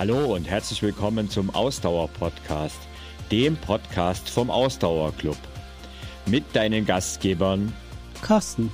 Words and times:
Hallo 0.00 0.34
und 0.34 0.48
herzlich 0.48 0.80
willkommen 0.80 1.28
zum 1.28 1.50
Ausdauer-Podcast, 1.50 2.78
dem 3.30 3.54
Podcast 3.54 4.30
vom 4.30 4.50
Ausdauerclub. 4.50 5.36
Mit 6.24 6.56
deinen 6.56 6.86
Gastgebern 6.86 7.70
Carsten, 8.22 8.72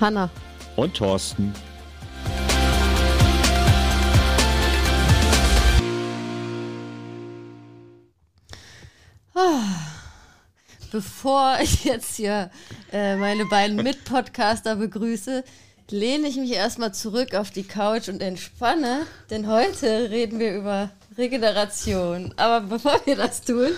Hanna 0.00 0.30
und 0.76 0.96
Thorsten. 0.96 1.52
Bevor 10.90 11.58
ich 11.60 11.84
jetzt 11.84 12.16
hier 12.16 12.50
äh, 12.94 13.16
meine 13.16 13.44
beiden 13.44 13.76
Mitpodcaster 13.82 14.76
begrüße, 14.76 15.44
lehne 15.90 16.28
ich 16.28 16.36
mich 16.36 16.52
erstmal 16.52 16.92
zurück 16.92 17.34
auf 17.34 17.50
die 17.50 17.62
Couch 17.62 18.08
und 18.08 18.20
entspanne, 18.20 19.06
denn 19.30 19.48
heute 19.48 20.10
reden 20.10 20.38
wir 20.38 20.56
über 20.56 20.90
Regeneration. 21.16 22.34
Aber 22.36 22.66
bevor 22.66 23.00
wir 23.04 23.16
das 23.16 23.42
tun, 23.42 23.70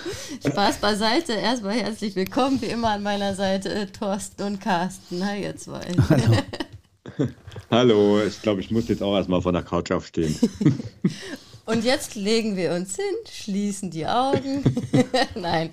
Spaß 0.47 0.79
beiseite, 0.79 1.33
erstmal 1.33 1.75
herzlich 1.75 2.17
willkommen, 2.17 2.61
wie 2.62 2.67
immer 2.67 2.91
an 2.91 3.03
meiner 3.03 3.34
Seite 3.34 3.73
äh, 3.73 3.87
Thorsten 3.87 4.43
und 4.43 4.61
Carsten. 4.61 5.25
Hi, 5.25 5.43
ihr 5.43 5.57
zwei. 5.57 5.81
Hallo. 6.09 6.37
Hallo, 7.71 8.23
ich 8.23 8.41
glaube, 8.43 8.61
ich 8.61 8.70
muss 8.70 8.89
jetzt 8.89 9.03
auch 9.03 9.15
erstmal 9.15 9.43
von 9.43 9.53
der 9.53 9.62
Couch 9.62 9.91
aufstehen. 9.91 10.34
Und 11.68 11.84
jetzt 11.84 12.14
legen 12.14 12.56
wir 12.56 12.72
uns 12.72 12.96
hin, 12.96 13.04
schließen 13.30 13.90
die 13.90 14.06
Augen. 14.06 14.64
Nein, 15.34 15.68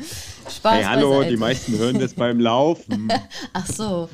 Spaß. 0.53 0.73
Hey, 0.73 0.83
hallo, 0.83 1.11
beiseite. 1.11 1.29
die 1.31 1.37
meisten 1.37 1.77
hören 1.77 1.99
das 1.99 2.13
beim 2.13 2.37
Laufen. 2.37 3.07
Ach 3.53 3.65
so. 3.65 4.09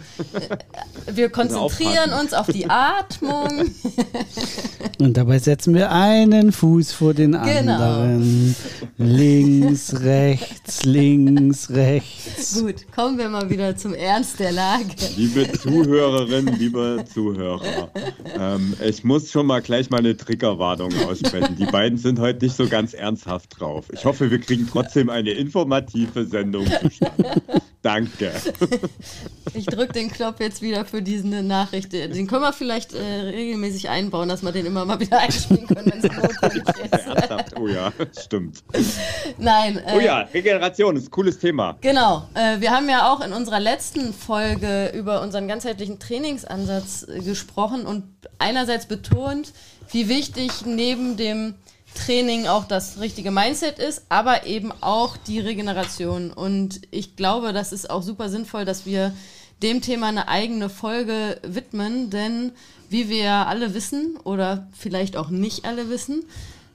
Wir 1.11 1.29
konzentrieren 1.29 2.13
uns 2.21 2.35
auf 2.35 2.45
die 2.45 2.69
Atmung. 2.69 3.47
Und 4.99 5.17
dabei 5.17 5.39
setzen 5.39 5.73
wir 5.73 5.91
einen 5.91 6.51
Fuß 6.51 6.91
vor 6.91 7.15
den 7.15 7.31
Genau. 7.31 7.73
anderen. 7.73 8.55
Links, 8.99 10.01
rechts, 10.01 10.85
links, 10.85 11.71
rechts. 11.71 12.61
Gut, 12.61 12.91
kommen 12.95 13.17
wir 13.17 13.27
mal 13.27 13.49
wieder 13.49 13.75
zum 13.75 13.95
Ernst 13.95 14.39
der 14.39 14.51
Lage. 14.51 14.85
Liebe 15.17 15.51
Zuhörerinnen, 15.53 16.59
liebe 16.59 17.03
Zuhörer, 17.11 17.89
ähm, 18.37 18.75
ich 18.85 19.03
muss 19.03 19.31
schon 19.31 19.47
mal 19.47 19.63
gleich 19.63 19.89
mal 19.89 19.97
eine 19.97 20.15
Triggerwarnung 20.15 20.91
aussprechen. 21.07 21.55
Die 21.57 21.70
beiden 21.71 21.97
sind 21.97 22.19
heute 22.19 22.45
nicht 22.45 22.55
so 22.55 22.67
ganz 22.67 22.93
ernsthaft 22.93 23.59
drauf. 23.59 23.85
Ich 23.91 24.05
hoffe, 24.05 24.29
wir 24.29 24.39
kriegen 24.39 24.67
trotzdem 24.69 25.09
eine 25.09 25.31
informative 25.31 26.25
Sendung 26.25 26.65
zustande. 26.65 27.41
Danke. 27.81 28.31
Ich 29.55 29.65
drücke 29.65 29.93
den 29.93 30.11
Knopf 30.11 30.39
jetzt 30.39 30.61
wieder 30.61 30.85
für 30.85 31.01
diese 31.01 31.27
Nachricht. 31.27 31.91
Den 31.93 32.27
können 32.27 32.41
wir 32.43 32.53
vielleicht 32.53 32.93
äh, 32.93 32.99
regelmäßig 33.01 33.89
einbauen, 33.89 34.29
dass 34.29 34.43
wir 34.43 34.51
den 34.51 34.67
immer 34.67 34.85
mal 34.85 34.99
wieder 34.99 35.19
einspielen 35.19 35.65
können, 35.65 35.91
wenn 35.91 35.99
es 35.99 36.03
notwendig 36.41 36.63
ist. 36.67 37.07
Ernsthaft? 37.07 37.59
Oh 37.59 37.67
ja, 37.67 37.91
stimmt. 38.19 38.63
Nein. 39.39 39.77
Äh, 39.77 39.93
Oh 39.95 39.99
ja, 39.99 40.19
Regeneration 40.31 40.95
ist 40.95 41.07
ein 41.07 41.11
cooles 41.11 41.39
Thema. 41.39 41.77
Genau. 41.81 42.27
Äh, 42.35 42.61
wir 42.61 42.69
haben 42.69 42.87
ja 42.87 43.11
auch 43.11 43.21
in 43.25 43.33
unserer 43.33 43.59
letzten 43.59 44.13
Folge 44.13 44.91
über 44.93 45.21
unseren 45.21 45.47
ganzheitlichen 45.47 45.97
Trainingsansatz 45.97 47.07
äh, 47.07 47.19
gesprochen 47.19 47.87
und 47.87 48.03
einerseits 48.37 48.85
betont, 48.85 49.53
wie 49.91 50.07
wichtig 50.07 50.65
neben 50.65 51.17
dem 51.17 51.55
Training 51.93 52.47
auch 52.47 52.65
das 52.65 52.99
richtige 52.99 53.31
Mindset 53.31 53.79
ist, 53.79 54.03
aber 54.09 54.45
eben 54.45 54.71
auch 54.81 55.17
die 55.17 55.39
Regeneration. 55.39 56.31
Und 56.31 56.81
ich 56.91 57.15
glaube, 57.15 57.53
das 57.53 57.73
ist 57.73 57.89
auch 57.89 58.01
super 58.01 58.29
sinnvoll, 58.29 58.65
dass 58.65 58.85
wir 58.85 59.13
dem 59.61 59.81
Thema 59.81 60.07
eine 60.07 60.27
eigene 60.27 60.69
Folge 60.69 61.39
widmen, 61.43 62.09
denn 62.09 62.51
wie 62.89 63.09
wir 63.09 63.31
alle 63.31 63.73
wissen 63.73 64.17
oder 64.23 64.67
vielleicht 64.77 65.17
auch 65.17 65.29
nicht 65.29 65.65
alle 65.65 65.89
wissen, 65.89 66.23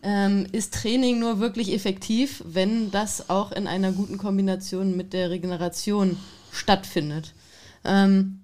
ähm, 0.03 0.47
ist 0.53 0.75
Training 0.75 1.19
nur 1.19 1.41
wirklich 1.41 1.73
effektiv, 1.73 2.43
wenn 2.47 2.91
das 2.91 3.29
auch 3.29 3.53
in 3.53 3.67
einer 3.67 3.93
guten 3.93 4.19
Kombination 4.19 4.97
mit 4.97 5.13
der 5.13 5.31
Regeneration 5.31 6.17
stattfindet. 6.53 7.33
Ähm, 7.85 8.43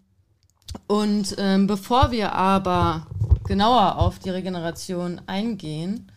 und 0.86 1.36
ähm, 1.38 1.66
bevor 1.66 2.10
wir 2.10 2.32
aber 2.32 3.06
genauer 3.44 3.98
auf 3.98 4.18
die 4.18 4.30
Regeneration 4.30 5.20
eingehen, 5.26 6.10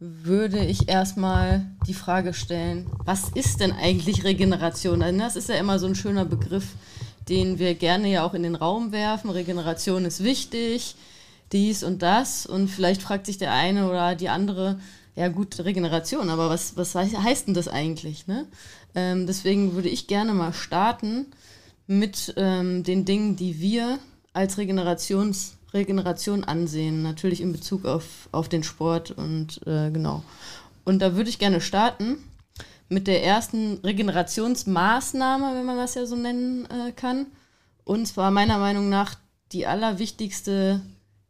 würde 0.00 0.64
ich 0.64 0.88
erstmal 0.88 1.66
die 1.86 1.94
Frage 1.94 2.32
stellen, 2.32 2.86
was 3.04 3.30
ist 3.30 3.60
denn 3.60 3.72
eigentlich 3.72 4.24
Regeneration? 4.24 5.00
Denn 5.00 5.18
das 5.18 5.34
ist 5.34 5.48
ja 5.48 5.56
immer 5.56 5.78
so 5.78 5.86
ein 5.86 5.96
schöner 5.96 6.24
Begriff, 6.24 6.74
den 7.28 7.58
wir 7.58 7.74
gerne 7.74 8.08
ja 8.08 8.24
auch 8.24 8.34
in 8.34 8.44
den 8.44 8.54
Raum 8.54 8.92
werfen. 8.92 9.30
Regeneration 9.30 10.04
ist 10.04 10.22
wichtig, 10.22 10.94
dies 11.52 11.82
und 11.82 12.02
das. 12.02 12.46
Und 12.46 12.68
vielleicht 12.68 13.02
fragt 13.02 13.26
sich 13.26 13.38
der 13.38 13.52
eine 13.52 13.88
oder 13.88 14.14
die 14.14 14.28
andere, 14.28 14.78
ja 15.16 15.28
gut, 15.28 15.58
Regeneration, 15.64 16.30
aber 16.30 16.48
was, 16.48 16.76
was 16.76 16.94
heißt 16.94 17.48
denn 17.48 17.54
das 17.54 17.66
eigentlich? 17.66 18.28
Ne? 18.28 18.46
Ähm, 18.94 19.26
deswegen 19.26 19.74
würde 19.74 19.88
ich 19.88 20.06
gerne 20.06 20.32
mal 20.32 20.52
starten 20.52 21.26
mit 21.88 22.34
ähm, 22.36 22.84
den 22.84 23.04
Dingen, 23.04 23.34
die 23.34 23.60
wir 23.60 23.98
als 24.32 24.58
Regenerations 24.58 25.57
Regeneration 25.74 26.44
ansehen, 26.44 27.02
natürlich 27.02 27.40
in 27.40 27.52
Bezug 27.52 27.84
auf, 27.84 28.28
auf 28.32 28.48
den 28.48 28.62
Sport 28.62 29.10
und 29.10 29.60
äh, 29.66 29.90
genau. 29.90 30.22
Und 30.84 31.00
da 31.00 31.14
würde 31.14 31.28
ich 31.28 31.38
gerne 31.38 31.60
starten 31.60 32.16
mit 32.88 33.06
der 33.06 33.22
ersten 33.22 33.78
Regenerationsmaßnahme, 33.84 35.54
wenn 35.54 35.66
man 35.66 35.76
das 35.76 35.94
ja 35.94 36.06
so 36.06 36.16
nennen 36.16 36.66
äh, 36.66 36.92
kann. 36.92 37.26
Und 37.84 38.06
zwar 38.06 38.30
meiner 38.30 38.58
Meinung 38.58 38.88
nach 38.88 39.14
die 39.52 39.66
allerwichtigste, 39.66 40.80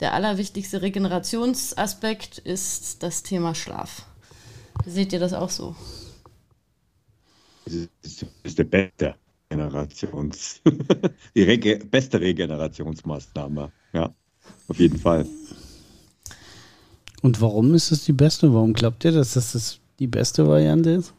der 0.01 0.15
allerwichtigste 0.15 0.83
Regenerationsaspekt 0.83 2.39
ist 2.39 3.03
das 3.03 3.23
Thema 3.23 3.55
Schlaf. 3.55 4.07
Seht 4.87 5.13
ihr 5.13 5.21
das 5.21 5.33
auch 5.33 5.51
so? 5.51 5.75
Das 7.65 7.75
ist, 8.45 8.59
der 8.59 8.65
beste 8.65 9.15
Generations, 9.51 10.61
die 11.35 11.43
Rege 11.43 11.79
beste 11.79 12.21
Regenerationsmaßnahme. 12.21 13.73
Ja, 13.93 14.15
auf 14.69 14.79
jeden 14.79 14.99
Fall. 14.99 15.27
Und 17.23 17.41
warum 17.41 17.75
ist 17.75 17.91
es 17.91 18.05
die 18.05 18.13
beste? 18.13 18.53
Warum 18.55 18.73
glaubt 18.75 19.05
ihr, 19.05 19.13
dass 19.13 19.35
das, 19.35 19.53
das 19.53 19.79
die 19.99 20.07
beste 20.07 20.47
Variante 20.47 20.91
ist? 20.91 21.15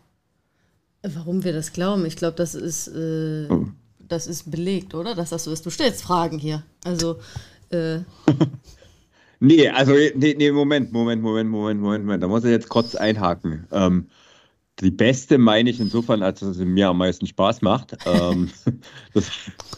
Warum 1.04 1.44
wir 1.44 1.54
das 1.54 1.74
glauben? 1.74 2.06
Ich 2.06 2.16
glaube, 2.16 2.36
das 2.36 2.56
ist, 2.56 2.88
äh, 2.90 3.48
Oh. 3.50 3.68
das 4.00 4.28
ist 4.28 4.50
belegt, 4.52 4.94
oder? 4.96 5.16
Dass 5.16 5.30
das 5.32 5.44
so 5.46 5.52
ist. 5.52 5.66
Du 5.66 5.70
stellst 5.70 6.02
Fragen 6.02 6.40
hier. 6.40 6.64
Also, 6.84 7.20
äh, 7.70 8.00
Nee, 9.42 9.70
also, 9.70 9.94
nee, 10.16 10.36
nee, 10.38 10.52
Moment, 10.52 10.92
Moment, 10.92 11.22
Moment, 11.22 11.50
Moment, 11.50 11.80
Moment, 11.80 12.04
Moment. 12.04 12.24
Da 12.24 12.28
muss 12.28 12.44
ich 12.44 12.50
jetzt 12.52 12.68
kurz 12.68 12.96
einhaken. 12.96 13.66
Ähm, 13.72 14.10
die 14.82 14.92
beste 14.92 15.38
meine 15.38 15.70
ich 15.70 15.80
insofern, 15.80 16.24
als 16.24 16.42
dass 16.42 16.58
sie 16.58 16.66
mir 16.66 16.90
am 16.90 16.98
meisten 16.98 17.26
Spaß 17.26 17.62
macht. 17.62 17.96
ähm, 18.06 18.50
das, 19.14 19.30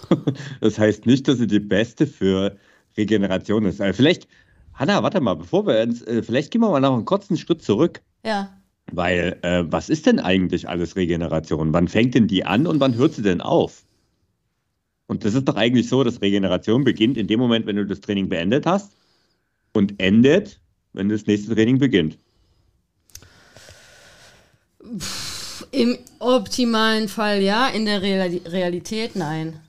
das 0.62 0.80
heißt 0.80 1.06
nicht, 1.06 1.28
dass 1.28 1.38
sie 1.38 1.46
die 1.48 1.59
beste 1.59 2.08
für 2.08 2.58
Regeneration 2.97 3.66
ist. 3.66 3.81
Also 3.81 3.97
vielleicht, 3.97 4.28
Hanna, 4.74 5.03
warte 5.03 5.22
mal, 5.22 5.35
bevor 5.35 5.66
wir 5.66 5.81
uns, 5.81 6.02
äh, 6.03 6.24
vielleicht 6.24 6.52
gehen 6.52 6.62
wir 6.62 6.69
mal 6.69 6.79
noch 6.79 6.94
einen 6.94 7.06
kurzen 7.06 7.38
Schritt 7.38 7.62
zurück. 7.62 8.02
ja. 8.25 8.57
Weil, 8.94 9.38
äh, 9.44 9.63
was 9.68 9.90
ist 9.90 10.06
denn 10.06 10.19
eigentlich 10.19 10.68
alles 10.68 10.97
Regeneration? 10.97 11.72
Wann 11.72 11.88
fängt 11.88 12.13
denn 12.13 12.28
die 12.28 12.44
an 12.44 12.68
und 12.68 12.81
wann 12.81 12.96
hört 12.96 13.13
sie 13.13 13.22
denn 13.22 13.40
auf? 13.40 13.85
Und 15.07 15.24
das 15.24 15.34
ist 15.34 15.47
doch 15.47 15.56
eigentlich 15.56 15.88
so, 15.88 16.03
dass 16.03 16.22
Regeneration 16.22 16.84
beginnt 16.84 17.16
in 17.16 17.28
dem 17.28 17.40
Moment, 17.40 17.66
wenn 17.68 17.75
du 17.75 17.85
das 17.85 18.02
Training 18.02 18.28
beendet 18.28 18.66
hast 18.66 18.94
und 19.73 20.00
endet, 20.00 20.59
wenn 20.94 21.09
das 21.09 21.25
nächste 21.25 21.53
Training 21.53 21.79
beginnt. 21.79 22.18
Im 25.72 25.97
optimalen 26.19 27.08
Fall 27.08 27.41
ja, 27.41 27.68
in 27.68 27.85
der 27.85 28.02
Real 28.02 28.29
Realität 28.46 29.16
nein. 29.16 29.59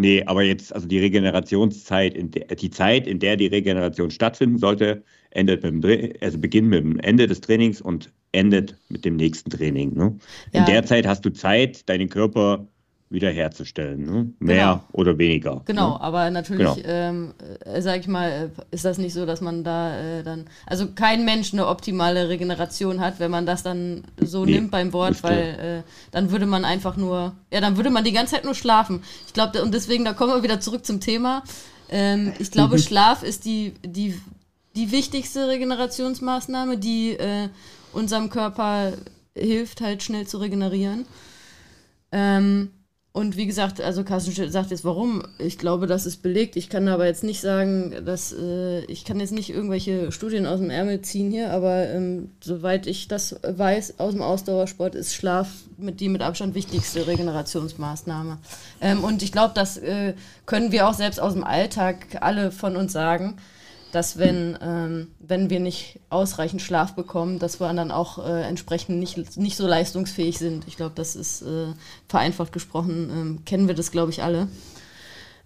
Nee, 0.00 0.24
aber 0.24 0.42
jetzt, 0.44 0.74
also 0.74 0.88
die 0.88 0.98
Regenerationszeit, 0.98 2.14
in 2.14 2.30
der, 2.30 2.46
die 2.46 2.70
Zeit, 2.70 3.06
in 3.06 3.18
der 3.18 3.36
die 3.36 3.48
Regeneration 3.48 4.10
stattfinden 4.10 4.56
sollte, 4.56 5.04
endet 5.30 5.62
mit 5.62 5.84
dem, 5.84 6.12
also 6.22 6.38
beginnt 6.38 6.68
mit 6.68 6.82
dem 6.82 6.98
Ende 7.00 7.26
des 7.26 7.42
Trainings 7.42 7.82
und 7.82 8.10
endet 8.32 8.78
mit 8.88 9.04
dem 9.04 9.16
nächsten 9.16 9.50
Training. 9.50 9.92
Ne? 9.92 10.16
In 10.52 10.60
Ja. 10.60 10.64
der 10.64 10.86
Zeit 10.86 11.06
hast 11.06 11.22
du 11.26 11.30
Zeit, 11.30 11.86
deinen 11.90 12.08
Körper 12.08 12.66
wiederherzustellen. 13.10 14.04
Ne? 14.04 14.32
Mehr 14.38 14.56
Genau. 14.56 14.84
oder 14.92 15.18
weniger. 15.18 15.62
Genau, 15.66 15.94
Ne? 15.94 16.00
aber 16.00 16.30
natürlich, 16.30 16.74
Genau. 16.76 16.88
ähm, 16.88 17.34
äh, 17.64 17.82
sag 17.82 18.00
ich 18.00 18.06
mal, 18.06 18.52
äh, 18.56 18.74
ist 18.74 18.84
das 18.84 18.98
nicht 18.98 19.12
so, 19.12 19.26
dass 19.26 19.40
man 19.40 19.64
da 19.64 19.98
äh, 19.98 20.22
dann, 20.22 20.46
also 20.66 20.86
kein 20.94 21.24
Mensch 21.24 21.52
eine 21.52 21.66
optimale 21.66 22.28
Regeneration 22.28 23.00
hat, 23.00 23.18
wenn 23.18 23.30
man 23.32 23.46
das 23.46 23.62
dann 23.64 24.04
so 24.24 24.44
Nee, 24.44 24.52
nimmt 24.52 24.70
beim 24.70 24.92
Wort, 24.92 25.22
weil 25.24 25.82
äh, 25.84 25.90
dann 26.12 26.30
würde 26.30 26.46
man 26.46 26.64
einfach 26.64 26.96
nur, 26.96 27.34
ja, 27.52 27.60
dann 27.60 27.76
würde 27.76 27.90
man 27.90 28.04
die 28.04 28.12
ganze 28.12 28.36
Zeit 28.36 28.44
nur 28.44 28.54
schlafen. 28.54 29.02
Ich 29.26 29.32
glaube, 29.32 29.60
und 29.62 29.74
deswegen, 29.74 30.04
da 30.04 30.12
kommen 30.12 30.32
wir 30.32 30.42
wieder 30.44 30.60
zurück 30.60 30.86
zum 30.86 31.00
Thema. 31.00 31.42
Ähm, 31.88 32.32
ich 32.38 32.52
glaube, 32.52 32.78
Schlaf 32.78 33.24
ist 33.24 33.44
die, 33.44 33.74
die, 33.84 34.14
die 34.76 34.92
wichtigste 34.92 35.48
Regenerationsmaßnahme, 35.48 36.78
die 36.78 37.14
äh, 37.18 37.48
unserem 37.92 38.30
Körper 38.30 38.92
hilft, 39.34 39.80
halt 39.80 40.04
schnell 40.04 40.28
zu 40.28 40.38
regenerieren. 40.38 41.06
Ähm, 42.12 42.70
und 43.12 43.36
wie 43.36 43.46
gesagt, 43.46 43.80
also 43.80 44.04
Carsten 44.04 44.50
sagt 44.50 44.70
jetzt, 44.70 44.84
warum? 44.84 45.24
Ich 45.38 45.58
glaube, 45.58 45.88
das 45.88 46.06
ist 46.06 46.18
belegt. 46.22 46.54
Ich 46.54 46.68
kann 46.68 46.86
aber 46.86 47.06
jetzt 47.06 47.24
nicht 47.24 47.40
sagen, 47.40 48.04
dass 48.04 48.32
äh, 48.32 48.84
ich 48.84 49.04
kann 49.04 49.18
jetzt 49.18 49.32
nicht 49.32 49.50
irgendwelche 49.50 50.12
Studien 50.12 50.46
aus 50.46 50.60
dem 50.60 50.70
Ärmel 50.70 51.02
ziehen 51.02 51.32
hier, 51.32 51.52
aber 51.52 51.88
ähm, 51.88 52.30
soweit 52.40 52.86
ich 52.86 53.08
das 53.08 53.34
weiß, 53.42 53.98
aus 53.98 54.12
dem 54.12 54.22
Ausdauersport 54.22 54.94
ist 54.94 55.12
Schlaf 55.12 55.48
mit 55.76 55.98
die 55.98 56.08
mit 56.08 56.22
Abstand 56.22 56.54
wichtigste 56.54 57.08
Regenerationsmaßnahme. 57.08 58.38
Ähm, 58.80 59.02
und 59.02 59.24
ich 59.24 59.32
glaube, 59.32 59.54
das 59.56 59.76
äh, 59.78 60.14
können 60.46 60.70
wir 60.70 60.88
auch 60.88 60.94
selbst 60.94 61.18
aus 61.20 61.32
dem 61.32 61.42
Alltag 61.42 62.18
alle 62.20 62.52
von 62.52 62.76
uns 62.76 62.92
sagen 62.92 63.38
dass 63.92 64.18
wenn, 64.18 64.56
ähm, 64.62 65.08
wenn 65.18 65.50
wir 65.50 65.60
nicht 65.60 66.00
ausreichend 66.10 66.62
Schlaf 66.62 66.94
bekommen, 66.94 67.38
dass 67.38 67.60
wir 67.60 67.72
dann 67.72 67.90
auch 67.90 68.24
äh, 68.24 68.42
entsprechend 68.42 68.98
nicht, 68.98 69.36
nicht 69.36 69.56
so 69.56 69.66
leistungsfähig 69.66 70.38
sind. 70.38 70.66
Ich 70.68 70.76
glaube, 70.76 70.92
das 70.94 71.16
ist 71.16 71.42
äh, 71.42 71.72
vereinfacht 72.08 72.52
gesprochen, 72.52 73.10
ähm, 73.10 73.44
kennen 73.44 73.68
wir 73.68 73.74
das, 73.74 73.90
glaube 73.90 74.10
ich, 74.10 74.22
alle. 74.22 74.48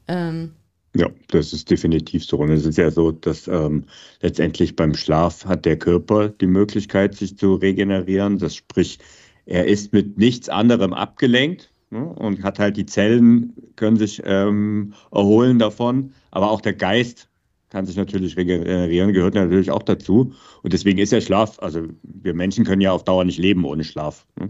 Ähm, 0.09 0.53
ja, 0.97 1.09
das 1.29 1.53
ist 1.53 1.71
definitiv 1.71 2.25
so. 2.25 2.39
Und 2.39 2.51
es 2.51 2.65
ist 2.65 2.79
ja 2.79 2.91
so, 2.91 3.11
dass 3.11 3.49
ähm, 3.49 3.85
letztendlich 4.21 4.77
beim 4.77 4.95
Schlaf 4.95 5.45
hat 5.45 5.65
der 5.65 5.77
Körper 5.77 6.29
die 6.29 6.47
Möglichkeit, 6.47 7.17
sich 7.17 7.37
zu 7.37 7.55
regenerieren. 7.55 8.39
Das 8.39 8.55
sprich, 8.55 9.01
er 9.47 9.67
ist 9.67 9.93
mit 9.93 10.19
nichts 10.19 10.49
anderem 10.49 10.93
abgelenkt 10.93 11.71
ne, 11.91 12.05
und 12.05 12.45
hat 12.45 12.61
halt 12.61 12.77
die 12.77 12.87
Zellen 12.87 13.55
können 13.75 13.97
sich 13.97 14.23
ähm, 14.25 14.95
erholen 15.11 15.59
davon, 15.59 16.13
aber 16.31 16.51
auch 16.51 16.61
der 16.61 16.75
Geist 16.75 17.29
kann 17.75 17.87
sich 17.87 17.97
natürlich 17.97 18.37
regenerieren, 18.37 19.13
gehört 19.13 19.35
natürlich 19.35 19.73
auch 19.73 19.83
dazu. 19.83 20.33
Und 20.63 20.73
deswegen 20.73 21.01
ist 21.01 21.11
ja 21.11 21.21
Schlaf, 21.21 21.59
also 21.59 21.83
wir 22.05 22.33
Menschen 22.33 22.65
können 22.65 22.81
ja 22.81 22.93
auf 22.93 23.03
Dauer 23.03 23.25
nicht 23.25 23.41
leben 23.41 23.65
ohne 23.65 23.83
Schlaf. 23.83 24.29
Ne? 24.39 24.49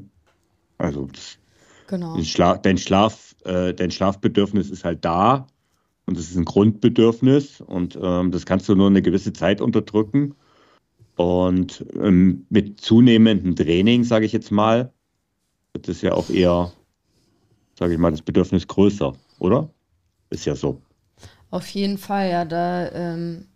Also 0.77 1.09
genau. 1.87 2.23
Schla 2.23 2.59
dein, 2.59 2.77
Schlaf, 2.77 3.35
äh, 3.45 3.73
dein 3.73 3.91
Schlafbedürfnis 3.91 4.69
ist 4.69 4.85
halt 4.85 5.07
da 5.07 5.47
und 6.05 6.19
es 6.19 6.29
ist 6.29 6.37
ein 6.37 6.45
Grundbedürfnis 6.45 7.63
und 7.63 7.99
ähm, 7.99 8.31
das 8.31 8.45
kannst 8.45 8.69
du 8.69 8.75
nur 8.75 8.89
eine 8.89 9.01
gewisse 9.01 9.33
Zeit 9.33 9.63
unterdrücken. 9.63 10.35
Und 11.17 11.83
ähm, 11.95 12.45
mit 12.51 12.79
zunehmendem 12.79 13.57
Training, 13.57 14.05
sage 14.05 14.27
ich 14.27 14.33
jetzt 14.33 14.51
mal, 14.51 14.93
wird 15.73 15.89
es 15.89 16.03
ja 16.03 16.13
auch 16.13 16.29
eher, 16.29 16.73
sage 17.79 17.95
ich 17.95 17.99
mal, 17.99 18.11
das 18.11 18.21
Bedürfnis 18.21 18.67
größer, 18.69 19.15
oder? 19.39 19.71
Ist 20.29 20.45
ja 20.45 20.55
so. 20.55 20.83
Auf 21.55 21.69
jeden 21.69 21.99
Fall, 21.99 22.31
ja, 22.31 22.45
da 22.45 22.91
ähm, 22.91 23.47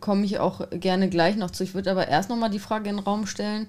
komme 0.00 0.24
ich 0.24 0.40
auch 0.40 0.68
gerne 0.70 1.08
gleich 1.08 1.36
noch 1.36 1.52
zu. 1.52 1.62
Ich 1.62 1.72
würde 1.72 1.92
aber 1.92 2.08
erst 2.08 2.30
nochmal 2.30 2.50
die 2.50 2.58
Frage 2.58 2.90
in 2.90 2.96
den 2.96 3.04
Raum 3.04 3.28
stellen, 3.28 3.68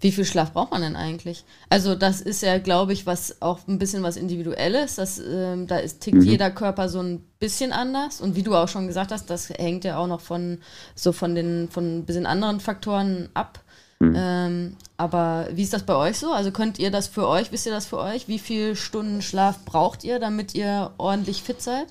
wie 0.00 0.10
viel 0.10 0.24
Schlaf 0.24 0.52
braucht 0.52 0.72
man 0.72 0.82
denn 0.82 0.96
eigentlich? 0.96 1.44
Also 1.70 1.94
das 1.94 2.20
ist 2.20 2.42
ja, 2.42 2.58
glaube 2.58 2.92
ich, 2.92 3.06
was 3.06 3.40
auch 3.40 3.60
ein 3.68 3.78
bisschen 3.78 4.02
was 4.02 4.16
Individuelles. 4.16 4.96
Das, 4.96 5.20
ähm, 5.20 5.68
da 5.68 5.76
ist, 5.76 6.00
tickt 6.00 6.16
mhm. 6.16 6.24
jeder 6.24 6.50
Körper 6.50 6.88
so 6.88 7.00
ein 7.00 7.24
bisschen 7.38 7.70
anders. 7.70 8.20
Und 8.20 8.34
wie 8.34 8.42
du 8.42 8.56
auch 8.56 8.66
schon 8.66 8.88
gesagt 8.88 9.12
hast, 9.12 9.30
das 9.30 9.50
hängt 9.50 9.84
ja 9.84 9.98
auch 9.98 10.08
noch 10.08 10.20
von 10.20 10.58
so 10.96 11.12
von 11.12 11.36
den 11.36 11.68
von 11.68 11.98
ein 11.98 12.04
bisschen 12.04 12.26
anderen 12.26 12.58
Faktoren 12.58 13.28
ab. 13.32 13.60
Mhm. 14.00 14.14
Ähm, 14.16 14.76
aber 14.96 15.46
wie 15.52 15.62
ist 15.62 15.72
das 15.72 15.84
bei 15.84 15.94
euch 15.94 16.18
so? 16.18 16.32
Also 16.32 16.50
könnt 16.50 16.80
ihr 16.80 16.90
das 16.90 17.06
für 17.06 17.28
euch, 17.28 17.52
wisst 17.52 17.66
ihr 17.66 17.72
das 17.72 17.86
für 17.86 17.98
euch? 17.98 18.26
Wie 18.26 18.40
viele 18.40 18.74
Stunden 18.74 19.22
Schlaf 19.22 19.64
braucht 19.64 20.02
ihr, 20.02 20.18
damit 20.18 20.56
ihr 20.56 20.90
ordentlich 20.98 21.44
fit 21.44 21.62
seid? 21.62 21.86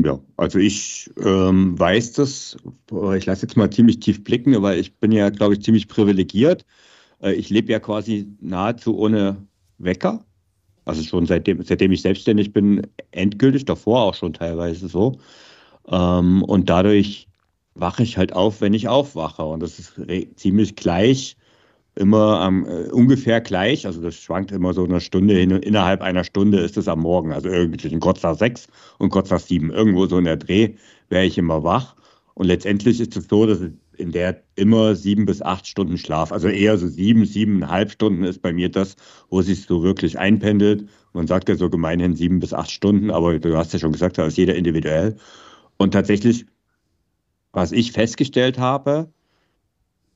Ja, 0.00 0.18
also 0.36 0.58
ich 0.58 1.10
ähm, 1.22 1.78
weiß 1.78 2.14
das, 2.14 2.56
ich 3.16 3.26
lasse 3.26 3.42
jetzt 3.42 3.56
mal 3.56 3.70
ziemlich 3.70 4.00
tief 4.00 4.24
blicken, 4.24 4.60
weil 4.62 4.78
ich 4.78 4.96
bin 4.96 5.12
ja, 5.12 5.28
glaube 5.30 5.54
ich, 5.54 5.62
ziemlich 5.62 5.86
privilegiert. 5.86 6.64
Äh, 7.20 7.34
ich 7.34 7.50
lebe 7.50 7.70
ja 7.70 7.78
quasi 7.78 8.26
nahezu 8.40 8.96
ohne 8.96 9.46
Wecker. 9.78 10.24
Also 10.84 11.02
schon 11.02 11.26
seitdem, 11.26 11.62
seitdem 11.62 11.92
ich 11.92 12.02
selbstständig 12.02 12.52
bin, 12.52 12.86
endgültig, 13.12 13.64
davor 13.66 14.02
auch 14.02 14.14
schon 14.14 14.32
teilweise 14.32 14.88
so. 14.88 15.18
Ähm, 15.88 16.42
und 16.42 16.70
dadurch 16.70 17.28
wache 17.74 18.02
ich 18.02 18.16
halt 18.18 18.32
auf, 18.32 18.60
wenn 18.60 18.74
ich 18.74 18.88
aufwache. 18.88 19.44
Und 19.44 19.60
das 19.60 19.78
ist 19.78 20.00
ziemlich 20.36 20.74
gleich 20.74 21.36
immer 21.94 22.46
ähm, 22.46 22.64
ungefähr 22.92 23.40
gleich. 23.40 23.86
Also 23.86 24.00
das 24.00 24.14
schwankt 24.14 24.52
immer 24.52 24.72
so 24.72 24.84
eine 24.84 25.00
Stunde 25.00 25.34
hin. 25.34 25.50
Innerhalb 25.50 26.00
einer 26.00 26.24
Stunde 26.24 26.58
ist 26.60 26.76
es 26.76 26.88
am 26.88 27.00
Morgen. 27.00 27.32
Also 27.32 27.48
irgendwie 27.48 27.98
kurz 27.98 28.22
nach 28.22 28.36
sechs 28.36 28.68
und 28.98 29.10
kurz 29.10 29.30
nach 29.30 29.40
sieben. 29.40 29.70
Irgendwo 29.70 30.06
so 30.06 30.18
in 30.18 30.24
der 30.24 30.36
Dreh 30.36 30.74
wäre 31.08 31.24
ich 31.24 31.38
immer 31.38 31.64
wach. 31.64 31.94
Und 32.34 32.46
letztendlich 32.46 33.00
ist 33.00 33.16
es 33.16 33.28
so, 33.28 33.46
dass 33.46 33.60
in 33.98 34.10
der 34.10 34.42
immer 34.56 34.96
sieben 34.96 35.26
bis 35.26 35.42
acht 35.42 35.66
Stunden 35.66 35.98
Schlaf, 35.98 36.32
also 36.32 36.48
eher 36.48 36.78
so 36.78 36.88
sieben, 36.88 37.26
siebeneinhalb 37.26 37.90
Stunden 37.90 38.24
ist 38.24 38.40
bei 38.40 38.52
mir 38.52 38.70
das, 38.70 38.96
wo 39.28 39.42
sich 39.42 39.66
so 39.66 39.82
wirklich 39.82 40.18
einpendelt. 40.18 40.88
Man 41.12 41.26
sagt 41.26 41.50
ja 41.50 41.56
so 41.56 41.68
gemeinhin 41.68 42.16
sieben 42.16 42.40
bis 42.40 42.54
acht 42.54 42.70
Stunden, 42.70 43.10
aber 43.10 43.38
du 43.38 43.56
hast 43.56 43.74
ja 43.74 43.78
schon 43.78 43.92
gesagt, 43.92 44.16
da 44.16 44.26
ist 44.26 44.38
jeder 44.38 44.54
individuell. 44.54 45.16
Und 45.76 45.92
tatsächlich, 45.92 46.46
was 47.52 47.70
ich 47.70 47.92
festgestellt 47.92 48.58
habe, 48.58 49.12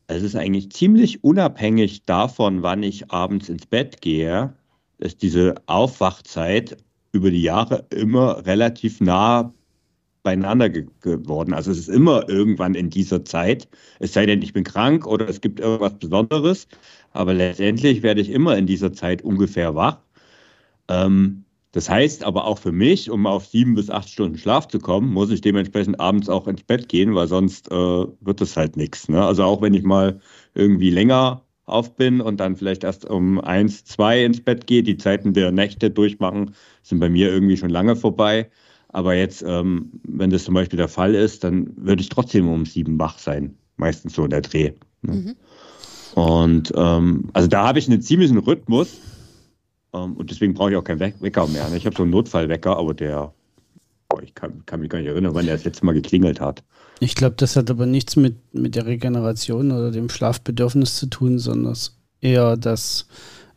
es 0.08 0.22
ist 0.22 0.36
eigentlich 0.36 0.70
ziemlich 0.70 1.24
unabhängig 1.24 2.04
davon, 2.04 2.62
wann 2.62 2.82
ich 2.82 3.10
abends 3.10 3.48
ins 3.48 3.66
Bett 3.66 4.00
gehe, 4.00 4.54
ist 4.98 5.22
diese 5.22 5.54
Aufwachzeit 5.66 6.76
über 7.12 7.30
die 7.30 7.42
Jahre 7.42 7.86
immer 7.90 8.46
relativ 8.46 9.00
nah 9.00 9.52
beieinander 10.22 10.68
ge 10.68 10.86
geworden. 11.00 11.54
Also 11.54 11.70
es 11.70 11.78
ist 11.78 11.88
immer 11.88 12.28
irgendwann 12.28 12.74
in 12.74 12.90
dieser 12.90 13.24
Zeit, 13.24 13.68
es 14.00 14.12
sei 14.12 14.26
denn, 14.26 14.42
ich 14.42 14.52
bin 14.52 14.64
krank 14.64 15.06
oder 15.06 15.28
es 15.28 15.40
gibt 15.40 15.60
irgendwas 15.60 15.98
Besonderes, 15.98 16.68
aber 17.12 17.32
letztendlich 17.34 18.02
werde 18.02 18.20
ich 18.20 18.30
immer 18.30 18.56
in 18.56 18.66
dieser 18.66 18.92
Zeit 18.92 19.22
ungefähr 19.22 19.74
wach. 19.74 19.98
Ähm, 20.88 21.45
das 21.72 21.90
heißt 21.90 22.24
aber 22.24 22.46
auch 22.46 22.58
für 22.58 22.72
mich, 22.72 23.10
um 23.10 23.26
auf 23.26 23.46
sieben 23.46 23.74
bis 23.74 23.90
acht 23.90 24.08
Stunden 24.08 24.38
Schlaf 24.38 24.68
zu 24.68 24.78
kommen, 24.78 25.12
muss 25.12 25.30
ich 25.30 25.40
dementsprechend 25.40 26.00
abends 26.00 26.28
auch 26.28 26.46
ins 26.46 26.62
Bett 26.62 26.88
gehen, 26.88 27.14
weil 27.14 27.28
sonst 27.28 27.70
äh, 27.70 27.74
wird 27.74 28.40
es 28.40 28.56
halt 28.56 28.76
nichts. 28.76 29.08
Ne? 29.08 29.22
Also 29.22 29.44
auch 29.44 29.60
wenn 29.60 29.74
ich 29.74 29.82
mal 29.82 30.20
irgendwie 30.54 30.90
länger 30.90 31.42
auf 31.66 31.96
bin 31.96 32.20
und 32.20 32.38
dann 32.38 32.56
vielleicht 32.56 32.84
erst 32.84 33.04
um 33.04 33.40
eins, 33.40 33.84
zwei 33.84 34.24
ins 34.24 34.40
Bett 34.40 34.66
gehe, 34.66 34.82
die 34.82 34.96
Zeiten 34.96 35.34
der 35.34 35.50
Nächte 35.50 35.90
durchmachen, 35.90 36.54
sind 36.82 37.00
bei 37.00 37.08
mir 37.08 37.30
irgendwie 37.30 37.56
schon 37.56 37.70
lange 37.70 37.96
vorbei. 37.96 38.48
Aber 38.88 39.14
jetzt, 39.14 39.44
ähm, 39.46 39.90
wenn 40.04 40.30
das 40.30 40.44
zum 40.44 40.54
Beispiel 40.54 40.76
der 40.76 40.88
Fall 40.88 41.14
ist, 41.14 41.44
dann 41.44 41.72
würde 41.76 42.00
ich 42.00 42.08
trotzdem 42.08 42.48
um 42.48 42.64
sieben 42.64 42.98
wach 42.98 43.18
sein. 43.18 43.56
Meistens 43.76 44.14
so 44.14 44.24
in 44.24 44.30
der 44.30 44.40
Dreh. 44.40 44.72
Ne? 45.02 45.12
Mhm. 45.12 45.36
Und 46.14 46.72
ähm, 46.74 47.28
also 47.34 47.48
da 47.48 47.66
habe 47.66 47.78
ich 47.78 47.88
einen 47.88 48.00
ziemlichen 48.00 48.38
Rhythmus 48.38 48.96
und 50.04 50.30
deswegen 50.30 50.54
brauche 50.54 50.70
ich 50.70 50.76
auch 50.76 50.84
keinen 50.84 51.00
Wecker 51.00 51.46
mehr. 51.46 51.68
Ne? 51.68 51.76
Ich 51.76 51.86
habe 51.86 51.96
so 51.96 52.02
einen 52.02 52.12
Notfallwecker, 52.12 52.76
aber 52.76 52.94
der, 52.94 53.32
boah, 54.08 54.22
ich 54.22 54.34
kann, 54.34 54.64
kann, 54.66 54.80
mich 54.80 54.90
gar 54.90 54.98
nicht 54.98 55.08
erinnern, 55.08 55.34
wann 55.34 55.46
der 55.46 55.56
das 55.56 55.64
letzte 55.64 55.86
Mal 55.86 55.92
geklingelt 55.92 56.40
hat. 56.40 56.62
Ich 57.00 57.14
glaube, 57.14 57.36
das 57.36 57.56
hat 57.56 57.70
aber 57.70 57.86
nichts 57.86 58.16
mit, 58.16 58.36
mit 58.54 58.74
der 58.74 58.86
Regeneration 58.86 59.70
oder 59.70 59.90
dem 59.90 60.08
Schlafbedürfnis 60.08 60.96
zu 60.96 61.06
tun, 61.06 61.38
sondern 61.38 61.76
eher, 62.20 62.56
dass 62.56 63.06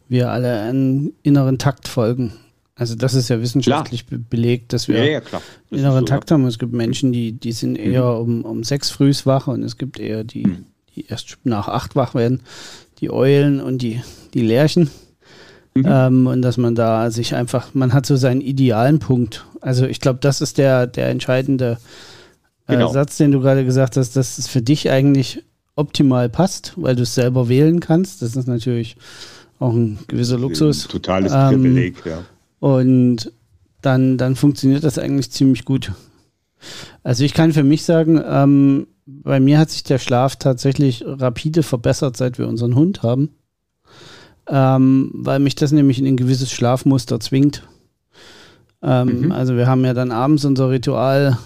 wir 0.10 0.32
alle 0.32 0.62
einen 0.62 1.14
inneren 1.24 1.58
Takt 1.58 1.88
folgen. 1.88 2.34
Also 2.76 2.96
das 2.96 3.14
ist 3.14 3.30
ja 3.30 3.42
wissenschaftlich 3.42 4.06
be 4.06 4.18
belegt, 4.18 4.72
dass 4.72 4.88
wir 4.88 5.04
ja, 5.04 5.20
ja, 5.20 5.42
inneren 5.70 6.00
so, 6.00 6.06
Takt 6.06 6.32
haben. 6.32 6.46
Es 6.46 6.60
gibt 6.60 6.72
Menschen, 6.72 7.12
die, 7.12 7.34
die 7.34 7.52
sind 7.52 7.72
mhm. 7.72 7.92
eher 7.92 8.06
um, 8.06 8.46
um 8.46 8.64
sechs 8.64 8.90
frühs 8.90 9.26
wach 9.26 9.48
und 9.48 9.64
es 9.64 9.78
gibt 9.78 10.00
eher 10.00 10.24
die, 10.24 10.48
mhm. 10.48 10.66
die 10.96 11.06
erst 11.08 11.38
nach 11.44 11.68
acht 11.68 11.98
wach 11.98 12.16
werden. 12.16 12.42
Die 13.02 13.12
Eulen 13.12 13.60
und 13.60 13.82
die, 13.82 14.02
die 14.34 14.42
Lerchen. 14.42 14.90
Mhm. 15.80 15.86
Ähm, 15.88 16.28
und 16.28 16.42
dass 16.42 16.58
man 16.58 16.76
da 16.76 17.12
sich 17.12 17.36
einfach, 17.36 17.74
man 17.74 17.94
hat 17.94 18.06
so 18.06 18.16
seinen 18.16 18.42
idealen 18.42 19.00
Punkt. 19.00 19.46
Also 19.62 19.86
ich 19.86 20.00
glaube, 20.00 20.20
das 20.22 20.42
ist 20.42 20.58
der, 20.58 20.88
der 20.88 21.10
entscheidende 21.10 21.78
äh, 22.68 22.74
genau. 22.74 22.92
Satz, 22.92 23.18
den 23.18 23.32
du 23.32 23.40
gerade 23.40 23.66
gesagt 23.66 23.98
hast, 23.98 24.16
dass 24.16 24.38
es 24.38 24.48
für 24.48 24.62
dich 24.62 24.90
eigentlich 24.90 25.44
optimal 25.76 26.30
passt, 26.30 26.74
weil 26.76 26.96
du 26.96 27.04
es 27.04 27.16
selber 27.16 27.50
wählen 27.50 27.80
kannst. 27.80 28.22
Das 28.22 28.36
ist 28.36 28.48
natürlich 28.48 28.98
auch 29.60 29.74
ein 29.74 30.00
gewisser 30.08 30.38
Luxus. 30.38 30.86
Ein 30.86 30.92
totales 30.92 31.32
ähm, 31.34 31.62
Privileg, 31.62 32.06
ja. 32.06 32.24
Und 32.60 33.32
dann, 33.82 34.18
dann 34.18 34.36
funktioniert 34.36 34.84
das 34.84 35.00
eigentlich 35.00 35.32
ziemlich 35.32 35.64
gut. 35.64 35.94
Also 37.04 37.24
ich 37.24 37.34
kann 37.34 37.54
für 37.54 37.64
mich 37.64 37.84
sagen, 37.84 38.22
ähm, 38.26 38.88
bei 39.06 39.40
mir 39.40 39.58
hat 39.58 39.70
sich 39.70 39.84
der 39.84 39.98
Schlaf 39.98 40.36
tatsächlich 40.36 41.04
rapide 41.06 41.64
verbessert, 41.64 42.18
seit 42.18 42.38
wir 42.38 42.48
unseren 42.48 42.76
Hund 42.76 43.02
haben 43.02 43.30
ähm, 44.50 45.12
weil 45.14 45.40
mich 45.40 45.56
das 45.56 45.72
nämlich 45.72 46.00
in 46.00 46.08
ein 46.08 46.18
gewisses 46.18 46.52
Schlafmuster 46.52 47.20
zwingt. 47.20 47.64
Ähm, 48.82 49.22
mhm. 49.22 49.32
Also 49.32 49.56
wir 49.56 49.68
haben 49.68 49.86
ja 49.86 49.94
dann 49.94 50.12
abends 50.12 50.46
unser 50.46 50.70
Ritual, 50.70 51.38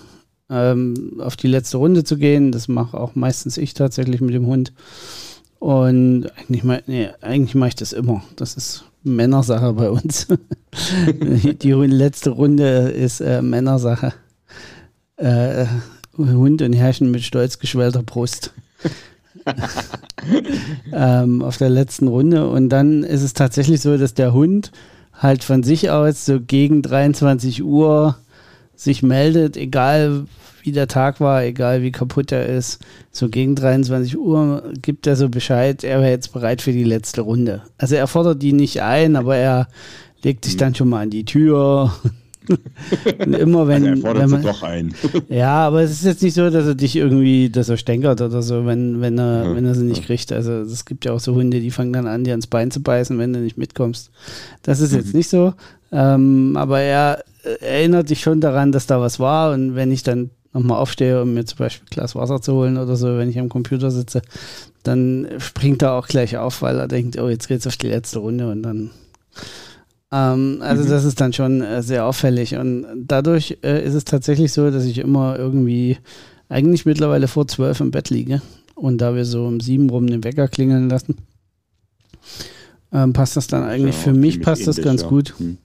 ähm, 0.50 1.20
auf 1.20 1.36
die 1.36 1.48
letzte 1.48 1.78
Runde 1.78 2.04
zu 2.04 2.18
gehen. 2.18 2.52
Das 2.52 2.68
mache 2.68 2.98
auch 2.98 3.16
meistens 3.16 3.58
ich 3.58 3.74
tatsächlich 3.74 4.22
mit 4.22 4.34
dem 4.34 4.46
Hund. 4.46 4.74
Und 5.60 6.28
eigentlich, 6.38 6.64
nee, 6.88 7.10
eigentlich 7.22 7.56
mache 7.56 7.70
ich 7.70 7.76
das 7.76 7.94
immer. 7.94 8.24
Das 8.36 8.56
ist 8.56 8.86
Männersache 9.04 9.74
bei 9.74 9.90
uns. 9.90 10.28
die 11.62 11.72
letzte 11.72 12.32
Runde 12.32 12.90
ist 12.90 13.22
äh, 13.22 13.42
Männersache. 13.42 14.14
Äh, 15.16 15.66
Hund 16.18 16.62
und 16.62 16.74
Herrchen 16.74 17.12
mit 17.12 17.24
stolz 17.24 17.60
geschwellter 17.60 18.04
Brust. 18.04 18.54
Ähm, 20.94 21.42
auf 21.42 21.58
der 21.58 21.70
letzten 21.70 22.08
Runde. 22.08 22.48
Und 22.48 22.70
dann 22.70 23.04
ist 23.04 23.24
es 23.24 23.34
tatsächlich 23.34 23.82
so, 23.82 23.98
dass 23.98 24.14
der 24.14 24.34
Hund 24.34 24.72
halt 25.14 25.44
von 25.44 25.64
sich 25.64 25.90
aus 25.90 26.26
so 26.26 26.40
gegen 26.40 26.82
23 26.82 27.64
Uhr 27.64 28.18
sich 28.76 29.04
meldet, 29.04 29.58
egal 29.58 30.26
wie 30.64 30.72
der 30.72 30.88
Tag 30.88 31.20
war, 31.20 31.44
egal 31.44 31.82
wie 31.82 31.92
kaputt 31.92 32.32
er 32.32 32.48
ist, 32.48 32.80
so 33.12 33.30
gegen 33.30 33.56
23 33.56 34.18
Uhr 34.18 34.64
gibt 34.82 35.06
er 35.08 35.16
so 35.16 35.30
Bescheid, 35.30 35.84
er 35.84 36.00
wäre 36.00 36.12
jetzt 36.12 36.34
bereit 36.34 36.62
für 36.62 36.72
die 36.72 36.86
letzte 36.86 37.22
Runde. 37.22 37.64
Also 37.78 37.96
er 37.96 38.08
fordert 38.08 38.42
die 38.42 38.54
nicht 38.54 38.82
ein, 38.82 39.16
aber 39.16 39.36
er 39.36 39.68
legt 40.24 40.46
sich 40.46 40.58
dann 40.58 40.74
schon 40.74 40.90
mal 40.90 41.02
an 41.02 41.10
die 41.10 41.26
Tür. 41.26 41.94
Immer 43.18 43.68
wenn, 43.68 43.84
also 43.84 43.96
er 43.96 43.98
fordert 43.98 44.24
wenn 44.24 44.30
man, 44.30 44.42
sie 44.42 44.48
doch 44.48 44.64
ein. 44.64 44.94
ja, 45.30 45.68
aber 45.68 45.82
es 45.82 45.92
ist 45.92 46.06
jetzt 46.06 46.24
nicht 46.24 46.34
so, 46.34 46.50
dass 46.50 46.66
er 46.66 46.76
dich 46.76 46.96
irgendwie, 46.96 47.50
dass 47.50 47.70
er 47.70 47.78
stänkert 47.78 48.22
oder 48.22 48.42
so, 48.42 48.66
wenn, 48.66 49.02
wenn 49.02 49.18
er, 49.18 49.46
ja. 49.46 49.56
wenn 49.56 49.66
er 49.66 49.76
sie 49.76 49.86
nicht 49.86 50.06
kriegt. 50.06 50.32
Also 50.32 50.54
es 50.54 50.86
gibt 50.86 51.06
ja 51.06 51.14
auch 51.14 51.20
so 51.20 51.36
Hunde, 51.36 51.60
die 51.60 51.72
fangen 51.72 51.94
dann 51.94 52.08
an, 52.08 52.24
dir 52.24 52.32
ans 52.32 52.48
Bein 52.48 52.72
zu 52.72 52.82
beißen, 52.82 53.18
wenn 53.18 53.34
du 53.34 53.40
nicht 53.40 53.58
mitkommst. 53.58 54.12
Das 54.62 54.80
ist 54.80 54.94
jetzt 54.94 55.14
mhm. 55.14 55.18
nicht 55.18 55.30
so. 55.30 55.54
Ähm, 55.92 56.58
aber 56.58 56.82
er 56.82 57.24
erinnert 57.62 58.10
dich 58.10 58.22
schon 58.22 58.42
daran, 58.42 58.72
dass 58.72 58.88
da 58.88 59.00
was 59.00 59.20
war 59.20 59.54
und 59.54 59.76
wenn 59.76 59.92
ich 59.92 60.04
dann 60.04 60.30
nochmal 60.54 60.78
aufstehe, 60.78 61.22
um 61.22 61.34
mir 61.34 61.46
zum 61.46 61.58
Beispiel 61.58 61.86
ein 61.86 61.94
Glas 61.94 62.16
Wasser 62.16 62.42
zu 62.42 62.54
holen 62.54 62.78
oder 62.78 62.96
so, 62.96 63.18
wenn 63.18 63.30
ich 63.30 63.40
am 63.40 63.50
Computer 63.50 63.92
sitze, 63.92 64.22
dann 64.84 65.28
springt 65.40 65.82
er 65.82 65.94
auch 65.94 66.08
gleich 66.08 66.38
auf, 66.38 66.62
weil 66.62 66.78
er 66.78 66.88
denkt, 66.88 67.18
oh, 67.20 67.30
jetzt 67.30 67.48
geht's 67.48 67.68
auf 67.68 67.78
die 67.78 67.90
letzte 67.90 68.20
Runde 68.20 68.50
und 68.50 68.64
dann. 68.64 68.92
Ähm, 70.14 70.60
also, 70.62 70.84
mhm. 70.84 70.90
das 70.90 71.06
ist 71.06 71.20
dann 71.20 71.34
schon 71.34 71.62
äh, 71.62 71.82
sehr 71.82 72.06
auffällig. 72.06 72.56
Und 72.56 72.86
dadurch 72.96 73.58
äh, 73.64 73.84
ist 73.84 73.96
es 73.96 74.06
tatsächlich 74.06 74.54
so, 74.54 74.70
dass 74.70 74.86
ich 74.86 75.00
immer 75.00 75.40
irgendwie 75.40 75.98
eigentlich 76.50 76.86
mittlerweile 76.86 77.28
vor 77.28 77.48
zwölf 77.48 77.80
im 77.80 77.90
Bett 77.90 78.12
liege. 78.12 78.42
Und 78.76 79.00
da 79.00 79.16
wir 79.16 79.26
so 79.26 79.48
um 79.48 79.60
sieben 79.60 79.90
rum 79.90 80.06
den 80.06 80.24
Wecker 80.24 80.48
klingeln 80.48 80.88
lassen, 80.88 81.16
ähm, 82.92 83.14
passt 83.14 83.38
das 83.38 83.48
dann 83.48 83.64
eigentlich 83.64 83.96
ja, 83.96 84.02
für 84.02 84.14
mich 84.14 84.40
passt 84.40 84.68
das 84.68 84.80
ganz 84.82 85.02
ja. 85.02 85.08
gut. 85.08 85.34
Mhm. 85.40 85.58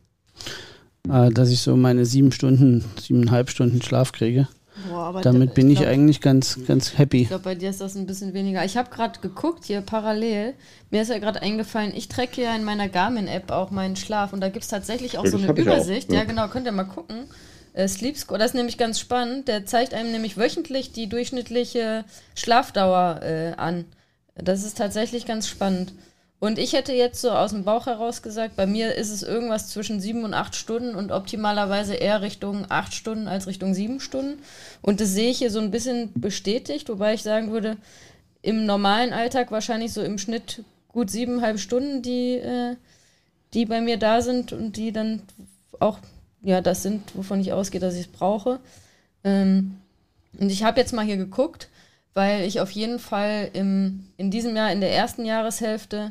Äh, 1.10 1.30
dass 1.30 1.50
ich 1.50 1.60
so 1.60 1.76
meine 1.76 2.06
sieben 2.06 2.32
Stunden, 2.32 2.84
siebeneinhalb 2.98 3.50
Stunden 3.50 3.82
Schlaf 3.82 4.12
kriege. 4.12 4.48
Boah, 4.88 5.20
Damit 5.22 5.54
bin 5.54 5.70
ich, 5.70 5.78
glaub, 5.78 5.90
eigentlich 5.90 6.20
ganz, 6.20 6.58
ganz 6.66 6.98
happy. 6.98 7.22
Ich 7.22 7.28
glaube, 7.28 7.44
bei 7.44 7.54
dir 7.54 7.70
ist 7.70 7.80
das 7.80 7.96
ein 7.96 8.06
bisschen 8.06 8.34
weniger. 8.34 8.64
Ich 8.64 8.76
habe 8.76 8.90
gerade 8.90 9.18
geguckt 9.20 9.64
hier 9.64 9.80
parallel. 9.80 10.54
Mir 10.90 11.02
ist 11.02 11.08
ja 11.08 11.18
gerade 11.18 11.42
eingefallen, 11.42 11.92
ich 11.94 12.08
trecke 12.08 12.42
ja 12.42 12.54
in 12.54 12.64
meiner 12.64 12.88
Garmin-App 12.88 13.50
auch 13.50 13.70
meinen 13.70 13.96
Schlaf 13.96 14.32
und 14.32 14.40
da 14.40 14.48
gibt 14.48 14.64
es 14.64 14.70
tatsächlich 14.70 15.18
auch 15.18 15.24
ja, 15.24 15.30
so 15.30 15.38
eine 15.38 15.48
Übersicht. 15.48 16.08
Auch, 16.08 16.14
ja. 16.14 16.20
ja. 16.20 16.24
genau, 16.24 16.48
könnt 16.48 16.66
ihr 16.66 16.72
mal 16.72 16.84
gucken. 16.84 17.24
Äh, 17.72 17.88
Sleep 17.88 18.16
Score, 18.16 18.38
das 18.38 18.52
ist 18.52 18.54
nämlich 18.54 18.78
ganz 18.78 18.98
spannend. 18.98 19.48
Der 19.48 19.66
zeigt 19.66 19.94
einem 19.94 20.12
nämlich 20.12 20.36
wöchentlich 20.36 20.92
die 20.92 21.08
durchschnittliche 21.08 22.04
Schlafdauer 22.34 23.20
äh, 23.22 23.52
an. 23.56 23.84
Das 24.34 24.64
ist 24.64 24.78
tatsächlich 24.78 25.26
ganz 25.26 25.48
spannend. 25.48 25.92
Und 26.40 26.58
ich 26.58 26.72
hätte 26.72 26.92
jetzt 26.92 27.20
so 27.20 27.32
aus 27.32 27.50
dem 27.50 27.64
Bauch 27.64 27.86
heraus 27.86 28.22
gesagt, 28.22 28.54
bei 28.54 28.66
mir 28.66 28.94
ist 28.94 29.10
es 29.10 29.24
irgendwas 29.24 29.68
zwischen 29.68 30.00
sieben 30.00 30.24
und 30.24 30.34
acht 30.34 30.54
Stunden 30.54 30.94
und 30.94 31.10
optimalerweise 31.10 31.94
eher 31.94 32.22
Richtung 32.22 32.66
acht 32.68 32.94
Stunden 32.94 33.26
als 33.26 33.48
Richtung 33.48 33.74
sieben 33.74 33.98
Stunden. 33.98 34.40
Und 34.80 35.00
das 35.00 35.08
sehe 35.10 35.30
ich 35.30 35.38
hier 35.38 35.50
so 35.50 35.58
ein 35.58 35.72
bisschen 35.72 36.12
bestätigt, 36.14 36.88
wobei 36.88 37.14
ich 37.14 37.24
sagen 37.24 37.50
würde, 37.50 37.76
im 38.42 38.66
normalen 38.66 39.12
Alltag 39.12 39.50
wahrscheinlich 39.50 39.92
so 39.92 40.02
im 40.02 40.16
Schnitt 40.16 40.62
gut 40.88 41.10
siebeneinhalb 41.10 41.58
Stunden, 41.58 42.02
die, 42.02 42.34
äh, 42.36 42.76
die 43.52 43.66
bei 43.66 43.80
mir 43.80 43.96
da 43.96 44.22
sind 44.22 44.52
und 44.52 44.76
die 44.76 44.92
dann 44.92 45.22
auch, 45.80 45.98
ja, 46.42 46.60
das 46.60 46.84
sind, 46.84 47.16
wovon 47.16 47.40
ich 47.40 47.52
ausgehe, 47.52 47.80
dass 47.80 47.94
ich 47.94 48.02
es 48.02 48.12
brauche. 48.12 48.60
Ähm, 49.24 49.78
und 50.38 50.50
ich 50.50 50.62
habe 50.62 50.78
jetzt 50.78 50.92
mal 50.92 51.04
hier 51.04 51.16
geguckt, 51.16 51.68
weil 52.18 52.42
ich 52.42 52.60
auf 52.60 52.72
jeden 52.72 52.98
Fall 52.98 53.48
im, 53.52 54.08
in 54.16 54.32
diesem 54.32 54.56
Jahr, 54.56 54.72
in 54.72 54.80
der 54.80 54.92
ersten 54.92 55.24
Jahreshälfte, 55.24 56.10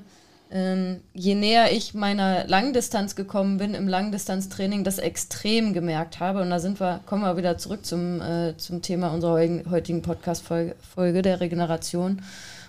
ähm, 0.49 1.01
je 1.13 1.35
näher 1.35 1.73
ich 1.73 1.93
meiner 1.93 2.47
Langdistanz 2.47 3.17
gekommen 3.17 3.57
bin 3.57 3.73
im 3.73 3.89
Langdistanztraining, 3.89 4.85
das 4.85 4.99
extrem 4.99 5.73
gemerkt 5.73 6.21
habe. 6.21 6.41
Und 6.41 6.49
da 6.49 6.59
sind 6.59 6.79
wir, 6.79 7.01
kommen 7.05 7.23
wir 7.23 7.35
wieder 7.35 7.57
zurück 7.57 7.85
zum, 7.85 8.21
äh, 8.21 8.55
zum 8.55 8.81
Thema 8.81 9.09
unserer 9.09 9.33
heutigen 9.69 10.01
Podcast-Folge 10.01 11.21
der 11.21 11.41
Regeneration 11.41 12.21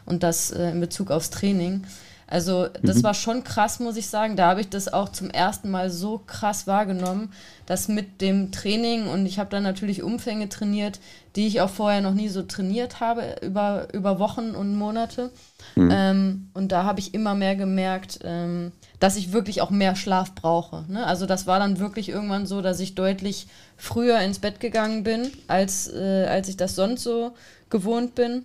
und 0.05 0.25
das 0.25 0.51
äh, 0.51 0.71
in 0.71 0.81
Bezug 0.81 1.13
aufs 1.13 1.31
Training. 1.31 1.85
Also 2.31 2.69
das 2.83 2.99
mhm. 2.99 3.03
war 3.05 3.15
schon 3.15 3.43
krass, 3.43 3.81
muss 3.81 3.97
ich 3.97 4.09
sagen. 4.09 4.37
Da 4.37 4.49
habe 4.49 4.61
ich 4.61 4.69
das 4.69 4.93
auch 4.93 5.09
zum 5.09 5.31
ersten 5.31 5.71
Mal 5.71 5.91
so 5.91 6.19
krass 6.27 6.67
wahrgenommen, 6.67 7.33
dass 7.65 7.89
mit 7.89 8.21
dem 8.21 8.53
Training 8.53 9.07
und 9.09 9.25
ich 9.25 9.39
habe 9.39 9.49
dann 9.49 9.63
natürlich 9.63 10.03
Umfänge 10.03 10.51
trainiert, 10.51 11.01
die 11.37 11.47
ich 11.47 11.63
auch 11.63 11.71
vorher 11.71 12.03
noch 12.03 12.13
nie 12.13 12.29
so 12.29 12.43
trainiert 12.43 13.01
habe 13.01 13.37
über, 13.41 13.89
über 13.95 14.19
Wochen 14.19 14.51
und 14.51 14.77
Monate. 14.77 15.31
Mhm. 15.75 15.89
Ähm, 15.91 16.51
und 16.53 16.71
da 16.71 16.85
habe 16.85 17.01
ich 17.01 17.15
immer 17.15 17.35
mehr 17.35 17.57
gemerkt, 17.57 18.19
ähm, 18.25 18.73
dass 19.01 19.17
ich 19.17 19.33
wirklich 19.33 19.63
auch 19.63 19.71
mehr 19.71 19.97
Schlaf 19.97 20.35
brauche. 20.35 20.85
Ne? 20.89 21.07
Also 21.07 21.25
das 21.25 21.47
war 21.47 21.59
dann 21.59 21.79
wirklich 21.79 22.11
irgendwann 22.11 22.47
so, 22.47 22.61
dass 22.61 22.79
ich 22.79 22.95
deutlich 22.95 23.47
früher 23.79 24.21
ins 24.21 24.39
Bett 24.39 24.61
gegangen 24.61 25.03
bin, 25.03 25.31
als, 25.47 25.91
äh, 25.91 26.27
als 26.29 26.49
ich 26.49 26.59
das 26.59 26.75
sonst 26.75 27.05
so 27.05 27.33
gewohnt 27.71 28.15
bin. 28.15 28.45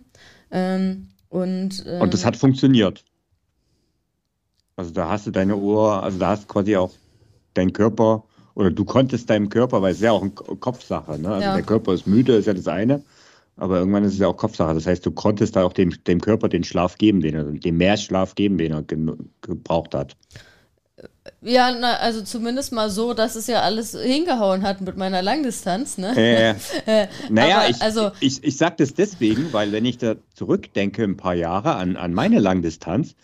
Ähm, 0.52 1.10
und, 1.28 1.86
und 1.86 2.14
das 2.14 2.22
ähm, 2.22 2.28
hat 2.28 2.38
funktioniert. 2.38 3.04
Also 4.76 4.92
da 4.92 5.10
hast 5.10 5.28
du 5.28 5.32
deine 5.32 5.56
Uhr, 5.56 6.02
also 6.04 6.18
da 6.18 6.30
hast 6.30 6.48
quasi 6.48 6.76
auch 6.76 6.92
dein 7.54 7.74
Körper 7.74 8.24
oder 8.56 8.72
du 8.72 8.86
konntest 8.86 9.30
deinem 9.30 9.50
Körper, 9.50 9.82
weil 9.82 9.92
es 9.92 9.98
ist 9.98 10.04
ja 10.04 10.12
auch 10.12 10.22
eine 10.22 10.32
Kopfsache, 10.32 11.20
ne? 11.20 11.30
Also 11.30 11.48
ja. 11.48 11.54
der 11.54 11.64
Körper 11.64 11.94
ist 11.94 12.08
müde, 12.08 12.36
ist 12.36 12.46
ja 12.46 12.54
das 12.54 12.68
eine, 12.68 13.04
aber 13.56 13.80
irgendwann 13.80 14.04
ist 14.04 14.14
es 14.14 14.20
ja 14.20 14.28
auch 14.28 14.38
Kopfsache. 14.38 14.74
Das 14.74 14.88
heißt, 14.88 15.06
du 15.06 15.12
konntest 15.12 15.56
da 15.56 15.64
auch 15.64 15.74
dem, 15.74 15.92
dem 16.06 16.22
Körper 16.22 16.50
den 16.50 16.64
Schlaf 16.64 16.98
geben, 16.98 17.22
den 17.22 17.36
er, 17.36 17.44
dem 17.44 17.78
mehr 17.78 17.98
Schlaf 17.98 18.36
geben, 18.36 18.58
den 18.58 18.72
er 18.72 18.84
gebraucht 19.42 19.94
hat. 19.94 20.16
Ja, 21.42 21.72
na, 21.78 21.98
also 21.98 22.22
zumindest 22.22 22.72
mal 22.72 22.90
so, 22.90 23.14
dass 23.14 23.36
es 23.36 23.48
ja 23.48 23.62
alles 23.62 23.98
hingehauen 23.98 24.64
hat 24.64 24.82
mit 24.82 24.98
meiner 24.98 25.22
Langdistanz. 25.22 25.98
Ne? 25.98 26.16
Äh, 26.16 26.50
äh, 26.86 27.08
naja, 27.30 27.66
ich, 27.70 27.82
also, 27.82 28.12
ich, 28.20 28.44
ich 28.44 28.58
sage 28.58 28.76
das 28.78 28.94
deswegen, 28.94 29.52
weil 29.52 29.72
wenn 29.72 29.86
ich 29.86 29.98
da 29.98 30.16
zurückdenke, 30.34 31.04
ein 31.04 31.18
paar 31.18 31.34
Jahre 31.34 31.76
an, 31.76 31.96
an 31.96 32.14
meine 32.14 32.40
Langdistanz, 32.40 33.16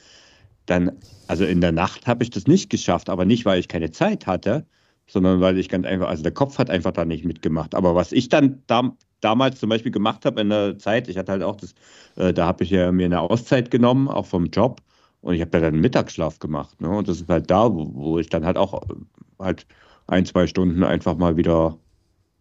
dann, 0.70 0.92
also 1.28 1.46
in 1.46 1.62
der 1.62 1.72
Nacht 1.72 2.08
habe 2.08 2.24
ich 2.24 2.30
das 2.30 2.48
nicht 2.48 2.70
geschafft, 2.70 3.10
aber 3.10 3.26
nicht, 3.26 3.46
weil 3.46 3.60
ich 3.60 3.68
keine 3.68 3.92
Zeit 3.92 4.28
hatte, 4.28 4.66
sondern 5.08 5.42
weil 5.42 5.58
ich 5.58 5.70
ganz 5.70 5.86
einfach, 5.86 6.08
also 6.08 6.24
der 6.24 6.32
Kopf 6.34 6.58
hat 6.58 6.70
einfach 6.70 6.92
da 6.92 7.06
nicht 7.06 7.26
mitgemacht. 7.26 7.76
Aber 7.76 7.96
was 7.96 8.12
ich 8.12 8.30
dann 8.30 8.62
da, 8.68 8.96
damals 9.22 9.60
zum 9.60 9.70
Beispiel 9.70 9.92
gemacht 9.92 10.26
habe 10.26 10.42
in 10.42 10.50
der 10.50 10.78
Zeit, 10.78 11.08
ich 11.08 11.18
hatte 11.18 11.32
halt 11.32 11.44
auch 11.44 11.56
das, 11.56 11.74
äh, 12.16 12.34
da 12.34 12.46
habe 12.46 12.64
ich 12.64 12.70
ja 12.70 12.92
mir 12.92 13.06
eine 13.06 13.20
Auszeit 13.22 13.72
genommen, 13.72 14.08
auch 14.08 14.26
vom 14.26 14.46
Job. 14.48 14.82
Und 15.22 15.34
ich 15.34 15.42
habe 15.42 15.52
da 15.52 15.60
dann 15.60 15.74
einen 15.74 15.82
Mittagsschlaf 15.82 16.40
gemacht. 16.40 16.80
Ne? 16.80 16.90
Und 16.90 17.08
das 17.08 17.20
ist 17.20 17.30
halt 17.30 17.52
da, 17.52 17.74
wo, 17.74 17.94
wo 17.94 18.20
ich 18.20 18.30
dann 18.30 18.46
halt 18.46 18.58
auch 18.58 18.82
äh, 18.84 18.96
halt 19.40 19.66
ein, 20.08 20.26
zwei 20.26 20.48
Stunden 20.48 20.84
einfach 20.84 21.18
mal 21.18 21.38
wieder 21.38 21.78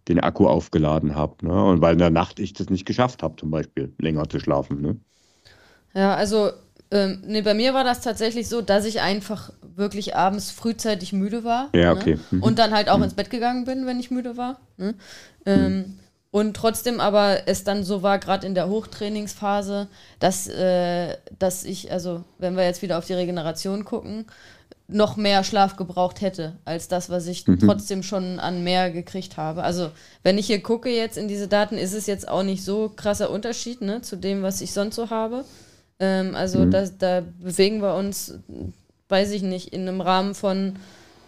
den 0.09 0.21
Akku 0.21 0.47
aufgeladen 0.47 1.15
habe. 1.15 1.47
Ne? 1.47 1.65
Und 1.65 1.81
weil 1.81 1.95
in 1.95 1.99
der 1.99 2.11
Nacht 2.11 2.39
ich 2.39 2.53
das 2.53 2.71
nicht 2.71 2.87
geschafft 2.87 3.23
habe, 3.23 3.37
zum 3.37 3.51
Beispiel 3.51 3.93
länger 3.99 4.29
zu 4.29 4.39
schlafen. 4.39 4.81
Ne? 4.81 4.97
Ja, 5.95 6.15
also 6.15 6.51
ähm, 6.91 7.23
nee, 7.27 7.43
bei 7.43 7.55
mir 7.55 7.75
war 7.75 7.85
das 7.85 8.01
tatsächlich 8.01 8.49
so, 8.49 8.63
dass 8.63 8.85
ich 8.85 9.01
einfach 9.01 9.53
wirklich 9.77 10.17
abends 10.17 10.51
frühzeitig 10.51 11.13
müde 11.13 11.45
war. 11.45 11.69
Ja, 11.75 11.95
ne? 11.95 12.01
okay. 12.01 12.19
Mhm. 12.31 12.43
Und 12.43 12.59
dann 12.59 12.73
halt 12.73 12.89
auch 12.89 12.99
mhm. 12.99 13.05
ins 13.05 13.15
Bett 13.15 13.31
gegangen 13.31 13.65
bin, 13.65 13.87
wenn 13.87 14.01
ich 14.01 14.11
müde 14.11 14.37
war. 14.37 14.61
Ne? 14.77 14.95
Ähm, 15.45 15.77
mhm. 15.77 15.99
Und 16.31 16.57
trotzdem 16.57 17.01
aber 17.01 17.47
es 17.47 17.65
dann 17.65 17.85
so 17.85 18.03
war, 18.03 18.19
gerade 18.19 18.47
in 18.47 18.55
der 18.55 18.69
Hochtrainingsphase, 18.69 19.89
dass, 20.19 20.47
äh, 20.47 21.17
dass 21.39 21.65
ich, 21.65 21.91
also 21.91 22.25
wenn 22.39 22.57
wir 22.57 22.65
jetzt 22.65 22.83
wieder 22.83 22.99
auf 22.99 23.07
die 23.07 23.15
Regeneration 23.15 23.85
gucken, 23.85 24.27
noch 24.91 25.17
mehr 25.17 25.45
Schlaf 25.45 25.77
gebraucht 25.77 26.23
hätte, 26.23 26.57
als 26.65 26.89
das, 26.89 27.11
was 27.11 27.27
ich 27.27 27.47
mhm. 27.47 27.59
trotzdem 27.59 28.03
schon 28.03 28.41
an 28.41 28.65
mehr 28.65 28.91
gekriegt 28.91 29.37
habe. 29.37 29.63
Also, 29.63 29.91
wenn 30.23 30.39
ich 30.39 30.47
hier 30.47 30.63
gucke 30.63 30.89
jetzt 30.89 31.19
in 31.19 31.29
diese 31.29 31.47
Daten, 31.47 31.77
ist 31.77 31.93
es 31.93 32.07
jetzt 32.07 32.27
auch 32.27 32.43
nicht 32.43 32.65
so 32.65 32.91
krasser 32.97 33.29
Unterschied 33.31 33.83
ne, 33.83 34.01
zu 34.01 34.17
dem, 34.17 34.43
was 34.43 34.63
ich 34.63 34.73
sonst 34.73 34.97
so 34.97 35.11
habe. 35.11 35.45
Ähm, 36.01 36.35
also 36.35 36.61
mhm. 36.61 36.71
da, 36.71 36.85
da 36.99 37.23
bewegen 37.41 37.83
wir 37.83 37.95
uns, 37.95 38.35
weiß 39.09 39.33
ich 39.33 39.43
nicht, 39.43 39.73
in 39.73 39.83
einem 39.83 40.01
Rahmen 40.01 40.35
von, 40.35 40.77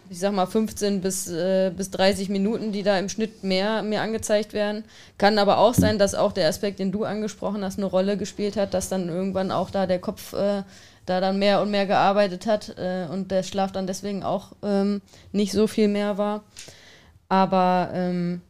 ich 0.09 0.19
sag 0.19 0.33
mal, 0.33 0.45
15 0.45 1.01
bis, 1.01 1.27
äh, 1.29 1.71
bis 1.75 1.91
30 1.91 2.29
Minuten, 2.29 2.71
die 2.71 2.83
da 2.83 2.97
im 2.97 3.09
Schnitt 3.09 3.43
mehr 3.43 3.83
mir 3.83 4.01
angezeigt 4.01 4.53
werden. 4.53 4.83
Kann 5.17 5.37
aber 5.39 5.57
auch 5.57 5.73
sein, 5.73 5.99
dass 5.99 6.15
auch 6.15 6.31
der 6.31 6.47
Aspekt, 6.47 6.79
den 6.79 6.91
du 6.91 7.03
angesprochen 7.03 7.63
hast, 7.63 7.77
eine 7.77 7.87
Rolle 7.87 8.17
gespielt 8.17 8.55
hat, 8.55 8.73
dass 8.73 8.89
dann 8.89 9.09
irgendwann 9.09 9.51
auch 9.51 9.69
da 9.69 9.87
der 9.87 9.99
Kopf 9.99 10.33
äh, 10.33 10.63
da 11.05 11.19
dann 11.19 11.39
mehr 11.39 11.61
und 11.61 11.71
mehr 11.71 11.87
gearbeitet 11.87 12.45
hat 12.45 12.75
äh, 12.77 13.07
und 13.11 13.31
der 13.31 13.43
Schlaf 13.43 13.71
dann 13.71 13.87
deswegen 13.87 14.23
auch 14.23 14.53
ähm, 14.63 15.01
nicht 15.31 15.51
so 15.51 15.67
viel 15.67 15.87
mehr 15.87 16.17
war. 16.17 16.43
Aber 17.27 17.89
ähm, 17.93 18.41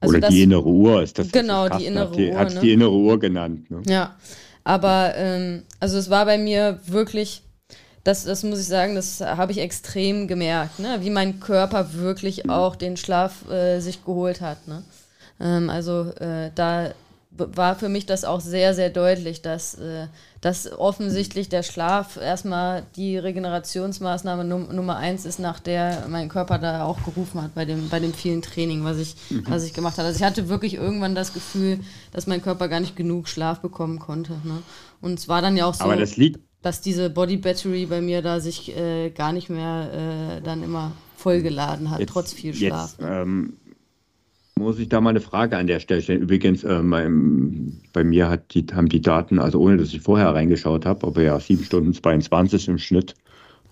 also 0.00 0.12
Oder 0.12 0.20
das, 0.22 0.30
die 0.30 0.42
innere 0.42 0.66
Uhr 0.66 1.02
ist 1.02 1.18
das. 1.18 1.30
Genau, 1.30 1.68
das 1.68 1.78
die 1.78 1.86
innere 1.86 2.16
Uhr. 2.16 2.38
Hat 2.38 2.54
ne? 2.54 2.60
die 2.60 2.72
innere 2.72 2.92
Uhr 2.92 3.18
genannt. 3.18 3.70
Ne? 3.70 3.82
Ja, 3.86 4.16
aber 4.64 5.14
ähm, 5.16 5.64
also 5.78 5.98
es 5.98 6.10
war 6.10 6.24
bei 6.26 6.38
mir 6.38 6.80
wirklich, 6.86 7.42
das, 8.04 8.24
das 8.24 8.42
muss 8.42 8.60
ich 8.60 8.66
sagen, 8.66 8.94
das 8.94 9.20
habe 9.20 9.52
ich 9.52 9.58
extrem 9.58 10.28
gemerkt, 10.28 10.78
ne? 10.78 10.98
wie 11.00 11.10
mein 11.10 11.40
Körper 11.40 11.94
wirklich 11.94 12.48
auch 12.48 12.76
den 12.76 12.96
Schlaf 12.96 13.48
äh, 13.50 13.80
sich 13.80 14.04
geholt 14.04 14.40
hat. 14.40 14.68
Ne? 14.68 14.82
Ähm, 15.40 15.70
also 15.70 16.10
äh, 16.20 16.50
da 16.54 16.92
war 17.32 17.76
für 17.76 17.88
mich 17.88 18.06
das 18.06 18.24
auch 18.24 18.40
sehr, 18.40 18.74
sehr 18.74 18.90
deutlich, 18.90 19.40
dass, 19.40 19.74
äh, 19.74 20.08
dass 20.40 20.70
offensichtlich 20.72 21.48
der 21.48 21.62
Schlaf 21.62 22.16
erstmal 22.16 22.82
die 22.96 23.16
Regenerationsmaßnahme 23.16 24.44
Num 24.44 24.74
Nummer 24.74 24.96
eins 24.96 25.24
ist, 25.24 25.38
nach 25.38 25.60
der 25.60 26.06
mein 26.08 26.28
Körper 26.28 26.58
da 26.58 26.84
auch 26.84 27.02
gerufen 27.04 27.40
hat 27.40 27.54
bei 27.54 27.64
dem, 27.64 27.88
bei 27.88 28.00
dem 28.00 28.12
vielen 28.12 28.42
Training, 28.42 28.84
was 28.84 28.98
ich, 28.98 29.14
mhm. 29.30 29.44
was 29.48 29.64
ich 29.64 29.72
gemacht 29.74 29.98
habe. 29.98 30.08
Also 30.08 30.18
ich 30.18 30.24
hatte 30.24 30.48
wirklich 30.48 30.74
irgendwann 30.74 31.14
das 31.14 31.32
Gefühl, 31.32 31.80
dass 32.12 32.26
mein 32.26 32.42
Körper 32.42 32.68
gar 32.68 32.80
nicht 32.80 32.96
genug 32.96 33.28
Schlaf 33.28 33.60
bekommen 33.60 34.00
konnte. 34.00 34.32
Ne? 34.44 34.62
Und 35.00 35.18
es 35.18 35.28
war 35.28 35.40
dann 35.40 35.56
ja 35.56 35.66
auch 35.66 35.74
so. 35.74 35.84
Das 35.90 36.16
dass 36.62 36.80
diese 36.80 37.08
Body 37.08 37.38
Battery 37.38 37.86
bei 37.86 38.00
mir 38.00 38.22
da 38.22 38.40
sich 38.40 38.76
äh, 38.76 39.10
gar 39.10 39.32
nicht 39.32 39.48
mehr 39.48 40.38
äh, 40.38 40.42
dann 40.42 40.62
immer 40.62 40.92
vollgeladen 41.16 41.90
hat, 41.90 42.00
jetzt, 42.00 42.10
trotz 42.10 42.32
viel 42.32 42.54
Schlaf. 42.54 42.96
Jetzt, 42.98 43.08
ähm, 43.08 43.56
muss 44.60 44.78
ich 44.78 44.88
da 44.88 45.00
mal 45.00 45.10
eine 45.10 45.20
Frage 45.20 45.56
an 45.56 45.66
der 45.66 45.80
Stelle 45.80 46.02
stellen. 46.02 46.22
Übrigens, 46.22 46.64
äh, 46.64 46.82
mein, 46.82 47.80
bei 47.92 48.04
mir 48.04 48.28
hat 48.28 48.54
die, 48.54 48.66
haben 48.72 48.88
die 48.88 49.00
Daten, 49.00 49.38
also 49.38 49.58
ohne 49.60 49.76
dass 49.76 49.92
ich 49.92 50.00
vorher 50.00 50.34
reingeschaut 50.34 50.86
habe, 50.86 51.06
aber 51.06 51.22
ja 51.22 51.38
7 51.38 51.64
Stunden 51.64 51.92
22 51.92 52.68
im 52.68 52.78
Schnitt. 52.78 53.14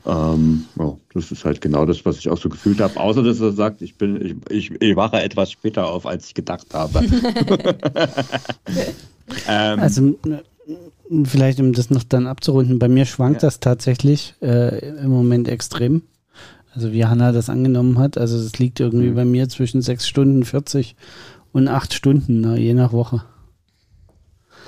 Ähm, 0.07 0.65
ja, 0.79 0.97
das 1.13 1.31
ist 1.31 1.45
halt 1.45 1.61
genau 1.61 1.85
das, 1.85 2.05
was 2.05 2.19
ich 2.19 2.29
auch 2.29 2.39
so 2.39 2.49
gefühlt 2.49 2.81
habe. 2.81 2.99
Außer 2.99 3.23
dass 3.23 3.41
er 3.41 3.53
sagt, 3.53 3.83
ich 3.83 3.97
bin, 3.97 4.25
ich, 4.25 4.71
ich, 4.73 4.81
ich 4.81 4.97
wache 4.97 5.21
etwas 5.21 5.53
später 5.53 5.87
auf, 5.89 6.07
als 6.07 6.29
ich 6.29 6.35
gedacht 6.35 6.73
habe. 6.73 7.01
ähm, 9.49 9.81
also 9.81 10.15
vielleicht 11.25 11.61
um 11.61 11.73
das 11.73 11.91
noch 11.91 12.05
dann 12.05 12.27
abzurunden, 12.27 12.79
bei 12.79 12.89
mir 12.89 13.05
schwankt 13.05 13.43
ja. 13.43 13.49
das 13.49 13.61
tatsächlich 13.61 14.35
äh, 14.41 14.89
im 15.01 15.11
Moment 15.11 15.49
extrem. 15.49 16.03
Also 16.79 16.93
wie 16.93 17.05
Hanna 17.05 17.33
das 17.33 17.51
angenommen 17.51 17.99
hat. 17.99 18.17
Also 18.17 18.39
es 18.39 18.57
liegt 18.61 18.79
irgendwie 18.79 19.09
mhm. 19.09 19.17
bei 19.17 19.25
mir 19.25 19.49
zwischen 19.49 19.83
6 19.83 20.07
Stunden 20.07 20.45
40 20.45 20.95
und 21.51 21.67
8 21.67 21.93
Stunden, 21.93 22.41
ne, 22.41 22.57
je 22.57 22.73
nach 22.73 22.93
Woche. 22.93 23.25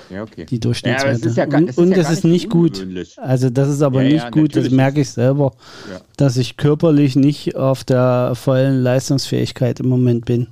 Ja, 0.09 0.23
okay. 0.23 0.45
Die 0.45 0.59
Durchschnittswerte. 0.59 1.29
Ja, 1.29 1.47
ja 1.47 1.57
und, 1.57 1.77
und 1.77 1.95
das 1.95 2.11
ist 2.11 2.25
nicht 2.25 2.49
gut. 2.49 2.85
Also 3.15 3.49
das 3.49 3.69
ist 3.69 3.81
aber 3.81 4.03
nicht 4.03 4.29
gut, 4.33 4.57
das 4.57 4.71
merke 4.71 4.99
ich 4.99 5.09
selber, 5.11 5.53
dass 6.17 6.35
ich 6.35 6.57
körperlich 6.57 7.15
nicht 7.15 7.55
auf 7.55 7.85
der 7.85 8.33
vollen 8.35 8.83
Leistungsfähigkeit 8.83 9.79
im 9.79 9.87
Moment 9.87 10.25
bin. 10.25 10.47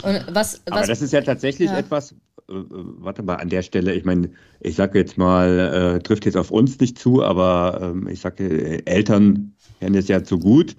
Was, 0.00 0.22
was, 0.32 0.62
aber 0.66 0.86
das 0.86 1.02
ist 1.02 1.12
ja 1.12 1.22
tatsächlich 1.22 1.70
etwas, 1.70 2.14
äh, 2.48 2.52
äh, 2.52 2.64
warte 2.70 3.24
mal, 3.24 3.36
an 3.36 3.48
der 3.48 3.62
Stelle, 3.62 3.94
ich 3.94 4.04
meine, 4.04 4.30
ich 4.60 4.76
sage 4.76 5.00
jetzt 5.00 5.18
mal, 5.18 5.96
äh, 5.96 6.00
trifft 6.00 6.24
jetzt 6.26 6.36
auf 6.36 6.52
uns 6.52 6.78
nicht 6.78 7.00
zu, 7.00 7.24
aber 7.24 7.80
ähm, 7.82 8.06
ich 8.06 8.20
sage, 8.20 8.44
äh, 8.46 8.82
Eltern 8.84 9.53
kennen 9.84 9.96
es 9.96 10.08
ja 10.08 10.24
zu 10.24 10.38
gut, 10.38 10.76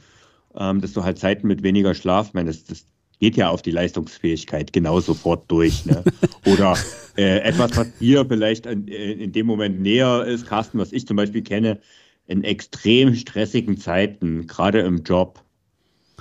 ähm, 0.57 0.81
dass 0.81 0.93
du 0.93 1.03
halt 1.03 1.19
Zeiten 1.19 1.47
mit 1.47 1.61
weniger 1.61 1.93
Schlaf, 1.93 2.29
ich 2.29 2.33
meine, 2.33 2.49
das, 2.49 2.65
das 2.65 2.85
geht 3.19 3.37
ja 3.37 3.49
auf 3.49 3.61
die 3.61 3.71
Leistungsfähigkeit 3.71 4.73
genau 4.73 4.99
sofort 4.99 5.49
durch. 5.51 5.85
Ne? 5.85 6.03
Oder 6.45 6.75
äh, 7.15 7.37
etwas, 7.41 7.77
was 7.77 7.95
dir 7.99 8.25
vielleicht 8.25 8.65
in, 8.65 8.87
in, 8.87 9.31
dem 9.31 9.45
Moment 9.45 9.79
näher 9.79 10.25
ist, 10.25 10.47
Carsten, 10.47 10.79
was 10.79 10.91
ich 10.91 11.05
zum 11.05 11.17
Beispiel 11.17 11.43
kenne, 11.43 11.79
in 12.25 12.43
extrem 12.43 13.13
stressigen 13.13 13.77
Zeiten, 13.77 14.47
gerade 14.47 14.79
im 14.79 15.03
Job, 15.03 15.39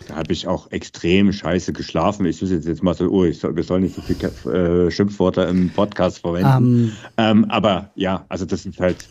da 0.07 0.17
habe 0.17 0.35
ich 0.35 0.47
auch 0.47 0.71
extrem 0.71 1.33
scheiße 1.33 1.73
geschlafen. 1.73 2.27
Ich 2.27 2.43
wüsste 2.43 2.57
jetzt 2.57 2.83
mal 2.83 2.95
so, 2.95 3.09
oh, 3.09 3.31
soll, 3.33 3.57
wir 3.57 3.63
sollen 3.63 3.85
nicht 3.85 3.95
so 3.95 4.03
viel 4.03 4.17
äh, 4.53 4.91
Schimpfworte 4.91 5.43
im 5.43 5.71
Podcast 5.71 6.19
verwenden. 6.19 6.85
Um, 6.85 6.93
ähm, 7.17 7.45
aber 7.47 7.91
ja, 7.95 8.27
also 8.29 8.45
das 8.45 8.67
ist 8.67 8.79
halt 8.79 9.09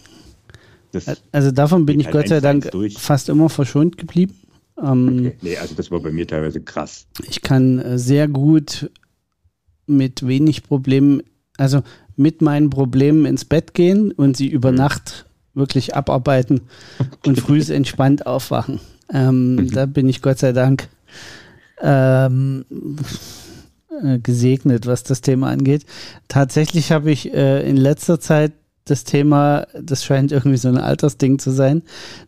das 0.94 1.22
also 1.32 1.52
davon 1.52 1.86
bin 1.86 2.00
ich 2.00 2.06
halt 2.06 2.14
Gott 2.14 2.28
sei 2.30 2.40
Dank 2.40 2.72
fast 2.98 3.28
immer 3.28 3.50
verschont 3.50 3.98
geblieben. 3.98 4.36
Ähm, 4.82 5.08
okay. 5.20 5.38
Nee, 5.42 5.58
also 5.58 5.76
das 5.76 5.92
war 5.92 6.00
bei 6.00 6.12
mir 6.12 6.28
teilweise 6.28 6.62
krass. 6.62 7.08
Ich 7.30 7.42
kann 7.42 7.80
äh, 7.80 7.98
sehr 7.98 8.28
gut 8.28 8.90
mit 9.86 10.26
wenig 10.26 10.64
Problemen, 10.64 11.24
also 11.58 11.82
mit 12.16 12.42
meinen 12.42 12.70
Problemen 12.70 13.26
ins 13.26 13.44
Bett 13.44 13.74
gehen 13.74 14.12
und 14.12 14.38
sie 14.38 14.48
über 14.48 14.72
mhm. 14.72 14.78
Nacht 14.78 15.26
wirklich 15.54 15.96
abarbeiten 15.96 16.62
okay. 17.00 17.30
und 17.30 17.40
früh 17.40 17.62
entspannt 17.62 18.26
aufwachen. 18.26 18.80
Ähm, 19.12 19.56
mhm. 19.56 19.72
Da 19.72 19.86
bin 19.86 20.08
ich 20.08 20.22
Gott 20.22 20.40
sei 20.40 20.52
Dank 20.52 20.90
ähm, 21.82 22.66
äh, 24.02 24.20
gesegnet, 24.20 24.88
was 24.88 25.04
das 25.04 25.22
Thema 25.22 25.50
angeht. 25.50 25.86
Tatsächlich 26.28 26.92
habe 26.92 27.12
ich 27.12 27.34
äh, 27.34 27.68
in 27.68 27.78
letzter 27.78 28.20
Zeit 28.20 28.54
das 28.86 29.04
Thema, 29.04 29.66
das 29.80 30.04
scheint 30.04 30.32
irgendwie 30.32 30.58
so 30.58 30.68
ein 30.68 30.78
Altersding 30.78 31.40
zu 31.40 31.52
sein, 31.52 31.84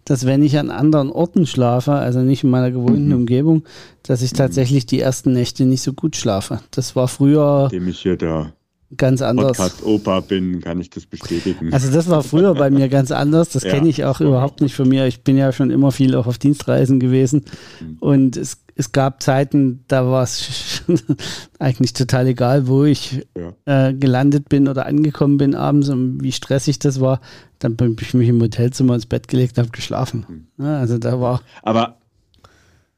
dass 0.06 0.26
wenn 0.26 0.42
ich 0.42 0.58
an 0.58 0.72
anderen 0.72 1.12
Orten 1.12 1.46
schlafe, 1.46 1.94
also 1.94 2.20
nicht 2.20 2.44
in 2.44 2.50
meiner 2.50 2.72
gewohnten 2.72 3.08
mhm. 3.08 3.16
Umgebung, 3.16 3.64
dass 4.04 4.22
ich 4.22 4.34
tatsächlich 4.34 4.86
die 4.86 5.00
ersten 5.00 5.34
Nächte 5.34 5.66
nicht 5.66 5.82
so 5.82 5.94
gut 5.94 6.16
schlafe. 6.16 6.62
Das 6.72 6.96
war 6.96 7.08
früher. 7.08 7.68
Dem 7.72 7.88
ich 7.88 8.00
hier 8.00 8.18
da 8.18 8.54
ganz 8.96 9.22
anders. 9.22 9.58
Podcast-Opa 9.58 10.22
bin, 10.22 10.62
kann 10.62 10.80
ich 10.80 10.90
das 10.90 11.06
bestätigen. 11.06 11.74
Also 11.74 11.92
das 11.92 12.10
war 12.10 12.24
früher 12.24 12.54
bei 12.54 12.70
mir 12.70 12.88
ganz 12.88 13.12
anders. 13.12 13.50
Das 13.50 13.64
ja, 13.64 13.72
kenne 13.72 13.90
ich 13.90 14.06
auch 14.06 14.22
überhaupt 14.22 14.62
nicht 14.62 14.76
von 14.76 14.88
mir. 14.88 15.08
Ich 15.08 15.24
bin 15.24 15.38
ja 15.38 15.52
schon 15.52 15.72
immer 15.72 15.92
viel 15.92 16.16
auch 16.16 16.28
auf 16.28 16.38
Dienstreisen 16.38 17.00
gewesen. 17.00 17.46
Mhm. 17.82 17.98
Und 18.00 18.38
es 18.38 18.65
es 18.76 18.92
gab 18.92 19.24
Zeiten, 19.24 19.84
da 19.88 20.06
war 20.06 20.24
es 20.24 20.84
eigentlich 21.60 21.94
total 21.94 22.28
egal, 22.28 22.68
wo 22.68 22.84
ich 22.84 23.26
ja. 23.36 23.90
äh, 23.90 23.94
gelandet 23.94 24.50
bin 24.50 24.68
oder 24.68 24.86
angekommen 24.86 25.38
bin 25.38 25.56
abends 25.56 25.90
und 25.90 26.22
wie 26.22 26.34
stressig 26.34 26.80
das 26.80 27.00
war. 27.00 27.22
Dann 27.60 27.78
bin 27.78 27.96
ich 28.00 28.14
mich 28.14 28.28
im 28.28 28.42
Hotelzimmer 28.42 28.96
ins 28.96 29.06
Bett 29.06 29.30
gelegt 29.30 29.58
und 29.58 29.64
habe 29.64 29.72
geschlafen. 29.72 30.26
Mhm. 30.58 30.66
Ja, 30.66 30.80
also 30.80 30.98
da 30.98 31.20
war. 31.22 31.42
Aber 31.64 31.98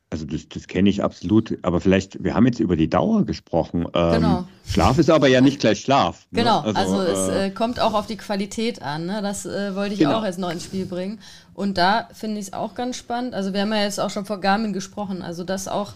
also 0.09 0.25
das, 0.25 0.47
das 0.47 0.67
kenne 0.67 0.89
ich 0.89 1.03
absolut, 1.03 1.57
aber 1.63 1.81
vielleicht, 1.81 2.23
wir 2.23 2.33
haben 2.33 2.45
jetzt 2.45 2.59
über 2.59 2.77
die 2.77 2.89
Dauer 2.89 3.25
gesprochen. 3.25 3.85
Ähm, 3.93 4.13
genau. 4.13 4.47
Schlaf 4.65 4.97
ist 4.99 5.09
aber 5.09 5.27
ja 5.27 5.41
nicht 5.41 5.59
gleich 5.59 5.81
Schlaf. 5.81 6.25
Ne? 6.31 6.41
Genau, 6.41 6.61
also, 6.61 6.97
also 6.97 7.01
es 7.01 7.27
äh, 7.27 7.49
kommt 7.51 7.81
auch 7.81 7.93
auf 7.93 8.07
die 8.07 8.15
Qualität 8.15 8.81
an. 8.81 9.05
Ne? 9.05 9.21
Das 9.21 9.45
äh, 9.45 9.75
wollte 9.75 9.93
ich 9.93 9.99
genau. 9.99 10.19
auch 10.19 10.25
jetzt 10.25 10.39
noch 10.39 10.49
ins 10.49 10.63
Spiel 10.63 10.85
bringen. 10.85 11.19
Und 11.53 11.77
da 11.77 12.07
finde 12.13 12.39
ich 12.39 12.47
es 12.47 12.53
auch 12.53 12.73
ganz 12.73 12.95
spannend. 12.95 13.33
Also 13.33 13.53
wir 13.53 13.61
haben 13.61 13.71
ja 13.71 13.83
jetzt 13.83 13.99
auch 13.99 14.09
schon 14.09 14.25
vor 14.25 14.39
Garmin 14.39 14.71
gesprochen. 14.71 15.21
Also 15.21 15.43
das 15.43 15.67
auch 15.67 15.91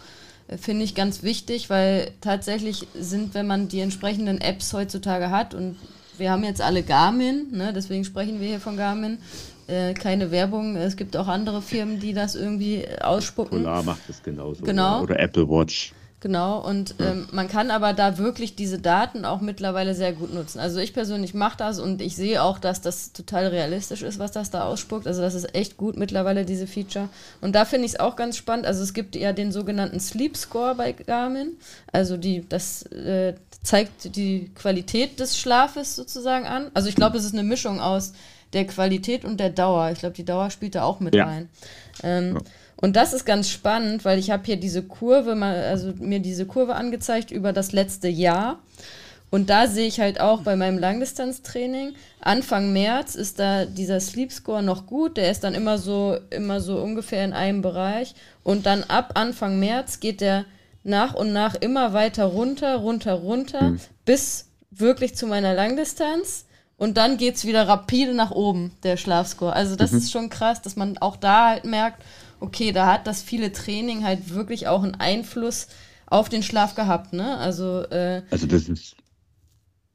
äh, 0.47 0.57
finde 0.57 0.83
ich 0.83 0.93
ganz 0.93 1.23
wichtig, 1.23 1.69
weil 1.69 2.11
tatsächlich 2.19 2.87
sind, 2.93 3.33
wenn 3.33 3.47
man 3.47 3.69
die 3.69 3.79
entsprechenden 3.79 4.41
Apps 4.41 4.73
heutzutage 4.73 5.29
hat 5.29 5.53
und 5.53 5.77
wir 6.17 6.31
haben 6.31 6.43
jetzt 6.43 6.61
alle 6.61 6.83
Garmin, 6.83 7.47
ne? 7.51 7.73
deswegen 7.73 8.03
sprechen 8.03 8.39
wir 8.39 8.47
hier 8.47 8.59
von 8.59 8.77
Garmin, 8.77 9.17
äh, 9.67 9.93
keine 9.93 10.31
Werbung. 10.31 10.75
Es 10.75 10.95
gibt 10.95 11.15
auch 11.17 11.27
andere 11.27 11.61
Firmen, 11.61 11.99
die 11.99 12.13
das 12.13 12.35
irgendwie 12.35 12.85
ausspucken. 13.01 13.63
Polar 13.63 13.83
macht 13.83 14.09
es 14.09 14.21
genauso. 14.23 14.63
Genau. 14.63 15.01
Oder, 15.01 15.19
Apple 15.19 15.49
Watch. 15.49 15.93
Genau, 16.21 16.59
und 16.59 16.95
ja. 16.99 17.13
ähm, 17.13 17.27
man 17.31 17.47
kann 17.47 17.71
aber 17.71 17.93
da 17.93 18.19
wirklich 18.19 18.55
diese 18.55 18.77
Daten 18.77 19.25
auch 19.25 19.41
mittlerweile 19.41 19.95
sehr 19.95 20.13
gut 20.13 20.31
nutzen. 20.31 20.59
Also 20.59 20.79
ich 20.79 20.93
persönlich 20.93 21.33
mache 21.33 21.57
das 21.57 21.79
und 21.79 21.99
ich 21.99 22.15
sehe 22.15 22.43
auch, 22.43 22.59
dass 22.59 22.79
das 22.79 23.11
total 23.11 23.47
realistisch 23.47 24.03
ist, 24.03 24.19
was 24.19 24.31
das 24.31 24.51
da 24.51 24.65
ausspuckt. 24.65 25.07
Also 25.07 25.21
das 25.21 25.33
ist 25.33 25.55
echt 25.55 25.77
gut 25.77 25.97
mittlerweile, 25.97 26.45
diese 26.45 26.67
Feature. 26.67 27.09
Und 27.41 27.55
da 27.55 27.65
finde 27.65 27.87
ich 27.87 27.93
es 27.93 27.99
auch 27.99 28.15
ganz 28.15 28.37
spannend. 28.37 28.67
Also 28.67 28.83
es 28.83 28.93
gibt 28.93 29.15
ja 29.15 29.33
den 29.33 29.51
sogenannten 29.51 29.99
Sleep 29.99 30.37
Score 30.37 30.75
bei 30.75 30.91
Garmin. 30.91 31.57
Also 31.91 32.17
die, 32.17 32.47
das 32.47 32.83
äh, 32.83 33.33
zeigt 33.63 34.15
die 34.15 34.51
Qualität 34.53 35.19
des 35.19 35.39
Schlafes 35.39 35.95
sozusagen 35.95 36.45
an. 36.45 36.69
Also 36.75 36.87
ich 36.87 36.95
glaube, 36.95 37.17
es 37.17 37.25
ist 37.25 37.33
eine 37.33 37.43
Mischung 37.43 37.79
aus 37.79 38.13
der 38.53 38.65
Qualität 38.67 39.25
und 39.25 39.39
der 39.39 39.49
Dauer. 39.49 39.91
Ich 39.91 39.99
glaube, 39.99 40.15
die 40.15 40.25
Dauer 40.25 40.49
spielt 40.49 40.75
da 40.75 40.83
auch 40.83 40.99
mit 40.99 41.15
ja. 41.15 41.25
rein. 41.25 41.49
Ähm, 42.03 42.35
ja. 42.35 42.41
Und 42.81 42.95
das 42.95 43.13
ist 43.13 43.25
ganz 43.25 43.49
spannend, 43.49 44.05
weil 44.05 44.17
ich 44.17 44.31
habe 44.31 44.43
hier 44.45 44.57
diese 44.57 44.81
Kurve, 44.81 45.35
mal, 45.35 45.55
also 45.63 45.93
mir 45.99 46.19
diese 46.19 46.47
Kurve 46.47 46.75
angezeigt 46.75 47.29
über 47.31 47.53
das 47.53 47.71
letzte 47.71 48.07
Jahr. 48.07 48.59
Und 49.29 49.49
da 49.49 49.67
sehe 49.67 49.87
ich 49.87 49.99
halt 49.99 50.19
auch 50.19 50.41
bei 50.41 50.57
meinem 50.57 50.77
Langdistanztraining, 50.77 51.93
Anfang 52.19 52.73
März 52.73 53.15
ist 53.15 53.39
da 53.39 53.65
dieser 53.65 54.01
Sleep 54.01 54.31
Score 54.31 54.61
noch 54.61 54.87
gut, 54.87 55.15
der 55.15 55.31
ist 55.31 55.45
dann 55.45 55.53
immer 55.53 55.77
so, 55.77 56.17
immer 56.31 56.59
so 56.59 56.81
ungefähr 56.81 57.23
in 57.23 57.31
einem 57.31 57.61
Bereich. 57.61 58.13
Und 58.43 58.65
dann 58.65 58.83
ab 58.83 59.11
Anfang 59.15 59.57
März 59.59 60.01
geht 60.01 60.19
der 60.19 60.45
nach 60.83 61.13
und 61.13 61.31
nach 61.31 61.55
immer 61.55 61.93
weiter 61.93 62.25
runter, 62.25 62.75
runter, 62.75 63.13
runter, 63.13 63.61
mhm. 63.61 63.79
bis 64.03 64.47
wirklich 64.71 65.15
zu 65.15 65.27
meiner 65.27 65.53
Langdistanz. 65.53 66.45
Und 66.81 66.97
dann 66.97 67.17
geht 67.17 67.35
es 67.35 67.45
wieder 67.45 67.67
rapide 67.67 68.15
nach 68.15 68.31
oben, 68.31 68.71
der 68.81 68.97
Schlafscore. 68.97 69.53
Also 69.53 69.75
das 69.75 69.91
mhm. 69.91 69.97
ist 69.99 70.11
schon 70.11 70.29
krass, 70.29 70.63
dass 70.63 70.75
man 70.75 70.97
auch 70.97 71.15
da 71.15 71.49
halt 71.49 71.63
merkt, 71.63 72.03
okay, 72.39 72.71
da 72.71 72.91
hat 72.91 73.05
das 73.05 73.21
viele 73.21 73.51
Training 73.51 74.03
halt 74.03 74.33
wirklich 74.33 74.67
auch 74.67 74.81
einen 74.81 74.95
Einfluss 74.95 75.67
auf 76.07 76.27
den 76.27 76.41
Schlaf 76.41 76.73
gehabt, 76.73 77.13
ne? 77.13 77.37
Also, 77.37 77.83
äh, 77.83 78.23
also 78.31 78.47
das 78.47 78.67
ist 78.67 78.95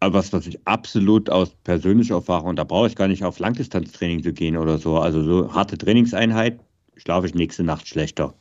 was, 0.00 0.32
was 0.32 0.46
ich 0.46 0.64
absolut 0.64 1.28
aus 1.28 1.50
persönlicher 1.64 2.14
Erfahrung, 2.14 2.50
und 2.50 2.56
da 2.56 2.62
brauche 2.62 2.86
ich 2.86 2.94
gar 2.94 3.08
nicht 3.08 3.24
auf 3.24 3.40
Langdistanztraining 3.40 4.22
zu 4.22 4.32
gehen 4.32 4.56
oder 4.56 4.78
so. 4.78 4.98
Also 4.98 5.24
so 5.24 5.52
harte 5.52 5.76
Trainingseinheit, 5.76 6.60
schlafe 6.94 7.26
ich 7.26 7.34
nächste 7.34 7.64
Nacht 7.64 7.88
schlechter. 7.88 8.32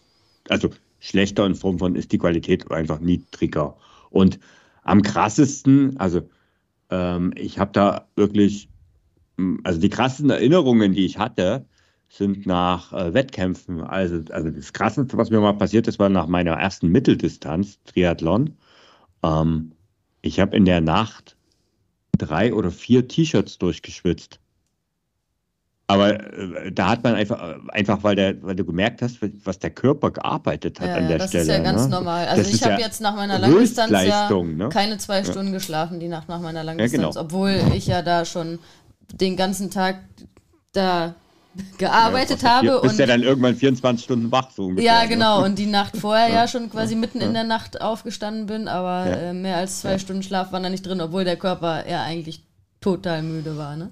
Also 0.50 0.70
schlechter 1.00 1.48
in 1.48 1.56
Form 1.56 1.80
von 1.80 1.96
ist 1.96 2.12
die 2.12 2.20
Qualität 2.20 2.70
einfach 2.70 3.00
niedriger. 3.00 3.76
Und 4.12 4.38
am 4.84 5.02
krassesten, 5.02 6.00
also 6.00 6.30
ähm, 6.90 7.34
ich 7.36 7.60
habe 7.60 7.72
da 7.72 8.08
wirklich, 8.16 8.70
also 9.64 9.80
die 9.80 9.90
krassen 9.90 10.30
Erinnerungen, 10.30 10.94
die 10.94 11.06
ich 11.06 11.18
hatte, 11.18 11.66
sind 12.10 12.46
nach 12.46 12.94
äh, 12.94 13.14
Wettkämpfen. 13.14 13.82
Also, 13.82 14.22
also 14.32 14.50
das 14.50 14.74
Krasseste, 14.74 15.18
was 15.18 15.30
mir 15.30 15.40
mal 15.42 15.54
passiert 15.54 15.88
ist, 15.88 16.00
war 16.00 16.10
nach 16.10 16.28
meiner 16.28 16.54
ersten 16.54 16.90
Mitteldistanz, 16.90 17.80
Triathlon. 17.84 18.58
Ähm, 19.24 19.72
ich 20.22 20.40
habe 20.40 20.56
in 20.56 20.66
der 20.66 20.82
Nacht 20.82 21.36
drei 22.18 22.54
oder 22.54 22.72
vier 22.72 23.08
T-Shirts 23.08 23.58
durchgeschwitzt. 23.58 24.40
Aber 25.88 26.20
äh, 26.34 26.72
da 26.72 26.90
hat 26.90 27.04
man 27.04 27.14
einfach, 27.16 27.40
äh, 27.42 27.56
einfach 27.70 28.04
weil, 28.04 28.16
der, 28.16 28.42
weil 28.42 28.56
du 28.56 28.66
gemerkt 28.66 29.02
hast, 29.04 29.20
was 29.46 29.60
der 29.60 29.70
Körper 29.70 30.12
gearbeitet 30.12 30.80
hat 30.80 30.88
Ja, 30.88 30.96
an 30.96 31.04
ja, 31.04 31.10
der 31.10 31.18
das 31.20 31.30
Stelle. 31.30 31.44
ist 31.44 31.50
ja 31.50 31.60
ganz 31.60 31.84
ne? 31.84 31.90
normal. 31.90 32.28
Also 32.28 32.44
Das 32.44 32.54
ich 32.54 32.64
habe 32.64 32.74
ja 32.74 32.80
jetzt 32.88 33.02
nach 33.02 33.16
meiner 33.16 33.38
Langdistanz 33.38 33.92
ja 33.92 34.30
ne? 34.30 34.70
keine 34.70 34.98
zwei 34.98 35.24
Stunden 35.24 35.52
geschlafen, 35.52 36.00
die 36.00 36.08
Nacht 36.08 36.28
nach 36.28 36.40
meiner 36.42 36.64
Langdistanz, 36.64 37.14
genau. 37.16 37.26
obwohl 37.26 37.62
ich 37.76 37.86
ja 37.86 38.02
da 38.02 38.26
schon 38.26 38.58
den 39.14 39.36
ganzen 39.38 39.70
Tag 39.70 39.98
da 40.74 41.14
gearbeitet 41.78 42.42
Ja, 42.42 42.50
habe. 42.56 42.68
Du 42.68 42.82
bist 42.82 42.94
und 42.96 43.00
ja 43.00 43.06
dann 43.06 43.22
irgendwann 43.22 43.56
24 43.56 44.04
Stunden 44.04 44.32
wach, 44.32 44.50
so 44.52 44.66
ungefähr. 44.66 44.92
Ja, 44.92 45.04
ne? 45.04 45.10
genau. 45.10 45.44
Und 45.46 45.60
die 45.60 45.68
Nacht 45.68 45.96
vorher 45.98 46.30
ja, 46.30 46.48
schon 46.48 46.70
quasi 46.72 46.96
mitten 46.96 47.22
in 47.22 47.34
der 47.34 47.44
Nacht 47.44 47.80
aufgestanden 47.80 48.48
bin, 48.48 48.68
aber 48.68 49.08
Ja. 49.10 49.16
äh, 49.18 49.34
mehr 49.34 49.58
als 49.58 49.82
zwei 49.82 50.00
Stunden 50.00 50.24
Schlaf 50.24 50.52
waren 50.52 50.64
da 50.64 50.70
nicht 50.70 50.86
drin, 50.86 51.00
obwohl 51.00 51.24
der 51.26 51.38
Körper 51.38 51.88
ja 51.88 52.02
eigentlich 52.04 52.44
total 52.82 53.22
müde 53.24 53.56
war. 53.56 53.76
Ne? 53.78 53.92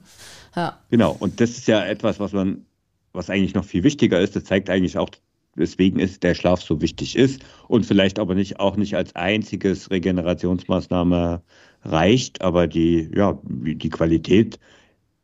Ja. 0.56 0.80
Genau, 0.90 1.16
und 1.20 1.40
das 1.40 1.52
ist 1.52 1.68
ja 1.68 1.84
etwas, 1.86 2.20
was 2.20 2.34
man, 2.34 2.66
was 3.14 3.30
eigentlich 3.30 3.54
noch 3.54 3.66
viel 3.66 3.84
wichtiger 3.84 4.20
ist. 4.20 4.36
Das 4.36 4.44
zeigt 4.44 4.70
eigentlich 4.70 4.98
auch, 4.98 5.10
weswegen 5.56 6.00
ist 6.00 6.24
der 6.24 6.36
Schlaf 6.36 6.62
so 6.62 6.82
wichtig 6.82 7.16
ist 7.16 7.42
und 7.68 7.86
vielleicht 7.86 8.20
aber 8.20 8.36
nicht 8.36 8.60
auch 8.60 8.76
nicht 8.76 8.96
als 8.96 9.16
einziges 9.16 9.92
Regenerationsmaßnahme 9.92 11.42
reicht, 11.84 12.42
aber 12.42 12.68
die, 12.68 13.12
ja, 13.16 13.40
die 13.44 13.90
Qualität 13.90 14.60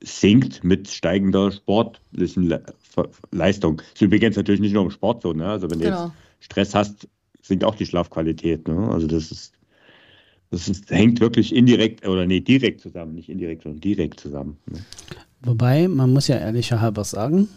sinkt 0.01 0.63
mit 0.63 0.87
steigender 0.89 1.51
sportlichen 1.51 2.43
Le 2.43 2.63
Leistung. 3.31 3.77
Das 3.77 3.87
ist 3.93 4.01
übrigens 4.01 4.35
natürlich 4.35 4.59
nicht 4.61 4.73
nur 4.73 4.83
im 4.83 4.91
Sport 4.91 5.21
so, 5.21 5.33
ne? 5.33 5.47
Also 5.47 5.69
wenn 5.69 5.79
du 5.79 5.85
Genau. 5.85 6.05
jetzt 6.05 6.13
Stress 6.41 6.75
hast, 6.75 7.07
sinkt 7.41 7.63
auch 7.63 7.75
die 7.75 7.85
Schlafqualität. 7.85 8.67
Ne? 8.67 8.89
Also 8.89 9.07
das 9.07 9.31
ist, 9.31 9.53
das 10.51 10.67
ist, 10.67 10.89
hängt 10.89 11.19
wirklich 11.19 11.55
indirekt 11.55 12.07
oder 12.07 12.25
nee, 12.25 12.39
direkt 12.39 12.81
zusammen, 12.81 13.15
nicht 13.15 13.29
indirekt, 13.29 13.63
sondern 13.63 13.81
direkt 13.81 14.19
zusammen. 14.19 14.57
Ne? 14.71 14.79
Wobei, 15.41 15.87
man 15.87 16.11
muss 16.11 16.27
ja 16.27 16.37
ehrlicherhalber 16.37 17.03
sagen, 17.03 17.47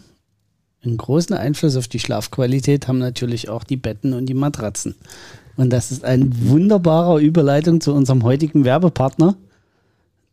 einen 0.83 0.97
großen 0.97 1.35
Einfluss 1.35 1.75
auf 1.75 1.87
die 1.87 1.99
Schlafqualität 1.99 2.87
haben 2.87 2.99
natürlich 2.99 3.49
auch 3.49 3.63
die 3.63 3.77
Betten 3.77 4.13
und 4.13 4.27
die 4.27 4.33
Matratzen. 4.33 4.95
Und 5.55 5.71
das 5.71 5.91
ist 5.91 6.03
eine 6.03 6.27
wunderbare 6.29 7.21
Überleitung 7.21 7.79
zu 7.79 7.93
unserem 7.93 8.23
heutigen 8.23 8.65
Werbepartner, 8.65 9.35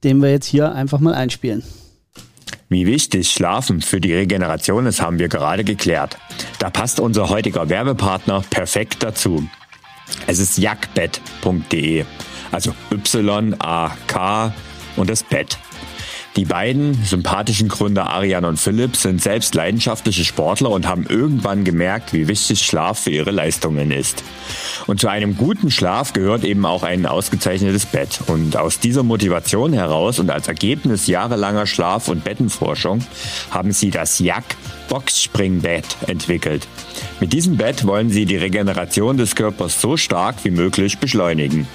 den 0.02 0.20
wir 0.20 0.30
jetzt 0.30 0.46
hier 0.46 0.72
einfach 0.72 1.00
mal 1.00 1.14
einspielen. 1.14 1.62
Wie 2.68 2.86
wichtig 2.86 3.30
Schlafen 3.30 3.80
für 3.80 4.00
die 4.00 4.12
Regeneration 4.12 4.86
ist, 4.86 5.02
haben 5.02 5.18
wir 5.18 5.28
gerade 5.28 5.64
geklärt. 5.64 6.16
Da 6.58 6.70
passt 6.70 7.00
unser 7.00 7.28
heutiger 7.28 7.68
Werbepartner 7.68 8.44
perfekt 8.48 9.02
dazu. 9.02 9.44
Es 10.26 10.38
ist 10.38 10.56
jackbett.de, 10.58 12.04
also 12.50 12.74
Y-A-K 12.92 14.54
und 14.96 15.10
das 15.10 15.22
Bett. 15.22 15.58
Die 16.36 16.44
beiden 16.44 16.94
sympathischen 17.04 17.68
Gründer 17.68 18.08
Arian 18.08 18.44
und 18.44 18.56
Philipp 18.56 18.94
sind 18.94 19.20
selbst 19.20 19.56
leidenschaftliche 19.56 20.24
Sportler 20.24 20.70
und 20.70 20.86
haben 20.86 21.04
irgendwann 21.08 21.64
gemerkt, 21.64 22.12
wie 22.12 22.28
wichtig 22.28 22.62
Schlaf 22.62 23.00
für 23.00 23.10
ihre 23.10 23.32
Leistungen 23.32 23.90
ist. 23.90 24.22
Und 24.86 25.00
zu 25.00 25.08
einem 25.08 25.36
guten 25.36 25.72
Schlaf 25.72 26.12
gehört 26.12 26.44
eben 26.44 26.64
auch 26.66 26.84
ein 26.84 27.04
ausgezeichnetes 27.04 27.84
Bett. 27.84 28.20
Und 28.28 28.56
aus 28.56 28.78
dieser 28.78 29.02
Motivation 29.02 29.72
heraus 29.72 30.20
und 30.20 30.30
als 30.30 30.46
Ergebnis 30.46 31.08
jahrelanger 31.08 31.66
Schlaf- 31.66 32.08
und 32.08 32.22
Bettenforschung 32.22 33.04
haben 33.50 33.72
sie 33.72 33.90
das 33.90 34.20
Jack 34.20 34.44
Boxspringbett 34.88 35.84
entwickelt. 36.06 36.68
Mit 37.18 37.32
diesem 37.32 37.56
Bett 37.56 37.86
wollen 37.86 38.10
sie 38.10 38.24
die 38.24 38.36
Regeneration 38.36 39.16
des 39.16 39.34
Körpers 39.34 39.80
so 39.80 39.96
stark 39.96 40.36
wie 40.44 40.50
möglich 40.52 40.98
beschleunigen. 40.98 41.66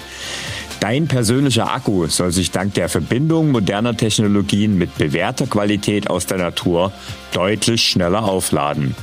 Dein 0.88 1.08
persönlicher 1.08 1.74
Akku 1.74 2.06
soll 2.06 2.30
sich 2.30 2.52
dank 2.52 2.74
der 2.74 2.88
Verbindung 2.88 3.50
moderner 3.50 3.96
Technologien 3.96 4.78
mit 4.78 4.96
bewährter 4.96 5.48
Qualität 5.48 6.08
aus 6.08 6.26
der 6.26 6.38
Natur 6.38 6.92
deutlich 7.32 7.82
schneller 7.82 8.22
aufladen. 8.22 8.94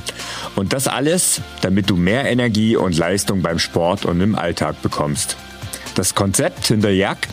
Und 0.56 0.72
das 0.72 0.88
alles, 0.88 1.42
damit 1.60 1.90
du 1.90 1.96
mehr 1.96 2.24
Energie 2.24 2.74
und 2.74 2.96
Leistung 2.96 3.42
beim 3.42 3.58
Sport 3.58 4.06
und 4.06 4.22
im 4.22 4.34
Alltag 4.34 4.80
bekommst. 4.80 5.36
Das 5.94 6.14
Konzept 6.14 6.64
hinter 6.64 6.88
Jack? 6.88 7.28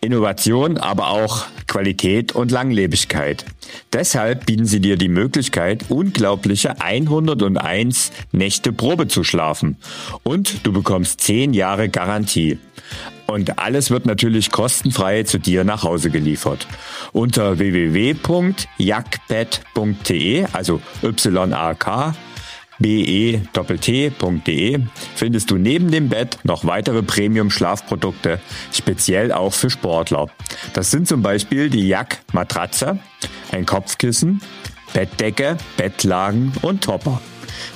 Innovation, 0.00 0.78
aber 0.78 1.08
auch 1.08 1.44
Qualität 1.66 2.32
und 2.32 2.50
Langlebigkeit. 2.50 3.44
Deshalb 3.92 4.46
bieten 4.46 4.66
sie 4.66 4.80
dir 4.80 4.96
die 4.96 5.08
Möglichkeit, 5.08 5.84
unglaubliche 5.88 6.80
101 6.80 8.12
Nächte 8.32 8.72
Probe 8.72 9.08
zu 9.08 9.24
schlafen. 9.24 9.76
Und 10.22 10.66
du 10.66 10.72
bekommst 10.72 11.20
10 11.20 11.54
Jahre 11.54 11.88
Garantie. 11.88 12.58
Und 13.26 13.58
alles 13.58 13.90
wird 13.90 14.06
natürlich 14.06 14.50
kostenfrei 14.50 15.24
zu 15.24 15.38
dir 15.38 15.62
nach 15.62 15.82
Hause 15.82 16.08
geliefert. 16.08 16.66
Unter 17.12 17.58
www.jackbett.de, 17.58 20.46
also 20.52 20.80
Y-A-K, 21.02 22.14
be.de 22.78 24.80
findest 25.14 25.50
du 25.50 25.56
neben 25.56 25.90
dem 25.90 26.08
Bett 26.08 26.38
noch 26.44 26.64
weitere 26.64 27.02
Premium-Schlafprodukte, 27.02 28.40
speziell 28.72 29.32
auch 29.32 29.52
für 29.52 29.70
Sportler. 29.70 30.26
Das 30.74 30.90
sind 30.90 31.08
zum 31.08 31.22
Beispiel 31.22 31.70
die 31.70 31.86
Jack 31.86 32.20
Matratze, 32.32 32.98
ein 33.52 33.66
Kopfkissen, 33.66 34.40
Bettdecke, 34.92 35.56
Bettlagen 35.76 36.52
und 36.62 36.84
Topper. 36.84 37.20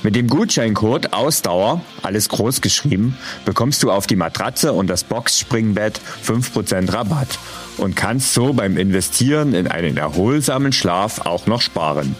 Mit 0.01 0.15
dem 0.15 0.27
Gutscheincode 0.27 1.13
Ausdauer, 1.13 1.81
alles 2.01 2.29
groß 2.29 2.61
geschrieben, 2.61 3.17
bekommst 3.45 3.83
du 3.83 3.91
auf 3.91 4.07
die 4.07 4.15
Matratze 4.15 4.73
und 4.73 4.89
das 4.89 5.03
Boxspringbett 5.03 5.99
5% 6.25 6.93
Rabatt 6.93 7.39
und 7.77 7.95
kannst 7.95 8.33
so 8.33 8.53
beim 8.53 8.77
Investieren 8.77 9.53
in 9.53 9.67
einen 9.67 9.97
erholsamen 9.97 10.73
Schlaf 10.73 11.21
auch 11.21 11.47
noch 11.47 11.61
sparen. 11.61 12.15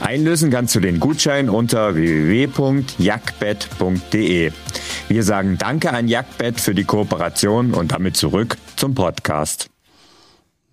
Einlösen 0.00 0.50
kannst 0.50 0.74
du 0.74 0.80
den 0.80 0.98
Gutschein 1.00 1.48
unter 1.48 1.94
www.jackbett.de. 1.94 4.52
Wir 5.08 5.22
sagen 5.22 5.56
Danke 5.58 5.92
an 5.92 6.08
Jackbett 6.08 6.60
für 6.60 6.74
die 6.74 6.84
Kooperation 6.84 7.72
und 7.74 7.92
damit 7.92 8.16
zurück 8.16 8.56
zum 8.76 8.94
Podcast. 8.94 9.68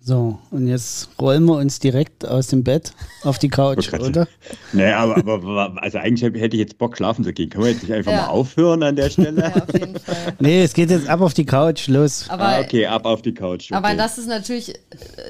So, 0.04 0.40
und 0.50 0.66
jetzt 0.66 1.10
rollen 1.20 1.44
wir 1.44 1.54
uns 1.54 1.78
direkt 1.78 2.26
aus 2.26 2.48
dem 2.48 2.64
Bett 2.64 2.92
auf 3.22 3.38
die 3.38 3.48
Couch, 3.48 3.92
oder? 3.92 4.26
Naja, 4.72 4.98
aber, 4.98 5.18
aber 5.18 5.80
also 5.80 5.98
eigentlich 5.98 6.22
hätte 6.42 6.56
ich 6.56 6.60
jetzt 6.60 6.76
Bock, 6.78 6.96
schlafen 6.96 7.22
zu 7.22 7.32
gehen. 7.32 7.50
Können 7.50 7.66
wir 7.66 7.70
jetzt 7.70 7.82
nicht 7.84 7.92
einfach 7.92 8.10
Ja. 8.10 8.22
mal 8.22 8.26
aufhören 8.28 8.82
an 8.82 8.96
der 8.96 9.10
Stelle? 9.10 9.40
ja, 9.40 9.62
auf 9.62 9.72
jeden 9.72 9.96
Fall. 10.00 10.16
Nee, 10.40 10.64
es 10.64 10.74
geht 10.74 10.90
jetzt 10.90 11.08
ab 11.08 11.20
auf 11.20 11.34
die 11.34 11.46
Couch, 11.46 11.86
los. 11.86 12.26
Aber, 12.28 12.48
ah, 12.48 12.60
okay, 12.60 12.86
ab 12.86 13.04
auf 13.04 13.22
die 13.22 13.32
Couch. 13.32 13.70
Okay. 13.70 13.74
aber 13.74 13.94
das 13.94 14.18
ist 14.18 14.26
natürlich 14.26 14.74
äh, 14.74 14.78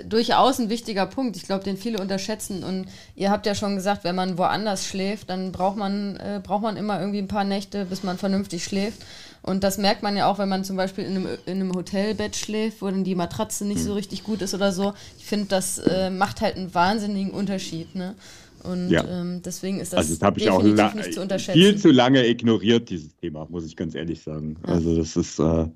durchaus 0.09 0.59
ein 0.59 0.71
wichtiger 0.71 1.05
Punkt. 1.05 1.37
Ich 1.37 1.43
glaube, 1.43 1.65
den 1.65 1.77
viele 1.77 1.99
unterschätzen. 2.01 2.65
Und 2.65 2.87
ihr 3.15 3.31
habt 3.31 3.45
ja 3.45 3.55
schon 3.55 3.75
gesagt, 3.77 4.05
wenn 4.05 4.17
man 4.17 4.39
woanders 4.39 4.87
schläft, 4.87 5.29
dann 5.29 5.53
braucht 5.53 5.77
man, 5.77 6.17
äh, 6.17 6.41
braucht 6.43 6.63
man 6.63 6.79
immer 6.79 6.99
irgendwie 6.99 7.19
ein 7.19 7.29
paar 7.29 7.45
Nächte, 7.45 7.85
bis 7.85 8.05
man 8.05 8.17
vernünftig 8.17 8.65
schläft. 8.65 9.03
Und 9.43 9.65
das 9.65 9.77
merkt 9.77 10.03
man 10.05 10.17
ja 10.17 10.31
auch, 10.31 10.39
wenn 10.39 10.49
man 10.49 10.63
zum 10.65 10.77
Beispiel 10.77 11.05
in 11.05 11.17
einem, 11.17 11.27
in 11.47 11.55
einem 11.61 11.75
Hotelbett 11.75 12.37
schläft, 12.37 12.81
wo 12.81 12.87
dann 12.89 13.03
die 13.05 13.15
Matratze 13.17 13.65
nicht 13.65 13.79
Hm. 13.79 13.85
so 13.87 13.95
richtig 13.95 14.23
gut 14.23 14.41
ist 14.41 14.55
oder 14.55 14.71
so. 14.73 14.95
Ich 15.19 15.25
finde, 15.27 15.47
das 15.47 15.79
äh, 15.79 16.11
macht 16.11 16.41
halt 16.41 16.57
einen 16.57 16.73
wahnsinnigen 16.75 17.33
Unterschied. 17.33 17.95
Ne? 17.97 18.15
Und 18.63 18.91
Ja. 18.91 19.05
ähm, 19.05 19.43
deswegen 19.45 19.81
ist 19.81 19.93
das, 19.93 19.99
also 19.99 20.15
das 20.15 20.23
habe 20.23 20.39
ich 20.39 20.49
auch 20.49 20.59
definitiv 20.59 20.79
la- 20.79 20.95
nicht 20.95 21.13
zu 21.15 21.21
unterschätzen. 21.23 21.59
viel 21.59 21.77
zu 21.77 21.91
lange 21.91 22.25
ignoriert, 22.27 22.89
dieses 22.91 23.17
Thema, 23.17 23.47
muss 23.51 23.67
ich 23.67 23.75
ganz 23.75 23.97
ehrlich 23.97 24.23
sagen. 24.23 24.57
Also 24.63 24.97
das 24.97 25.17
ist, 25.17 25.41
äh, 25.41 25.67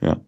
ja. 0.00 0.20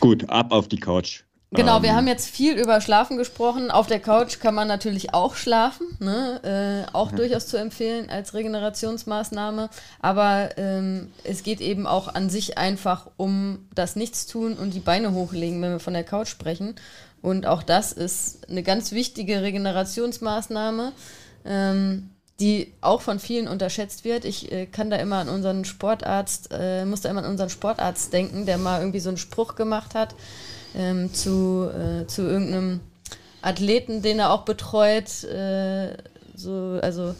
Gut, 0.00 0.28
ab 0.28 0.50
auf 0.52 0.66
die 0.66 0.80
Couch. 0.80 1.22
Genau, 1.54 1.82
wir 1.82 1.90
Ähm, 1.90 1.96
haben 1.96 2.08
jetzt 2.08 2.30
viel 2.30 2.54
über 2.54 2.80
Schlafen 2.80 3.18
gesprochen. 3.18 3.70
Auf 3.70 3.86
der 3.86 4.00
Couch 4.00 4.40
kann 4.40 4.54
man 4.54 4.68
natürlich 4.68 5.12
auch 5.12 5.34
schlafen, 5.34 5.86
ne? 6.00 6.86
äh, 6.88 6.94
auch 6.94 7.12
durchaus 7.12 7.46
zu 7.46 7.58
empfehlen 7.58 8.08
als 8.08 8.32
Regenerationsmaßnahme. 8.32 9.68
Aber 10.00 10.56
ähm, 10.56 11.12
es 11.24 11.42
geht 11.42 11.60
eben 11.60 11.86
auch 11.86 12.14
an 12.14 12.30
sich 12.30 12.56
einfach 12.56 13.10
um 13.18 13.68
das 13.74 13.96
Nichtstun 13.96 14.54
und 14.54 14.72
die 14.72 14.80
Beine 14.80 15.12
hochlegen, 15.12 15.60
wenn 15.60 15.72
wir 15.72 15.80
von 15.80 15.92
der 15.92 16.04
Couch 16.04 16.28
sprechen. 16.28 16.74
Und 17.20 17.46
auch 17.46 17.62
das 17.62 17.92
ist 17.92 18.48
eine 18.48 18.62
ganz 18.62 18.92
wichtige 18.92 19.42
Regenerationsmaßnahme, 19.42 20.92
ähm, 21.44 22.10
die 22.40 22.72
auch 22.80 23.02
von 23.02 23.18
vielen 23.18 23.46
unterschätzt 23.46 24.04
wird. 24.04 24.24
Ich 24.24 24.50
äh, 24.50 24.64
kann 24.64 24.88
da 24.88 24.96
immer 24.96 25.16
an 25.16 25.28
unseren 25.28 25.66
Sportarzt, 25.66 26.48
äh, 26.50 26.86
muss 26.86 27.02
da 27.02 27.10
immer 27.10 27.22
an 27.22 27.30
unseren 27.30 27.50
Sportarzt 27.50 28.10
denken, 28.14 28.46
der 28.46 28.56
mal 28.56 28.80
irgendwie 28.80 29.00
so 29.00 29.10
einen 29.10 29.18
Spruch 29.18 29.54
gemacht 29.54 29.94
hat 29.94 30.14
ähm, 30.76 31.12
zu, 31.12 31.68
äh, 31.68 32.06
zu 32.06 32.22
irgendeinem 32.22 32.80
Athleten, 33.42 34.02
den 34.02 34.18
er 34.18 34.32
auch 34.32 34.42
betreut, 34.42 35.24
äh, 35.24 35.96
so, 36.34 36.78
also 36.82 37.14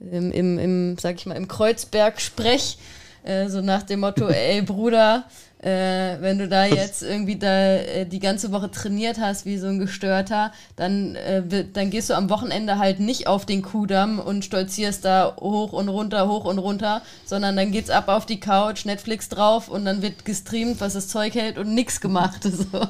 im, 0.00 0.32
im, 0.32 0.58
im, 0.58 0.98
sag 0.98 1.16
ich 1.16 1.26
mal, 1.26 1.36
im 1.36 1.48
Kreuzberg-Sprech. 1.48 2.78
Äh, 3.24 3.48
so 3.48 3.60
nach 3.60 3.82
dem 3.82 4.00
Motto, 4.00 4.28
ey 4.28 4.62
Bruder, 4.62 5.24
äh, 5.58 6.20
wenn 6.20 6.38
du 6.38 6.48
da 6.48 6.64
jetzt 6.66 7.02
irgendwie 7.02 7.36
da 7.36 7.76
äh, 7.76 8.06
die 8.06 8.20
ganze 8.20 8.52
Woche 8.52 8.70
trainiert 8.70 9.18
hast 9.18 9.44
wie 9.44 9.58
so 9.58 9.66
ein 9.66 9.78
Gestörter, 9.78 10.52
dann, 10.76 11.16
äh, 11.16 11.64
dann 11.72 11.90
gehst 11.90 12.10
du 12.10 12.14
am 12.14 12.30
Wochenende 12.30 12.78
halt 12.78 13.00
nicht 13.00 13.26
auf 13.26 13.44
den 13.44 13.62
Kudamm 13.62 14.20
und 14.20 14.44
stolzierst 14.44 15.04
da 15.04 15.34
hoch 15.40 15.72
und 15.72 15.88
runter, 15.88 16.28
hoch 16.28 16.44
und 16.44 16.58
runter, 16.58 17.02
sondern 17.24 17.56
dann 17.56 17.72
geht's 17.72 17.90
ab 17.90 18.08
auf 18.08 18.24
die 18.24 18.40
Couch, 18.40 18.84
Netflix 18.84 19.28
drauf 19.28 19.68
und 19.68 19.84
dann 19.84 20.02
wird 20.02 20.24
gestreamt, 20.24 20.80
was 20.80 20.92
das 20.92 21.08
Zeug 21.08 21.34
hält 21.34 21.58
und 21.58 21.74
nix 21.74 22.00
gemacht. 22.00 22.42
So. 22.58 22.64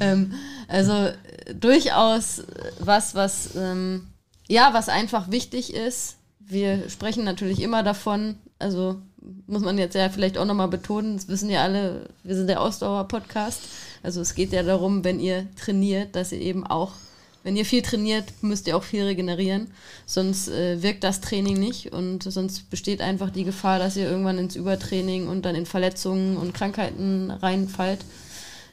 ähm, 0.00 0.34
also 0.68 1.08
durchaus 1.58 2.42
was, 2.78 3.14
was 3.14 3.56
ähm, 3.56 4.06
ja, 4.48 4.70
was 4.72 4.88
einfach 4.88 5.30
wichtig 5.30 5.74
ist. 5.74 6.16
Wir 6.40 6.88
sprechen 6.88 7.24
natürlich 7.24 7.60
immer 7.60 7.82
davon, 7.82 8.36
also 8.58 9.00
muss 9.46 9.62
man 9.62 9.78
jetzt 9.78 9.94
ja 9.94 10.08
vielleicht 10.08 10.38
auch 10.38 10.44
nochmal 10.44 10.68
betonen, 10.68 11.16
das 11.16 11.28
wissen 11.28 11.50
ja 11.50 11.62
alle, 11.62 12.08
wir 12.24 12.34
sind 12.34 12.48
der 12.48 12.60
Ausdauer-Podcast. 12.60 13.60
Also 14.02 14.20
es 14.20 14.34
geht 14.34 14.52
ja 14.52 14.62
darum, 14.62 15.04
wenn 15.04 15.20
ihr 15.20 15.46
trainiert, 15.56 16.14
dass 16.16 16.32
ihr 16.32 16.40
eben 16.40 16.66
auch, 16.66 16.92
wenn 17.42 17.56
ihr 17.56 17.64
viel 17.64 17.82
trainiert, 17.82 18.24
müsst 18.42 18.66
ihr 18.66 18.76
auch 18.76 18.82
viel 18.82 19.04
regenerieren. 19.04 19.68
Sonst 20.06 20.48
äh, 20.48 20.82
wirkt 20.82 21.04
das 21.04 21.20
Training 21.20 21.58
nicht 21.58 21.92
und 21.92 22.22
sonst 22.22 22.70
besteht 22.70 23.00
einfach 23.00 23.30
die 23.30 23.44
Gefahr, 23.44 23.78
dass 23.78 23.96
ihr 23.96 24.08
irgendwann 24.08 24.38
ins 24.38 24.56
Übertraining 24.56 25.28
und 25.28 25.44
dann 25.44 25.54
in 25.54 25.66
Verletzungen 25.66 26.36
und 26.36 26.54
Krankheiten 26.54 27.30
reinfallt. 27.30 28.04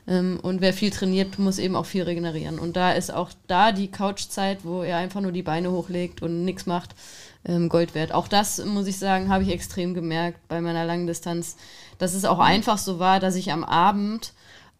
Ähm, 0.08 0.40
und 0.42 0.62
wer 0.62 0.74
viel 0.74 0.92
trainiert, 0.92 1.40
muss 1.40 1.58
eben 1.58 1.76
auch 1.76 1.86
viel 1.86 2.04
regenerieren. 2.04 2.60
Und 2.60 2.76
da 2.76 2.92
ist 2.92 3.14
auch 3.14 3.32
da 3.48 3.72
die 3.72 3.90
Couchzeit, 3.90 4.60
wo 4.64 4.84
er 4.84 4.98
einfach 4.98 5.22
nur 5.22 5.32
die 5.32 5.44
Beine 5.44 5.72
hochlegt 5.72 6.22
und 6.22 6.46
nichts 6.46 6.66
macht, 6.66 6.96
ähm, 7.46 7.70
Gold 7.70 7.96
wert. 7.96 8.12
Auch 8.12 8.28
das, 8.28 8.64
muss 8.64 8.88
ich 8.88 8.98
sagen, 8.98 9.30
habe 9.30 9.44
ich 9.44 9.50
extrem 9.50 9.94
gemerkt 9.94 10.40
bei 10.48 10.62
meiner 10.62 10.86
langen 10.86 11.08
Distanz, 11.08 11.56
dass 11.98 12.14
es 12.14 12.26
auch 12.26 12.40
einfach 12.40 12.78
so 12.78 13.00
war, 13.00 13.20
dass 13.20 13.36
ich 13.36 13.52
am 13.52 13.64
Abend 13.64 14.34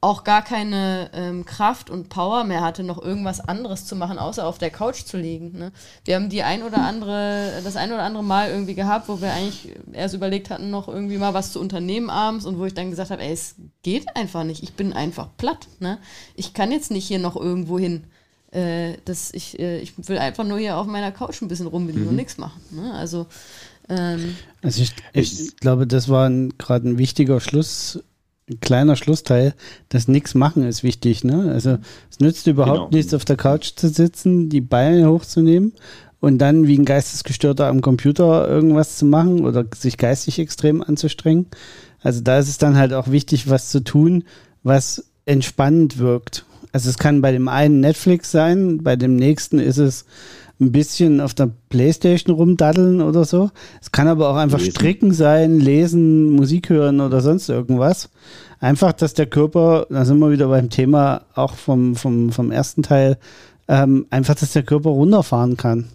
auch 0.06 0.24
gar 0.24 0.44
keine 0.44 1.10
ähm, 1.14 1.46
Kraft 1.46 1.90
und 1.90 2.10
Power 2.10 2.44
mehr 2.44 2.62
hatte, 2.62 2.84
noch 2.84 3.02
irgendwas 3.02 3.40
anderes 3.40 3.88
zu 3.88 3.96
machen, 3.96 4.20
außer 4.20 4.46
auf 4.46 4.60
der 4.60 4.70
Couch 4.70 5.04
zu 5.04 5.18
liegen. 5.18 5.58
Ne? 5.58 5.72
Wir 6.04 6.16
haben 6.16 6.30
die 6.30 6.44
ein 6.44 6.62
oder 6.62 6.78
andere, 6.80 7.60
das 7.64 7.76
ein 7.76 7.92
oder 7.92 8.04
andere 8.04 8.24
Mal 8.24 8.52
irgendwie 8.52 8.76
gehabt, 8.76 9.10
wo 9.10 9.20
wir 9.20 9.34
eigentlich 9.34 9.74
erst 9.94 10.14
überlegt 10.14 10.52
hatten, 10.52 10.70
noch 10.70 10.88
irgendwie 10.88 11.18
mal 11.18 11.34
was 11.34 11.52
zu 11.52 11.60
unternehmen 11.60 12.12
abends 12.12 12.46
und 12.46 12.60
wo 12.60 12.66
ich 12.66 12.76
dann 12.76 12.92
gesagt 12.92 13.10
habe, 13.10 13.24
ey, 13.24 13.34
es 13.34 13.56
geht 13.82 14.16
einfach 14.16 14.44
nicht. 14.44 14.62
Ich 14.62 14.74
bin 14.74 14.94
einfach 14.94 15.30
platt. 15.38 15.68
Ne? 15.80 15.98
Ich 16.36 16.54
kann 16.54 16.72
jetzt 16.72 16.92
nicht 16.92 17.08
hier 17.08 17.20
noch 17.20 17.36
irgendwo 17.36 17.80
hin. 17.80 18.06
Äh, 18.56 18.98
das, 19.06 19.34
ich, 19.34 19.60
äh, 19.60 19.80
ich 19.80 19.94
will 20.08 20.18
einfach 20.18 20.46
nur 20.46 20.58
hier 20.58 20.78
auf 20.78 20.88
meiner 20.88 21.12
Couch 21.12 21.42
ein 21.42 21.48
bisschen 21.48 21.68
rumliegen 21.68 22.04
mhm. 22.04 22.10
und 22.10 22.16
nichts 22.16 22.38
machen. 22.38 22.62
Ne? 22.72 22.94
Also, 22.94 23.28
ähm, 23.90 24.36
also 24.62 24.82
ich, 24.82 24.94
ich 25.14 25.58
glaube, 25.58 25.88
das 25.88 26.08
war 26.10 26.30
gerade 26.58 26.90
ein 26.90 26.98
wichtiger 26.98 27.40
Schluss 27.40 28.00
ein 28.50 28.60
kleiner 28.60 28.96
Schlussteil, 28.96 29.56
das 29.90 30.08
nichts 30.08 30.36
machen 30.36 30.64
ist 30.68 30.84
wichtig. 30.84 31.24
Ne? 31.24 31.52
Also 31.52 31.78
es 32.12 32.20
nützt 32.20 32.48
überhaupt 32.48 32.90
genau. 32.90 32.90
nichts, 32.92 33.14
auf 33.14 33.26
der 33.26 33.38
Couch 33.38 33.72
zu 33.76 33.90
sitzen, 33.90 34.50
die 34.50 34.62
Beine 34.62 35.10
hochzunehmen 35.10 35.74
und 36.20 36.38
dann 36.38 36.68
wie 36.68 36.78
ein 36.78 36.86
Geistesgestörter 36.86 37.68
am 37.68 37.82
Computer 37.82 38.48
irgendwas 38.48 38.98
zu 38.98 39.06
machen 39.06 39.46
oder 39.46 39.66
sich 39.76 39.98
geistig 39.98 40.40
extrem 40.40 40.84
anzustrengen. 40.84 41.48
Also 42.02 42.22
da 42.22 42.38
ist 42.38 42.50
es 42.50 42.60
dann 42.60 42.78
halt 42.78 42.94
auch 42.94 43.10
wichtig, 43.10 43.50
was 43.50 43.70
zu 43.70 43.84
tun, 43.84 44.26
was 44.62 45.06
entspannend 45.26 45.98
wirkt. 45.98 46.46
Also 46.76 46.90
es 46.90 46.98
kann 46.98 47.22
bei 47.22 47.32
dem 47.32 47.48
einen 47.48 47.80
Netflix 47.80 48.32
sein, 48.32 48.84
bei 48.84 48.98
dem 48.98 49.16
nächsten 49.16 49.60
ist 49.60 49.78
es 49.78 50.04
ein 50.60 50.74
bisschen 50.74 51.22
auf 51.22 51.34
der 51.34 51.50
Playstation 51.70 52.36
rumdaddeln 52.36 53.02
oder 53.02 53.24
so. 53.24 53.50
Es 53.82 53.94
kann 53.94 54.10
aber 54.10 54.28
auch 54.28 54.36
einfach 54.36 54.60
lesen. 54.60 54.72
stricken 54.72 55.14
sein, 55.14 55.62
lesen, 55.62 56.32
Musik 56.32 56.70
hören 56.70 57.00
oder 57.00 57.22
sonst 57.22 57.48
irgendwas. 57.48 58.10
Einfach, 58.60 58.92
dass 58.92 59.14
der 59.14 59.28
Körper, 59.28 59.88
da 59.90 60.04
sind 60.04 60.20
wir 60.20 60.30
wieder 60.32 60.50
beim 60.50 60.70
Thema 60.70 61.22
auch 61.34 61.54
vom, 61.54 61.96
vom, 61.96 62.34
vom 62.34 62.52
ersten 62.52 62.84
Teil, 62.84 63.20
ähm, 63.70 64.06
einfach, 64.10 64.36
dass 64.36 64.52
der 64.52 64.64
Körper 64.64 64.90
runterfahren 64.90 65.56
kann. 65.56 65.86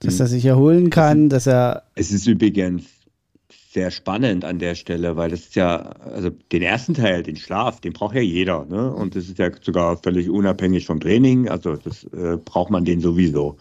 Dass 0.00 0.16
mhm. 0.16 0.20
er 0.20 0.26
sich 0.26 0.44
erholen 0.44 0.90
kann, 0.90 1.30
dass 1.30 1.46
er. 1.46 1.84
Es 1.94 2.12
ist 2.12 2.26
übrigens 2.26 2.84
sehr 3.74 3.90
spannend 3.90 4.44
an 4.44 4.60
der 4.60 4.76
Stelle, 4.76 5.16
weil 5.16 5.30
das 5.30 5.40
ist 5.40 5.56
ja, 5.56 5.76
also 5.76 6.30
den 6.30 6.62
ersten 6.62 6.94
Teil, 6.94 7.24
den 7.24 7.36
Schlaf, 7.36 7.80
den 7.80 7.92
braucht 7.92 8.14
ja 8.14 8.20
jeder. 8.20 8.64
Ne? 8.66 8.92
Und 8.94 9.16
das 9.16 9.24
ist 9.24 9.38
ja 9.38 9.50
sogar 9.60 9.96
völlig 9.96 10.30
unabhängig 10.30 10.86
vom 10.86 11.00
Training. 11.00 11.48
Also 11.48 11.76
das 11.76 12.04
äh, 12.04 12.38
braucht 12.42 12.70
man 12.70 12.84
den 12.84 13.00
sowieso. 13.00 13.56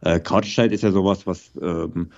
Äh, 0.00 0.20
Couchzeit 0.20 0.70
ist 0.70 0.84
ja 0.84 0.92
sowas, 0.92 1.26
was 1.26 1.50
ähm, 1.60 2.10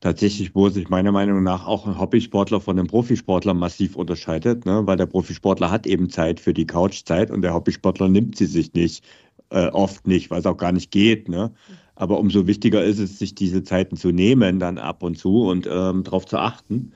tatsächlich, 0.00 0.54
wo 0.54 0.68
sich 0.68 0.88
meiner 0.88 1.12
Meinung 1.12 1.44
nach 1.44 1.64
auch 1.64 1.86
ein 1.86 1.98
Hobbysportler 1.98 2.60
von 2.60 2.76
einem 2.76 2.88
Profisportler 2.88 3.54
massiv 3.54 3.94
unterscheidet, 3.94 4.66
ne? 4.66 4.82
weil 4.84 4.96
der 4.96 5.06
Profisportler 5.06 5.70
hat 5.70 5.86
eben 5.86 6.10
Zeit 6.10 6.40
für 6.40 6.54
die 6.54 6.66
Couchzeit 6.66 7.30
und 7.30 7.42
der 7.42 7.54
Hobbysportler 7.54 8.08
nimmt 8.08 8.36
sie 8.36 8.46
sich 8.46 8.74
nicht, 8.74 9.04
äh, 9.50 9.68
oft 9.68 10.08
nicht, 10.08 10.30
weil 10.30 10.40
es 10.40 10.46
auch 10.46 10.56
gar 10.56 10.72
nicht 10.72 10.90
geht. 10.90 11.28
Ne? 11.28 11.52
Aber 12.00 12.18
umso 12.18 12.46
wichtiger 12.46 12.82
ist 12.82 12.98
es, 12.98 13.18
sich 13.18 13.34
diese 13.34 13.62
Zeiten 13.62 13.94
zu 13.94 14.10
nehmen, 14.10 14.58
dann 14.58 14.78
ab 14.78 15.02
und 15.02 15.18
zu 15.18 15.42
und 15.42 15.68
ähm, 15.70 16.02
darauf 16.02 16.24
zu 16.24 16.38
achten. 16.38 16.92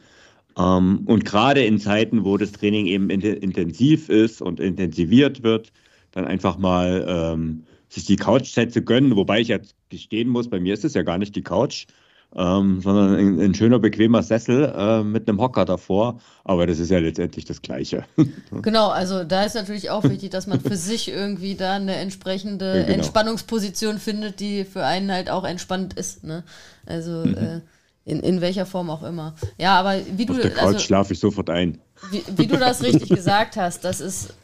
Ähm, 0.57 1.03
und 1.05 1.27
gerade 1.27 1.63
in 1.63 1.79
Zeiten, 1.79 2.25
wo 2.25 2.39
das 2.39 2.53
Training 2.53 2.87
eben 2.87 3.11
in 3.11 3.21
intensiv 3.21 4.09
ist 4.09 4.41
und 4.41 4.61
intensiviert 4.61 5.43
wird, 5.43 5.73
dann 6.13 6.25
einfach 6.25 6.57
mal 6.57 7.05
ähm, 7.07 7.65
sich 7.91 8.07
die 8.07 8.17
Couchzeit 8.17 8.73
zu 8.73 8.81
gönnen. 8.81 9.15
Wobei 9.15 9.41
ich 9.41 9.49
jetzt 9.49 9.77
gestehen 9.91 10.31
muss, 10.31 10.49
bei 10.49 10.59
mir 10.59 10.73
ist 10.73 10.87
es 10.87 10.95
ja 10.95 11.03
gar 11.03 11.19
nicht 11.19 11.37
die 11.37 11.43
Couch, 11.43 11.85
ähm, 12.37 12.81
sondern 12.81 13.15
ein, 13.15 13.41
ein, 13.41 13.55
schöner, 13.55 13.79
bequemer 13.79 14.23
Sessel 14.23 14.73
äh, 14.77 15.03
mit 15.03 15.29
einem 15.29 15.41
Hocker 15.41 15.65
davor. 15.65 16.21
Aber 16.45 16.67
das 16.67 16.79
ist 16.79 16.91
ja 16.91 16.99
letztendlich 16.99 17.45
das 17.45 17.63
Gleiche. 17.63 18.05
genau, 18.63 18.89
also 18.89 19.25
da 19.25 19.45
ist 19.45 19.55
natürlich 19.55 19.91
auch 19.91 20.05
wichtig, 20.05 20.31
dass 20.31 20.47
man 20.47 20.61
für 20.61 20.77
sich 20.77 21.11
irgendwie 21.11 21.55
da 21.55 21.75
eine 21.75 21.97
entsprechende 21.97 22.67
ja, 22.67 22.83
genau. 22.83 22.95
Entspannungsposition 22.95 23.99
findet, 23.99 24.41
die 24.41 24.65
für 24.65 24.85
einen 24.85 25.13
halt 25.13 25.31
auch 25.31 25.45
entspannt 25.45 25.95
ist. 25.95 26.25
Ne? 26.25 26.43
Also 26.87 27.25
mhm. 27.25 27.35
äh, 27.35 27.61
in, 28.05 28.21
in 28.21 28.41
welcher 28.41 28.67
Form 28.67 28.91
auch 28.91 29.03
immer. 29.03 29.35
Ja, 29.57 29.79
aber 29.79 29.97
wie 30.17 30.29
Auf 30.29 30.37
du. 30.37 30.43
Der 30.43 30.51
Couch 30.51 30.67
also, 30.67 30.79
schlafe 30.81 31.13
ich 31.15 31.21
sofort 31.21 31.51
ein. 31.51 31.79
Wie, 32.11 32.23
wie 32.37 32.47
du 32.47 32.59
das 32.59 32.83
richtig 32.83 33.09
gesagt 33.09 33.57
hast, 33.57 33.85
das 33.85 34.01
ist 34.01 34.35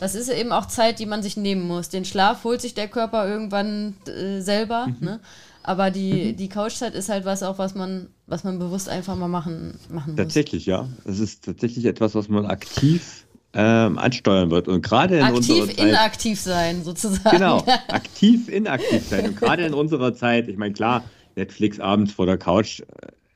das 0.00 0.14
ist 0.14 0.30
eben 0.30 0.50
auch 0.50 0.64
Zeit, 0.64 0.98
die 0.98 1.04
man 1.04 1.22
sich 1.22 1.36
nehmen 1.36 1.68
muss. 1.68 1.90
Den 1.90 2.06
Schlaf 2.06 2.44
holt 2.44 2.62
sich 2.62 2.72
der 2.72 2.88
Körper 2.88 3.28
irgendwann 3.28 3.94
äh, 4.06 4.40
selber. 4.40 4.86
Mhm. 4.86 4.96
Ne? 5.00 5.20
Aber 5.62 5.90
die, 5.90 6.32
mhm. 6.32 6.36
die 6.36 6.48
Couchzeit 6.48 6.94
ist 6.94 7.08
halt 7.08 7.24
was 7.24 7.42
auch, 7.42 7.58
was 7.58 7.74
man, 7.74 8.08
was 8.26 8.44
man 8.44 8.58
bewusst 8.58 8.88
einfach 8.88 9.16
mal 9.16 9.28
machen, 9.28 9.78
machen 9.90 10.12
muss. 10.12 10.16
Tatsächlich, 10.16 10.66
ja. 10.66 10.88
Es 11.04 11.20
ist 11.20 11.44
tatsächlich 11.44 11.84
etwas, 11.84 12.14
was 12.14 12.28
man 12.28 12.46
aktiv 12.46 13.26
ähm, 13.52 13.98
ansteuern 13.98 14.50
wird. 14.50 14.68
Und 14.68 14.82
gerade 14.82 15.18
in 15.18 15.24
aktiv 15.24 15.36
unserer 15.36 15.66
Zeit. 15.66 15.88
inaktiv 15.88 16.40
sein, 16.40 16.84
sozusagen. 16.84 17.36
Genau, 17.36 17.64
aktiv 17.88 18.48
inaktiv 18.48 19.06
sein. 19.08 19.28
Und 19.28 19.36
gerade 19.36 19.64
in 19.64 19.74
unserer 19.74 20.14
Zeit, 20.14 20.48
ich 20.48 20.56
meine, 20.56 20.72
klar, 20.72 21.04
Netflix 21.36 21.80
abends 21.80 22.12
vor 22.12 22.26
der 22.26 22.38
Couch, 22.38 22.80
äh, 22.80 22.84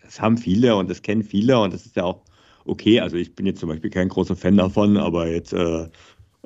das 0.02 0.20
haben 0.20 0.38
viele 0.38 0.76
und 0.76 0.88
das 0.88 1.02
kennen 1.02 1.24
viele 1.24 1.58
und 1.58 1.72
das 1.72 1.87
ist 1.87 1.96
ja 1.96 2.04
auch 2.04 2.22
okay. 2.64 3.00
Also 3.00 3.16
ich 3.16 3.34
bin 3.34 3.46
jetzt 3.46 3.60
zum 3.60 3.68
Beispiel 3.68 3.90
kein 3.90 4.08
großer 4.08 4.37
Fan 4.37 4.56
davon, 4.56 4.96
aber 4.96 5.28
jetzt, 5.28 5.52
äh, 5.52 5.88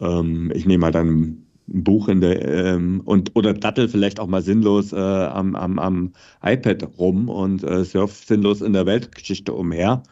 ähm, 0.01 0.51
ich 0.55 0.65
nehme 0.65 0.87
halt 0.87 0.95
dann 0.95 1.45
ein 1.73 1.85
Buch 1.85 2.09
in 2.09 2.21
der 2.21 2.47
ähm, 2.47 3.03
und 3.05 3.37
oder 3.37 3.55
dattel 3.55 3.89
vielleicht 3.89 4.21
auch 4.21 4.27
mal 4.27 4.43
sinnlos 4.43 4.93
äh, 4.93 4.97
am, 4.97 5.55
am, 5.55 5.79
am 5.79 6.13
iPad 6.43 6.99
rum 6.99 7.29
und 7.29 7.63
äh, 7.63 7.85
surf 7.85 8.25
sinnlos 8.25 8.61
in 8.61 8.73
der 8.73 8.87
Weltgeschichte 8.87 9.53
umher. 9.53 10.03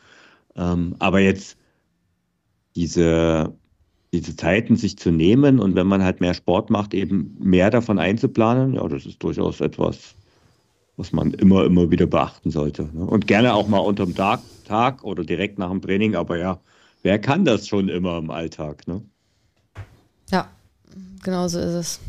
Ähm, 0.57 0.97
aber 0.99 1.21
jetzt 1.21 1.57
diese, 2.77 3.55
diese 4.13 4.37
Zeiten 4.37 4.77
sich 4.77 4.99
zu 4.99 5.11
nehmen 5.11 5.59
und 5.59 5.75
wenn 5.75 5.87
man 5.87 6.03
halt 6.05 6.21
mehr 6.21 6.35
Sport 6.35 6.71
macht, 6.71 6.95
eben 6.95 7.37
mehr 7.41 7.71
davon 7.71 7.99
einzuplanen, 7.99 8.75
ja, 8.75 8.87
das 8.87 9.07
ist 9.07 9.23
durchaus 9.23 9.61
etwas, 9.61 10.15
was 10.97 11.13
man 11.13 11.33
immer, 11.33 11.65
immer 11.65 11.91
wieder 11.91 12.07
beachten 12.07 12.51
sollte. 12.51 12.91
Ne? 12.93 13.07
Und 13.07 13.27
gerne 13.27 13.55
auch 13.55 13.69
mal 13.69 13.79
unterm 13.79 14.15
Tag, 14.15 14.41
Tag 14.65 15.05
oder 15.05 15.25
direkt 15.25 15.59
nach 15.59 15.71
dem 15.71 15.83
Training, 15.83 16.15
aber 16.17 16.39
ja, 16.39 16.61
wer 17.03 17.19
kann 17.19 17.45
das 17.45 17.67
schon 17.69 17.89
immer 17.89 18.19
im 18.19 18.31
Alltag? 18.31 18.87
Ne? 18.87 19.03
Genau 21.27 21.49
so 21.49 21.59
ist 21.59 21.75
es. 21.75 22.01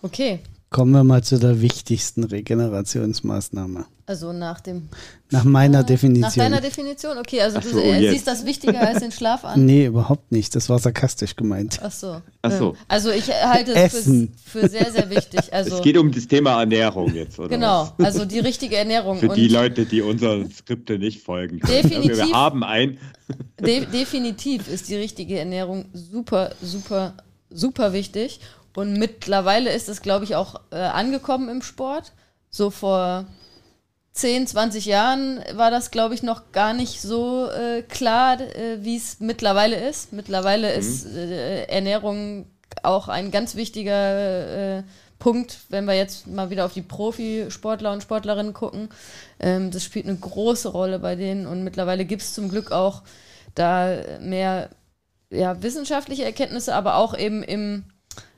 Okay. 0.00 0.38
Kommen 0.70 0.92
wir 0.92 1.02
mal 1.02 1.24
zu 1.24 1.40
der 1.40 1.60
wichtigsten 1.60 2.22
Regenerationsmaßnahme. 2.22 3.86
Also 4.06 4.32
nach 4.32 4.60
dem. 4.60 4.88
Nach 5.30 5.42
meiner 5.42 5.80
ah, 5.80 5.82
Definition. 5.82 6.28
Nach 6.28 6.32
deiner 6.32 6.60
Definition, 6.60 7.18
okay. 7.18 7.40
Also 7.42 7.60
so, 7.60 7.72
du 7.72 7.82
äh, 7.82 8.12
siehst 8.12 8.28
das 8.28 8.46
wichtiger 8.46 8.80
als 8.80 9.00
den 9.00 9.10
Schlaf 9.10 9.44
an? 9.44 9.66
Nee, 9.66 9.86
überhaupt 9.86 10.30
nicht. 10.30 10.54
Das 10.54 10.68
war 10.68 10.78
sarkastisch 10.78 11.34
gemeint. 11.34 11.80
Ach 11.82 11.90
so. 11.90 12.22
Ach 12.42 12.52
so. 12.52 12.76
Also 12.86 13.10
ich 13.10 13.28
halte 13.28 13.74
es 13.74 14.04
für, 14.04 14.28
für, 14.44 14.68
sehr, 14.68 14.92
sehr 14.92 15.10
wichtig. 15.10 15.40
Also, 15.52 15.78
es 15.78 15.82
geht 15.82 15.96
um 15.96 16.12
das 16.12 16.28
Thema 16.28 16.60
Ernährung 16.60 17.12
jetzt, 17.12 17.40
oder? 17.40 17.48
Genau, 17.48 17.92
was? 17.96 18.06
also 18.06 18.24
die 18.24 18.38
richtige 18.38 18.76
Ernährung. 18.76 19.18
Für 19.18 19.30
die 19.30 19.48
Leute, 19.48 19.84
die 19.84 20.00
unseren 20.00 20.48
Skripte 20.52 20.96
nicht 21.00 21.24
folgen 21.24 21.58
können. 21.58 21.82
Definitiv. 21.82 22.18
Wir 22.18 22.32
haben 22.32 22.62
ein. 22.62 22.98
De 23.60 23.84
definitiv 23.86 24.68
ist 24.68 24.88
die 24.88 24.96
richtige 24.96 25.40
Ernährung 25.40 25.86
super, 25.92 26.52
super, 26.62 27.14
super 27.54 27.92
wichtig. 27.92 28.40
Und 28.74 28.94
mittlerweile 28.94 29.72
ist 29.72 29.88
es, 29.88 30.02
glaube 30.02 30.24
ich, 30.24 30.34
auch 30.34 30.60
äh, 30.70 30.76
angekommen 30.76 31.48
im 31.48 31.62
Sport. 31.62 32.12
So 32.50 32.70
vor 32.70 33.26
10, 34.12 34.46
20 34.46 34.86
Jahren 34.86 35.42
war 35.54 35.70
das, 35.70 35.90
glaube 35.90 36.14
ich, 36.14 36.22
noch 36.22 36.52
gar 36.52 36.74
nicht 36.74 37.00
so 37.00 37.48
äh, 37.50 37.82
klar, 37.82 38.40
äh, 38.40 38.78
wie 38.82 38.96
es 38.96 39.20
mittlerweile 39.20 39.88
ist. 39.88 40.12
Mittlerweile 40.12 40.72
mhm. 40.72 40.78
ist 40.78 41.06
äh, 41.06 41.64
Ernährung 41.64 42.46
auch 42.82 43.08
ein 43.08 43.30
ganz 43.30 43.54
wichtiger 43.54 44.78
äh, 44.78 44.82
Punkt, 45.18 45.60
wenn 45.68 45.84
wir 45.84 45.94
jetzt 45.94 46.26
mal 46.26 46.50
wieder 46.50 46.64
auf 46.64 46.72
die 46.72 46.82
Profisportler 46.82 47.92
und 47.92 48.02
Sportlerinnen 48.02 48.52
gucken. 48.52 48.88
Ähm, 49.38 49.70
das 49.70 49.84
spielt 49.84 50.06
eine 50.06 50.16
große 50.16 50.68
Rolle 50.68 50.98
bei 50.98 51.14
denen 51.14 51.46
und 51.46 51.62
mittlerweile 51.62 52.04
gibt 52.04 52.22
es 52.22 52.34
zum 52.34 52.48
Glück 52.48 52.72
auch 52.72 53.02
da 53.54 53.96
mehr 54.20 54.70
ja, 55.32 55.62
wissenschaftliche 55.62 56.24
Erkenntnisse, 56.24 56.74
aber 56.74 56.96
auch 56.96 57.16
eben 57.16 57.42
im 57.42 57.84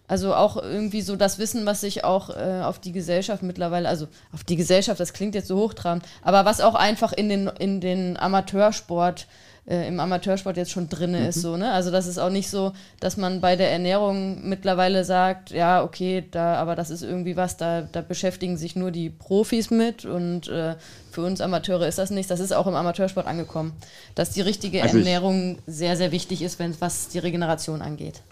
also 0.07 0.35
auch 0.35 0.59
irgendwie 0.59 1.01
so 1.01 1.17
das 1.17 1.39
Wissen, 1.39 1.65
was 1.65 1.81
sich 1.81 2.05
auch 2.05 2.29
äh, 2.29 2.61
auf 2.63 2.79
die 2.79 2.93
Gesellschaft 2.93 3.43
mittlerweile, 3.43 3.89
also 3.89 4.07
auf 4.33 4.45
die 4.45 4.57
Gesellschaft, 4.57 5.01
das 5.01 5.15
klingt 5.15 5.35
jetzt 5.35 5.49
so 5.49 5.57
hochtrabend, 5.57 6.05
aber 6.21 6.45
was 6.45 6.61
auch 6.61 6.75
einfach 6.75 7.15
in 7.15 7.31
den, 7.31 7.47
in 7.47 7.81
den 7.81 8.19
Amateursport 8.19 9.27
äh, 9.67 9.89
im 9.89 9.99
Amateursport 9.99 10.57
jetzt 10.57 10.71
schon 10.71 10.89
drin 10.89 11.13
mhm. 11.13 11.27
ist. 11.27 11.41
So, 11.41 11.57
ne? 11.57 11.73
Also 11.73 11.91
das 11.91 12.07
ist 12.07 12.19
auch 12.19 12.31
nicht 12.31 12.51
so, 12.51 12.73
dass 13.01 13.17
man 13.17 13.41
bei 13.41 13.57
der 13.57 13.71
Ernährung 13.71 14.47
mittlerweile 14.47 15.05
sagt, 15.05 15.51
ja, 15.51 15.83
okay, 15.83 16.25
da, 16.31 16.57
aber 16.57 16.77
das 16.77 16.91
ist 16.91 17.03
irgendwie 17.03 17.37
was, 17.37 17.57
da, 17.57 17.83
da 17.83 18.03
beschäftigen 18.03 18.57
sich 18.57 18.77
nur 18.77 18.91
die 18.91 19.11
Profis 19.11 19.71
mit 19.71 20.05
und 20.05 20.49
äh, 20.49 20.77
für 21.15 21.23
uns 21.23 21.41
Amateure 21.41 21.87
ist 21.87 21.99
das 21.99 22.11
nichts. 22.11 22.29
Das 22.29 22.41
ist 22.41 22.53
auch 22.53 22.67
im 22.67 22.75
Amateursport 22.75 23.27
angekommen, 23.27 23.73
dass 24.15 24.31
die 24.31 24.41
richtige 24.41 24.83
also 24.83 24.99
Ernährung 24.99 25.59
sehr, 25.67 25.97
sehr 25.97 26.13
wichtig 26.13 26.43
ist, 26.43 26.59
wenn 26.59 26.75
was 26.81 27.09
die 27.09 27.19
Regeneration 27.19 27.81
angeht. 27.81 28.23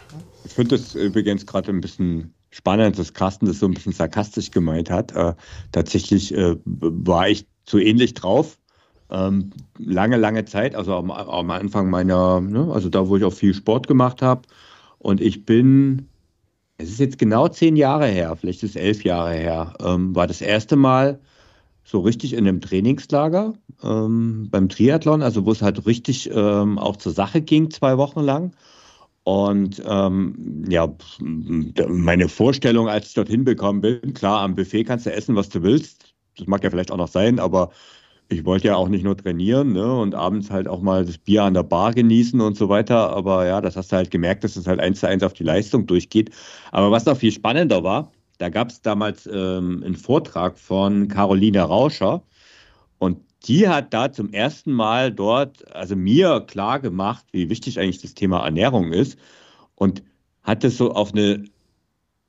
Ich 0.45 0.53
finde 0.53 0.77
das 0.77 0.95
übrigens 0.95 1.47
gerade 1.47 1.71
ein 1.71 1.81
bisschen 1.81 2.35
spannend, 2.51 2.99
dass 2.99 3.15
Carsten 3.15 3.47
das 3.47 3.61
so 3.61 3.67
ein 3.67 3.75
bisschen 3.75 3.93
sarkastisch 3.93 4.51
gemeint 4.51 4.91
hat. 4.91 5.13
Äh, 5.13 5.35
tatsächlich 5.71 6.35
äh, 6.35 6.57
war 6.65 7.29
ich 7.29 7.47
so 7.67 7.79
ähnlich 7.79 8.15
drauf 8.15 8.59
ähm, 9.13 9.51
lange, 9.79 10.17
lange 10.17 10.45
Zeit, 10.45 10.75
also 10.75 10.97
am, 10.97 11.11
am 11.11 11.51
Anfang 11.51 11.91
meiner, 11.91 12.41
ne, 12.41 12.71
also 12.73 12.89
da, 12.89 13.09
wo 13.09 13.17
ich 13.17 13.25
auch 13.25 13.33
viel 13.33 13.55
Sport 13.55 13.87
gemacht 13.87 14.23
habe. 14.23 14.43
Und 14.99 15.21
ich 15.21 15.45
bin, 15.45 16.09
es 16.79 16.91
ist 16.91 17.01
jetzt 17.01 17.19
genau 17.19 17.49
zehn 17.49 17.77
Jahre 17.77 18.07
her, 18.07 18.35
vielleicht 18.37 18.63
ist 18.63 18.71
es 18.71 18.77
elf 18.77 19.05
Jahre 19.05 19.35
her, 19.35 19.75
ähm, 19.85 20.15
war 20.15 20.27
das 20.27 20.41
erste 20.41 20.77
Mal 20.77 21.21
so 21.85 22.01
richtig 22.01 22.33
in 22.35 22.47
einem 22.47 22.61
Trainingslager 22.61 23.55
ähm, 23.83 24.49
beim 24.51 24.69
Triathlon, 24.69 25.23
also 25.23 25.45
wo 25.45 25.53
es 25.53 25.63
halt 25.63 25.85
richtig 25.87 26.31
ähm, 26.33 26.79
auch 26.79 26.97
zur 26.97 27.13
Sache 27.13 27.41
ging, 27.43 27.71
zwei 27.71 27.99
Wochen 27.99 28.21
lang. 28.21 28.55
Und 29.25 29.83
ähm, 29.87 30.65
ja, 30.69 30.93
meine 31.89 32.29
Vorstellung, 32.29 32.89
als 32.89 33.09
ich 33.09 33.15
dorthin 33.15 33.45
bekommen 33.45 33.81
bin, 33.81 34.15
klar, 34.15 34.41
am 34.41 34.57
Buffet 34.57 34.85
kannst 34.85 35.07
du 35.07 35.13
essen, 35.13 35.37
was 35.37 35.49
du 35.49 35.63
willst. 35.63 36.15
Das 36.37 36.47
mag 36.47 36.65
ja 36.65 36.71
vielleicht 36.71 36.91
auch 36.91 36.97
noch 36.97 37.09
sein, 37.09 37.39
aber 37.39 37.71
ich 38.29 38.45
wollte 38.45 38.69
ja 38.69 38.77
auch 38.77 38.89
nicht 38.89 39.05
nur 39.05 39.17
trainieren 39.17 39.73
ne, 39.73 39.95
und 40.01 40.15
abends 40.15 40.51
halt 40.51 40.67
auch 40.67 40.81
mal 40.81 41.05
das 41.05 41.19
Bier 41.19 41.45
an 41.45 41.55
der 41.55 41.63
Bar 41.63 41.93
genießen 41.93 42.41
und 42.41 42.57
so 42.57 42.69
weiter. 42.69 43.11
Aber 43.11 43.47
ja, 43.47 43.61
das 43.61 43.77
hast 43.77 43.93
du 43.93 43.97
halt 43.97 44.11
gemerkt, 44.11 44.45
dass 44.45 44.57
es 44.57 44.67
halt 44.67 44.81
eins 44.81 45.01
zu 45.01 45.09
eins 45.09 45.23
auf 45.23 45.35
die 45.35 45.45
Leistung 45.45 45.87
durchgeht. 45.87 46.31
Aber 46.73 46.91
was 46.91 47.05
noch 47.07 47.17
viel 47.17 47.33
spannender 47.33 47.85
war, 47.85 48.11
da 48.43 48.49
gab 48.49 48.71
es 48.71 48.83
damals 48.83 49.27
ähm, 49.27 49.83
einen 49.85 49.95
Vortrag 49.95 50.59
von 50.59 51.07
Caroline 51.07 51.61
Rauscher 51.61 52.25
und 52.99 53.19
die 53.47 53.69
hat 53.69 53.95
da 53.95 54.11
zum 54.11 54.33
ersten 54.33 54.73
Mal 54.73 55.13
dort, 55.13 55.73
also 55.73 55.95
mir 55.95 56.41
klar 56.41 56.81
gemacht, 56.81 57.25
wie 57.31 57.49
wichtig 57.51 57.79
eigentlich 57.79 58.03
das 58.03 58.15
Thema 58.15 58.45
Ernährung 58.45 58.93
ist 58.93 59.17
und 59.77 60.03
hat 60.43 60.65
das 60.65 60.77
so 60.77 60.93
auf 60.93 61.13
eine 61.13 61.45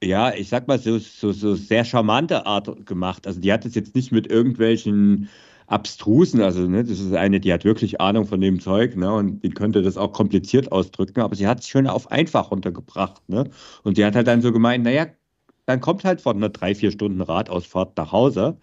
ja, 0.04 0.34
ich 0.34 0.50
sag 0.50 0.68
mal, 0.68 0.78
so, 0.80 1.00
so, 1.00 1.32
so 1.32 1.56
sehr 1.56 1.86
charmante 1.86 2.46
Art 2.46 2.86
gemacht. 2.86 3.26
Also 3.26 3.40
die 3.40 3.54
hat 3.54 3.66
es 3.66 3.74
jetzt 3.74 3.96
nicht 3.96 4.12
mit 4.12 4.28
irgendwelchen 4.28 5.30
abstrusen. 5.68 6.42
Also, 6.42 6.68
ne, 6.68 6.84
das 6.84 7.00
ist 7.00 7.14
eine, 7.14 7.40
die 7.40 7.54
hat 7.54 7.66
wirklich 7.66 8.02
Ahnung 8.02 8.26
von 8.26 8.42
dem 8.42 8.60
Zeug, 8.60 8.96
ne, 8.98 9.14
und 9.14 9.44
die 9.44 9.50
könnte 9.50 9.82
das 9.82 9.98
auch 9.98 10.12
kompliziert 10.12 10.72
ausdrücken, 10.72 11.22
aber 11.22 11.36
sie 11.36 11.48
hat 11.48 11.62
es 11.62 11.70
schön 11.70 11.88
auf 11.88 12.12
einfach 12.12 12.52
runtergebracht, 12.52 13.28
ne. 13.30 13.50
Und 13.84 13.98
die 13.98 14.06
hat 14.06 14.16
halt 14.16 14.28
dann 14.28 14.42
so 14.42 14.52
gemeint, 14.52 14.84
naja, 14.84 15.08
dann 15.66 15.82
kommt 15.82 16.04
halt 16.04 16.22
von 16.22 16.38
einer 16.38 16.50
drei, 16.50 16.76
vier 16.76 16.92
Stunden 16.92 17.22
Radausfahrt 17.22 17.98
nach 17.98 18.12
Hause 18.12 18.58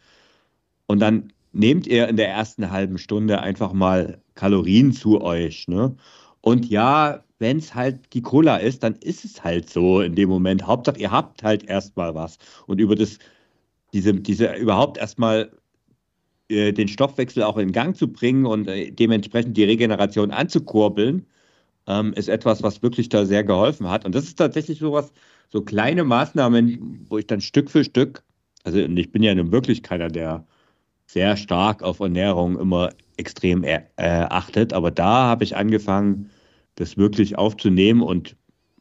und 0.86 1.00
dann 1.00 1.32
nehmt 1.52 1.86
ihr 1.86 2.08
in 2.08 2.16
der 2.16 2.28
ersten 2.28 2.70
halben 2.70 2.98
Stunde 2.98 3.40
einfach 3.40 3.72
mal 3.72 4.20
Kalorien 4.34 4.92
zu 4.92 5.20
euch, 5.22 5.68
ne. 5.68 5.96
Und 6.42 6.68
ja, 6.70 7.24
wenn 7.38 7.58
es 7.58 7.74
halt 7.74 8.12
die 8.14 8.22
Cola 8.22 8.56
ist, 8.58 8.82
dann 8.82 8.94
ist 8.96 9.24
es 9.24 9.44
halt 9.44 9.68
so 9.70 10.00
in 10.00 10.14
dem 10.14 10.28
Moment. 10.28 10.66
Hauptsache, 10.66 10.98
ihr 10.98 11.10
habt 11.10 11.42
halt 11.42 11.64
erstmal 11.68 12.14
was. 12.14 12.38
Und 12.66 12.80
über 12.80 12.94
das, 12.94 13.18
diese, 13.92 14.14
diese 14.14 14.54
überhaupt 14.56 14.98
erstmal 14.98 15.50
äh, 16.48 16.72
den 16.72 16.88
Stoffwechsel 16.88 17.42
auch 17.42 17.58
in 17.58 17.72
Gang 17.72 17.96
zu 17.96 18.08
bringen 18.12 18.46
und 18.46 18.68
äh, 18.68 18.90
dementsprechend 18.92 19.56
die 19.56 19.64
Regeneration 19.64 20.30
anzukurbeln, 20.32 21.26
ähm, 21.86 22.12
ist 22.14 22.28
etwas, 22.28 22.62
was 22.62 22.82
wirklich 22.82 23.08
da 23.08 23.26
sehr 23.26 23.44
geholfen 23.44 23.88
hat. 23.90 24.04
Und 24.06 24.14
das 24.14 24.24
ist 24.24 24.36
tatsächlich 24.36 24.78
sowas, 24.80 25.12
so 25.50 25.62
kleine 25.62 26.04
Maßnahmen, 26.04 27.06
wo 27.08 27.18
ich 27.18 27.26
dann 27.26 27.40
Stück 27.40 27.70
für 27.70 27.84
Stück, 27.84 28.22
also 28.64 28.78
ich 28.78 29.12
bin 29.12 29.22
ja 29.22 29.34
nun 29.34 29.52
wirklich 29.52 29.82
keiner, 29.82 30.08
der 30.08 30.46
sehr 31.06 31.36
stark 31.36 31.82
auf 31.82 32.00
Ernährung 32.00 32.58
immer 32.58 32.90
extrem 33.16 33.64
äh, 33.64 33.80
achtet, 33.96 34.72
aber 34.72 34.90
da 34.90 35.26
habe 35.26 35.44
ich 35.44 35.56
angefangen, 35.56 36.30
das 36.76 36.96
wirklich 36.96 37.36
aufzunehmen 37.36 38.00
und 38.00 38.36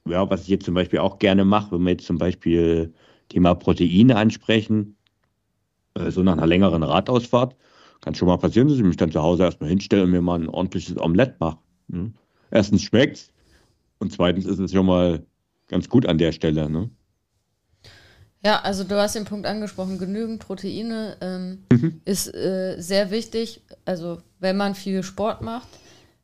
ja, 0.08 0.30
was 0.30 0.44
ich 0.44 0.48
jetzt 0.48 0.66
zum 0.66 0.76
Beispiel 0.76 1.00
auch 1.00 1.20
gerne 1.20 1.44
mache, 1.44 1.72
wenn 1.72 1.84
wir 1.84 1.92
jetzt 1.92 2.06
zum 2.06 2.18
Beispiel 2.18 2.94
Thema 3.30 3.56
Proteine 3.56 4.16
ansprechen, 4.16 4.96
äh, 5.96 6.12
so 6.12 6.24
nach 6.24 6.34
einer 6.34 6.48
längeren 6.48 6.84
Radausfahrt, 6.84 7.56
kann 8.02 8.16
schon 8.16 8.28
mal 8.28 8.38
passieren, 8.38 8.68
dass 8.68 8.78
ich 8.78 8.84
mich 8.84 8.98
dann 8.98 9.12
zu 9.12 9.22
Hause 9.22 9.44
erstmal 9.44 9.70
hinstelle 9.70 10.04
und 10.04 10.12
mir 10.12 10.22
mal 10.22 10.40
ein 10.40 10.50
ordentliches 10.50 10.98
Omelett 11.00 11.40
mache. 11.40 11.58
Ne? 11.88 12.14
Erstens 12.52 12.84
schmeckt's 12.84 13.32
und 13.98 14.12
zweitens 14.12 14.46
ist 14.46 14.60
es 14.60 14.72
schon 14.72 14.86
mal 14.86 15.26
ganz 15.70 15.88
gut 15.88 16.06
an 16.06 16.18
der 16.18 16.34
Stelle. 16.34 16.70
Ne? 16.70 16.90
Ja, 18.44 18.62
also 18.62 18.84
du 18.84 18.96
hast 18.96 19.16
den 19.16 19.26
Punkt 19.26 19.46
angesprochen, 19.46 19.98
genügend 19.98 20.40
Proteine 20.40 21.18
ähm, 21.22 21.66
mhm. 21.72 22.02
ist 22.06 22.34
äh, 22.34 22.76
sehr 22.80 23.12
wichtig. 23.12 23.62
Also 23.86 24.22
wenn 24.40 24.58
man 24.58 24.76
viel 24.76 25.04
Sport 25.04 25.42
macht, 25.42 25.68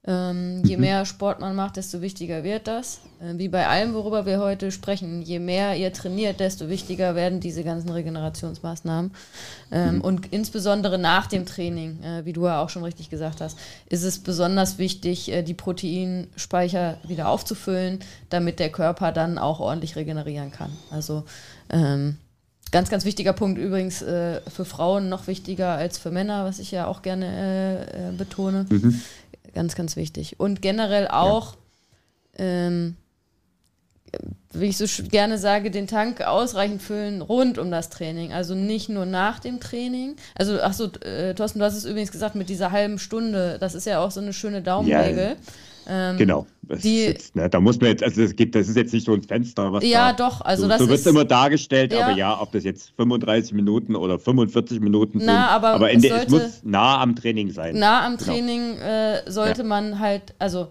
ähm, 0.08 0.62
je 0.64 0.76
mhm. 0.76 0.82
mehr 0.82 1.06
Sport 1.06 1.40
man 1.40 1.56
macht, 1.56 1.78
desto 1.78 2.00
wichtiger 2.02 2.44
wird 2.44 2.68
das. 2.68 3.00
Äh, 3.20 3.40
wie 3.40 3.50
bei 3.50 3.68
allem, 3.68 3.96
worüber 3.96 4.28
wir 4.28 4.40
heute 4.40 4.72
sprechen, 4.72 5.24
je 5.24 5.40
mehr 5.40 5.76
ihr 5.76 5.92
trainiert, 5.94 6.40
desto 6.40 6.70
wichtiger 6.70 7.16
werden 7.16 7.40
diese 7.40 7.64
ganzen 7.64 7.90
Regenerationsmaßnahmen. 7.90 9.12
Ähm, 9.72 9.96
mhm. 9.96 10.02
Und 10.02 10.32
insbesondere 10.32 11.00
nach 11.00 11.26
dem 11.26 11.48
Training, 11.48 12.04
äh, 12.04 12.24
wie 12.24 12.34
du 12.34 12.46
ja 12.46 12.62
auch 12.62 12.70
schon 12.70 12.84
richtig 12.84 13.10
gesagt 13.10 13.42
hast, 13.42 13.58
ist 13.90 14.04
es 14.04 14.20
besonders 14.20 14.78
wichtig, 14.78 15.32
äh, 15.32 15.42
die 15.42 15.56
Proteinspeicher 15.56 16.98
wieder 17.08 17.28
aufzufüllen, 17.28 18.00
damit 18.30 18.60
der 18.60 18.70
Körper 18.70 19.12
dann 19.12 19.40
auch 19.40 19.60
ordentlich 19.60 19.96
regenerieren 19.96 20.52
kann. 20.52 20.72
Also 20.92 21.24
ähm, 21.70 22.18
Ganz, 22.76 22.90
ganz 22.90 23.06
wichtiger 23.06 23.32
Punkt 23.32 23.58
übrigens 23.58 24.02
äh, 24.02 24.42
für 24.50 24.66
Frauen 24.66 25.08
noch 25.08 25.28
wichtiger 25.28 25.70
als 25.76 25.98
für 25.98 26.12
Männer, 26.12 26.44
was 26.44 26.60
ich 26.60 26.72
ja 26.72 26.88
auch 26.88 27.04
gerne 27.04 27.26
äh, 27.26 28.10
äh, 28.10 28.12
betone. 28.12 28.66
Mhm. 28.70 29.02
Ganz, 29.54 29.76
ganz 29.76 29.96
wichtig. 29.96 30.40
Und 30.40 30.62
generell 30.62 31.08
auch, 31.08 31.56
ja. 32.38 32.46
ähm, 32.46 32.98
wie 34.54 34.68
ich 34.68 34.78
so 34.78 34.86
gerne 35.04 35.38
sage, 35.38 35.72
den 35.72 35.88
Tank 35.88 36.22
ausreichend 36.22 36.82
füllen 36.82 37.22
rund 37.22 37.58
um 37.58 37.72
das 37.72 37.90
Training. 37.90 38.32
Also 38.32 38.56
nicht 38.56 38.90
nur 38.90 39.06
nach 39.06 39.40
dem 39.40 39.60
Training. 39.60 40.16
Also, 40.36 40.62
ach 40.62 40.74
so, 40.74 40.92
äh, 41.02 41.34
Thorsten, 41.34 41.60
du 41.60 41.66
hast 41.66 41.76
es 41.76 41.86
übrigens 41.86 42.12
gesagt 42.12 42.36
mit 42.36 42.50
dieser 42.50 42.72
halben 42.72 43.00
Stunde. 43.00 43.58
Das 43.60 43.76
ist 43.76 43.86
ja 43.86 44.00
auch 44.00 44.12
so 44.12 44.22
eine 44.22 44.34
schöne 44.34 44.62
Daumenregel. 44.62 45.30
Ja, 45.30 45.36
ähm, 45.88 46.18
genau. 46.18 46.48
Die, 46.62 47.06
jetzt, 47.06 47.36
ne, 47.36 47.50
da 47.50 47.60
muss 47.60 47.80
man 47.80 47.90
jetzt, 47.90 48.04
also 48.04 48.24
es 48.24 48.36
gibt, 48.36 48.56
das 48.56 48.68
ist 48.68 48.76
jetzt 48.76 48.94
nicht 48.94 49.06
so 49.06 49.14
ein 49.14 49.22
Fenster, 49.22 49.72
was 49.72 49.84
Ja, 49.84 50.14
da, 50.14 50.30
doch, 50.30 50.42
also 50.42 50.64
so, 50.64 50.70
das 50.70 50.80
so 50.80 50.90
wird 50.90 51.06
immer 51.06 51.26
dargestellt, 51.26 51.94
ja. 51.94 52.06
aber 52.06 52.16
ja, 52.16 52.42
ob 52.42 52.52
das 52.52 52.64
jetzt 52.64 52.92
35 52.96 53.54
Minuten 53.54 53.96
oder 53.96 54.18
45 54.18 54.80
Minuten 54.80 55.20
Na, 55.20 55.26
sind, 55.26 55.34
aber, 55.34 55.70
aber 55.70 55.94
es, 55.94 56.02
sollte, 56.02 56.26
es, 56.26 56.30
muss 56.30 56.64
nah 56.64 57.02
am 57.02 57.16
Training 57.16 57.52
sein. 57.52 57.78
Nah 57.78 58.06
am 58.06 58.18
genau. 58.18 58.32
Training 58.32 58.78
äh, 58.78 59.32
sollte 59.32 59.62
ja. 59.62 59.68
man 59.68 60.00
halt, 60.00 60.34
also 60.40 60.70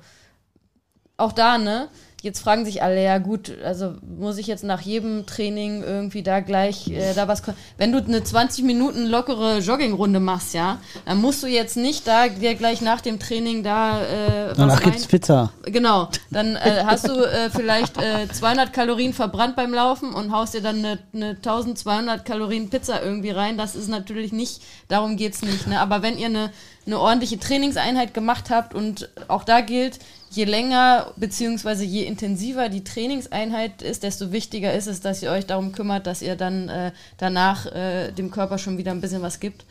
auch 1.16 1.33
da, 1.33 1.59
ne? 1.59 1.88
Jetzt 2.24 2.40
fragen 2.40 2.64
sich 2.64 2.82
alle, 2.82 3.02
ja 3.02 3.18
gut, 3.18 3.52
also 3.62 3.94
muss 4.18 4.38
ich 4.38 4.46
jetzt 4.46 4.64
nach 4.64 4.80
jedem 4.80 5.26
Training 5.26 5.82
irgendwie 5.82 6.22
da 6.22 6.40
gleich 6.40 6.88
äh, 6.88 7.12
da 7.14 7.28
was. 7.28 7.42
Wenn 7.76 7.92
du 7.92 7.98
eine 7.98 8.24
20 8.24 8.64
Minuten 8.64 9.06
lockere 9.06 9.58
Joggingrunde 9.58 10.20
machst, 10.20 10.54
ja, 10.54 10.78
dann 11.04 11.20
musst 11.20 11.42
du 11.42 11.46
jetzt 11.46 11.76
nicht 11.76 12.06
da 12.06 12.28
dir 12.28 12.54
gleich 12.54 12.80
nach 12.80 13.02
dem 13.02 13.18
Training 13.18 13.62
da. 13.62 14.00
Äh, 14.00 14.54
Danach 14.56 14.80
gibt's 14.82 15.06
Pizza. 15.06 15.52
Genau, 15.64 16.08
dann 16.30 16.56
äh, 16.56 16.84
hast 16.87 17.06
du 17.06 17.12
äh, 17.12 17.50
vielleicht 17.50 17.96
200 17.96 18.68
äh, 18.68 18.72
Kalorien 18.72 19.12
verbrannt 19.12 19.54
beim 19.54 19.74
Laufen 19.74 20.14
und 20.14 20.32
haust 20.32 20.54
dir 20.54 20.62
dann 20.62 20.79
eine, 20.79 20.98
eine 21.12 21.31
1200 21.31 22.25
Kalorien 22.25 22.70
Pizza 22.70 23.02
irgendwie 23.02 23.31
rein. 23.31 23.58
Das 23.58 23.77
ist 23.77 23.88
natürlich 23.88 24.33
nicht, 24.33 24.62
darum 24.88 25.16
geht's 25.16 25.42
nicht. 25.42 25.66
Ne? 25.66 25.79
Aber 25.79 26.02
wenn 26.02 26.16
ihr 26.16 26.27
eine 26.29 26.50
eine 26.87 26.98
ordentliche 26.98 27.38
Trainingseinheit 27.38 28.14
gemacht 28.14 28.50
habt 28.50 28.74
und 28.74 29.08
auch 29.28 29.44
da 29.44 29.60
gilt, 29.60 29.98
je 30.30 30.44
länger 30.44 31.12
bzw. 31.16 31.85
je 31.85 32.02
intensiver 32.04 32.68
die 32.68 32.85
Trainingseinheit 32.85 33.82
ist, 33.82 34.02
desto 34.02 34.32
wichtiger 34.32 34.74
ist 34.74 34.87
es, 34.87 35.00
dass 35.00 35.22
ihr 35.22 35.30
euch 35.30 35.46
darum 35.46 35.72
kümmert, 35.72 36.06
dass 36.06 36.22
ihr 36.22 36.37
dann 36.37 36.68
äh, 36.68 36.92
danach 37.18 37.66
äh, 37.66 38.12
dem 38.12 38.30
Körper 38.30 38.58
schon 38.58 38.78
wieder 38.78 38.90
ein 38.90 39.00
bisschen 39.00 39.22
was 39.22 39.40
gibt. 39.40 39.64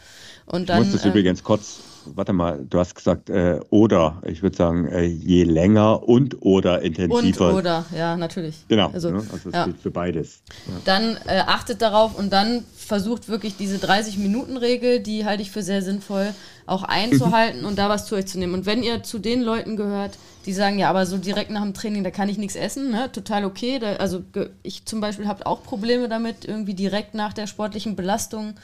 Und 0.45 0.70
dann, 0.70 0.82
ich 0.82 0.88
muss 0.88 0.95
das 0.95 1.05
äh, 1.05 1.09
übrigens 1.09 1.43
kurz 1.43 1.80
warte 2.06 2.34
mal, 2.34 2.66
du 2.70 2.80
hast 2.80 2.95
gesagt, 2.95 3.30
äh, 3.30 3.60
oder, 3.70 4.22
ich 4.26 4.41
würde 4.41 4.56
sagen, 4.56 4.88
äh, 4.88 5.04
je 5.04 5.43
länger 5.43 6.08
und 6.08 6.41
oder 6.41 6.82
intensiver. 6.82 7.49
Und 7.49 7.56
oder, 7.56 7.86
ja, 7.95 8.16
natürlich. 8.18 8.66
Genau, 8.68 8.89
also, 8.91 9.12
ne? 9.12 9.18
also 9.32 9.49
es 9.49 9.56
ja. 9.56 9.66
gilt 9.66 9.80
für 9.80 9.91
beides. 9.91 10.41
Ja. 10.68 10.74
Dann 10.86 11.18
äh, 11.28 11.39
achtet 11.45 11.82
darauf 11.82 12.18
und 12.18 12.32
dann 12.32 12.64
versucht 12.76 13.30
wirklich 13.30 13.56
diese 13.58 13.78
30-Minuten-Regel, 13.78 14.99
die 14.99 15.26
halte 15.26 15.41
ich 15.41 15.51
für 15.51 15.64
sehr 15.64 15.82
sinnvoll, 15.82 16.34
auch 16.66 16.84
einzuhalten 16.84 17.66
und 17.66 17.78
da 17.78 17.89
was 17.89 18.06
zu 18.06 18.16
euch 18.16 18.28
zu 18.28 18.39
nehmen. 18.39 18.54
Und 18.54 18.66
wenn 18.66 18.84
ihr 18.84 19.04
zu 19.04 19.20
den 19.20 19.41
Leuten 19.41 19.78
gehört, 19.78 20.18
die 20.45 20.54
sagen, 20.54 20.78
ja, 20.78 20.89
aber 20.89 21.06
so 21.06 21.18
direkt 21.18 21.51
nach 21.51 21.64
dem 21.64 21.74
Training, 21.74 22.04
da 22.04 22.12
kann 22.12 22.30
ich 22.30 22.38
nichts 22.38 22.56
essen, 22.56 22.91
ne? 22.91 23.12
total 23.12 23.45
okay. 23.45 23.80
Da, 23.80 23.93
also 23.95 24.24
ich 24.62 24.86
zum 24.86 24.99
Beispiel 25.01 25.28
habe 25.28 25.45
auch 25.45 25.64
Probleme 25.64 26.10
damit, 26.10 26.45
irgendwie 26.45 26.74
direkt 26.74 27.14
nach 27.14 27.34
der 27.34 27.47
sportlichen 27.47 27.95
Belastung 27.95 28.56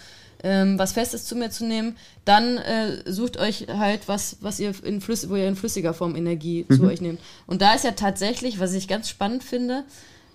ähm, 0.44 0.80
was 0.80 0.94
Festes 0.94 1.26
zu 1.26 1.36
mir 1.36 1.50
zu 1.50 1.66
nehmen, 1.66 1.98
dann 2.26 2.58
äh, 2.58 3.12
sucht 3.12 3.38
euch 3.38 3.68
halt 3.68 4.08
was, 4.08 4.38
was 4.42 4.60
ihr 4.60 4.74
in 4.84 5.02
Flüss 5.02 5.30
wo 5.30 5.36
ihr 5.36 5.48
in 5.48 5.56
flüssiger 5.56 5.94
Form 5.94 6.16
Energie 6.16 6.66
mhm. 6.68 6.76
zu 6.76 6.84
euch 6.84 7.02
nehmt. 7.02 7.20
Und 7.46 7.62
da 7.62 7.74
ist 7.74 7.84
ja 7.84 7.92
tatsächlich, 7.92 8.60
was 8.60 8.74
ich 8.74 8.88
ganz 8.88 9.10
spannend 9.10 9.44
finde, 9.44 9.84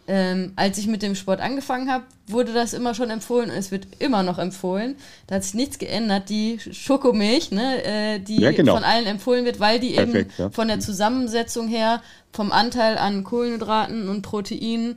ähm, 0.06 0.52
als 0.56 0.76
ich 0.76 0.86
mit 0.86 1.02
dem 1.02 1.14
Sport 1.14 1.40
angefangen 1.40 1.90
habe, 1.90 2.04
wurde 2.26 2.52
das 2.52 2.74
immer 2.74 2.94
schon 2.94 3.08
empfohlen 3.08 3.50
und 3.50 3.56
es 3.56 3.70
wird 3.70 3.86
immer 4.00 4.22
noch 4.22 4.38
empfohlen. 4.38 4.96
Da 5.26 5.36
hat 5.36 5.44
sich 5.44 5.54
nichts 5.54 5.78
geändert. 5.78 6.28
Die 6.28 6.58
Schokomilch, 6.58 7.50
ne, 7.52 7.82
äh, 7.84 8.18
die 8.18 8.40
ja, 8.40 8.52
genau. 8.52 8.74
von 8.74 8.84
allen 8.84 9.06
empfohlen 9.06 9.46
wird, 9.46 9.60
weil 9.60 9.80
die 9.80 9.94
Perfekt, 9.94 10.32
eben 10.32 10.42
ja. 10.42 10.50
von 10.50 10.68
der 10.68 10.80
Zusammensetzung 10.80 11.68
her, 11.68 12.02
vom 12.32 12.52
Anteil 12.52 12.98
an 12.98 13.24
Kohlenhydraten 13.24 14.10
und 14.10 14.20
Proteinen 14.20 14.96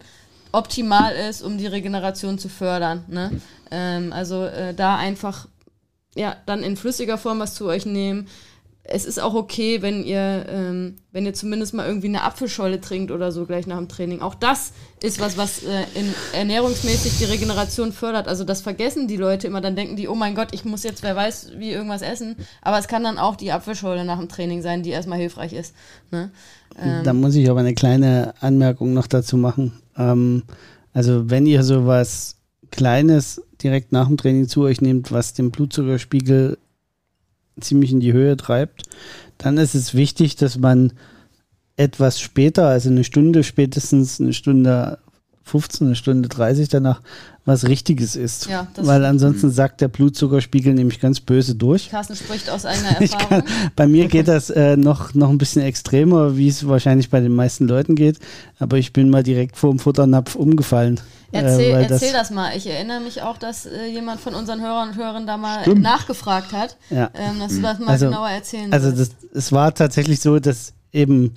optimal 0.51 1.13
ist, 1.15 1.41
um 1.41 1.57
die 1.57 1.67
Regeneration 1.67 2.39
zu 2.39 2.49
fördern. 2.49 3.03
Ne? 3.07 3.41
Ähm, 3.71 4.13
also 4.13 4.45
äh, 4.45 4.73
da 4.73 4.95
einfach 4.95 5.47
ja 6.15 6.35
dann 6.45 6.63
in 6.63 6.77
flüssiger 6.77 7.17
Form 7.17 7.39
was 7.39 7.55
zu 7.55 7.65
euch 7.65 7.85
nehmen. 7.85 8.27
Es 8.89 9.05
ist 9.05 9.19
auch 9.19 9.33
okay, 9.33 9.81
wenn 9.81 10.03
ihr, 10.03 10.45
ähm, 10.49 10.95
wenn 11.11 11.25
ihr 11.25 11.33
zumindest 11.33 11.73
mal 11.73 11.85
irgendwie 11.85 12.07
eine 12.07 12.23
Apfelscholle 12.23 12.79
trinkt 12.79 13.11
oder 13.11 13.31
so 13.31 13.45
gleich 13.45 13.67
nach 13.67 13.77
dem 13.77 13.89
Training. 13.89 14.21
Auch 14.21 14.35
das 14.35 14.71
ist 15.03 15.19
was, 15.19 15.37
was 15.37 15.63
äh, 15.63 15.83
in, 15.93 16.13
ernährungsmäßig 16.33 17.17
die 17.17 17.25
Regeneration 17.25 17.91
fördert. 17.91 18.27
Also 18.27 18.43
das 18.43 18.61
vergessen 18.61 19.07
die 19.07 19.17
Leute 19.17 19.47
immer. 19.47 19.59
Dann 19.59 19.75
denken 19.75 19.95
die, 19.95 20.07
oh 20.07 20.15
mein 20.15 20.35
Gott, 20.35 20.49
ich 20.53 20.63
muss 20.63 20.83
jetzt, 20.83 21.03
wer 21.03 21.15
weiß, 21.15 21.53
wie 21.57 21.71
irgendwas 21.71 22.01
essen. 22.01 22.35
Aber 22.61 22.79
es 22.79 22.87
kann 22.87 23.03
dann 23.03 23.17
auch 23.17 23.35
die 23.35 23.51
Apfelscholle 23.51 24.05
nach 24.05 24.19
dem 24.19 24.29
Training 24.29 24.61
sein, 24.61 24.83
die 24.83 24.91
erstmal 24.91 25.19
hilfreich 25.19 25.53
ist. 25.53 25.75
Ne? 26.11 26.31
Ähm, 26.81 27.03
da 27.03 27.13
muss 27.13 27.35
ich 27.35 27.49
aber 27.49 27.59
eine 27.59 27.73
kleine 27.73 28.33
Anmerkung 28.39 28.93
noch 28.93 29.07
dazu 29.07 29.35
machen. 29.35 29.73
Ähm, 29.97 30.43
also 30.93 31.29
wenn 31.29 31.45
ihr 31.45 31.63
sowas 31.63 32.37
Kleines 32.71 33.41
direkt 33.61 33.91
nach 33.91 34.07
dem 34.07 34.17
Training 34.17 34.47
zu 34.47 34.61
euch 34.63 34.81
nehmt, 34.81 35.11
was 35.11 35.33
den 35.33 35.51
Blutzuckerspiegel 35.51 36.57
ziemlich 37.59 37.91
in 37.91 37.99
die 37.99 38.13
Höhe 38.13 38.37
treibt, 38.37 38.83
dann 39.37 39.57
ist 39.57 39.75
es 39.75 39.93
wichtig, 39.93 40.35
dass 40.35 40.57
man 40.57 40.93
etwas 41.75 42.19
später, 42.19 42.67
also 42.67 42.89
eine 42.89 43.03
Stunde 43.03 43.43
spätestens, 43.43 44.19
eine 44.19 44.33
Stunde 44.33 44.99
15, 45.43 45.87
eine 45.87 45.95
Stunde 45.95 46.27
30 46.27 46.69
danach, 46.69 47.01
was 47.47 47.65
Richtiges 47.65 48.17
ist. 48.17 48.47
Ja, 48.47 48.67
Weil 48.75 49.05
ansonsten 49.05 49.49
sagt 49.49 49.79
der 49.79 49.87
Blutzuckerspiegel 49.87 50.73
nämlich 50.73 50.99
ganz 50.99 51.21
böse 51.21 51.55
durch. 51.55 51.89
Carsten 51.89 52.17
spricht 52.17 52.49
aus 52.49 52.65
eigener 52.65 52.89
Erfahrung. 53.01 53.29
Kann, 53.29 53.43
bei 53.73 53.87
mir 53.87 54.07
geht 54.09 54.27
das 54.27 54.49
äh, 54.49 54.75
noch, 54.75 55.13
noch 55.13 55.29
ein 55.29 55.37
bisschen 55.37 55.61
extremer, 55.61 56.35
wie 56.35 56.49
es 56.49 56.67
wahrscheinlich 56.67 57.09
bei 57.09 57.21
den 57.21 57.33
meisten 57.33 57.65
Leuten 57.65 57.95
geht. 57.95 58.19
Aber 58.59 58.77
ich 58.77 58.91
bin 58.91 59.09
mal 59.09 59.23
direkt 59.23 59.55
vor 59.55 59.69
dem 59.69 59.79
Futternapf 59.79 60.35
umgefallen. 60.35 60.99
Erzähl, 61.31 61.73
äh, 61.73 61.83
erzähl 61.83 62.11
das, 62.11 62.27
das, 62.27 62.31
mal. 62.31 62.51
Ich 62.57 62.67
erinnere 62.67 62.99
mich 62.99 63.21
auch, 63.21 63.37
dass 63.37 63.65
äh, 63.65 63.85
jemand 63.87 64.19
von 64.19 64.35
unseren 64.35 64.59
Hörern 64.59 64.89
und 64.89 64.97
Hörern 64.97 65.25
da 65.25 65.37
mal 65.37 65.61
Stimmt. 65.61 65.81
nachgefragt 65.81 66.51
hat, 66.51 66.75
ja. 66.89 67.09
ähm, 67.13 67.39
dass 67.39 67.55
du 67.55 67.61
das 67.61 67.79
mal 67.79 67.87
also, 67.91 68.07
genauer 68.07 68.29
erzählen 68.29 68.73
Also 68.73 68.91
das, 68.91 69.11
es 69.33 69.53
war 69.53 69.73
tatsächlich 69.73 70.19
so, 70.19 70.39
dass 70.39 70.73
eben 70.91 71.33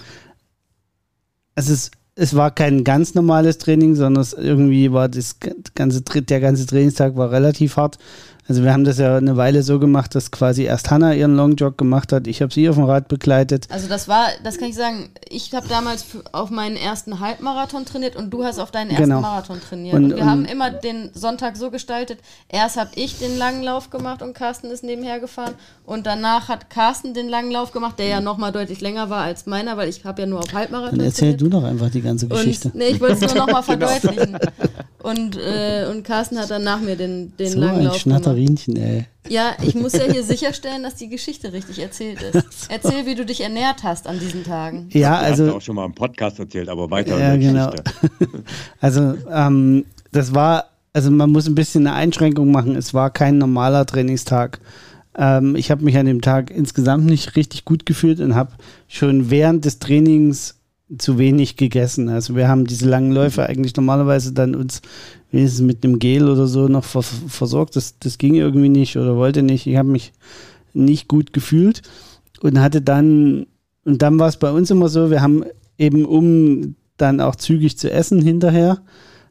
es 1.54 1.68
ist 1.68 1.92
es 2.20 2.36
war 2.36 2.50
kein 2.50 2.84
ganz 2.84 3.14
normales 3.14 3.56
Training, 3.56 3.94
sondern 3.94 4.26
irgendwie 4.36 4.92
war 4.92 5.08
das 5.08 5.36
ganze 5.74 6.02
der 6.02 6.40
ganze 6.40 6.66
Trainingstag 6.66 7.16
war 7.16 7.30
relativ 7.30 7.78
hart. 7.78 7.98
Also 8.50 8.64
wir 8.64 8.72
haben 8.72 8.82
das 8.82 8.98
ja 8.98 9.16
eine 9.16 9.36
Weile 9.36 9.62
so 9.62 9.78
gemacht, 9.78 10.12
dass 10.16 10.32
quasi 10.32 10.64
erst 10.64 10.90
Hanna 10.90 11.14
ihren 11.14 11.36
Longjog 11.36 11.78
gemacht 11.78 12.12
hat, 12.12 12.26
ich 12.26 12.42
habe 12.42 12.52
sie 12.52 12.68
auf 12.68 12.74
dem 12.74 12.82
Rad 12.82 13.06
begleitet. 13.06 13.68
Also 13.70 13.86
das 13.86 14.08
war, 14.08 14.26
das 14.42 14.58
kann 14.58 14.70
ich 14.70 14.74
sagen, 14.74 15.10
ich 15.28 15.54
habe 15.54 15.68
damals 15.68 16.04
auf 16.32 16.50
meinen 16.50 16.74
ersten 16.74 17.20
Halbmarathon 17.20 17.84
trainiert 17.84 18.16
und 18.16 18.30
du 18.30 18.42
hast 18.42 18.58
auf 18.58 18.72
deinen 18.72 18.90
ersten 18.90 19.04
genau. 19.04 19.20
Marathon 19.20 19.60
trainiert. 19.60 19.94
Und, 19.94 20.06
und 20.06 20.16
wir 20.16 20.22
und 20.22 20.28
haben 20.28 20.44
immer 20.46 20.72
den 20.72 21.10
Sonntag 21.14 21.56
so 21.56 21.70
gestaltet, 21.70 22.18
erst 22.48 22.76
habe 22.76 22.90
ich 22.96 23.20
den 23.20 23.38
langen 23.38 23.62
Lauf 23.62 23.90
gemacht 23.90 24.20
und 24.20 24.34
Carsten 24.34 24.66
ist 24.66 24.82
nebenher 24.82 25.20
gefahren 25.20 25.54
und 25.86 26.08
danach 26.08 26.48
hat 26.48 26.70
Carsten 26.70 27.14
den 27.14 27.28
langen 27.28 27.52
Lauf 27.52 27.70
gemacht, 27.70 28.00
der 28.00 28.08
ja 28.08 28.20
nochmal 28.20 28.50
deutlich 28.50 28.80
länger 28.80 29.10
war 29.10 29.22
als 29.22 29.46
meiner, 29.46 29.76
weil 29.76 29.88
ich 29.88 30.04
habe 30.04 30.22
ja 30.22 30.26
nur 30.26 30.40
auf 30.40 30.52
Halbmarathon 30.52 30.98
Dann 30.98 31.06
erzähl 31.06 31.36
trainiert. 31.36 31.40
du 31.40 31.48
doch 31.50 31.62
einfach 31.62 31.90
die 31.90 32.02
ganze 32.02 32.26
Geschichte. 32.26 32.70
Und, 32.70 32.74
nee, 32.74 32.88
ich 32.88 33.00
wollte 33.00 33.24
es 33.24 33.32
nur 33.32 33.46
nochmal 33.46 33.62
genau. 33.66 33.86
verdeutlichen. 33.86 34.38
Und, 35.02 35.36
äh, 35.36 35.86
und 35.90 36.04
Carsten 36.04 36.38
hat 36.38 36.50
dann 36.50 36.62
nach 36.64 36.80
mir 36.80 36.96
den, 36.96 37.32
den 37.38 37.52
so 37.52 37.58
langen 37.58 37.78
ein 37.78 37.84
Lauf 37.84 37.96
Schnatterinchen, 37.96 38.39
gemacht. 38.46 38.68
ey. 38.68 39.06
Ja, 39.28 39.54
ich 39.62 39.74
muss 39.74 39.92
ja 39.92 40.04
hier 40.04 40.22
sicherstellen, 40.24 40.82
dass 40.82 40.94
die 40.96 41.08
Geschichte 41.08 41.52
richtig 41.52 41.78
erzählt 41.78 42.22
ist. 42.22 42.68
Erzähl, 42.68 43.06
wie 43.06 43.14
du 43.14 43.24
dich 43.24 43.40
ernährt 43.40 43.82
hast 43.82 44.06
an 44.06 44.18
diesen 44.18 44.44
Tagen. 44.44 44.88
Ja, 44.92 45.16
also. 45.16 45.46
Du 45.46 45.56
auch 45.56 45.60
schon 45.60 45.76
mal 45.76 45.86
im 45.86 45.94
Podcast 45.94 46.38
erzählt, 46.38 46.68
aber 46.68 46.90
weiter. 46.90 47.18
Ja, 47.18 47.36
genau. 47.36 47.72
also, 48.80 49.14
ähm, 49.30 49.84
das 50.12 50.34
war, 50.34 50.70
also 50.92 51.10
man 51.10 51.30
muss 51.30 51.46
ein 51.46 51.54
bisschen 51.54 51.86
eine 51.86 51.96
Einschränkung 51.96 52.50
machen. 52.50 52.76
Es 52.76 52.94
war 52.94 53.10
kein 53.10 53.38
normaler 53.38 53.86
Trainingstag. 53.86 54.60
Ähm, 55.16 55.56
ich 55.56 55.70
habe 55.70 55.84
mich 55.84 55.96
an 55.96 56.06
dem 56.06 56.20
Tag 56.20 56.50
insgesamt 56.50 57.04
nicht 57.04 57.36
richtig 57.36 57.64
gut 57.64 57.86
gefühlt 57.86 58.20
und 58.20 58.34
habe 58.34 58.52
schon 58.88 59.30
während 59.30 59.64
des 59.64 59.78
Trainings 59.78 60.59
zu 60.98 61.18
wenig 61.18 61.56
gegessen. 61.56 62.08
Also 62.08 62.34
wir 62.34 62.48
haben 62.48 62.66
diese 62.66 62.88
langen 62.88 63.12
Läufe 63.12 63.46
eigentlich 63.46 63.76
normalerweise 63.76 64.32
dann 64.32 64.54
uns 64.54 64.82
wenigstens 65.30 65.62
mit 65.62 65.84
einem 65.84 65.98
Gel 65.98 66.28
oder 66.28 66.46
so 66.46 66.68
noch 66.68 66.84
vers 66.84 67.10
versorgt. 67.28 67.76
Das, 67.76 67.98
das 67.98 68.18
ging 68.18 68.34
irgendwie 68.34 68.68
nicht 68.68 68.96
oder 68.96 69.16
wollte 69.16 69.42
nicht. 69.42 69.66
Ich 69.66 69.76
habe 69.76 69.88
mich 69.88 70.12
nicht 70.72 71.08
gut 71.08 71.32
gefühlt 71.32 71.82
und 72.40 72.60
hatte 72.60 72.82
dann, 72.82 73.46
und 73.84 74.02
dann 74.02 74.18
war 74.18 74.28
es 74.28 74.36
bei 74.36 74.50
uns 74.50 74.70
immer 74.70 74.88
so, 74.88 75.10
wir 75.10 75.22
haben 75.22 75.44
eben, 75.78 76.04
um 76.04 76.74
dann 76.96 77.20
auch 77.20 77.36
zügig 77.36 77.78
zu 77.78 77.90
essen 77.90 78.20
hinterher, 78.22 78.82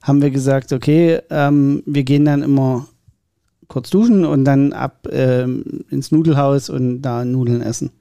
haben 0.02 0.22
wir 0.22 0.32
gesagt, 0.32 0.72
okay, 0.72 1.20
ähm, 1.30 1.84
wir 1.86 2.04
gehen 2.04 2.26
dann 2.26 2.42
immer 2.42 2.88
kurz 3.68 3.90
duschen 3.90 4.26
und 4.26 4.46
dann 4.46 4.74
ab 4.74 5.08
ähm, 5.12 5.86
ins 5.90 6.12
Nudelhaus 6.12 6.70
und 6.70 7.02
da 7.02 7.26
Nudeln 7.26 7.62
essen 7.62 7.92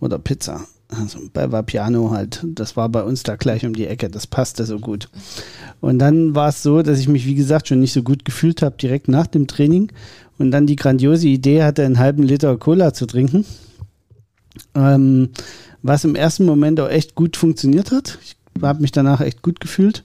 oder 0.00 0.18
Pizza. 0.18 0.60
Also 0.88 1.20
bei 1.34 1.52
Vapiano 1.52 2.10
halt, 2.10 2.42
das 2.46 2.76
war 2.76 2.88
bei 2.88 3.02
uns 3.02 3.22
da 3.22 3.36
gleich 3.36 3.66
um 3.66 3.74
die 3.74 3.86
Ecke, 3.86 4.08
das 4.08 4.26
passte 4.26 4.64
so 4.64 4.78
gut. 4.78 5.10
Und 5.80 5.98
dann 5.98 6.34
war 6.34 6.48
es 6.48 6.62
so, 6.62 6.82
dass 6.82 6.98
ich 6.98 7.08
mich, 7.08 7.26
wie 7.26 7.34
gesagt, 7.34 7.68
schon 7.68 7.80
nicht 7.80 7.92
so 7.92 8.02
gut 8.02 8.24
gefühlt 8.24 8.62
habe, 8.62 8.76
direkt 8.76 9.06
nach 9.06 9.26
dem 9.26 9.46
Training 9.46 9.92
und 10.38 10.50
dann 10.50 10.66
die 10.66 10.76
grandiose 10.76 11.28
Idee 11.28 11.62
hatte, 11.62 11.84
einen 11.84 11.98
halben 11.98 12.22
Liter 12.22 12.56
Cola 12.56 12.94
zu 12.94 13.06
trinken. 13.06 13.44
Ähm, 14.74 15.28
was 15.82 16.04
im 16.04 16.14
ersten 16.14 16.46
Moment 16.46 16.80
auch 16.80 16.88
echt 16.88 17.14
gut 17.14 17.36
funktioniert 17.36 17.92
hat. 17.92 18.18
Ich 18.22 18.36
habe 18.62 18.80
mich 18.80 18.92
danach 18.92 19.20
echt 19.20 19.42
gut 19.42 19.60
gefühlt. 19.60 20.04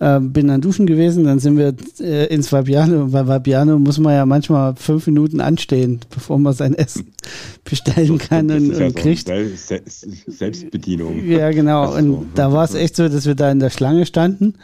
Äh, 0.00 0.20
bin 0.20 0.46
dann 0.46 0.60
duschen 0.60 0.86
gewesen, 0.86 1.24
dann 1.24 1.40
sind 1.40 1.58
wir 1.58 1.74
äh, 2.00 2.26
ins 2.26 2.52
Vapiano. 2.52 3.08
Bei 3.08 3.26
Vapiano 3.26 3.78
muss 3.78 3.98
man 3.98 4.14
ja 4.14 4.26
manchmal 4.26 4.76
fünf 4.76 5.06
Minuten 5.06 5.40
anstehen, 5.40 6.00
bevor 6.10 6.38
man 6.38 6.52
sein 6.52 6.74
Essen 6.74 7.12
bestellen 7.64 8.18
kann 8.18 8.48
und, 8.50 8.74
und 8.74 8.94
kriegt. 8.94 9.28
Selbstbedienung. 10.26 11.26
Ja, 11.26 11.50
genau. 11.50 11.96
Und 11.96 12.10
so. 12.10 12.26
da 12.36 12.52
war 12.52 12.64
es 12.64 12.74
echt 12.74 12.94
so, 12.94 13.08
dass 13.08 13.26
wir 13.26 13.34
da 13.34 13.50
in 13.50 13.58
der 13.58 13.70
Schlange 13.70 14.06
standen. 14.06 14.54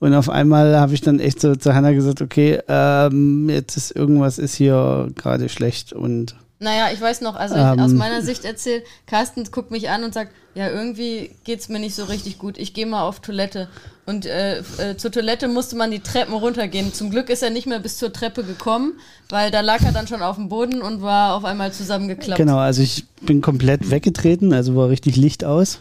Und 0.00 0.14
auf 0.14 0.28
einmal 0.28 0.76
habe 0.80 0.94
ich 0.94 1.00
dann 1.00 1.20
echt 1.20 1.40
so 1.40 1.54
zu 1.54 1.76
Hannah 1.76 1.92
gesagt, 1.92 2.20
okay, 2.20 2.58
ähm, 2.66 3.48
jetzt 3.48 3.76
ist 3.76 3.94
irgendwas 3.94 4.38
ist 4.38 4.56
hier 4.56 5.10
gerade 5.14 5.48
schlecht 5.48 5.92
und 5.92 6.34
naja, 6.62 6.90
ich 6.92 7.00
weiß 7.00 7.20
noch, 7.20 7.34
also 7.34 7.56
ähm, 7.56 7.80
aus 7.80 7.92
meiner 7.92 8.22
Sicht 8.22 8.44
erzählt, 8.44 8.84
Carsten 9.06 9.44
guckt 9.50 9.70
mich 9.70 9.90
an 9.90 10.04
und 10.04 10.14
sagt, 10.14 10.32
ja, 10.54 10.70
irgendwie 10.70 11.30
geht 11.44 11.60
es 11.60 11.68
mir 11.68 11.78
nicht 11.78 11.94
so 11.94 12.04
richtig 12.04 12.38
gut. 12.38 12.58
Ich 12.58 12.72
gehe 12.72 12.86
mal 12.86 13.02
auf 13.02 13.20
Toilette. 13.20 13.68
Und 14.06 14.26
äh, 14.26 14.58
äh, 14.58 14.96
zur 14.96 15.10
Toilette 15.10 15.48
musste 15.48 15.76
man 15.76 15.90
die 15.90 16.00
Treppen 16.00 16.34
runtergehen. 16.34 16.92
Zum 16.92 17.10
Glück 17.10 17.30
ist 17.30 17.42
er 17.42 17.50
nicht 17.50 17.66
mehr 17.66 17.80
bis 17.80 17.96
zur 17.98 18.12
Treppe 18.12 18.44
gekommen, 18.44 18.94
weil 19.28 19.50
da 19.50 19.60
lag 19.60 19.82
er 19.82 19.92
dann 19.92 20.06
schon 20.06 20.22
auf 20.22 20.36
dem 20.36 20.48
Boden 20.48 20.82
und 20.82 21.02
war 21.02 21.34
auf 21.34 21.44
einmal 21.44 21.72
zusammengeklappt. 21.72 22.38
Genau, 22.38 22.58
also 22.58 22.82
ich 22.82 23.06
bin 23.22 23.40
komplett 23.40 23.90
weggetreten, 23.90 24.52
also 24.52 24.76
war 24.76 24.88
richtig 24.88 25.16
Licht 25.16 25.44
aus. 25.44 25.80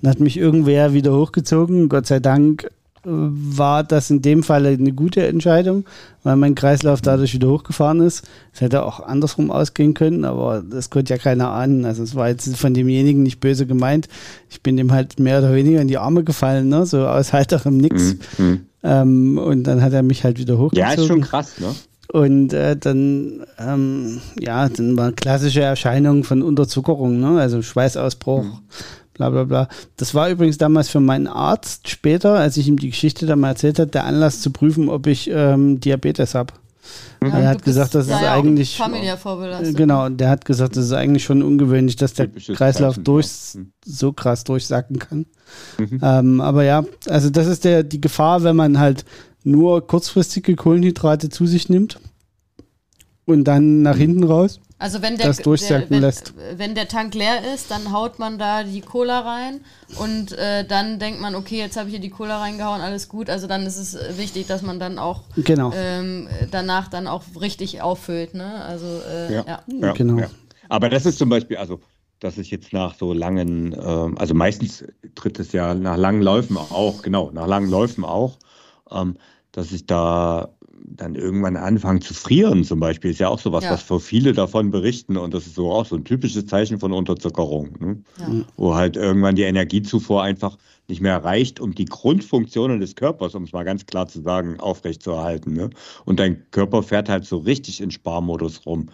Dann 0.00 0.10
hat 0.10 0.20
mich 0.20 0.36
irgendwer 0.36 0.92
wieder 0.92 1.12
hochgezogen. 1.12 1.88
Gott 1.88 2.06
sei 2.06 2.20
Dank 2.20 2.68
war 3.04 3.82
das 3.82 4.10
in 4.10 4.22
dem 4.22 4.42
Fall 4.42 4.64
eine 4.64 4.92
gute 4.92 5.26
Entscheidung, 5.26 5.84
weil 6.22 6.36
mein 6.36 6.54
Kreislauf 6.54 7.00
dadurch 7.00 7.34
wieder 7.34 7.48
hochgefahren 7.48 8.00
ist. 8.00 8.24
Es 8.52 8.60
hätte 8.60 8.84
auch 8.84 9.00
andersrum 9.00 9.50
ausgehen 9.50 9.94
können, 9.94 10.24
aber 10.24 10.62
das 10.62 10.90
konnte 10.90 11.12
ja 11.12 11.18
keiner 11.18 11.50
ahnen. 11.50 11.84
Also 11.84 12.04
es 12.04 12.14
war 12.14 12.28
jetzt 12.28 12.56
von 12.56 12.74
demjenigen 12.74 13.22
nicht 13.22 13.40
böse 13.40 13.66
gemeint. 13.66 14.08
Ich 14.50 14.62
bin 14.62 14.76
dem 14.76 14.92
halt 14.92 15.18
mehr 15.18 15.38
oder 15.38 15.52
weniger 15.54 15.80
in 15.80 15.88
die 15.88 15.98
Arme 15.98 16.22
gefallen, 16.22 16.68
ne? 16.68 16.86
so 16.86 17.06
aus 17.06 17.32
heiterem 17.32 17.76
Nix. 17.76 18.14
Mhm. 18.38 18.44
mhm. 18.44 18.60
Ähm, 18.84 19.38
und 19.38 19.62
dann 19.64 19.80
hat 19.80 19.92
er 19.92 20.02
mich 20.02 20.24
halt 20.24 20.40
wieder 20.40 20.58
hochgezogen. 20.58 20.90
Ja, 20.90 21.00
ist 21.00 21.06
schon 21.06 21.20
krass, 21.20 21.60
ne? 21.60 21.68
Und 22.08 22.52
äh, 22.52 22.76
dann, 22.76 23.44
ähm, 23.58 24.20
ja, 24.38 24.68
dann 24.68 24.96
war 24.96 25.12
klassische 25.12 25.62
Erscheinung 25.62 26.24
von 26.24 26.42
Unterzuckerung, 26.42 27.20
ne? 27.20 27.40
also 27.40 27.62
Schweißausbruch, 27.62 28.42
mhm 28.42 28.58
bla 29.30 29.44
bla 29.44 29.64
bla. 29.64 29.68
Das 29.96 30.14
war 30.14 30.30
übrigens 30.30 30.58
damals 30.58 30.88
für 30.88 31.00
meinen 31.00 31.26
Arzt 31.26 31.88
später, 31.88 32.34
als 32.34 32.56
ich 32.56 32.68
ihm 32.68 32.78
die 32.78 32.90
Geschichte 32.90 33.26
da 33.26 33.36
mal 33.36 33.48
erzählt 33.48 33.78
habe, 33.78 33.90
der 33.90 34.04
Anlass 34.04 34.40
zu 34.40 34.50
prüfen, 34.50 34.88
ob 34.88 35.06
ich 35.06 35.30
ähm, 35.32 35.80
Diabetes 35.80 36.34
habe. 36.34 36.54
Ja, 37.22 37.38
er 37.38 37.48
hat 37.48 37.64
gesagt, 37.64 37.94
das 37.94 38.06
ist 38.06 38.20
ja 38.20 38.32
eigentlich. 38.32 38.76
Familiär 38.76 39.16
vorbelastet. 39.16 39.76
Genau, 39.76 40.08
der 40.08 40.28
hat 40.28 40.44
gesagt, 40.44 40.76
das 40.76 40.86
ist 40.86 40.92
eigentlich 40.92 41.22
schon 41.22 41.42
ungewöhnlich, 41.42 41.96
dass 41.96 42.14
der 42.14 42.26
Typisches 42.26 42.56
Kreislauf 42.56 42.98
durch, 42.98 43.26
hm. 43.52 43.72
so 43.84 44.12
krass 44.12 44.42
durchsacken 44.44 44.98
kann. 44.98 45.26
Mhm. 45.78 46.00
Ähm, 46.02 46.40
aber 46.40 46.64
ja, 46.64 46.84
also 47.08 47.30
das 47.30 47.46
ist 47.46 47.64
der, 47.64 47.84
die 47.84 48.00
Gefahr, 48.00 48.42
wenn 48.42 48.56
man 48.56 48.78
halt 48.78 49.04
nur 49.44 49.86
kurzfristige 49.86 50.56
Kohlenhydrate 50.56 51.28
zu 51.28 51.46
sich 51.46 51.68
nimmt 51.68 52.00
und 53.24 53.44
dann 53.44 53.82
nach 53.82 53.94
mhm. 53.94 54.00
hinten 54.00 54.24
raus. 54.24 54.60
Also 54.78 55.00
wenn 55.00 55.16
der, 55.16 55.32
der 55.32 55.90
wenn, 55.90 56.00
lässt. 56.00 56.34
wenn 56.56 56.74
der 56.74 56.88
Tank 56.88 57.14
leer 57.14 57.54
ist, 57.54 57.70
dann 57.70 57.92
haut 57.92 58.18
man 58.18 58.36
da 58.36 58.64
die 58.64 58.80
Cola 58.80 59.20
rein 59.20 59.60
und 60.00 60.32
äh, 60.32 60.66
dann 60.66 60.98
denkt 60.98 61.20
man, 61.20 61.36
okay, 61.36 61.58
jetzt 61.58 61.76
habe 61.76 61.88
ich 61.88 61.92
hier 61.92 62.00
die 62.00 62.10
Cola 62.10 62.40
reingehauen, 62.40 62.80
alles 62.80 63.08
gut. 63.08 63.30
Also 63.30 63.46
dann 63.46 63.64
ist 63.64 63.76
es 63.76 63.96
wichtig, 64.18 64.48
dass 64.48 64.62
man 64.62 64.80
dann 64.80 64.98
auch 64.98 65.22
genau. 65.36 65.72
ähm, 65.72 66.26
danach 66.50 66.88
dann 66.88 67.06
auch 67.06 67.22
richtig 67.40 67.80
auffüllt. 67.80 68.34
Ne? 68.34 68.64
Also 68.64 68.86
äh, 69.08 69.32
ja. 69.32 69.44
Ja. 69.46 69.62
ja. 69.68 69.92
genau. 69.92 70.18
Ja. 70.18 70.30
Aber 70.68 70.88
das 70.88 71.06
ist 71.06 71.16
zum 71.16 71.28
Beispiel, 71.28 71.58
also 71.58 71.78
dass 72.18 72.38
ich 72.38 72.50
jetzt 72.50 72.72
nach 72.72 72.96
so 72.96 73.12
langen, 73.12 73.76
ähm, 73.80 74.18
also 74.18 74.34
meistens 74.34 74.84
tritt 75.14 75.38
es 75.38 75.52
ja 75.52 75.74
nach 75.74 75.96
langen 75.96 76.22
Läufen 76.22 76.56
auch, 76.56 77.02
genau, 77.02 77.30
nach 77.30 77.46
langen 77.46 77.70
Läufen 77.70 78.04
auch, 78.04 78.38
ähm, 78.90 79.16
dass 79.52 79.70
ich 79.70 79.86
da 79.86 80.48
dann 80.84 81.14
irgendwann 81.14 81.56
anfangen 81.56 82.00
zu 82.00 82.14
frieren 82.14 82.64
zum 82.64 82.80
Beispiel, 82.80 83.10
ist 83.10 83.20
ja 83.20 83.28
auch 83.28 83.38
sowas, 83.38 83.64
ja. 83.64 83.72
was 83.72 83.82
für 83.82 84.00
viele 84.00 84.32
davon 84.32 84.70
berichten 84.70 85.16
und 85.16 85.32
das 85.34 85.46
ist 85.46 85.54
so 85.54 85.70
auch 85.70 85.86
so 85.86 85.96
ein 85.96 86.04
typisches 86.04 86.46
Zeichen 86.46 86.78
von 86.78 86.92
Unterzuckerung, 86.92 87.70
ne? 87.78 88.02
ja. 88.18 88.44
wo 88.56 88.74
halt 88.74 88.96
irgendwann 88.96 89.36
die 89.36 89.42
Energiezufuhr 89.42 90.22
einfach 90.22 90.56
nicht 90.88 91.00
mehr 91.00 91.22
reicht, 91.22 91.60
um 91.60 91.74
die 91.74 91.84
Grundfunktionen 91.84 92.80
des 92.80 92.96
Körpers, 92.96 93.34
um 93.34 93.44
es 93.44 93.52
mal 93.52 93.64
ganz 93.64 93.86
klar 93.86 94.08
zu 94.08 94.20
sagen, 94.20 94.58
aufrechtzuerhalten. 94.60 95.54
Ne? 95.54 95.70
Und 96.04 96.18
dein 96.18 96.50
Körper 96.50 96.82
fährt 96.82 97.08
halt 97.08 97.24
so 97.24 97.38
richtig 97.38 97.80
in 97.80 97.90
Sparmodus 97.90 98.66
rum, 98.66 98.88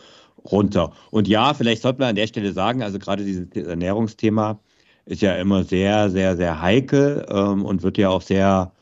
runter. 0.44 0.92
Und 1.10 1.28
ja, 1.28 1.54
vielleicht 1.54 1.82
sollte 1.82 2.00
man 2.00 2.10
an 2.10 2.16
der 2.16 2.26
Stelle 2.26 2.52
sagen, 2.52 2.82
also 2.82 2.98
gerade 2.98 3.24
dieses 3.24 3.50
Ernährungsthema 3.52 4.60
ist 5.06 5.22
ja 5.22 5.34
immer 5.36 5.64
sehr, 5.64 6.10
sehr, 6.10 6.36
sehr 6.36 6.60
heikel 6.60 7.26
ähm, 7.30 7.64
und 7.64 7.82
wird 7.82 7.96
ja 7.96 8.10
auch 8.10 8.22
sehr 8.22 8.72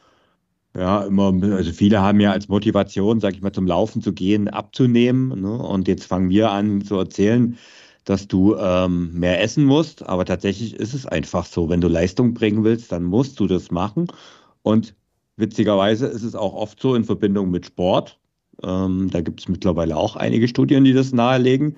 ja, 0.77 1.05
immer, 1.05 1.33
also 1.55 1.73
viele 1.73 2.03
haben 2.03 2.21
ja 2.21 2.33
als 2.33 2.49
Motivation, 2.49 3.21
sag 3.21 3.35
ich 3.35 3.41
mal, 3.41 3.53
zum 3.53 3.67
Laufen 3.67 4.03
zu 4.03 4.13
gehen, 4.13 4.49
abzunehmen. 4.49 5.41
Ne? 5.41 5.53
Und 5.59 5.89
jetzt 5.89 6.05
fangen 6.05 6.29
wir 6.29 6.51
an 6.51 6.83
zu 6.83 6.97
erzählen, 6.97 7.57
dass 8.05 8.29
du 8.29 8.57
ähm, 8.57 9.13
mehr 9.19 9.43
essen 9.43 9.65
musst. 9.65 10.07
Aber 10.07 10.25
tatsächlich 10.25 10.75
ist 10.75 10.93
es 10.93 11.07
einfach 11.07 11.47
so, 11.47 11.69
wenn 11.69 11.81
du 11.81 11.89
Leistung 11.89 12.35
bringen 12.35 12.63
willst, 12.63 12.93
dann 12.93 13.05
musst 13.05 13.41
du 13.41 13.47
das 13.47 13.71
machen. 13.71 14.09
Und 14.63 14.95
witzigerweise 15.37 16.07
ist 16.07 16.23
es 16.23 16.35
auch 16.35 16.53
oft 16.53 16.81
so 16.81 16.95
in 16.95 17.05
Verbindung 17.05 17.51
mit 17.51 17.67
Sport. 17.67 18.19
Ähm, 18.63 19.09
da 19.11 19.23
gibt 19.23 19.41
es 19.41 19.49
mittlerweile 19.49 19.97
auch 19.97 20.17
einige 20.17 20.47
Studien, 20.47 20.85
die 20.85 20.93
das 20.93 21.13
nahelegen, 21.13 21.77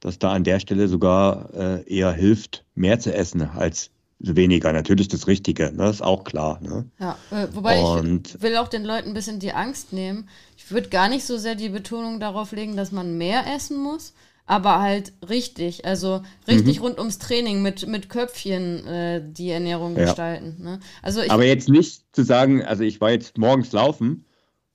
dass 0.00 0.18
da 0.18 0.32
an 0.32 0.44
der 0.44 0.60
Stelle 0.60 0.88
sogar 0.88 1.48
äh, 1.54 1.84
eher 1.92 2.12
hilft, 2.12 2.64
mehr 2.74 2.98
zu 2.98 3.14
essen 3.14 3.42
als 3.42 3.90
weniger. 4.18 4.72
Natürlich 4.72 5.08
das 5.08 5.26
Richtige, 5.26 5.72
ne? 5.72 5.88
ist 5.88 6.02
auch 6.02 6.24
klar. 6.24 6.60
Ne? 6.62 6.86
Ja, 6.98 7.16
äh, 7.30 7.48
wobei 7.52 7.80
und 7.80 8.34
ich 8.34 8.42
will 8.42 8.56
auch 8.56 8.68
den 8.68 8.84
Leuten 8.84 9.08
ein 9.08 9.14
bisschen 9.14 9.40
die 9.40 9.52
Angst 9.52 9.92
nehmen. 9.92 10.28
Ich 10.56 10.70
würde 10.70 10.88
gar 10.88 11.08
nicht 11.08 11.24
so 11.24 11.36
sehr 11.36 11.54
die 11.54 11.68
Betonung 11.68 12.20
darauf 12.20 12.52
legen, 12.52 12.76
dass 12.76 12.92
man 12.92 13.18
mehr 13.18 13.44
essen 13.54 13.76
muss, 13.82 14.14
aber 14.46 14.80
halt 14.80 15.12
richtig, 15.28 15.84
also 15.84 16.22
richtig 16.46 16.78
mhm. 16.78 16.84
rund 16.84 16.98
ums 16.98 17.18
Training 17.18 17.62
mit, 17.62 17.86
mit 17.86 18.08
Köpfchen 18.08 18.86
äh, 18.86 19.22
die 19.24 19.50
Ernährung 19.50 19.96
ja. 19.96 20.04
gestalten. 20.04 20.62
Ne? 20.62 20.80
Also 21.02 21.20
ich, 21.20 21.30
aber 21.30 21.44
jetzt 21.44 21.68
nicht 21.68 22.02
zu 22.12 22.22
sagen, 22.22 22.64
also 22.64 22.82
ich 22.82 23.00
war 23.00 23.10
jetzt 23.10 23.38
morgens 23.38 23.72
laufen 23.72 24.24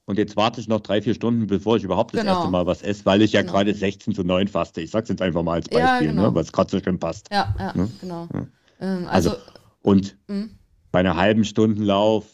und 0.05 0.17
jetzt 0.17 0.35
warte 0.35 0.59
ich 0.59 0.67
noch 0.67 0.79
drei, 0.79 1.03
vier 1.03 1.13
Stunden, 1.13 1.45
bevor 1.45 1.77
ich 1.77 1.83
überhaupt 1.83 2.15
das 2.15 2.21
genau. 2.21 2.37
erste 2.37 2.49
Mal 2.49 2.65
was 2.65 2.81
esse, 2.81 3.05
weil 3.05 3.21
ich 3.21 3.33
ja 3.33 3.41
genau. 3.41 3.53
gerade 3.53 3.75
16 3.75 4.15
zu 4.15 4.23
9 4.23 4.47
faste. 4.47 4.81
Ich 4.81 4.89
sag's 4.89 5.07
jetzt 5.07 5.21
einfach 5.21 5.43
mal 5.43 5.53
als 5.53 5.69
Beispiel, 5.69 6.07
ja, 6.07 6.11
genau. 6.11 6.29
ne, 6.29 6.35
was 6.35 6.51
gerade 6.51 6.71
so 6.71 6.79
schön 6.79 6.99
passt. 6.99 7.27
Ja, 7.31 7.55
ja, 7.59 7.73
ne? 7.75 7.91
genau. 8.01 8.27
Ja. 8.33 8.47
Ähm, 8.79 9.07
also, 9.07 9.31
also, 9.31 9.41
und 9.81 10.17
mh. 10.27 10.47
bei 10.91 10.99
einer 10.99 11.15
halben 11.15 11.43
Stundenlauf 11.43 12.25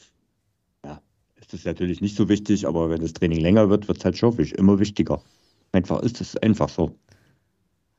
ja, 0.83 1.01
ist 1.39 1.53
das 1.53 1.65
natürlich 1.65 2.01
nicht 2.01 2.15
so 2.15 2.29
wichtig, 2.29 2.67
aber 2.67 2.89
wenn 2.89 3.01
das 3.01 3.13
Training 3.13 3.41
länger 3.41 3.69
wird, 3.69 3.87
wird 3.87 3.99
es 3.99 4.05
halt 4.05 4.17
schon 4.17 4.37
immer 4.37 4.79
wichtiger. 4.79 5.21
Einfach 5.71 6.01
ist 6.01 6.21
es 6.21 6.37
einfach 6.37 6.69
so. 6.69 6.95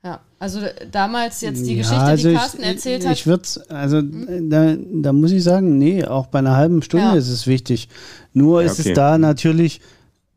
Ja, 0.06 0.20
also 0.38 0.60
damals 0.92 1.40
jetzt 1.40 1.66
die 1.66 1.72
ja, 1.72 1.78
Geschichte, 1.78 2.00
also 2.00 2.28
die 2.28 2.34
Carsten 2.36 2.62
ich, 2.62 2.66
erzählt 2.68 3.02
ich, 3.02 3.08
hat. 3.08 3.16
Ich 3.16 3.26
würde 3.26 3.48
also 3.68 3.98
hm? 3.98 4.48
da, 4.48 4.76
da 4.76 5.12
muss 5.12 5.32
ich 5.32 5.42
sagen, 5.42 5.78
nee, 5.78 6.04
auch 6.04 6.28
bei 6.28 6.38
einer 6.38 6.56
halben 6.56 6.80
Stunde 6.82 7.06
ja. 7.06 7.14
ist 7.16 7.28
es 7.28 7.48
wichtig. 7.48 7.88
Nur 8.32 8.62
ja, 8.62 8.70
okay. 8.70 8.80
ist 8.80 8.86
es 8.86 8.94
da 8.94 9.18
natürlich, 9.18 9.80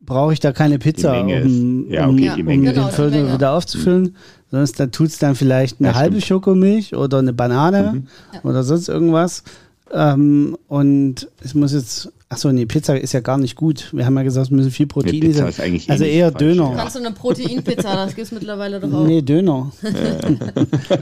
brauche 0.02 0.34
ich 0.34 0.40
da 0.40 0.54
keine 0.54 0.80
Pizza, 0.80 1.22
um, 1.22 1.28
okay, 1.28 1.44
um, 1.44 2.48
um 2.48 2.64
genau, 2.64 2.86
den 2.86 2.92
Viertel 2.92 3.32
wieder 3.32 3.54
aufzufüllen, 3.54 4.04
mhm. 4.04 4.16
Sonst 4.52 4.80
da 4.80 4.88
tut 4.88 5.10
es 5.10 5.20
dann 5.20 5.36
vielleicht 5.36 5.80
eine 5.80 5.90
ja, 5.90 5.96
halbe 5.96 6.22
Schokomilch 6.22 6.96
oder 6.96 7.20
eine 7.20 7.34
Banane 7.34 7.94
mhm. 7.94 8.08
oder 8.44 8.64
sonst 8.64 8.90
irgendwas. 8.90 9.44
Ähm, 9.92 10.58
und 10.68 11.28
es 11.44 11.54
muss 11.54 11.74
jetzt, 11.74 12.12
achso, 12.30 12.52
nee, 12.52 12.66
Pizza 12.66 13.00
ist 13.00 13.14
ja 13.14 13.22
gar 13.22 13.38
nicht 13.38 13.56
gut. 13.56 13.90
Wir 13.92 14.06
haben 14.06 14.16
ja 14.18 14.24
gesagt, 14.24 14.48
es 14.48 14.52
müssen 14.52 14.70
viel 14.70 14.86
Proteine 14.86 15.34
sein. 15.34 15.82
also 15.88 16.04
eh 16.04 16.18
eher 16.18 16.32
Döner. 16.32 16.70
Du 16.70 16.76
kannst 16.76 16.96
du 16.96 17.00
eine 17.00 17.12
Proteinpizza, 17.12 17.96
das 17.96 18.16
gibt 18.16 18.28
es 18.28 18.32
mittlerweile 18.32 18.80
doch 18.80 18.92
auch. 18.94 19.06
Nee, 19.06 19.22
Döner. 19.22 19.72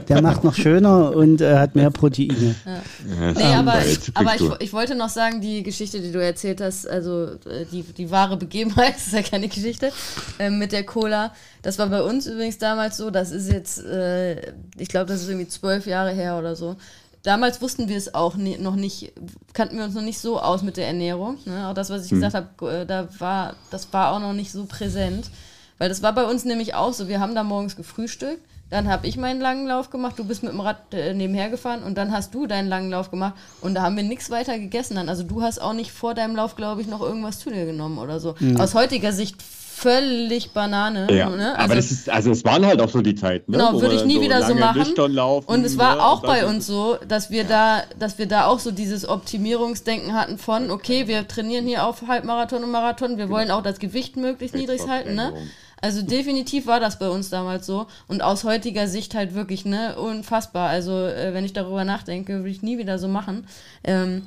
Der 0.08 0.22
macht 0.22 0.44
noch 0.44 0.54
schöner 0.54 1.14
und 1.14 1.40
äh, 1.40 1.58
hat 1.58 1.74
mehr 1.74 1.90
Proteine. 1.90 2.54
Ja. 2.64 3.32
Nee, 3.32 3.42
aber, 3.54 3.74
aber 4.14 4.34
ich, 4.36 4.42
ich, 4.60 4.72
wollte 4.72 4.94
noch 4.94 5.10
sagen, 5.10 5.40
die 5.40 5.62
Geschichte, 5.62 6.00
die 6.00 6.12
du 6.12 6.22
erzählt 6.22 6.60
hast, 6.60 6.88
also 6.88 7.24
äh, 7.24 7.66
die, 7.70 7.82
die 7.82 8.10
wahre 8.10 8.36
Begebenheit, 8.36 8.94
das 8.96 9.08
ist 9.08 9.12
ja 9.12 9.22
keine 9.22 9.48
Geschichte, 9.48 9.92
äh, 10.38 10.50
mit 10.50 10.72
der 10.72 10.84
Cola. 10.84 11.32
Das 11.62 11.78
war 11.78 11.88
bei 11.88 12.02
uns 12.02 12.26
übrigens 12.26 12.56
damals 12.56 12.96
so, 12.96 13.10
das 13.10 13.32
ist 13.32 13.50
jetzt, 13.50 13.84
äh, 13.84 14.52
ich 14.78 14.88
glaube, 14.88 15.06
das 15.06 15.22
ist 15.22 15.28
irgendwie 15.28 15.48
zwölf 15.48 15.86
Jahre 15.86 16.12
her 16.12 16.38
oder 16.38 16.56
so 16.56 16.76
damals 17.22 17.60
wussten 17.60 17.88
wir 17.88 17.96
es 17.96 18.14
auch 18.14 18.36
nie, 18.36 18.58
noch 18.58 18.76
nicht, 18.76 19.12
kannten 19.52 19.76
wir 19.76 19.84
uns 19.84 19.94
noch 19.94 20.02
nicht 20.02 20.18
so 20.18 20.40
aus 20.40 20.62
mit 20.62 20.76
der 20.76 20.86
Ernährung. 20.86 21.38
Ne? 21.44 21.68
Auch 21.68 21.74
das, 21.74 21.90
was 21.90 22.04
ich 22.04 22.10
hm. 22.10 22.20
gesagt 22.20 22.34
habe, 22.34 22.80
äh, 22.80 22.86
da 22.86 23.08
war, 23.18 23.54
das 23.70 23.92
war 23.92 24.12
auch 24.12 24.20
noch 24.20 24.32
nicht 24.32 24.52
so 24.52 24.64
präsent. 24.66 25.30
Weil 25.78 25.88
das 25.88 26.02
war 26.02 26.12
bei 26.12 26.24
uns 26.24 26.44
nämlich 26.44 26.74
auch 26.74 26.92
so. 26.92 27.08
Wir 27.08 27.20
haben 27.20 27.34
da 27.34 27.44
morgens 27.44 27.76
gefrühstückt, 27.76 28.42
dann 28.70 28.88
habe 28.88 29.06
ich 29.06 29.16
meinen 29.16 29.40
langen 29.40 29.66
Lauf 29.66 29.88
gemacht, 29.90 30.18
du 30.18 30.24
bist 30.24 30.42
mit 30.42 30.52
dem 30.52 30.60
Rad 30.60 30.92
äh, 30.92 31.14
nebenher 31.14 31.48
gefahren 31.48 31.82
und 31.82 31.96
dann 31.96 32.12
hast 32.12 32.34
du 32.34 32.46
deinen 32.46 32.68
langen 32.68 32.90
Lauf 32.90 33.10
gemacht 33.10 33.34
und 33.62 33.74
da 33.74 33.82
haben 33.82 33.96
wir 33.96 34.02
nichts 34.02 34.28
weiter 34.30 34.58
gegessen 34.58 34.96
dann. 34.96 35.08
Also 35.08 35.22
du 35.22 35.40
hast 35.40 35.58
auch 35.60 35.72
nicht 35.72 35.90
vor 35.90 36.14
deinem 36.14 36.36
Lauf, 36.36 36.54
glaube 36.54 36.82
ich, 36.82 36.86
noch 36.86 37.00
irgendwas 37.00 37.38
zu 37.38 37.50
dir 37.50 37.64
genommen 37.64 37.98
oder 37.98 38.20
so. 38.20 38.34
Mhm. 38.38 38.60
Aus 38.60 38.74
heutiger 38.74 39.12
Sicht 39.12 39.36
völlig 39.78 40.50
Banane. 40.50 41.06
Ja, 41.10 41.30
ne? 41.30 41.50
also, 41.50 41.64
aber 41.64 41.74
das 41.76 41.90
ist, 41.90 42.10
also 42.10 42.32
es 42.32 42.44
waren 42.44 42.66
halt 42.66 42.80
auch 42.80 42.88
so 42.88 43.00
die 43.00 43.14
Zeiten. 43.14 43.52
Ne? 43.52 43.58
Genau, 43.58 43.80
würde 43.80 43.94
ich 43.94 44.04
nie 44.04 44.16
so 44.16 44.22
wieder 44.22 44.42
so 44.42 44.54
machen. 44.54 44.94
Laufen, 45.14 45.48
und 45.48 45.64
es 45.64 45.78
war 45.78 45.96
ne? 45.96 46.04
auch 46.04 46.22
bei 46.22 46.46
uns 46.46 46.66
so, 46.66 46.98
dass 47.06 47.30
wir 47.30 47.44
da, 47.44 47.82
dass 47.98 48.18
wir 48.18 48.26
da 48.26 48.46
auch 48.46 48.58
so 48.58 48.70
dieses 48.70 49.08
Optimierungsdenken 49.08 50.12
hatten 50.14 50.38
von, 50.38 50.70
okay, 50.70 51.06
wir 51.06 51.28
trainieren 51.28 51.66
hier 51.66 51.86
auf 51.86 52.02
Halbmarathon 52.08 52.64
und 52.64 52.70
Marathon, 52.70 53.18
wir 53.18 53.30
wollen 53.30 53.50
auch 53.50 53.62
das 53.62 53.78
Gewicht 53.78 54.16
möglichst 54.16 54.56
niedrig 54.56 54.86
halten, 54.88 55.14
ne? 55.14 55.32
Also 55.80 56.02
definitiv 56.02 56.66
war 56.66 56.80
das 56.80 56.98
bei 56.98 57.08
uns 57.08 57.30
damals 57.30 57.64
so 57.64 57.86
und 58.08 58.20
aus 58.20 58.42
heutiger 58.42 58.88
Sicht 58.88 59.14
halt 59.14 59.34
wirklich 59.34 59.64
ne 59.64 59.96
unfassbar. 59.96 60.68
Also 60.68 61.06
äh, 61.06 61.32
wenn 61.32 61.44
ich 61.44 61.52
darüber 61.52 61.84
nachdenke, 61.84 62.38
würde 62.38 62.50
ich 62.50 62.62
nie 62.62 62.78
wieder 62.78 62.98
so 62.98 63.06
machen. 63.06 63.46
Ähm, 63.84 64.22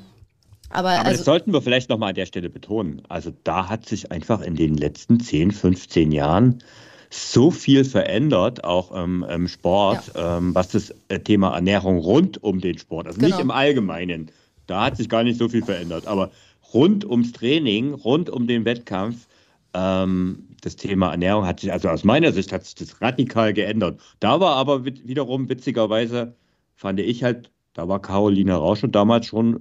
aber, 0.72 0.90
Aber 0.90 1.06
also, 1.06 1.18
das 1.18 1.24
sollten 1.24 1.52
wir 1.52 1.62
vielleicht 1.62 1.88
nochmal 1.88 2.10
an 2.10 2.14
der 2.14 2.26
Stelle 2.26 2.50
betonen. 2.50 3.02
Also 3.08 3.32
da 3.44 3.68
hat 3.68 3.86
sich 3.86 4.10
einfach 4.10 4.40
in 4.40 4.56
den 4.56 4.74
letzten 4.74 5.20
10, 5.20 5.52
15 5.52 6.12
Jahren 6.12 6.62
so 7.10 7.50
viel 7.50 7.84
verändert, 7.84 8.64
auch 8.64 8.90
ähm, 8.94 9.24
im 9.28 9.46
Sport, 9.46 10.12
ja. 10.14 10.38
ähm, 10.38 10.54
was 10.54 10.68
das 10.68 10.94
äh, 11.08 11.20
Thema 11.20 11.54
Ernährung 11.54 11.98
rund 11.98 12.42
um 12.42 12.60
den 12.60 12.78
Sport, 12.78 13.06
also 13.06 13.20
genau. 13.20 13.36
nicht 13.36 13.42
im 13.42 13.50
Allgemeinen, 13.50 14.30
da 14.66 14.86
hat 14.86 14.96
sich 14.96 15.10
gar 15.10 15.22
nicht 15.22 15.38
so 15.38 15.48
viel 15.48 15.62
verändert, 15.62 16.06
aber 16.06 16.30
rund 16.72 17.04
ums 17.04 17.32
Training, 17.32 17.92
rund 17.92 18.30
um 18.30 18.46
den 18.46 18.64
Wettkampf, 18.64 19.26
ähm, 19.74 20.48
das 20.62 20.76
Thema 20.76 21.10
Ernährung 21.10 21.44
hat 21.44 21.60
sich, 21.60 21.70
also 21.70 21.90
aus 21.90 22.04
meiner 22.04 22.32
Sicht 22.32 22.50
hat 22.50 22.64
sich 22.64 22.76
das 22.76 23.00
radikal 23.02 23.52
geändert. 23.52 24.00
Da 24.20 24.40
war 24.40 24.56
aber 24.56 24.84
wiederum 24.84 25.48
witzigerweise, 25.48 26.34
fand 26.76 27.00
ich 27.00 27.22
halt, 27.22 27.50
da 27.74 27.88
war 27.88 28.00
Caroline 28.00 28.54
Rauscher 28.54 28.88
damals 28.88 29.26
schon 29.26 29.60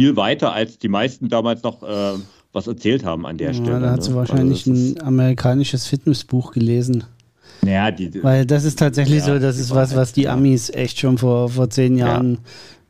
viel 0.00 0.16
weiter, 0.16 0.54
als 0.54 0.78
die 0.78 0.88
meisten 0.88 1.28
damals 1.28 1.62
noch 1.62 1.82
äh, 1.82 2.18
was 2.54 2.66
erzählt 2.66 3.04
haben 3.04 3.26
an 3.26 3.36
der 3.36 3.48
ja, 3.48 3.54
Stelle. 3.54 3.80
Da 3.80 3.90
hat 3.90 4.02
sie 4.02 4.10
ne? 4.10 4.16
wahrscheinlich 4.16 4.66
also 4.66 4.72
ein 4.72 5.02
amerikanisches 5.02 5.86
Fitnessbuch 5.86 6.52
gelesen. 6.52 7.04
Ja, 7.66 7.90
die, 7.90 8.24
Weil 8.24 8.46
das 8.46 8.64
ist 8.64 8.78
tatsächlich 8.78 9.18
ja, 9.18 9.34
so, 9.34 9.38
das 9.38 9.58
ist 9.58 9.74
was, 9.74 9.94
was 9.94 10.14
die 10.14 10.26
Amis 10.26 10.70
echt 10.70 10.98
schon 10.98 11.18
vor, 11.18 11.50
vor 11.50 11.68
zehn 11.68 11.98
Jahren 11.98 12.32
ja. 12.32 12.40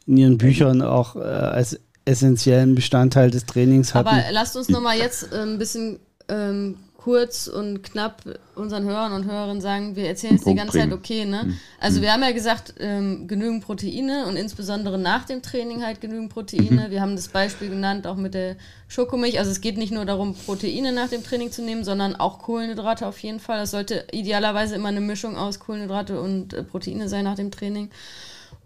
in 0.06 0.16
ihren 0.18 0.38
Büchern 0.38 0.82
auch 0.82 1.16
äh, 1.16 1.18
als 1.18 1.80
essentiellen 2.04 2.76
Bestandteil 2.76 3.32
des 3.32 3.44
Trainings 3.44 3.92
hatten. 3.92 4.06
Aber 4.06 4.22
lasst 4.30 4.56
uns 4.56 4.68
nochmal 4.68 4.96
jetzt 4.96 5.32
äh, 5.32 5.38
ein 5.38 5.58
bisschen 5.58 5.98
ähm, 6.28 6.76
kurz 7.03 7.46
und 7.46 7.82
knapp 7.82 8.22
unseren 8.55 8.84
Hörern 8.84 9.12
und 9.12 9.24
Hörerinnen 9.24 9.62
sagen, 9.62 9.96
wir 9.96 10.07
erzählen 10.07 10.34
es 10.34 10.44
die 10.44 10.55
ganze 10.55 10.78
bringen. 10.78 10.90
Zeit 10.90 10.98
okay, 10.98 11.24
ne? 11.24 11.44
Mhm. 11.44 11.61
Also 11.80 11.98
mhm. 11.98 12.03
wir 12.03 12.12
haben 12.12 12.22
ja 12.22 12.32
gesagt, 12.32 12.74
ähm, 12.78 13.26
genügend 13.26 13.64
Proteine 13.64 14.26
und 14.26 14.36
insbesondere 14.36 14.98
nach 14.98 15.24
dem 15.24 15.40
Training 15.40 15.82
halt 15.82 16.03
genügend 16.03 16.30
Proteine. 16.30 16.88
Mhm. 16.88 16.90
Wir 16.90 17.01
haben 17.01 17.16
das 17.16 17.28
Beispiel 17.28 17.70
genannt, 17.70 18.07
auch 18.07 18.16
mit 18.16 18.34
der 18.34 18.57
Schokomilch. 18.86 19.38
Also 19.38 19.51
es 19.51 19.62
geht 19.62 19.78
nicht 19.78 19.92
nur 19.92 20.05
darum, 20.05 20.34
Proteine 20.34 20.92
nach 20.92 21.09
dem 21.09 21.24
Training 21.24 21.51
zu 21.51 21.62
nehmen, 21.62 21.84
sondern 21.84 22.16
auch 22.16 22.38
Kohlenhydrate 22.38 23.07
auf 23.07 23.18
jeden 23.20 23.40
Fall. 23.40 23.61
Das 23.61 23.70
sollte 23.70 24.05
idealerweise 24.12 24.74
immer 24.74 24.88
eine 24.88 25.01
Mischung 25.01 25.38
aus 25.38 25.59
Kohlenhydrate 25.59 26.20
und 26.20 26.53
äh, 26.53 26.62
Proteine 26.62 27.09
sein 27.09 27.24
nach 27.24 27.36
dem 27.36 27.51
Training. 27.51 27.90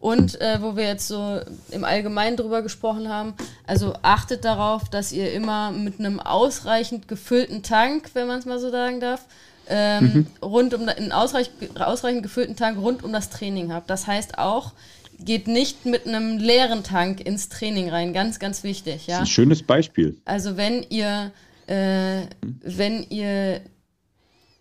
Und 0.05 0.39
äh, 0.43 0.61
wo 0.61 0.77
wir 0.77 0.85
jetzt 0.85 1.09
so 1.09 1.41
im 1.71 1.83
Allgemeinen 1.83 2.37
drüber 2.37 2.61
gesprochen 2.61 3.09
haben, 3.09 3.33
also 3.67 3.95
achtet 4.03 4.45
darauf, 4.45 4.91
dass 4.91 5.13
ihr 5.13 5.33
immer 5.33 5.71
mit 5.71 5.99
einem 5.99 6.21
ausreichend 6.21 7.09
gefüllten 7.09 7.63
Tank, 7.63 8.11
wenn 8.13 8.27
man 8.27 8.39
es 8.39 8.45
mal 8.45 8.59
so 8.59 8.71
sagen 8.71 9.01
darf, 9.01 9.25
ähm, 9.67 10.05
mhm. 10.05 10.27
rund 10.43 10.75
um 10.75 10.87
einen 10.87 11.11
ausreichend, 11.11 11.81
ausreichend 11.81 12.23
gefüllten 12.23 12.55
Tank 12.55 12.77
rund 12.79 13.03
um 13.03 13.15
das 13.15 13.31
Training 13.31 13.73
habt. 13.73 13.89
Das 13.89 14.07
heißt 14.07 14.37
auch, 14.37 14.73
geht 15.21 15.49
nicht 15.49 15.87
mit 15.87 16.07
einem 16.07 16.37
leeren 16.37 16.85
Tank 16.85 17.27
ins 17.27 17.49
Training 17.49 17.89
rein. 17.89 18.13
Ganz, 18.13 18.39
ganz 18.39 18.63
wichtig. 18.63 19.07
Ja? 19.07 19.21
Das 19.21 19.23
ist 19.23 19.33
ein 19.33 19.33
schönes 19.33 19.63
Beispiel. 19.63 20.21
Also 20.27 20.59
wenn 20.59 20.85
ihr, 20.91 21.33
äh, 21.67 22.27
wenn 22.63 23.05
ihr, 23.09 23.63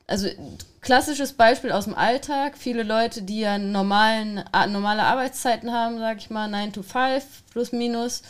also 0.07 0.29
klassisches 0.83 1.33
Beispiel 1.33 1.71
aus 1.71 1.85
dem 1.85 1.95
Alltag. 1.95 2.57
Viele 2.57 2.83
Leute, 2.83 3.23
die 3.23 3.39
ja 3.39 3.57
normalen, 3.57 4.43
normale 4.69 5.03
Arbeitszeiten 5.03 5.71
haben, 5.71 5.97
sag 5.97 6.17
ich 6.17 6.29
mal, 6.29 6.47
9 6.47 6.73
to 6.73 6.83
5 6.83 7.23
plus 7.51 7.71
minus, 7.71 8.21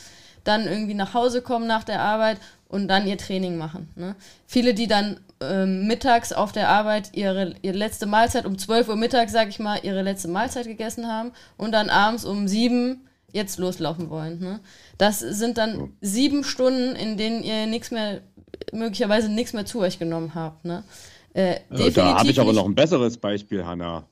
dann 0.44 0.68
irgendwie 0.68 0.94
nach 0.94 1.14
Hause 1.14 1.42
kommen 1.42 1.68
nach 1.68 1.84
der 1.84 2.02
Arbeit 2.02 2.38
und 2.68 2.88
dann 2.88 3.08
ihr 3.08 3.18
Training 3.18 3.58
machen. 3.58 3.90
Ne? 3.96 4.16
Viele, 4.48 4.74
die 4.74 4.88
dann 4.88 5.20
ähm, 5.42 5.88
mittags 5.88 6.32
auf 6.32 6.52
der 6.52 6.70
Arbeit 6.70 7.10
ihre, 7.14 7.56
ihre 7.62 7.78
letzte 7.78 8.06
Mahlzeit 8.06 8.46
um 8.46 8.58
12 8.58 8.88
Uhr 8.90 8.96
mittags, 8.96 9.32
sag 9.32 9.50
ich 9.50 9.60
mal, 9.60 9.80
ihre 9.84 10.02
letzte 10.02 10.28
Mahlzeit 10.28 10.66
gegessen 10.66 11.08
haben 11.08 11.32
und 11.58 11.72
dann 11.72 11.90
abends 11.90 12.26
um 12.26 12.48
7 12.48 13.08
jetzt 13.32 13.58
loslaufen 13.58 14.10
wollen. 14.10 14.40
Ne? 14.40 14.60
Das 14.98 15.20
sind 15.20 15.58
dann 15.58 15.94
sieben 16.02 16.44
Stunden, 16.44 16.96
in 16.96 17.18
denen 17.18 17.44
ihr 17.44 17.66
nichts 17.66 17.92
mehr, 17.92 18.22
möglicherweise 18.72 19.30
nichts 19.30 19.54
mehr 19.54 19.66
zu 19.66 19.80
euch 19.80 20.00
genommen 20.00 20.36
habt. 20.36 20.66
Ne? 20.66 20.84
Äh, 21.34 21.56
da 21.94 22.20
habe 22.20 22.30
ich 22.30 22.40
aber 22.40 22.54
noch 22.54 22.66
ein 22.66 22.76
besseres 22.76 23.18
Beispiel, 23.18 23.66
Hanna. 23.66 24.06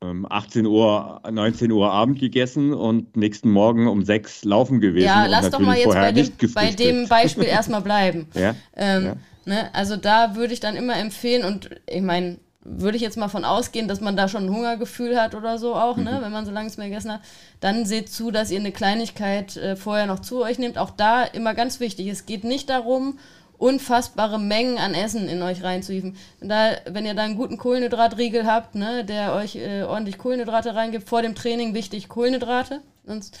Ähm, 0.00 0.26
18 0.30 0.64
Uhr, 0.64 1.20
19 1.28 1.72
Uhr 1.72 1.90
Abend 1.90 2.20
gegessen 2.20 2.72
und 2.72 3.16
nächsten 3.16 3.50
Morgen 3.50 3.88
um 3.88 4.04
6 4.04 4.44
laufen 4.44 4.80
gewesen. 4.80 5.06
Ja, 5.06 5.26
lass 5.26 5.50
doch 5.50 5.58
mal 5.58 5.76
jetzt 5.76 5.92
bei 5.92 6.12
dem, 6.12 6.30
bei 6.54 6.70
dem, 6.70 7.08
Beispiel 7.08 7.44
erstmal 7.46 7.82
bleiben. 7.82 8.28
ja? 8.34 8.54
Ähm, 8.76 9.04
ja. 9.04 9.16
Ne, 9.44 9.74
also 9.74 9.96
da 9.96 10.36
würde 10.36 10.52
ich 10.52 10.60
dann 10.60 10.76
immer 10.76 10.96
empfehlen 10.96 11.44
und 11.44 11.70
ich 11.88 12.02
meine, 12.02 12.36
würde 12.62 12.96
ich 12.96 13.02
jetzt 13.02 13.16
mal 13.16 13.28
von 13.28 13.44
ausgehen, 13.44 13.88
dass 13.88 14.00
man 14.00 14.14
da 14.14 14.28
schon 14.28 14.44
ein 14.44 14.54
Hungergefühl 14.54 15.20
hat 15.20 15.34
oder 15.34 15.58
so 15.58 15.74
auch, 15.74 15.96
ne, 15.96 16.02
mhm. 16.02 16.10
ne, 16.10 16.22
wenn 16.22 16.32
man 16.32 16.44
so 16.44 16.52
lange 16.52 16.64
nichts 16.64 16.76
mehr 16.76 16.88
gegessen 16.88 17.12
hat, 17.12 17.22
dann 17.60 17.86
seht 17.86 18.10
zu, 18.10 18.30
dass 18.30 18.50
ihr 18.50 18.60
eine 18.60 18.72
Kleinigkeit 18.72 19.56
äh, 19.56 19.74
vorher 19.74 20.06
noch 20.06 20.20
zu 20.20 20.42
euch 20.42 20.58
nehmt. 20.58 20.78
Auch 20.78 20.90
da 20.90 21.24
immer 21.24 21.54
ganz 21.54 21.80
wichtig, 21.80 22.08
es 22.08 22.26
geht 22.26 22.44
nicht 22.44 22.68
darum, 22.68 23.18
unfassbare 23.58 24.38
Mengen 24.38 24.78
an 24.78 24.94
Essen 24.94 25.28
in 25.28 25.42
euch 25.42 25.62
reinzuhieven. 25.62 26.16
Da, 26.40 26.76
wenn 26.86 27.04
ihr 27.04 27.14
da 27.14 27.22
einen 27.22 27.36
guten 27.36 27.58
Kohlenhydratriegel 27.58 28.46
habt, 28.46 28.74
ne, 28.74 29.04
der 29.04 29.34
euch 29.34 29.56
äh, 29.56 29.82
ordentlich 29.82 30.18
Kohlenhydrate 30.18 30.74
reingibt, 30.74 31.08
vor 31.08 31.22
dem 31.22 31.34
Training 31.34 31.74
wichtig 31.74 32.08
Kohlenhydrate, 32.08 32.80
sonst 33.04 33.38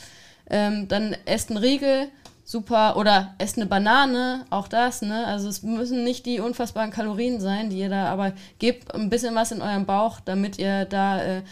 ähm, 0.50 0.88
dann 0.88 1.16
esst 1.24 1.50
einen 1.50 1.58
Riegel, 1.58 2.08
super, 2.48 2.96
oder 2.96 3.34
esst 3.36 3.58
eine 3.58 3.66
Banane, 3.66 4.46
auch 4.48 4.68
das, 4.68 5.02
ne? 5.02 5.26
Also 5.26 5.50
es 5.50 5.62
müssen 5.62 6.02
nicht 6.02 6.24
die 6.24 6.40
unfassbaren 6.40 6.90
Kalorien 6.90 7.40
sein, 7.40 7.68
die 7.68 7.78
ihr 7.78 7.90
da, 7.90 8.06
aber 8.06 8.32
gebt 8.58 8.94
ein 8.94 9.10
bisschen 9.10 9.34
was 9.34 9.52
in 9.52 9.60
eurem 9.60 9.84
Bauch, 9.84 10.18
damit 10.20 10.58
ihr 10.58 10.86
da, 10.86 11.22
äh, 11.22 11.42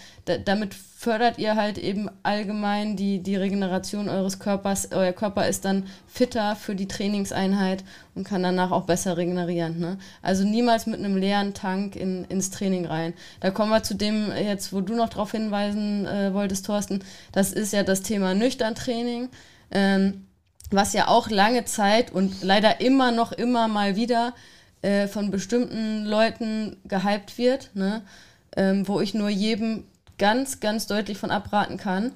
damit 0.46 0.72
fördert 0.72 1.36
ihr 1.36 1.54
halt 1.54 1.76
eben 1.76 2.08
allgemein 2.22 2.96
die, 2.96 3.22
die 3.22 3.36
Regeneration 3.36 4.08
eures 4.08 4.38
Körpers. 4.38 4.88
Euer 4.92 5.12
Körper 5.12 5.46
ist 5.46 5.66
dann 5.66 5.84
fitter 6.06 6.56
für 6.56 6.74
die 6.74 6.88
Trainingseinheit 6.88 7.84
und 8.14 8.24
kann 8.24 8.42
danach 8.42 8.70
auch 8.70 8.84
besser 8.84 9.18
regenerieren. 9.18 9.78
Ne? 9.78 9.98
Also 10.22 10.44
niemals 10.44 10.86
mit 10.86 10.98
einem 10.98 11.18
leeren 11.18 11.52
Tank 11.52 11.94
in, 11.94 12.24
ins 12.24 12.50
Training 12.50 12.86
rein. 12.86 13.12
Da 13.40 13.50
kommen 13.50 13.70
wir 13.70 13.82
zu 13.82 13.94
dem 13.94 14.32
jetzt, 14.32 14.72
wo 14.72 14.80
du 14.80 14.94
noch 14.94 15.10
darauf 15.10 15.32
hinweisen 15.32 16.06
äh, 16.06 16.32
wolltest, 16.32 16.64
Thorsten. 16.64 17.04
Das 17.32 17.52
ist 17.52 17.74
ja 17.74 17.82
das 17.82 18.00
Thema 18.00 18.32
Nüchtern-Training. 18.32 19.28
Ähm, 19.70 20.25
was 20.70 20.92
ja 20.92 21.08
auch 21.08 21.30
lange 21.30 21.64
Zeit 21.64 22.12
und 22.12 22.42
leider 22.42 22.80
immer 22.80 23.12
noch 23.12 23.32
immer 23.32 23.68
mal 23.68 23.96
wieder 23.96 24.34
äh, 24.82 25.06
von 25.06 25.30
bestimmten 25.30 26.04
Leuten 26.04 26.76
gehypt 26.84 27.38
wird, 27.38 27.70
ne? 27.74 28.02
ähm, 28.56 28.88
wo 28.88 29.00
ich 29.00 29.14
nur 29.14 29.28
jedem 29.28 29.84
ganz, 30.18 30.60
ganz 30.60 30.86
deutlich 30.86 31.18
von 31.18 31.30
abraten 31.30 31.76
kann, 31.76 32.12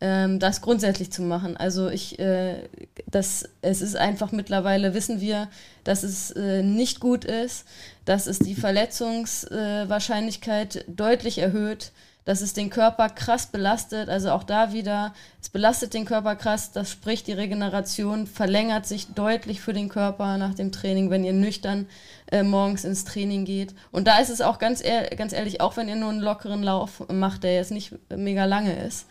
ähm, 0.00 0.38
das 0.38 0.60
grundsätzlich 0.60 1.10
zu 1.12 1.22
machen. 1.22 1.56
Also 1.56 1.88
ich, 1.88 2.18
äh, 2.18 2.68
das, 3.10 3.48
es 3.62 3.80
ist 3.80 3.96
einfach 3.96 4.32
mittlerweile, 4.32 4.92
wissen 4.94 5.20
wir, 5.20 5.48
dass 5.84 6.02
es 6.02 6.30
äh, 6.32 6.62
nicht 6.62 7.00
gut 7.00 7.24
ist, 7.24 7.64
dass 8.04 8.26
es 8.26 8.38
die 8.38 8.54
Verletzungswahrscheinlichkeit 8.54 10.84
deutlich 10.88 11.38
erhöht, 11.38 11.92
dass 12.24 12.40
es 12.40 12.54
den 12.54 12.70
Körper 12.70 13.08
krass 13.08 13.46
belastet. 13.46 14.08
Also 14.08 14.30
auch 14.30 14.44
da 14.44 14.72
wieder, 14.72 15.14
es 15.40 15.48
belastet 15.48 15.94
den 15.94 16.04
Körper 16.04 16.36
krass, 16.36 16.72
das 16.72 16.90
spricht, 16.90 17.26
die 17.26 17.32
Regeneration 17.32 18.26
verlängert 18.26 18.86
sich 18.86 19.08
deutlich 19.08 19.60
für 19.60 19.72
den 19.72 19.88
Körper 19.88 20.38
nach 20.38 20.54
dem 20.54 20.72
Training, 20.72 21.10
wenn 21.10 21.24
ihr 21.24 21.32
nüchtern 21.32 21.86
äh, 22.30 22.42
morgens 22.42 22.84
ins 22.84 23.04
Training 23.04 23.44
geht. 23.44 23.74
Und 23.92 24.06
da 24.06 24.18
ist 24.18 24.30
es 24.30 24.40
auch 24.40 24.58
ganz, 24.58 24.82
ehr 24.82 25.10
ganz 25.16 25.32
ehrlich, 25.32 25.60
auch 25.60 25.76
wenn 25.76 25.88
ihr 25.88 25.96
nur 25.96 26.10
einen 26.10 26.20
lockeren 26.20 26.62
Lauf 26.62 27.06
macht, 27.12 27.44
der 27.44 27.54
jetzt 27.54 27.70
nicht 27.70 27.94
mega 28.08 28.44
lange 28.46 28.74
ist, 28.84 29.06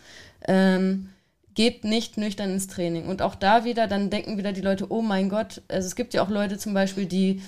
ähm, 0.46 1.10
geht 1.54 1.84
nicht 1.84 2.18
nüchtern 2.18 2.50
ins 2.50 2.66
Training. 2.66 3.06
Und 3.06 3.22
auch 3.22 3.36
da 3.36 3.64
wieder, 3.64 3.86
dann 3.86 4.10
denken 4.10 4.38
wieder 4.38 4.52
die 4.52 4.60
Leute, 4.60 4.90
oh 4.90 5.02
mein 5.02 5.28
Gott, 5.28 5.62
also 5.68 5.86
es 5.86 5.94
gibt 5.94 6.14
ja 6.14 6.22
auch 6.22 6.30
Leute 6.30 6.58
zum 6.58 6.74
Beispiel, 6.74 7.06
die 7.06 7.42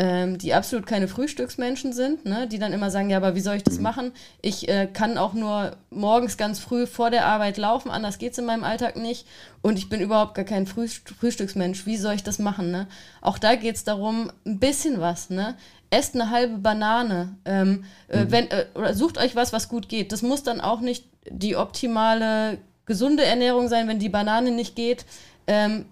ähm, 0.00 0.38
die 0.38 0.54
absolut 0.54 0.86
keine 0.86 1.08
Frühstücksmenschen 1.08 1.92
sind, 1.92 2.24
ne? 2.24 2.48
die 2.48 2.58
dann 2.58 2.72
immer 2.72 2.90
sagen, 2.90 3.10
ja, 3.10 3.18
aber 3.18 3.34
wie 3.34 3.40
soll 3.40 3.56
ich 3.56 3.64
das 3.64 3.76
mhm. 3.76 3.82
machen? 3.82 4.12
Ich 4.40 4.66
äh, 4.66 4.88
kann 4.90 5.18
auch 5.18 5.34
nur 5.34 5.76
morgens 5.90 6.38
ganz 6.38 6.58
früh 6.58 6.86
vor 6.86 7.10
der 7.10 7.26
Arbeit 7.26 7.58
laufen, 7.58 7.90
anders 7.90 8.16
geht 8.16 8.32
es 8.32 8.38
in 8.38 8.46
meinem 8.46 8.64
Alltag 8.64 8.96
nicht 8.96 9.26
und 9.60 9.78
ich 9.78 9.90
bin 9.90 10.00
überhaupt 10.00 10.34
gar 10.34 10.46
kein 10.46 10.66
Frühst 10.66 11.06
Frühstücksmensch. 11.10 11.84
Wie 11.84 11.98
soll 11.98 12.14
ich 12.14 12.22
das 12.22 12.38
machen? 12.38 12.70
Ne? 12.70 12.86
Auch 13.20 13.36
da 13.36 13.56
geht 13.56 13.76
es 13.76 13.84
darum, 13.84 14.32
ein 14.46 14.58
bisschen 14.58 15.00
was. 15.00 15.28
Ne? 15.28 15.54
Esst 15.90 16.14
eine 16.14 16.30
halbe 16.30 16.56
Banane. 16.56 17.36
Ähm, 17.44 17.84
äh, 18.08 18.24
mhm. 18.24 18.30
wenn, 18.32 18.50
äh, 18.50 18.66
oder 18.74 18.94
sucht 18.94 19.18
euch 19.18 19.36
was, 19.36 19.52
was 19.52 19.68
gut 19.68 19.90
geht. 19.90 20.12
Das 20.12 20.22
muss 20.22 20.42
dann 20.42 20.62
auch 20.62 20.80
nicht 20.80 21.04
die 21.28 21.56
optimale, 21.56 22.56
gesunde 22.86 23.24
Ernährung 23.26 23.68
sein, 23.68 23.86
wenn 23.86 23.98
die 23.98 24.08
Banane 24.08 24.50
nicht 24.50 24.76
geht. 24.76 25.04
Ähm, 25.46 25.84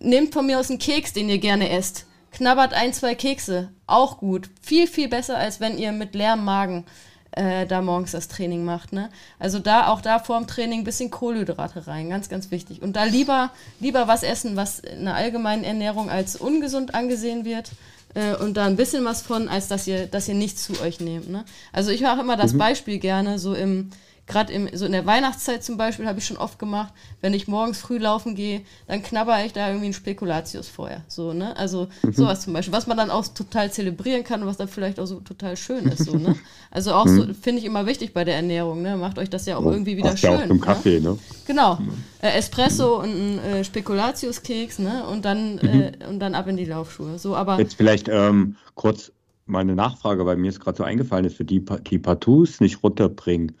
nehmt 0.00 0.34
von 0.34 0.44
mir 0.44 0.58
aus 0.58 0.68
einen 0.68 0.78
Keks, 0.78 1.14
den 1.14 1.30
ihr 1.30 1.38
gerne 1.38 1.70
esst 1.70 2.04
knabbert 2.32 2.74
ein, 2.74 2.92
zwei 2.92 3.14
Kekse. 3.14 3.70
Auch 3.86 4.18
gut. 4.18 4.50
Viel, 4.60 4.86
viel 4.86 5.08
besser, 5.08 5.36
als 5.36 5.60
wenn 5.60 5.78
ihr 5.78 5.92
mit 5.92 6.14
leerem 6.14 6.44
Magen 6.44 6.84
äh, 7.32 7.66
da 7.66 7.80
morgens 7.80 8.12
das 8.12 8.28
Training 8.28 8.64
macht. 8.64 8.92
Ne? 8.92 9.10
Also 9.38 9.58
da 9.58 9.88
auch 9.88 10.00
da 10.00 10.18
vorm 10.18 10.46
Training 10.46 10.80
ein 10.80 10.84
bisschen 10.84 11.10
Kohlenhydrate 11.10 11.86
rein, 11.86 12.10
ganz, 12.10 12.28
ganz 12.28 12.50
wichtig. 12.50 12.82
Und 12.82 12.96
da 12.96 13.04
lieber, 13.04 13.50
lieber 13.80 14.08
was 14.08 14.22
essen, 14.22 14.56
was 14.56 14.80
in 14.80 15.04
der 15.04 15.14
allgemeinen 15.14 15.64
Ernährung 15.64 16.10
als 16.10 16.36
ungesund 16.36 16.94
angesehen 16.94 17.44
wird. 17.44 17.70
Äh, 18.14 18.34
und 18.36 18.56
da 18.56 18.66
ein 18.66 18.76
bisschen 18.76 19.04
was 19.04 19.22
von, 19.22 19.48
als 19.48 19.68
dass 19.68 19.86
ihr, 19.86 20.06
dass 20.06 20.28
ihr 20.28 20.34
nichts 20.34 20.64
zu 20.64 20.80
euch 20.80 21.00
nehmt. 21.00 21.30
Ne? 21.30 21.44
Also 21.72 21.90
ich 21.90 22.02
mache 22.02 22.20
immer 22.20 22.36
das 22.36 22.52
mhm. 22.52 22.58
Beispiel 22.58 22.98
gerne, 22.98 23.38
so 23.38 23.54
im 23.54 23.90
gerade 24.26 24.52
so 24.74 24.86
in 24.86 24.92
der 24.92 25.04
Weihnachtszeit 25.04 25.64
zum 25.64 25.76
Beispiel 25.76 26.06
habe 26.06 26.18
ich 26.18 26.26
schon 26.26 26.36
oft 26.36 26.58
gemacht, 26.58 26.92
wenn 27.20 27.34
ich 27.34 27.48
morgens 27.48 27.78
früh 27.78 27.98
laufen 27.98 28.34
gehe, 28.34 28.62
dann 28.86 29.02
knabber 29.02 29.44
ich 29.44 29.52
da 29.52 29.68
irgendwie 29.68 29.86
ein 29.86 29.92
Spekulatius 29.92 30.68
vorher. 30.68 31.02
So, 31.08 31.32
ne? 31.32 31.56
Also 31.56 31.88
mhm. 32.02 32.12
sowas 32.12 32.42
zum 32.42 32.52
Beispiel, 32.52 32.72
was 32.72 32.86
man 32.86 32.96
dann 32.96 33.10
auch 33.10 33.26
total 33.26 33.72
zelebrieren 33.72 34.22
kann 34.22 34.42
und 34.42 34.46
was 34.46 34.56
dann 34.56 34.68
vielleicht 34.68 35.00
auch 35.00 35.06
so 35.06 35.20
total 35.20 35.56
schön 35.56 35.86
ist. 35.86 36.04
So, 36.04 36.16
ne? 36.16 36.36
Also 36.70 36.94
auch 36.94 37.06
so, 37.06 37.24
mhm. 37.24 37.34
finde 37.34 37.60
ich 37.60 37.66
immer 37.66 37.84
wichtig 37.84 38.14
bei 38.14 38.24
der 38.24 38.36
Ernährung, 38.36 38.80
ne? 38.80 38.96
Macht 38.96 39.18
euch 39.18 39.28
das 39.28 39.44
ja 39.44 39.58
auch 39.58 39.66
irgendwie 39.66 39.98
wieder 39.98 40.16
schön. 40.16 40.30
Ja 40.30 40.38
auch 40.38 40.46
zum 40.46 40.60
Kaffee, 40.60 41.00
ne? 41.00 41.18
Genau. 41.46 41.78
Äh, 42.22 42.38
Espresso 42.38 42.98
und 42.98 43.10
ein 43.10 43.38
äh, 43.40 43.64
Spekulatiuskeks, 43.64 44.78
ne? 44.78 45.04
Und 45.06 45.26
dann, 45.26 45.56
mhm. 45.56 45.60
äh, 45.60 45.92
und 46.08 46.18
dann 46.18 46.34
ab 46.34 46.46
in 46.46 46.56
die 46.56 46.64
Laufschuhe. 46.64 47.18
So, 47.18 47.36
aber 47.36 47.58
Jetzt 47.58 47.74
vielleicht 47.74 48.08
ähm, 48.08 48.56
kurz 48.74 49.12
meine 49.44 49.74
Nachfrage, 49.74 50.24
weil 50.24 50.36
mir 50.36 50.48
ist 50.48 50.60
gerade 50.60 50.78
so 50.78 50.84
eingefallen 50.84 51.26
ist, 51.26 51.36
für 51.36 51.44
die, 51.44 51.62
die 51.90 51.98
Partout 51.98 52.48
nicht 52.60 52.82
runterbringen 52.82 53.52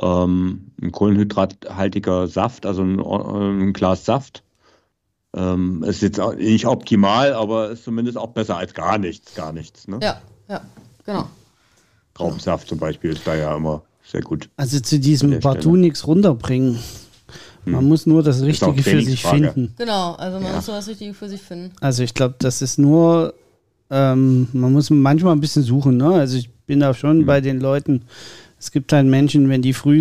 ähm, 0.00 0.72
ein 0.80 0.92
kohlenhydrathaltiger 0.92 2.28
Saft, 2.28 2.66
also 2.66 2.82
ein, 2.82 3.00
ein, 3.00 3.72
Glas 3.72 4.04
Saft, 4.04 4.42
Ähm, 5.34 5.82
ist 5.84 6.02
jetzt 6.02 6.20
nicht 6.36 6.66
optimal, 6.66 7.32
aber 7.32 7.70
ist 7.70 7.84
zumindest 7.84 8.18
auch 8.18 8.28
besser 8.28 8.58
als 8.58 8.74
gar 8.74 8.98
nichts, 8.98 9.34
gar 9.34 9.52
nichts. 9.52 9.88
Ne? 9.88 9.98
Ja, 10.02 10.20
ja, 10.48 10.60
genau. 11.06 11.28
Traubensaft 12.14 12.68
zum 12.68 12.78
Beispiel 12.78 13.12
ist 13.12 13.26
da 13.26 13.34
ja 13.34 13.56
immer 13.56 13.82
sehr 14.04 14.20
gut. 14.20 14.50
Also 14.56 14.78
zu 14.80 14.98
diesem 14.98 15.40
partout 15.40 15.76
nichts 15.76 16.06
runterbringen. 16.06 16.78
Man 17.64 17.80
hm. 17.80 17.88
muss 17.88 18.06
nur 18.06 18.22
das 18.22 18.42
Richtige 18.42 18.82
für 18.82 19.02
sich 19.02 19.24
finden. 19.24 19.72
Genau, 19.78 20.14
also 20.14 20.38
man 20.38 20.48
ja. 20.48 20.56
muss 20.56 20.66
nur 20.66 20.76
das 20.76 20.88
Richtige 20.88 21.14
für 21.14 21.28
sich 21.28 21.40
finden. 21.40 21.72
Also 21.80 22.02
ich 22.02 22.12
glaube, 22.12 22.34
das 22.38 22.60
ist 22.60 22.78
nur, 22.78 23.34
ähm, 23.90 24.48
man 24.52 24.72
muss 24.72 24.90
manchmal 24.90 25.34
ein 25.34 25.40
bisschen 25.40 25.62
suchen. 25.62 25.96
Ne? 25.96 26.12
Also 26.12 26.36
ich 26.36 26.50
bin 26.66 26.80
da 26.80 26.92
schon 26.92 27.20
hm. 27.20 27.26
bei 27.26 27.40
den 27.40 27.60
Leuten, 27.60 28.02
es 28.62 28.70
gibt 28.70 28.92
halt 28.92 29.08
Menschen, 29.08 29.48
wenn 29.48 29.60
die 29.60 29.72
früh 29.72 30.00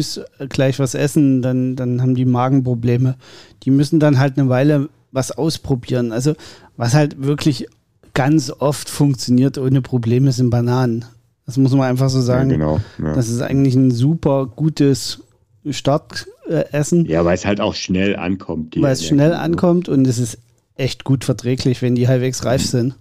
gleich 0.49 0.77
was 0.77 0.93
essen, 0.93 1.41
dann, 1.41 1.75
dann 1.75 1.99
haben 1.99 2.13
die 2.13 2.25
Magenprobleme. 2.25 3.15
Die 3.63 3.71
müssen 3.71 3.99
dann 3.99 4.19
halt 4.19 4.37
eine 4.37 4.49
Weile 4.49 4.87
was 5.11 5.31
ausprobieren. 5.31 6.11
Also 6.11 6.35
was 6.77 6.93
halt 6.93 7.23
wirklich 7.23 7.65
ganz 8.13 8.51
oft 8.51 8.87
funktioniert 8.87 9.57
ohne 9.57 9.81
Probleme 9.81 10.31
sind 10.31 10.51
Bananen. 10.51 11.05
Das 11.47 11.57
muss 11.57 11.71
man 11.71 11.89
einfach 11.89 12.11
so 12.11 12.21
sagen. 12.21 12.51
Ja, 12.51 12.57
genau. 12.57 12.81
Ja. 13.01 13.15
Das 13.15 13.29
ist 13.29 13.41
eigentlich 13.41 13.73
ein 13.73 13.89
super 13.89 14.45
gutes 14.45 15.23
Startessen. 15.67 17.07
Ja, 17.07 17.25
weil 17.25 17.33
es 17.33 17.47
halt 17.47 17.61
auch 17.61 17.73
schnell 17.73 18.15
ankommt. 18.15 18.79
Weil 18.79 18.93
es 18.93 19.03
schnell 19.03 19.33
ankommt 19.33 19.89
und 19.89 20.05
es 20.05 20.19
ist 20.19 20.37
echt 20.75 21.03
gut 21.03 21.25
verträglich, 21.25 21.81
wenn 21.81 21.95
die 21.95 22.07
halbwegs 22.07 22.45
reif 22.45 22.63
sind. 22.63 22.93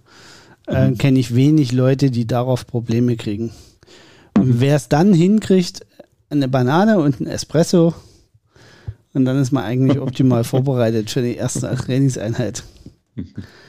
Äh, 0.65 0.89
mhm. 0.89 0.97
Kenne 0.97 1.19
ich 1.19 1.35
wenig 1.35 1.71
Leute, 1.71 2.09
die 2.09 2.25
darauf 2.25 2.65
Probleme 2.65 3.15
kriegen. 3.15 3.51
Und 4.37 4.59
wer 4.59 4.75
es 4.75 4.89
dann 4.89 5.13
hinkriegt, 5.13 5.85
eine 6.29 6.47
Banane 6.47 6.99
und 6.99 7.19
ein 7.19 7.27
Espresso, 7.27 7.93
und 9.13 9.25
dann 9.25 9.37
ist 9.41 9.51
man 9.51 9.63
eigentlich 9.63 9.99
optimal 9.99 10.43
vorbereitet 10.45 11.09
für 11.09 11.21
die 11.21 11.35
erste 11.35 11.73
Trainingseinheit. 11.75 12.63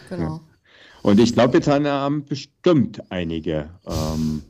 Genau. 0.09 0.41
Und 1.03 1.19
ich 1.19 1.35
glaube, 1.35 1.59
jetzt 1.59 1.69
haben 1.69 2.25
bestimmt 2.25 3.03
einige 3.11 3.71
ähm, 3.87 4.43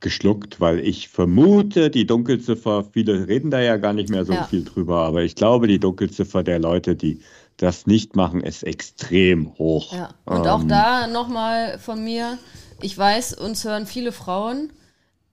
geschluckt, 0.00 0.60
weil 0.60 0.80
ich 0.80 1.08
vermute, 1.08 1.88
die 1.88 2.06
Dunkelziffer, 2.06 2.84
viele 2.92 3.26
reden 3.26 3.50
da 3.50 3.60
ja 3.60 3.78
gar 3.78 3.94
nicht 3.94 4.10
mehr 4.10 4.26
so 4.26 4.34
ja. 4.34 4.44
viel 4.44 4.64
drüber, 4.64 4.98
aber 4.98 5.22
ich 5.22 5.34
glaube, 5.34 5.66
die 5.66 5.78
Dunkelziffer 5.78 6.42
der 6.42 6.58
Leute, 6.58 6.94
die 6.94 7.20
das 7.56 7.86
nicht 7.86 8.16
machen, 8.16 8.42
ist 8.42 8.64
extrem 8.64 9.54
hoch. 9.56 9.94
Ja. 9.94 10.10
Und 10.24 10.44
ähm, 10.44 10.46
auch 10.46 10.64
da 10.64 11.06
nochmal 11.06 11.78
von 11.78 12.04
mir, 12.04 12.38
ich 12.82 12.98
weiß, 12.98 13.34
uns 13.34 13.64
hören 13.64 13.86
viele 13.86 14.12
Frauen. 14.12 14.70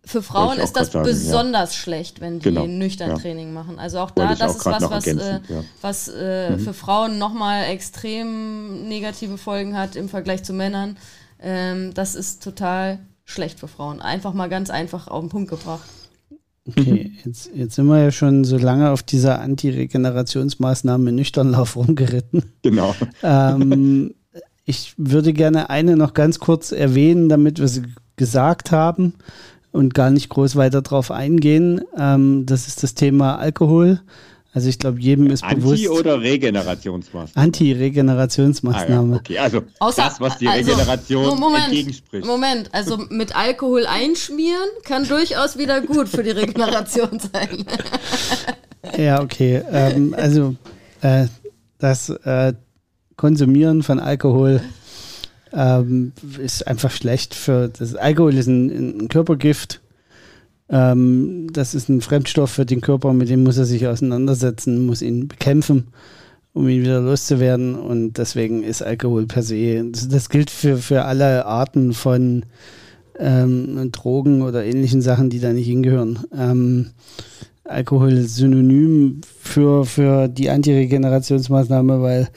Für 0.05 0.23
Frauen 0.23 0.59
ist 0.59 0.73
das 0.73 0.91
sagen, 0.91 1.05
besonders 1.05 1.73
ja. 1.73 1.81
schlecht, 1.81 2.21
wenn 2.21 2.39
die 2.39 2.45
genau, 2.45 2.65
nüchtern 2.65 3.11
ja. 3.11 3.17
Training 3.17 3.53
machen. 3.53 3.79
Also 3.79 3.99
auch 3.99 4.11
da, 4.11 4.33
das 4.33 4.41
auch 4.41 4.55
ist 4.55 4.65
was, 4.65 4.89
was, 4.89 5.07
äh, 5.07 5.39
was 5.81 6.07
äh, 6.07 6.51
mhm. 6.51 6.59
für 6.59 6.73
Frauen 6.73 7.17
nochmal 7.17 7.65
extrem 7.65 8.87
negative 8.87 9.37
Folgen 9.37 9.77
hat 9.77 9.95
im 9.95 10.09
Vergleich 10.09 10.43
zu 10.43 10.53
Männern. 10.53 10.97
Ähm, 11.41 11.93
das 11.93 12.15
ist 12.15 12.41
total 12.43 12.99
schlecht 13.25 13.59
für 13.59 13.67
Frauen. 13.67 14.01
Einfach 14.01 14.33
mal 14.33 14.47
ganz 14.47 14.69
einfach 14.69 15.07
auf 15.07 15.21
den 15.21 15.29
Punkt 15.29 15.49
gebracht. 15.49 15.87
Okay, 16.65 17.11
jetzt, 17.25 17.51
jetzt 17.53 17.75
sind 17.75 17.87
wir 17.87 18.01
ja 18.01 18.11
schon 18.11 18.43
so 18.45 18.57
lange 18.57 18.91
auf 18.91 19.03
dieser 19.03 19.41
Anti-Regenerationsmaßnahme 19.41 21.11
Nüchternlauf 21.11 21.75
rumgeritten. 21.75 22.43
Genau. 22.63 22.95
Ähm, 23.21 24.13
ich 24.65 24.93
würde 24.97 25.33
gerne 25.33 25.69
eine 25.69 25.97
noch 25.97 26.13
ganz 26.13 26.39
kurz 26.39 26.71
erwähnen, 26.71 27.29
damit 27.29 27.59
wir 27.59 27.67
sie 27.67 27.83
gesagt 28.15 28.71
haben 28.71 29.13
und 29.71 29.93
gar 29.93 30.09
nicht 30.09 30.29
groß 30.29 30.55
weiter 30.55 30.81
drauf 30.81 31.11
eingehen. 31.11 31.81
Ähm, 31.97 32.45
das 32.45 32.67
ist 32.67 32.83
das 32.83 32.95
Thema 32.95 33.37
Alkohol. 33.37 34.01
Also 34.51 34.67
ich 34.67 34.79
glaube, 34.79 34.99
jedem 34.99 35.27
ist 35.27 35.43
Anti 35.43 35.55
bewusst. 35.57 35.87
Anti- 35.87 35.89
oder 35.89 36.21
Regenerationsmaßnahme? 36.21 37.45
Anti-Regenerationsmaßnahme. 37.45 39.13
Ah, 39.13 39.15
ja. 39.15 39.19
Okay, 39.19 39.37
also 39.37 39.63
Außer, 39.79 40.03
das, 40.03 40.19
was 40.19 40.37
die 40.39 40.47
also, 40.47 40.71
Regeneration 40.71 41.39
Moment, 41.39 41.65
entgegenspricht. 41.65 42.25
Moment, 42.25 42.69
also 42.73 42.97
mit 43.09 43.35
Alkohol 43.35 43.85
einschmieren 43.85 44.67
kann 44.85 45.07
durchaus 45.07 45.57
wieder 45.57 45.81
gut 45.81 46.09
für 46.09 46.23
die 46.23 46.31
Regeneration 46.31 47.19
sein. 47.31 47.65
ja, 48.97 49.21
okay. 49.21 49.61
Ähm, 49.71 50.15
also 50.17 50.55
äh, 51.01 51.27
das 51.77 52.09
äh, 52.09 52.53
Konsumieren 53.17 53.83
von 53.83 53.99
Alkohol 53.99 54.61
ähm, 55.53 56.11
ist 56.41 56.67
einfach 56.67 56.91
schlecht 56.91 57.35
für 57.35 57.69
das 57.69 57.95
Alkohol 57.95 58.35
ist 58.35 58.47
ein, 58.47 58.99
ein 58.99 59.07
Körpergift 59.07 59.81
ähm, 60.69 61.47
das 61.51 61.73
ist 61.73 61.89
ein 61.89 62.01
Fremdstoff 62.01 62.51
für 62.51 62.65
den 62.65 62.81
Körper, 62.81 63.13
mit 63.13 63.29
dem 63.29 63.43
muss 63.43 63.57
er 63.57 63.65
sich 63.65 63.87
auseinandersetzen, 63.87 64.85
muss 64.85 65.01
ihn 65.01 65.27
bekämpfen, 65.27 65.87
um 66.53 66.69
ihn 66.69 66.81
wieder 66.81 67.01
loszuwerden. 67.01 67.75
Und 67.75 68.17
deswegen 68.17 68.63
ist 68.63 68.83
Alkohol 68.83 69.25
per 69.25 69.43
se, 69.43 69.83
das, 69.91 70.07
das 70.07 70.29
gilt 70.29 70.51
für, 70.51 70.77
für 70.77 71.05
alle 71.05 71.45
Arten 71.45 71.93
von 71.93 72.45
ähm, 73.17 73.91
Drogen 73.91 74.43
oder 74.43 74.63
ähnlichen 74.63 75.01
Sachen, 75.01 75.29
die 75.29 75.39
da 75.39 75.53
nicht 75.53 75.67
hingehören. 75.67 76.19
Ähm, 76.37 76.91
Alkohol 77.63 78.21
synonym 78.21 79.21
für, 79.41 79.85
für 79.85 80.27
die 80.27 80.49
Antiregenerationsmaßnahme, 80.49 82.01
weil 82.01 82.29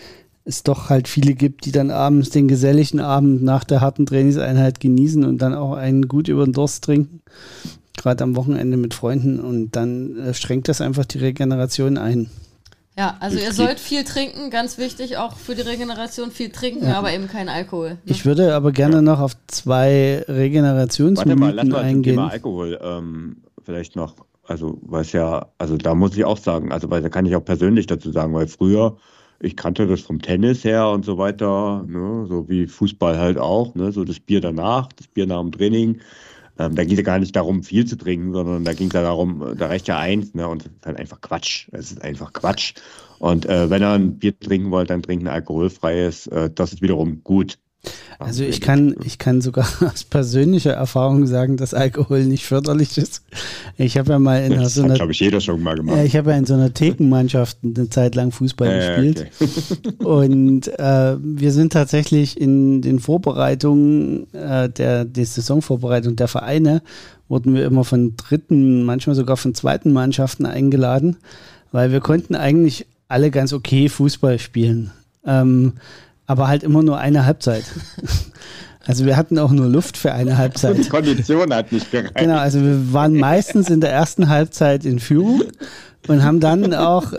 es 0.45 0.63
doch 0.63 0.91
halt 0.91 1.09
viele 1.09 1.35
gibt, 1.35 1.65
die 1.67 1.73
dann 1.73 1.91
abends 1.91 2.31
den 2.31 2.49
geselligen 2.49 3.01
Abend 3.01 3.43
nach 3.43 3.65
der 3.65 3.81
harten 3.81 4.07
Trainingseinheit 4.07 4.81
genießen 4.81 5.25
und 5.25 5.39
dann 5.39 5.55
auch 5.55 5.75
einen 5.75 6.09
gut 6.09 6.29
über 6.29 6.45
den 6.45 6.53
Durst 6.53 6.85
trinken 6.85 7.23
gerade 8.03 8.25
am 8.25 8.37
Wochenende 8.37 8.77
mit 8.77 8.95
Freunden 8.95 9.41
und 9.41 9.73
dann 9.73 10.19
äh, 10.19 10.35
schränkt 10.35 10.69
das 10.69 10.81
einfach 10.81 11.05
die 11.05 11.19
Regeneration 11.19 11.97
ein. 11.97 12.31
Ja, 12.97 13.17
also 13.21 13.39
ihr 13.39 13.53
sollt 13.55 13.81
viel 13.81 14.05
trinken, 14.05 14.51
ganz 14.51 14.77
wichtig 14.77 15.17
auch 15.17 15.37
für 15.37 15.55
die 15.55 15.63
Regeneration, 15.63 16.31
viel 16.31 16.51
trinken, 16.51 16.85
ja. 16.85 16.99
aber 16.99 17.13
eben 17.13 17.27
kein 17.27 17.49
Alkohol. 17.49 17.91
Ne? 17.91 17.99
Ich 18.05 18.27
würde 18.27 18.55
aber 18.55 18.71
gerne 18.71 18.97
ja. 18.97 19.03
noch 19.03 19.21
auf 19.21 19.33
zwei 19.47 20.23
Regenerationsmythen 20.29 21.41
Warte 21.41 21.41
mal, 21.41 21.55
lass 21.55 21.69
mal 21.69 21.83
eingehen. 21.83 22.17
Thema 22.17 22.29
Alkohol 22.29 22.79
ähm, 22.83 23.39
vielleicht 23.65 23.97
noch, 23.97 24.17
also 24.47 24.79
was 24.83 25.13
ja, 25.13 25.47
also 25.57 25.79
da 25.79 25.95
muss 25.95 26.15
ich 26.17 26.25
auch 26.27 26.37
sagen, 26.37 26.71
also 26.71 26.91
weil 26.91 27.01
da 27.01 27.09
kann 27.09 27.25
ich 27.25 27.35
auch 27.35 27.45
persönlich 27.45 27.87
dazu 27.87 28.13
sagen, 28.13 28.35
weil 28.35 28.47
früher 28.47 28.99
ich 29.43 29.57
kannte 29.57 29.87
das 29.87 30.01
vom 30.01 30.23
Tennis 30.23 30.65
her 30.65 30.89
und 30.89 31.05
so 31.05 31.19
weiter, 31.19 31.85
ne, 31.87 32.27
so 32.29 32.49
wie 32.49 32.67
Fußball 32.67 33.19
halt 33.19 33.39
auch, 33.39 33.75
ne, 33.75 33.93
so 33.93 34.05
das 34.05 34.21
Bier 34.21 34.41
danach, 34.41 34.89
das 34.93 35.09
Bier 35.09 35.27
nach 35.27 35.41
dem 35.41 35.53
Training. 35.53 36.01
Ähm, 36.59 36.75
da 36.75 36.85
ging 36.85 36.93
es 36.93 36.99
ja 36.99 37.05
gar 37.05 37.19
nicht 37.19 37.35
darum, 37.35 37.63
viel 37.63 37.87
zu 37.87 37.97
trinken, 37.97 38.33
sondern 38.33 38.65
da 38.65 38.73
ging 38.75 38.89
es 38.89 38.93
ja 38.93 39.03
darum, 39.03 39.55
da 39.57 39.67
reicht 39.67 39.89
ja 39.89 39.99
eins, 39.99 40.35
ne? 40.35 40.47
Und 40.47 40.65
das 40.65 40.73
ist 40.73 40.87
halt 40.87 40.99
einfach 40.99 41.21
Quatsch. 41.21 41.69
Es 41.73 41.91
ist 41.91 42.03
einfach 42.03 42.33
Quatsch. 42.33 42.75
Und 43.19 43.47
äh, 43.47 43.71
wenn 43.71 43.83
er 43.83 43.93
ein 43.95 44.19
Bier 44.19 44.39
trinken 44.39 44.71
wollt, 44.71 44.91
dann 44.91 45.03
trinken 45.03 45.29
alkoholfreies. 45.29 46.27
Äh, 46.27 46.51
das 46.55 46.75
ist 46.75 46.83
wiederum 46.83 47.25
gut. 47.25 47.59
Also 48.19 48.45
ich 48.45 48.61
kann, 48.61 48.95
ich 49.05 49.19
kann 49.19 49.41
sogar 49.41 49.67
aus 49.93 50.05
persönlicher 50.05 50.73
Erfahrung 50.73 51.27
sagen, 51.27 51.57
dass 51.57 51.75
Alkohol 51.75 52.25
nicht 52.25 52.45
förderlich 52.45 52.97
ist. 52.97 53.23
Ich 53.77 53.99
habe 53.99 54.13
ja 54.13 54.19
mal 54.19 54.43
in 54.45 54.55
das 54.61 54.75
so 54.75 54.85
einer, 54.85 54.95
glaube 54.95 55.13
ich, 55.13 55.21
jeder 55.21 55.41
schon 55.41 55.63
mal 55.63 55.75
gemacht. 55.75 55.99
Ich 56.05 56.17
habe 56.17 56.31
ja 56.31 56.39
in 56.39 56.47
so 56.47 56.55
einer 56.55 56.73
Thekenmannschaft 56.73 57.59
eine 57.65 57.89
Zeit 57.89 58.15
lang 58.15 58.31
Fußball 58.31 58.69
äh, 58.69 58.79
gespielt. 58.79 59.31
Okay. 59.41 60.05
Und 60.05 60.69
äh, 60.79 61.17
wir 61.19 61.53
sind 61.53 61.73
tatsächlich 61.73 62.41
in 62.41 62.83
den 62.83 63.01
Vorbereitungen 63.01 64.33
äh, 64.33 64.69
der, 64.69 65.05
der 65.05 65.27
Saisonvorbereitung 65.27 66.17
der 66.17 66.29
Vereine 66.29 66.83
wurden 67.29 67.55
wir 67.55 67.65
immer 67.65 67.85
von 67.85 68.15
dritten, 68.17 68.85
manchmal 68.85 69.17
sogar 69.17 69.39
von 69.39 69.55
zweiten 69.55 69.93
Mannschaften 69.93 70.45
eingeladen, 70.45 71.17
weil 71.73 71.91
wir 71.91 72.01
konnten 72.01 72.35
eigentlich 72.35 72.87
alle 73.09 73.31
ganz 73.31 73.55
okay 73.55 73.89
Fußball 73.89 74.39
spielen. 74.39 74.91
Ähm, 75.25 75.75
aber 76.27 76.49
halt 76.49 76.63
immer 76.63 76.83
nur 76.83 76.99
eine 76.99 77.27
Halbzeit. 77.27 77.65
Also 78.85 79.07
wir 79.07 79.17
hatten 79.17 79.39
auch 79.39 79.53
nur 79.53 79.69
Luft 79.69 79.97
für 79.97 80.13
eine 80.13 80.39
Halbzeit. 80.39 80.77
Die 80.77 80.89
Kondition 80.89 81.55
hat 81.55 81.71
nicht 81.71 81.91
gereicht. 81.93 82.17
Genau, 82.17 82.37
also 82.37 82.61
wir 82.61 82.93
waren 82.93 83.15
meistens 83.15 83.71
in 83.71 83.81
der 83.81 83.93
ersten 83.93 84.29
Halbzeit 84.29 84.85
in 84.85 84.99
Führung 84.99 85.45
und 86.09 86.25
haben 86.25 86.41
dann 86.41 86.75
auch 86.75 87.13
äh, 87.13 87.17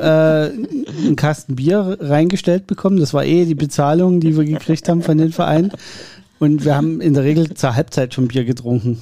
einen 0.52 1.16
Kasten 1.16 1.56
Bier 1.56 1.98
reingestellt 2.02 2.68
bekommen. 2.68 3.00
Das 3.00 3.14
war 3.14 3.24
eh 3.24 3.46
die 3.46 3.56
Bezahlung, 3.56 4.20
die 4.20 4.36
wir 4.36 4.44
gekriegt 4.44 4.90
haben 4.90 5.02
von 5.02 5.18
den 5.18 5.32
Vereinen. 5.32 5.72
Und 6.40 6.66
wir 6.66 6.76
haben 6.76 7.00
in 7.00 7.14
der 7.14 7.24
Regel 7.24 7.54
zur 7.54 7.76
Halbzeit 7.76 8.14
schon 8.14 8.28
Bier 8.28 8.44
getrunken. 8.44 9.00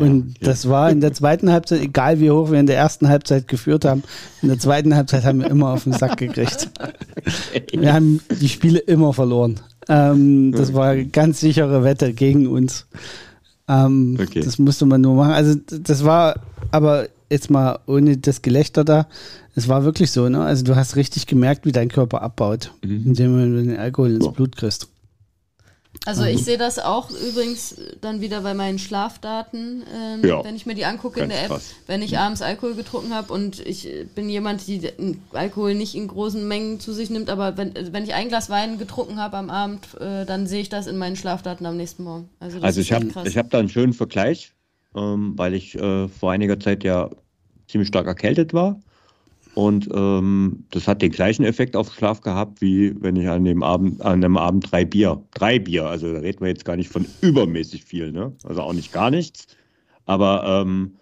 Und 0.00 0.38
ja. 0.40 0.48
das 0.48 0.68
war 0.68 0.90
in 0.90 1.00
der 1.00 1.12
zweiten 1.12 1.50
Halbzeit, 1.50 1.80
egal 1.80 2.20
wie 2.20 2.30
hoch 2.30 2.50
wir 2.50 2.58
in 2.58 2.66
der 2.66 2.76
ersten 2.76 3.08
Halbzeit 3.08 3.46
geführt 3.46 3.84
haben, 3.84 4.02
in 4.42 4.48
der 4.48 4.58
zweiten 4.58 4.94
Halbzeit 4.96 5.24
haben 5.24 5.40
wir 5.40 5.48
immer 5.48 5.72
auf 5.72 5.84
den 5.84 5.92
Sack 5.92 6.16
gekriegt. 6.16 6.70
Wir 7.72 7.92
haben 7.92 8.20
die 8.40 8.48
Spiele 8.48 8.80
immer 8.80 9.12
verloren. 9.12 9.60
Ähm, 9.88 10.52
das 10.52 10.74
war 10.74 10.96
ganz 10.96 11.40
sichere 11.40 11.84
Wette 11.84 12.12
gegen 12.12 12.48
uns. 12.48 12.86
Ähm, 13.68 14.18
okay. 14.20 14.40
Das 14.40 14.58
musste 14.58 14.86
man 14.86 15.00
nur 15.00 15.14
machen. 15.14 15.32
Also 15.32 15.54
das 15.70 16.04
war 16.04 16.40
aber 16.70 17.08
jetzt 17.30 17.50
mal 17.50 17.78
ohne 17.86 18.16
das 18.16 18.42
Gelächter 18.42 18.84
da. 18.84 19.06
Es 19.54 19.68
war 19.68 19.84
wirklich 19.84 20.10
so, 20.10 20.28
ne? 20.28 20.42
Also 20.42 20.64
du 20.64 20.76
hast 20.76 20.96
richtig 20.96 21.26
gemerkt, 21.26 21.64
wie 21.64 21.72
dein 21.72 21.88
Körper 21.88 22.22
abbaut, 22.22 22.72
mhm. 22.84 23.06
indem 23.06 23.36
du 23.36 23.62
den 23.62 23.76
Alkohol 23.76 24.12
ins 24.12 24.32
Blut 24.32 24.56
kriegst. 24.56 24.88
Also 26.06 26.24
ich 26.24 26.44
sehe 26.44 26.56
das 26.56 26.78
auch 26.78 27.10
übrigens 27.10 27.74
dann 28.00 28.20
wieder 28.20 28.40
bei 28.40 28.54
meinen 28.54 28.78
Schlafdaten, 28.78 29.82
ähm, 29.94 30.24
Ja. 30.24 30.44
wenn 30.44 30.54
ich 30.56 30.64
mir 30.64 30.74
die 30.74 30.84
angucke 30.84 31.20
in 31.20 31.28
der 31.28 31.42
App, 31.42 31.48
krass. 31.48 31.74
wenn 31.86 32.00
ich 32.00 32.16
abends 32.18 32.42
Alkohol 32.42 32.74
getrunken 32.74 33.12
habe 33.14 33.32
und 33.32 33.60
ich 33.60 33.86
äh, 33.88 34.04
bin 34.04 34.28
jemand, 34.28 34.66
die 34.66 34.80
Alkohol 35.32 35.74
nicht 35.74 35.94
in 35.94 36.06
großen 36.08 36.46
Mengen 36.46 36.80
zu 36.80 36.92
sich 36.92 37.10
nimmt, 37.10 37.28
aber 37.28 37.56
wenn, 37.56 37.76
also 37.76 37.92
wenn 37.92 38.04
ich 38.04 38.14
ein 38.14 38.28
Glas 38.28 38.48
Wein 38.48 38.78
getrunken 38.78 39.18
habe 39.18 39.36
am 39.36 39.50
Abend, 39.50 39.86
äh, 40.00 40.24
dann 40.24 40.46
sehe 40.46 40.60
ich 40.62 40.68
das 40.68 40.86
in 40.86 40.96
meinen 40.96 41.16
Schlafdaten 41.16 41.66
am 41.66 41.76
nächsten 41.76 42.04
Morgen. 42.04 42.28
Also, 42.40 42.56
das 42.58 42.64
Also 42.64 42.80
ist 42.80 42.86
ich 42.86 42.92
habe 42.92 43.10
hab 43.12 43.50
da 43.50 43.58
einen 43.58 43.68
schönen 43.68 43.92
Vergleich, 43.92 44.52
ähm, 44.94 45.34
weil 45.36 45.54
ich 45.54 45.74
äh, 45.74 46.08
vor 46.08 46.30
einiger 46.32 46.58
Zeit 46.60 46.84
ja 46.84 47.10
ziemlich 47.68 47.88
stark 47.88 48.06
erkältet 48.06 48.54
war. 48.54 48.80
Und 49.56 49.88
ähm, 49.94 50.64
das 50.70 50.86
hat 50.86 51.00
den 51.00 51.10
gleichen 51.10 51.42
Effekt 51.42 51.76
auf 51.76 51.90
Schlaf 51.94 52.20
gehabt, 52.20 52.60
wie 52.60 52.94
wenn 53.02 53.16
ich 53.16 53.26
an 53.26 53.44
dem 53.46 53.62
Abend, 53.62 54.02
an 54.02 54.22
einem 54.22 54.36
Abend 54.36 54.70
drei 54.70 54.84
Bier, 54.84 55.22
drei 55.32 55.58
Bier, 55.58 55.86
also 55.86 56.12
da 56.12 56.18
reden 56.18 56.40
wir 56.42 56.48
jetzt 56.48 56.66
gar 56.66 56.76
nicht 56.76 56.90
von 56.90 57.06
übermäßig 57.22 57.82
viel, 57.82 58.12
ne? 58.12 58.32
Also 58.44 58.60
auch 58.60 58.74
nicht 58.74 58.92
gar 58.92 59.10
nichts. 59.10 59.46
Aber 60.04 60.44
ähm, 60.46 60.96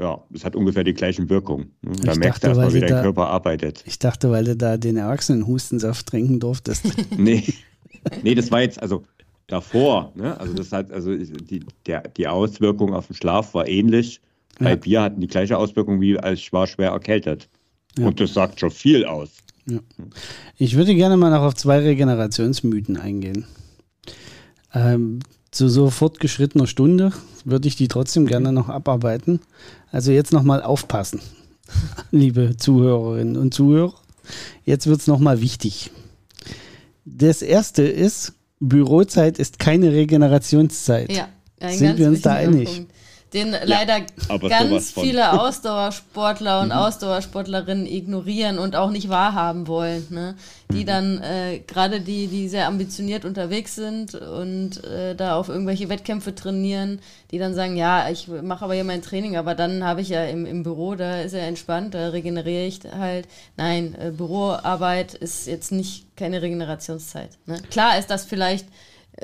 ja, 0.00 0.18
es 0.32 0.46
hat 0.46 0.56
ungefähr 0.56 0.82
die 0.82 0.94
gleichen 0.94 1.28
Wirkungen. 1.28 1.72
Ne? 1.82 1.92
Da 2.04 2.12
Ich 2.12 2.18
merkst 2.18 2.42
dachte, 2.42 2.54
du 2.54 2.60
erstmal, 2.62 2.74
wie 2.74 2.80
dein 2.80 2.88
da- 2.90 3.02
Körper 3.02 3.28
arbeitet. 3.28 3.84
Ich 3.86 3.98
dachte, 3.98 4.30
weil 4.30 4.44
du 4.44 4.56
da 4.56 4.78
den 4.78 4.96
Erwachsenenhustensaft 4.96 6.06
trinken 6.06 6.40
durftest. 6.40 6.86
Nee, 7.18 7.44
nee, 8.22 8.34
das 8.34 8.50
war 8.50 8.62
jetzt, 8.62 8.80
also 8.80 9.02
davor, 9.46 10.10
ne? 10.14 10.40
Also 10.40 10.54
das 10.54 10.72
hat, 10.72 10.90
also 10.90 11.14
die, 11.14 11.60
der, 11.86 12.00
die 12.08 12.26
Auswirkung 12.28 12.94
auf 12.94 13.08
den 13.08 13.16
Schlaf 13.16 13.52
war 13.52 13.68
ähnlich. 13.68 14.22
Bei 14.58 14.70
Ja. 14.70 14.76
Bier 14.76 15.02
hatten 15.02 15.20
die 15.20 15.26
gleiche 15.26 15.58
Auswirkung 15.58 16.00
wie 16.00 16.18
als 16.18 16.38
ich 16.38 16.50
war 16.50 16.66
schwer 16.66 16.90
erkältet. 16.92 17.50
Ja. 17.98 18.06
Und 18.06 18.20
das 18.20 18.34
sagt 18.34 18.60
schon 18.60 18.70
viel 18.70 19.04
aus. 19.04 19.30
Ich 20.56 20.76
würde 20.76 20.94
gerne 20.94 21.16
mal 21.16 21.30
noch 21.30 21.42
auf 21.42 21.54
zwei 21.54 21.78
Regenerationsmythen 21.78 22.96
eingehen. 22.96 23.46
Ähm, 24.74 25.20
zu 25.50 25.68
so 25.68 25.88
fortgeschrittener 25.88 26.66
Stunde 26.66 27.12
würde 27.44 27.68
ich 27.68 27.76
die 27.76 27.88
trotzdem 27.88 28.26
gerne 28.26 28.52
noch 28.52 28.68
abarbeiten. 28.68 29.40
Also 29.90 30.10
jetzt 30.10 30.32
nochmal 30.32 30.62
aufpassen, 30.62 31.20
liebe 32.10 32.56
Zuhörerinnen 32.56 33.36
und 33.36 33.54
Zuhörer. 33.54 33.94
Jetzt 34.64 34.86
wird 34.86 35.00
es 35.00 35.06
nochmal 35.06 35.40
wichtig. 35.40 35.90
Das 37.04 37.42
erste 37.42 37.82
ist, 37.82 38.32
Bürozeit 38.60 39.38
ist 39.38 39.58
keine 39.58 39.92
Regenerationszeit. 39.92 41.12
Ja, 41.12 41.28
ein 41.60 41.78
Sind 41.78 41.88
ganz 41.88 41.98
wir 41.98 42.08
uns 42.08 42.22
da 42.22 42.32
einig? 42.34 42.76
Punkt, 42.76 42.93
Den 43.34 43.50
leider 43.64 43.96
aber 44.28 44.48
sowas 44.48 44.68
ganz. 44.68 44.96
Mhm. 44.96 45.00
viele 45.00 45.40
Ausdauersportler 45.40 46.60
und 46.60 46.72
Ausdauersportlerinnen 46.72 47.86
ignorieren 47.86 48.58
und 48.58 48.76
auch 48.76 48.90
nicht 48.90 49.08
wahrhaben 49.08 49.66
wollen. 49.66 50.06
Ne? 50.10 50.36
Die 50.70 50.82
Mhm. 50.82 50.86
dann, 50.86 51.20
äh, 51.20 51.58
gerade 51.66 52.00
die, 52.00 52.28
die 52.28 52.48
sehr 52.48 52.68
ambitioniert 52.68 53.24
unterwegs 53.24 53.74
sind 53.74 54.14
und 54.14 54.82
äh, 54.84 55.14
da 55.16 55.36
auf 55.36 55.48
irgendwelche 55.48 55.88
Wettkämpfe 55.88 56.34
trainieren, 56.34 57.00
die 57.32 57.38
dann 57.38 57.54
sagen, 57.54 57.76
ja, 57.76 58.08
ich 58.08 58.28
mache 58.28 58.64
aber 58.64 58.74
hier 58.74 58.84
mein 58.84 59.02
Training, 59.02 59.36
aber 59.36 59.54
dann 59.54 59.84
habe 59.84 60.00
ich 60.00 60.08
ja 60.10 60.24
im, 60.24 60.46
im 60.46 60.62
Büro, 60.62 60.94
da 60.94 61.20
ist 61.20 61.32
er 61.34 61.46
entspannt, 61.48 61.94
da 61.94 62.08
regeneriere 62.10 62.66
ich 62.66 62.80
halt. 62.96 63.26
Nein, 63.56 63.96
äh, 64.00 64.10
Büroarbeit 64.12 65.14
ist 65.14 65.46
jetzt 65.48 65.72
nicht 65.72 66.16
keine 66.16 66.40
Regenerationszeit. 66.40 67.30
Ne? 67.46 67.60
Klar 67.70 67.98
ist 67.98 68.10
das 68.10 68.24
vielleicht 68.24 68.66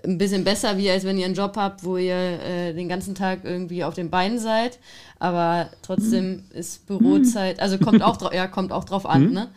ein 0.05 0.19
bisschen 0.19 0.45
besser, 0.45 0.77
wie 0.79 0.89
als 0.89 1.05
wenn 1.05 1.19
ihr 1.19 1.27
einen 1.27 1.35
Job 1.35 1.57
habt, 1.57 1.83
wo 1.85 1.97
ihr 1.97 2.15
äh, 2.15 2.73
den 2.75 2.89
ganzen 2.89 3.15
Tag 3.15 3.41
irgendwie 3.45 3.83
auf 3.85 3.95
den 3.95 4.09
Beinen 4.11 4.39
seid. 4.39 4.79
Aber 5.19 5.69
trotzdem 5.83 6.45
ist 6.53 6.87
Bürozeit, 6.87 7.61
also 7.61 7.77
kommt 7.79 8.03
auch, 8.03 8.17
drau- 8.17 8.33
ja, 8.33 8.47
kommt 8.47 8.73
auch 8.73 8.85
drauf 8.85 9.05
an. 9.05 9.33
Ne? 9.33 9.49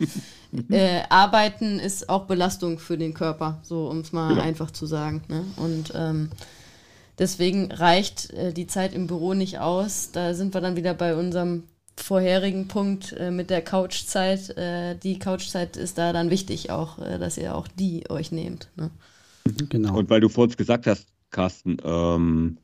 Äh, 0.70 1.02
Arbeiten 1.08 1.78
ist 1.78 2.08
auch 2.08 2.24
Belastung 2.26 2.78
für 2.78 2.98
den 2.98 3.14
Körper, 3.14 3.58
so 3.62 3.88
um 3.88 4.00
es 4.00 4.12
mal 4.12 4.40
einfach 4.40 4.70
zu 4.70 4.86
sagen. 4.86 5.22
Ne? 5.28 5.44
Und 5.56 5.92
ähm, 5.96 6.30
deswegen 7.18 7.72
reicht 7.72 8.30
äh, 8.34 8.52
die 8.52 8.66
Zeit 8.66 8.92
im 8.92 9.06
Büro 9.06 9.34
nicht 9.34 9.58
aus. 9.60 10.10
Da 10.12 10.34
sind 10.34 10.52
wir 10.54 10.60
dann 10.60 10.76
wieder 10.76 10.94
bei 10.94 11.14
unserem 11.14 11.64
vorherigen 11.96 12.66
Punkt 12.68 13.12
äh, 13.18 13.30
mit 13.30 13.50
der 13.50 13.62
Couchzeit. 13.62 14.50
Äh, 14.58 14.96
die 14.96 15.18
Couchzeit 15.18 15.76
ist 15.76 15.96
da 15.96 16.12
dann 16.12 16.30
wichtig 16.30 16.70
auch, 16.70 16.98
äh, 16.98 17.18
dass 17.18 17.38
ihr 17.38 17.54
auch 17.54 17.68
die 17.68 18.10
euch 18.10 18.32
nehmt. 18.32 18.68
Ne? 18.76 18.90
Genau. 19.68 19.96
Und 19.98 20.10
weil 20.10 20.20
du 20.20 20.28
vorhin 20.28 20.56
gesagt 20.56 20.86
hast, 20.86 21.06
Carsten, 21.30 21.76
ähm, 21.84 22.56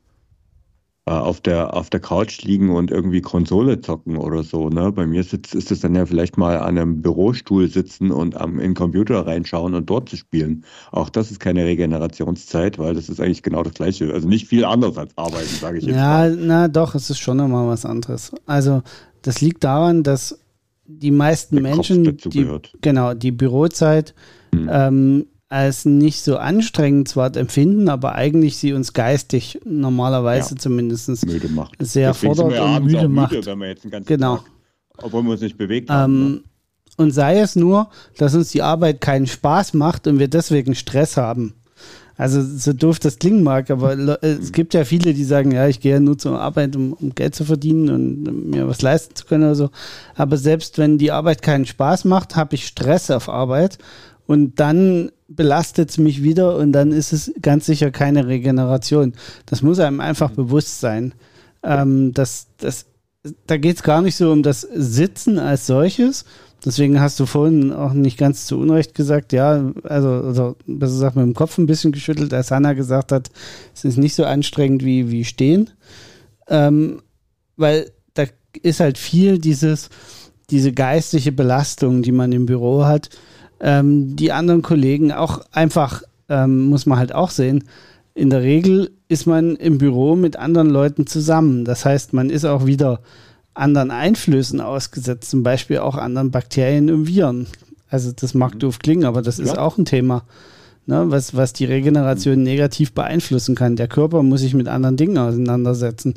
äh, 1.07 1.12
auf, 1.12 1.41
der, 1.41 1.74
auf 1.74 1.91
der 1.91 2.01
Couch 2.01 2.43
liegen 2.43 2.70
und 2.70 2.91
irgendwie 2.91 3.20
Konsole 3.20 3.81
zocken 3.81 4.16
oder 4.16 4.43
so, 4.43 4.68
ne? 4.68 4.93
Bei 4.93 5.07
mir 5.07 5.22
sitzt, 5.24 5.55
ist 5.55 5.70
es 5.70 5.81
dann 5.81 5.95
ja 5.95 6.07
vielleicht 6.07 6.37
mal 6.37 6.59
an 6.59 6.78
einem 6.78 7.03
Bürostuhl 7.03 7.68
sitzen 7.68 8.11
und 8.11 8.37
am, 8.37 8.55
in 8.59 8.70
den 8.70 8.74
Computer 8.74 9.26
reinschauen 9.26 9.74
und 9.74 9.89
dort 9.91 10.09
zu 10.09 10.16
spielen. 10.16 10.64
Auch 10.93 11.09
das 11.11 11.31
ist 11.31 11.41
keine 11.41 11.64
Regenerationszeit, 11.64 12.78
weil 12.78 12.95
das 12.95 13.09
ist 13.09 13.20
eigentlich 13.20 13.43
genau 13.43 13.62
das 13.62 13.74
Gleiche. 13.74 14.12
Also 14.12 14.28
nicht 14.28 14.47
viel 14.47 14.64
anders 14.64 14.97
als 14.99 15.16
Arbeiten, 15.16 15.49
sage 15.61 15.78
ich 15.78 15.85
jetzt 15.85 15.97
Ja, 15.97 16.09
mal. 16.28 16.37
na 16.37 16.68
doch, 16.68 16.95
es 16.95 17.11
ist 17.11 17.18
schon 17.18 17.39
nochmal 17.39 17.66
was 17.66 17.85
anderes. 17.85 18.33
Also, 18.47 18.83
das 19.22 19.41
liegt 19.41 19.64
daran, 19.64 20.03
dass 20.03 20.39
die 20.87 21.11
meisten 21.11 21.57
Der 21.57 21.62
Menschen, 21.62 22.05
dazu 22.05 22.28
die, 22.28 22.45
gehört. 22.45 22.72
genau, 22.81 23.14
die 23.14 23.33
Bürozeit 23.33 24.14
Hm. 24.55 24.68
ähm, 24.72 25.26
als 25.51 25.84
nicht 25.84 26.22
so 26.22 26.38
anstrengend 26.38 27.09
zwar 27.09 27.36
empfinden, 27.36 27.88
aber 27.88 28.14
eigentlich 28.14 28.57
sie 28.57 28.72
uns 28.72 28.92
geistig 28.92 29.61
normalerweise 29.64 30.55
Ja. 30.55 30.61
zumindest 30.61 31.26
Müde 31.26 31.48
macht. 31.48 31.74
sehr 31.80 32.12
Deswegen 32.12 32.34
sind 32.34 32.42
fordert 32.46 32.59
wir 32.59 32.76
und 32.76 32.84
müde 32.84 32.98
auch 33.01 33.09
macht. 33.09 33.46
wenn 33.46 33.59
wir 33.59 33.68
jetzt 33.68 33.84
den 33.84 33.90
ganzen 33.90 34.07
Genau. 34.07 34.36
Tag, 34.36 34.44
obwohl 35.03 35.22
wir 35.24 35.32
uns 35.32 35.40
nicht 35.40 35.59
bewegt 35.59 35.90
haben. 35.90 36.18
ne? 36.20 36.26
Ähm, 36.36 36.44
und 36.96 37.11
sei 37.12 37.40
es 37.40 37.57
nur, 37.57 37.88
dass 38.18 38.34
uns 38.34 38.51
die 38.51 38.62
Arbeit 38.62 39.01
keinen 39.01 39.26
Spaß 39.26 39.74
macht 39.74 40.07
und 40.07 40.18
wir 40.18 40.28
deswegen 40.28 40.74
Stress 40.74 41.16
haben. 41.16 41.55
Also 42.16 42.42
so 42.42 42.72
doof 42.74 42.98
das 42.98 43.18
klingen 43.18 43.42
mag, 43.42 43.70
aber 43.70 43.94
äh, 44.22 44.26
es 44.32 44.53
gibt 44.53 44.74
ja 44.74 44.84
viele, 44.84 45.14
die 45.14 45.24
sagen, 45.24 45.53
ja, 45.53 45.66
ich 45.66 45.80
gehe 45.80 45.94
ja 45.94 46.01
nur 46.01 46.18
zur 46.18 46.38
Arbeit, 46.38 46.76
um, 46.76 46.92
um 46.92 47.14
Geld 47.14 47.34
zu 47.34 47.44
verdienen 47.44 47.88
und 47.88 48.28
um 48.28 48.51
mir 48.51 48.68
was 48.68 48.82
leisten 48.82 49.16
zu 49.16 49.24
können 49.24 49.44
oder 49.44 49.55
so. 49.55 49.70
Aber 50.14 50.36
selbst 50.36 50.76
wenn 50.78 50.98
die 50.98 51.11
Arbeit 51.11 51.40
keinen 51.42 51.64
Spaß 51.66 52.05
macht, 52.05 52.36
habe 52.36 52.55
ich 52.55 52.66
Stress 52.66 53.11
auf 53.11 53.28
Arbeit 53.30 53.78
und 54.26 54.61
dann 54.61 55.11
belastet 55.31 55.91
es 55.91 55.99
mich 55.99 56.22
wieder 56.22 56.57
und 56.57 56.72
dann 56.72 56.93
ist 56.93 57.12
es 57.12 57.33
ganz 57.41 57.66
sicher 57.66 57.91
keine 57.91 58.26
Regeneration. 58.26 59.14
Das 59.47 59.62
muss 59.62 59.78
einem 59.78 60.01
einfach 60.01 60.31
bewusst 60.31 60.81
sein. 60.81 61.14
Ähm, 61.62 62.12
das, 62.12 62.49
das, 62.59 62.87
da 63.47 63.57
geht 63.57 63.76
es 63.76 63.83
gar 63.83 64.03
nicht 64.03 64.16
so 64.16 64.33
um 64.33 64.43
das 64.43 64.62
Sitzen 64.62 65.39
als 65.39 65.66
solches. 65.66 66.24
Deswegen 66.64 67.01
hast 67.01 67.18
du 67.20 67.26
vorhin 67.26 67.72
auch 67.72 67.93
nicht 67.93 68.18
ganz 68.18 68.47
zu 68.47 68.59
Unrecht 68.59 68.95
gesagt, 68.95 69.33
ja, 69.33 69.72
also, 69.85 70.09
also 70.09 70.57
besser 70.66 70.93
gesagt, 70.93 71.16
mit 71.16 71.24
dem 71.24 71.35
Kopf 71.35 71.57
ein 71.57 71.66
bisschen 71.66 71.93
geschüttelt, 71.93 72.35
als 72.35 72.51
Hanna 72.51 72.74
gesagt 72.74 73.12
hat, 73.12 73.31
es 73.74 73.85
ist 73.85 73.97
nicht 73.97 74.14
so 74.14 74.24
anstrengend 74.24 74.85
wie, 74.85 75.11
wie 75.11 75.24
stehen. 75.24 75.70
Ähm, 76.49 77.01
weil 77.57 77.91
da 78.14 78.24
ist 78.62 78.81
halt 78.81 78.99
viel 78.99 79.39
dieses, 79.39 79.89
diese 80.51 80.72
geistliche 80.72 81.33
Belastung, 81.33 82.03
die 82.03 82.12
man 82.12 82.33
im 82.33 82.47
Büro 82.47 82.85
hat. 82.85 83.09
Ähm, 83.61 84.17
die 84.17 84.33
anderen 84.33 84.63
Kollegen 84.63 85.13
auch 85.13 85.41
einfach, 85.53 86.03
ähm, 86.29 86.67
muss 86.67 86.87
man 86.87 86.99
halt 86.99 87.15
auch 87.15 87.31
sehen, 87.31 87.65
in 88.15 88.31
der 88.31 88.43
Regel 88.43 88.91
ist 89.09 89.27
man 89.27 89.57
im 89.57 89.79
Büro 89.79 90.17
mit 90.17 90.37
anderen 90.37 90.71
Leuten 90.71 91.07
zusammen. 91.07 91.65
Das 91.65 91.85
heißt, 91.85 92.13
man 92.13 92.31
ist 92.31 92.45
auch 92.45 92.67
wieder 92.67 93.01
anderen 93.55 93.91
Einflüssen 93.91 94.61
ausgesetzt, 94.61 95.31
zum 95.31 95.43
Beispiel 95.43 95.79
auch 95.79 95.97
anderen 95.97 96.31
Bakterien 96.31 96.91
und 96.91 97.07
Viren. 97.07 97.47
Also 97.89 98.13
das 98.13 98.35
mag 98.35 98.59
doof 98.59 98.79
klingen, 98.79 99.05
aber 99.05 99.23
das 99.23 99.39
ist 99.39 99.55
Ja. 99.57 99.59
auch 99.59 99.77
ein 99.79 99.85
Thema, 99.85 100.23
ne, 100.87 101.05
was, 101.09 101.35
was 101.37 101.53
die 101.53 101.65
Regeneration 101.65 102.43
negativ 102.43 102.93
beeinflussen 102.93 103.55
kann. 103.55 103.77
Der 103.77 103.89
Körper 103.89 104.23
muss 104.23 104.41
sich 104.41 104.55
mit 104.55 104.69
anderen 104.69 104.97
Dingen 104.97 105.19
auseinandersetzen, 105.19 106.15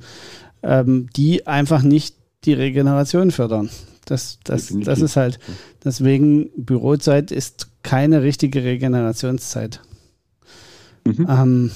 ähm, 0.62 1.10
die 1.16 1.48
einfach 1.48 1.82
nicht 1.82 2.16
die 2.46 2.54
Regeneration 2.54 3.32
fördern. 3.32 3.70
Das, 4.06 4.40
das, 4.44 4.74
das 4.74 5.02
ist 5.02 5.16
halt, 5.16 5.40
deswegen 5.84 6.50
Bürozeit 6.58 7.32
ist 7.32 7.70
keine 7.84 8.22
richtige 8.22 8.64
Regenerationszeit. 8.64 9.80
Mhm. 11.06 11.28
Ähm, 11.30 11.72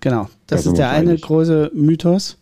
genau, 0.00 0.28
das 0.46 0.58
Da 0.58 0.62
sind 0.62 0.72
ist 0.72 0.78
der 0.78 0.90
eine 0.90 1.16
große 1.16 1.70
Mythos. 1.74 2.38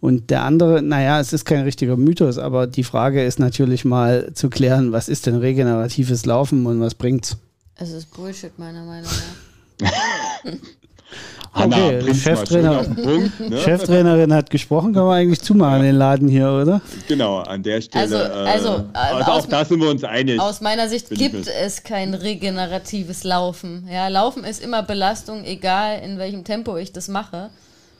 Und 0.00 0.30
der 0.30 0.42
andere, 0.42 0.82
naja, 0.82 1.20
es 1.20 1.32
ist 1.32 1.44
kein 1.44 1.62
richtiger 1.64 1.96
Mythos, 1.96 2.38
aber 2.38 2.66
die 2.66 2.84
Frage 2.84 3.24
ist 3.24 3.38
natürlich 3.38 3.84
mal 3.84 4.32
zu 4.34 4.50
klären, 4.50 4.92
was 4.92 5.08
ist 5.08 5.26
denn 5.26 5.36
regeneratives 5.36 6.26
Laufen 6.26 6.66
und 6.66 6.80
was 6.80 6.94
bringt's? 6.94 7.38
Es 7.76 7.90
ist 7.90 8.12
Bullshit, 8.14 8.58
meiner 8.58 8.84
Meinung 8.84 9.10
nach. 9.80 9.90
Hanna, 11.56 11.76
okay, 11.86 12.12
Cheftrainer- 12.14 12.46
schön 12.46 12.66
auf 12.66 12.86
den 12.86 12.94
Punkt, 12.96 13.40
ne? 13.50 13.58
Cheftrainerin 13.58 14.32
hat 14.34 14.50
gesprochen, 14.50 14.92
kann 14.92 15.04
man 15.04 15.18
eigentlich 15.18 15.40
zumachen, 15.40 15.82
den 15.82 15.94
Laden 15.96 16.28
hier, 16.28 16.48
oder? 16.50 16.80
Genau, 17.08 17.38
an 17.38 17.62
der 17.62 17.80
Stelle. 17.80 18.02
Also- 18.04 18.16
also, 18.16 18.68
äh, 18.94 18.98
also 18.98 19.30
aus- 19.32 19.44
auch 19.44 19.46
da 19.48 19.64
sind 19.64 19.80
wir 19.80 19.90
uns 19.90 20.04
einig. 20.04 20.40
Aus 20.40 20.60
meiner 20.60 20.88
Sicht 20.88 21.10
gibt 21.10 21.46
es 21.48 21.82
kein 21.82 22.14
regeneratives 22.14 23.24
Laufen. 23.24 23.88
Ja, 23.92 24.08
Laufen 24.08 24.44
ist 24.44 24.62
immer 24.62 24.82
Belastung, 24.82 25.44
egal 25.44 26.00
in 26.04 26.18
welchem 26.18 26.44
Tempo 26.44 26.76
ich 26.76 26.92
das 26.92 27.08
mache. 27.08 27.50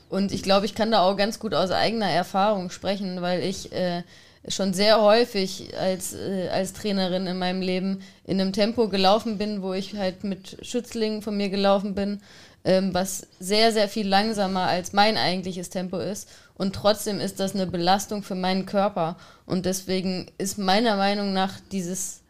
Und 0.09 0.31
ich 0.31 0.41
glaube, 0.43 0.65
ich 0.65 0.73
kann 0.73 0.91
da 0.91 1.01
auch 1.01 1.17
ganz 1.17 1.37
gut 1.39 1.53
aus 1.53 1.69
eigener 1.71 2.09
Erfahrung 2.09 2.69
sprechen, 2.69 3.21
weil 3.21 3.43
ich 3.43 3.73
äh, 3.73 4.03
schon 4.47 4.73
sehr 4.73 5.01
häufig 5.01 5.71
als, 5.77 6.13
äh, 6.13 6.47
als 6.49 6.71
Trainerin 6.71 7.27
in 7.27 7.37
meinem 7.37 7.61
Leben 7.61 7.99
in 8.25 8.39
einem 8.39 8.53
Tempo 8.53 8.87
gelaufen 8.87 9.37
bin, 9.37 9.61
wo 9.61 9.73
ich 9.73 9.95
halt 9.97 10.23
mit 10.23 10.57
Schützlingen 10.61 11.21
von 11.21 11.35
mir 11.35 11.49
gelaufen 11.49 11.93
bin, 11.95 12.21
ähm, 12.67 12.93
was 12.93 13.25
sehr, 13.39 13.71
sehr 13.71 13.87
viel 13.87 14.05
langsamer 14.05 14.63
als 14.63 14.91
mein 14.91 15.15
eigentliches 15.15 15.69
Tempo 15.69 15.97
ist. 15.97 16.29
Und 16.53 16.75
trotzdem 16.75 17.21
ist 17.21 17.39
das 17.39 17.55
eine 17.55 17.65
Belastung 17.65 18.23
für 18.23 18.35
meinen 18.35 18.65
Körper. 18.65 19.15
Und 19.45 19.65
deswegen 19.65 20.29
ist 20.37 20.57
meiner 20.57 20.97
Meinung 20.97 21.31
nach 21.31 21.61
dieses 21.71 22.23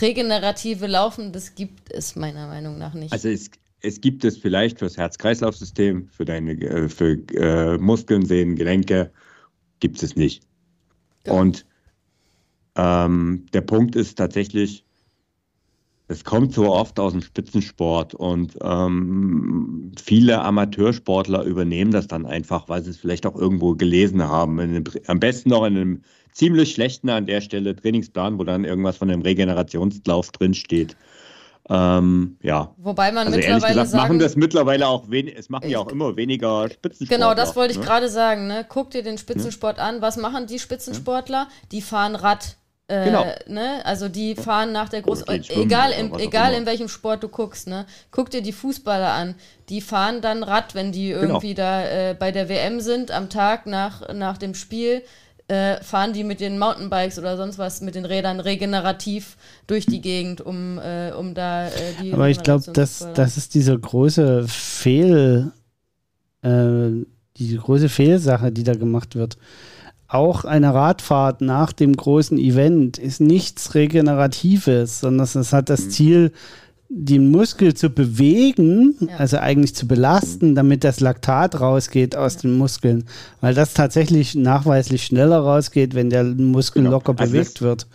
regenerative 0.00 0.86
Laufen, 0.86 1.32
das 1.32 1.56
gibt 1.56 1.92
es 1.92 2.14
meiner 2.14 2.46
Meinung 2.46 2.78
nach 2.78 2.94
nicht. 2.94 3.12
Also 3.12 3.28
es, 3.28 3.50
es 3.80 4.00
gibt 4.00 4.24
es 4.24 4.38
vielleicht 4.38 4.78
fürs 4.78 4.96
Herz-Kreislauf-System, 4.96 6.10
für 6.10 6.24
deine 6.24 6.52
äh, 6.52 6.88
für 6.88 7.18
äh, 7.34 7.76
Muskeln, 7.78 8.24
Sehnen, 8.24 8.54
Gelenke, 8.54 9.10
gibt 9.80 10.00
es 10.00 10.14
nicht. 10.14 10.44
Genau. 11.24 11.40
Und 11.40 11.66
ähm, 12.76 13.46
der 13.52 13.62
Punkt 13.62 13.96
ist 13.96 14.16
tatsächlich, 14.16 14.84
es 16.08 16.22
kommt 16.22 16.54
so 16.54 16.72
oft 16.72 16.98
aus 17.00 17.12
dem 17.12 17.22
Spitzensport 17.22 18.14
und 18.14 18.56
ähm, 18.62 19.92
viele 20.00 20.40
Amateursportler 20.40 21.42
übernehmen 21.42 21.90
das 21.90 22.06
dann 22.06 22.26
einfach, 22.26 22.68
weil 22.68 22.82
sie 22.82 22.90
es 22.90 22.96
vielleicht 22.96 23.26
auch 23.26 23.34
irgendwo 23.34 23.74
gelesen 23.74 24.22
haben. 24.22 24.60
Einem, 24.60 24.84
am 25.06 25.18
besten 25.18 25.50
noch 25.50 25.64
in 25.64 25.76
einem 25.76 26.02
ziemlich 26.32 26.74
schlechten 26.74 27.08
an 27.10 27.26
der 27.26 27.40
Stelle 27.40 27.74
Trainingsplan, 27.74 28.38
wo 28.38 28.44
dann 28.44 28.64
irgendwas 28.64 28.98
von 28.98 29.10
einem 29.10 29.22
Regenerationslauf 29.22 30.30
drinsteht. 30.30 30.96
Ähm, 31.68 32.36
ja. 32.40 32.72
Wobei 32.76 33.10
man 33.10 33.26
also 33.26 33.38
mittlerweile 33.38 33.72
gesagt, 33.72 33.88
sagen, 33.90 34.02
machen 34.02 34.18
das 34.20 34.36
mittlerweile 34.36 34.86
auch 34.86 35.10
wenig, 35.10 35.34
es 35.36 35.48
machen 35.48 35.68
ja 35.68 35.80
auch 35.80 35.88
immer 35.88 36.14
weniger 36.14 36.68
Spitzensportler. 36.70 37.16
Genau, 37.16 37.34
das 37.34 37.56
wollte 37.56 37.72
ich 37.72 37.80
ne? 37.80 37.84
gerade 37.84 38.08
sagen. 38.08 38.46
Ne? 38.46 38.64
Guck 38.68 38.90
dir 38.90 39.02
den 39.02 39.18
Spitzensport 39.18 39.78
ne? 39.78 39.82
an. 39.82 40.02
Was 40.02 40.16
machen 40.16 40.46
die 40.46 40.60
Spitzensportler? 40.60 41.48
Die 41.72 41.82
fahren 41.82 42.14
Rad. 42.14 42.56
Äh, 42.88 43.06
genau. 43.06 43.26
Ne? 43.48 43.84
Also 43.84 44.08
die 44.08 44.36
fahren 44.36 44.70
nach 44.70 44.88
der 44.88 45.02
großen, 45.02 45.26
egal, 45.28 45.90
in, 45.90 46.14
egal 46.20 46.54
in 46.54 46.66
welchem 46.66 46.88
Sport 46.88 47.22
du 47.22 47.28
guckst, 47.28 47.66
ne? 47.66 47.84
guck 48.12 48.30
dir 48.30 48.42
die 48.42 48.52
Fußballer 48.52 49.12
an, 49.12 49.34
die 49.68 49.80
fahren 49.80 50.20
dann 50.20 50.44
Rad, 50.44 50.76
wenn 50.76 50.92
die 50.92 51.08
genau. 51.08 51.22
irgendwie 51.22 51.54
genau. 51.54 51.66
da 51.66 52.10
äh, 52.10 52.14
bei 52.14 52.30
der 52.30 52.48
WM 52.48 52.80
sind, 52.80 53.10
am 53.10 53.28
Tag 53.28 53.66
nach, 53.66 54.12
nach 54.14 54.38
dem 54.38 54.54
Spiel, 54.54 55.02
äh, 55.48 55.82
fahren 55.82 56.12
die 56.12 56.22
mit 56.22 56.40
den 56.40 56.58
Mountainbikes 56.58 57.18
oder 57.18 57.36
sonst 57.36 57.58
was 57.58 57.80
mit 57.80 57.96
den 57.96 58.04
Rädern 58.04 58.40
regenerativ 58.40 59.36
durch 59.66 59.86
die 59.86 60.00
Gegend, 60.00 60.40
um, 60.40 60.78
äh, 60.78 61.12
um 61.12 61.34
da 61.34 61.66
äh, 61.66 61.70
die. 62.00 62.12
Aber 62.12 62.28
ich 62.28 62.42
glaube, 62.42 62.64
das, 62.72 63.06
das 63.14 63.36
ist 63.36 63.54
diese 63.54 63.76
große 63.78 64.46
Fehl, 64.48 65.52
äh, 66.42 66.88
die 67.36 67.56
große 67.56 67.88
Fehlsache, 67.88 68.50
die 68.52 68.64
da 68.64 68.74
gemacht 68.74 69.14
wird. 69.14 69.38
Auch 70.08 70.44
eine 70.44 70.72
Radfahrt 70.72 71.40
nach 71.40 71.72
dem 71.72 71.96
großen 71.96 72.38
Event 72.38 72.98
ist 72.98 73.20
nichts 73.20 73.74
Regeneratives, 73.74 75.00
sondern 75.00 75.26
es 75.26 75.52
hat 75.52 75.68
das 75.68 75.86
mhm. 75.86 75.90
Ziel, 75.90 76.32
den 76.88 77.30
Muskel 77.30 77.74
zu 77.74 77.90
bewegen, 77.90 78.94
ja. 79.00 79.16
also 79.16 79.38
eigentlich 79.38 79.74
zu 79.74 79.88
belasten, 79.88 80.54
damit 80.54 80.84
das 80.84 81.00
Laktat 81.00 81.60
rausgeht 81.60 82.14
aus 82.14 82.34
ja. 82.34 82.40
den 82.42 82.58
Muskeln, 82.58 83.04
weil 83.40 83.54
das 83.54 83.74
tatsächlich 83.74 84.34
nachweislich 84.34 85.04
schneller 85.04 85.38
rausgeht, 85.38 85.94
wenn 85.94 86.10
der 86.10 86.24
Muskel 86.24 86.82
genau. 86.82 86.94
locker 86.94 87.14
also 87.16 87.32
bewegt 87.32 87.60
wird. 87.60 87.86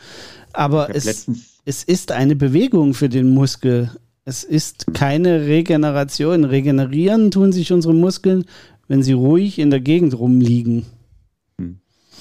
Aber 0.53 0.93
es, 0.93 1.27
es 1.63 1.83
ist 1.83 2.11
eine 2.11 2.35
Bewegung 2.35 2.93
für 2.93 3.07
den 3.07 3.29
Muskel. 3.33 3.91
Es 4.25 4.43
ist 4.43 4.93
keine 4.93 5.45
Regeneration. 5.45 6.43
Regenerieren 6.43 7.31
tun 7.31 7.53
sich 7.53 7.71
unsere 7.71 7.93
Muskeln, 7.93 8.45
wenn 8.87 9.03
sie 9.03 9.13
ruhig 9.13 9.57
in 9.57 9.69
der 9.69 9.79
Gegend 9.79 10.17
rumliegen. 10.19 10.85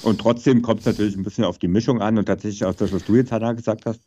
Und 0.01 0.19
trotzdem 0.19 0.61
kommt 0.61 0.81
es 0.81 0.85
natürlich 0.85 1.15
ein 1.15 1.23
bisschen 1.23 1.43
auf 1.43 1.57
die 1.57 1.67
Mischung 1.67 2.01
an 2.01 2.17
und 2.17 2.25
tatsächlich 2.25 2.65
auch 2.65 2.73
das, 2.73 2.91
was 2.91 3.03
du 3.03 3.15
jetzt, 3.15 3.31
Hanna, 3.31 3.53
gesagt 3.53 3.85
hast 3.85 4.01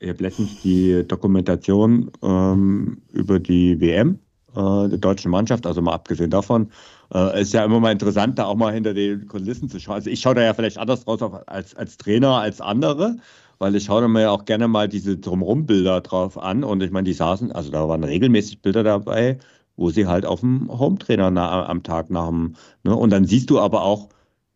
ich 0.00 0.08
habe 0.08 0.22
letztens 0.22 0.58
die 0.58 1.06
Dokumentation 1.06 2.10
ähm, 2.22 3.02
über 3.12 3.38
die 3.38 3.80
WM 3.80 4.18
äh, 4.56 4.88
der 4.88 4.98
deutschen 4.98 5.30
Mannschaft, 5.30 5.66
also 5.66 5.82
mal 5.82 5.92
abgesehen 5.92 6.30
davon, 6.30 6.70
äh, 7.12 7.42
ist 7.42 7.52
ja 7.52 7.64
immer 7.64 7.80
mal 7.80 7.92
interessant, 7.92 8.38
da 8.38 8.46
auch 8.46 8.56
mal 8.56 8.72
hinter 8.72 8.94
den 8.94 9.28
Kulissen 9.28 9.68
zu 9.68 9.78
schauen. 9.78 9.96
Also 9.96 10.10
ich 10.10 10.20
schaue 10.20 10.34
da 10.34 10.42
ja 10.42 10.54
vielleicht 10.54 10.78
anders 10.78 11.04
draus 11.04 11.20
auf, 11.22 11.46
als, 11.46 11.76
als 11.76 11.98
Trainer 11.98 12.36
als 12.38 12.62
andere, 12.62 13.18
weil 13.58 13.76
ich 13.76 13.84
schaue 13.84 14.08
mir 14.08 14.22
ja 14.22 14.30
auch 14.30 14.46
gerne 14.46 14.68
mal 14.68 14.88
diese 14.88 15.18
Drumrum-Bilder 15.18 16.00
drauf 16.00 16.38
an 16.38 16.64
und 16.64 16.82
ich 16.82 16.90
meine, 16.90 17.04
die 17.04 17.12
saßen, 17.12 17.52
also 17.52 17.70
da 17.70 17.86
waren 17.86 18.02
regelmäßig 18.02 18.62
Bilder 18.62 18.82
dabei, 18.82 19.38
wo 19.76 19.90
sie 19.90 20.06
halt 20.06 20.24
auf 20.24 20.40
dem 20.40 20.70
Hometrainer 20.70 21.26
am 21.68 21.82
Tag 21.82 22.08
nach 22.10 22.28
dem, 22.28 22.54
ne? 22.84 22.96
und 22.96 23.10
dann 23.10 23.26
siehst 23.26 23.50
du 23.50 23.60
aber 23.60 23.82
auch, 23.82 24.08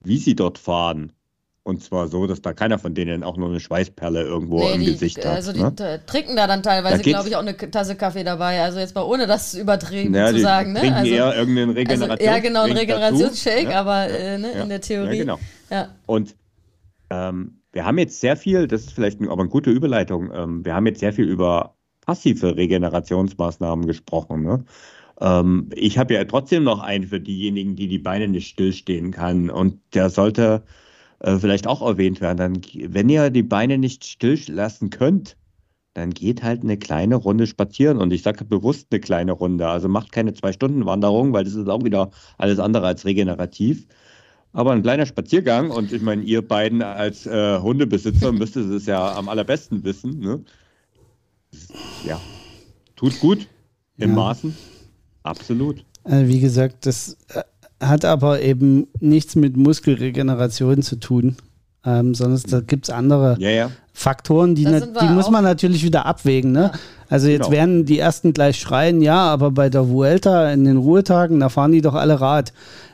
wie 0.05 0.19
sie 0.19 0.35
dort 0.35 0.59
fahren. 0.59 1.13
Und 1.67 1.83
zwar 1.83 2.09
so, 2.09 2.27
dass 2.27 2.43
da 2.43 2.53
keiner 2.53 2.79
von 2.79 2.95
denen 2.95 3.23
auch 3.23 3.39
nur 3.39 3.49
eine 3.49 3.59
Schweißperle 3.59 4.23
irgendwo 4.23 4.59
nee, 4.59 4.75
im 4.75 4.81
die, 4.81 4.93
Gesicht 4.93 5.25
hat. 5.25 5.33
Also 5.33 5.53
die 5.55 5.63
ne? 5.63 6.03
trinken 6.05 6.37
da 6.37 6.47
dann 6.47 6.63
teilweise, 6.63 7.03
glaube 7.03 7.27
ich, 7.27 7.37
auch 7.37 7.41
eine 7.41 7.57
Tasse 7.57 7.97
Kaffee 7.97 8.23
dabei. 8.23 8.61
Also 8.61 8.81
jetzt 8.81 8.95
mal 8.95 9.03
ohne 9.03 9.27
das 9.27 9.55
übertrieben 9.55 10.13
naja, 10.13 10.31
zu 10.31 10.41
sagen. 10.41 10.75
Ne? 10.75 10.81
Trinken 10.81 10.97
also, 10.99 11.11
eher 11.11 11.35
irgendeinen 11.35 11.71
Regenerations 11.71 12.21
also, 12.21 12.25
Ja, 12.25 12.39
genau, 12.41 12.63
einen 12.65 12.77
Regenerationsshake, 12.77 13.71
ja? 13.71 13.81
aber 13.81 14.11
äh, 14.11 14.37
ne, 14.37 14.53
ja. 14.55 14.63
in 14.63 14.69
der 14.69 14.81
Theorie. 14.83 15.17
Ja, 15.17 15.23
genau. 15.23 15.39
Ja. 15.71 15.89
Und 16.05 16.37
ähm, 17.09 17.63
wir 17.73 17.87
haben 17.87 17.97
jetzt 17.97 18.21
sehr 18.21 18.37
viel, 18.37 18.69
das 18.69 18.83
ist 18.83 18.93
vielleicht 18.93 19.23
aber 19.23 19.41
eine 19.41 19.49
gute 19.49 19.71
Überleitung, 19.71 20.31
ähm, 20.35 20.65
wir 20.67 20.75
haben 20.75 20.87
jetzt 20.87 21.01
sehr 21.01 21.15
viel 21.15 21.25
über 21.25 21.77
passive 22.05 22.57
Regenerationsmaßnahmen 22.57 23.87
gesprochen. 23.87 24.43
Ne? 24.43 24.65
Ähm, 25.21 25.71
ich 25.75 25.99
habe 25.99 26.15
ja 26.15 26.25
trotzdem 26.25 26.65
noch 26.65 26.81
einen 26.81 27.07
für 27.07 27.21
diejenigen, 27.21 27.77
die 27.77 27.89
die 27.89 27.99
Beine 27.99 28.29
nicht 28.29 28.49
stillstehen 28.49 29.11
kann. 29.11 29.51
Und 29.51 29.81
der 29.95 30.11
sollte 30.11 30.65
äh, 31.21 31.39
vielleicht 31.39 31.67
auch 31.67 31.83
erwähnt 31.83 32.21
werden. 32.21 32.37
Dann, 32.37 32.61
wenn 32.93 33.09
ihr 33.09 33.31
die 33.31 33.43
Beine 33.43 33.79
nicht 33.79 34.05
still 34.05 34.39
lassen 34.49 34.91
könnt, 34.91 35.37
dann 35.95 36.11
geht 36.11 36.43
halt 36.43 36.63
eine 36.63 36.77
kleine 36.77 37.15
Runde 37.15 37.47
spazieren. 37.47 37.99
Und 37.99 38.13
ich 38.13 38.23
sage 38.23 38.45
bewusst 38.45 38.89
eine 38.91 39.01
kleine 39.01 39.33
Runde. 39.33 39.69
Also 39.69 39.89
macht 39.89 40.13
keine 40.13 40.35
Zwei-Stunden-Wanderung, 40.35 41.33
weil 41.33 41.45
das 41.45 41.55
ist 41.55 41.69
auch 41.69 41.85
wieder 41.85 42.11
alles 42.37 42.59
andere 42.59 42.87
als 42.87 43.05
regenerativ. 43.05 43.87
Aber 44.53 44.73
ein 44.73 44.83
kleiner 44.83 45.07
Spaziergang, 45.07 45.71
und 45.71 45.93
ich 45.93 46.01
meine, 46.01 46.23
ihr 46.23 46.47
beiden 46.47 46.81
als 46.83 47.27
äh, 47.27 47.59
Hundebesitzer 47.59 48.33
müsstet 48.33 48.71
es 48.71 48.87
ja 48.87 49.15
am 49.17 49.29
allerbesten 49.29 49.83
wissen. 49.85 50.21
Ne? 50.21 50.45
Ja, 52.07 52.21
tut 52.95 53.19
gut, 53.21 53.49
in 53.99 54.11
ja. 54.11 54.15
Maßen, 54.15 54.55
absolut. 55.25 55.85
Also 56.05 56.29
wie 56.29 56.39
gesagt, 56.39 56.87
das 56.87 57.17
äh, 57.35 57.43
hat 57.85 58.05
aber 58.05 58.41
eben 58.41 58.87
nichts 59.01 59.35
mit 59.35 59.57
Muskelregeneration 59.57 60.83
zu 60.83 60.97
tun, 60.97 61.37
ähm, 61.85 62.15
sondern 62.15 62.41
da 62.49 62.61
gibt 62.61 62.85
es 62.85 62.91
andere 62.91 63.37
ja, 63.39 63.51
ja. 63.51 63.71
Faktoren, 63.93 64.55
die, 64.55 64.65
die 64.65 65.07
muss 65.07 65.31
man 65.31 65.45
natürlich 65.45 65.85
wieder 65.85 66.07
abwägen. 66.07 66.53
Ne? 66.53 66.71
Ja. 66.73 66.79
Also 67.09 67.29
jetzt 67.29 67.45
genau. 67.45 67.53
werden 67.53 67.85
die 67.85 67.99
ersten 67.99 68.33
gleich 68.33 68.59
schreien, 68.59 69.03
ja, 69.03 69.27
aber 69.27 69.51
bei 69.51 69.69
der 69.69 69.89
Vuelta 69.89 70.51
in 70.53 70.65
den 70.65 70.79
Ruhetagen, 70.79 71.41
da 71.41 71.49
fahren 71.49 71.73
die 71.73 71.83
doch 71.83 71.95
alle 71.95 72.21
Rad. 72.21 72.53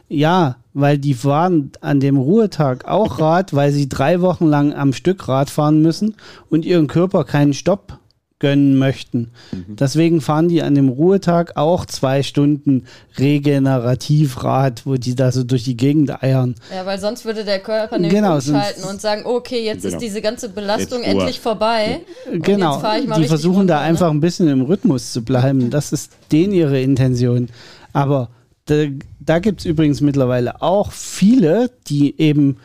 Ja, 0.09 0.57
weil 0.73 0.99
die 0.99 1.15
fahren 1.15 1.71
an 1.81 2.01
dem 2.01 2.17
Ruhetag 2.17 2.85
auch 2.87 3.21
Rad, 3.21 3.55
weil 3.55 3.71
sie 3.71 3.89
drei 3.89 4.21
Wochen 4.21 4.47
lang 4.47 4.73
am 4.73 4.93
Stück 4.93 5.29
Rad 5.29 5.51
fahren 5.51 5.83
müssen 5.83 6.17
und 6.49 6.65
ihren 6.65 6.89
Körper 6.89 7.25
keinen 7.25 7.55
Stopp 7.55 8.00
gönnen 8.41 8.77
möchten. 8.79 9.31
Mhm. 9.53 9.77
Deswegen 9.77 10.21
fahren 10.21 10.49
die 10.49 10.63
an 10.63 10.75
dem 10.75 10.89
Ruhetag 10.89 11.57
auch 11.57 11.85
zwei 11.85 12.23
Stunden 12.23 12.87
Regenerativrad, 13.19 14.87
wo 14.87 14.97
die 14.97 15.15
da 15.15 15.31
so 15.31 15.45
durch 15.45 15.65
die 15.65 15.77
Gegend 15.77 16.23
eiern. 16.23 16.57
Ja, 16.75 16.85
weil 16.87 16.99
sonst 16.99 17.25
würde 17.27 17.45
der 17.45 17.61
Körper 17.61 17.99
nämlich 17.99 18.15
genau, 18.15 18.35
umschalten 18.35 18.85
und 18.85 19.01
sagen, 19.01 19.23
okay, 19.27 19.63
jetzt 19.63 19.83
genau. 19.83 19.95
ist 19.95 20.03
diese 20.03 20.23
ganze 20.23 20.49
Belastung 20.49 21.03
endlich 21.03 21.39
vorbei. 21.39 22.01
Genau, 22.33 22.83
die 23.17 23.27
versuchen 23.27 23.59
runter, 23.59 23.75
da 23.75 23.81
ne? 23.81 23.87
einfach 23.87 24.11
ein 24.11 24.21
bisschen 24.21 24.49
im 24.49 24.63
Rhythmus 24.63 25.13
zu 25.13 25.23
bleiben. 25.23 25.71
Das 25.71 25.93
ist 25.93 26.13
denen 26.33 26.55
ihre 26.55 26.81
Intention. 26.81 27.51
Aber 27.93 28.31
da, 28.65 28.87
da 29.21 29.39
gibt 29.39 29.61
es 29.61 29.67
übrigens 29.67 30.01
mittlerweile 30.01 30.63
auch 30.63 30.93
viele, 30.93 31.71
die 31.89 32.19
eben 32.19 32.57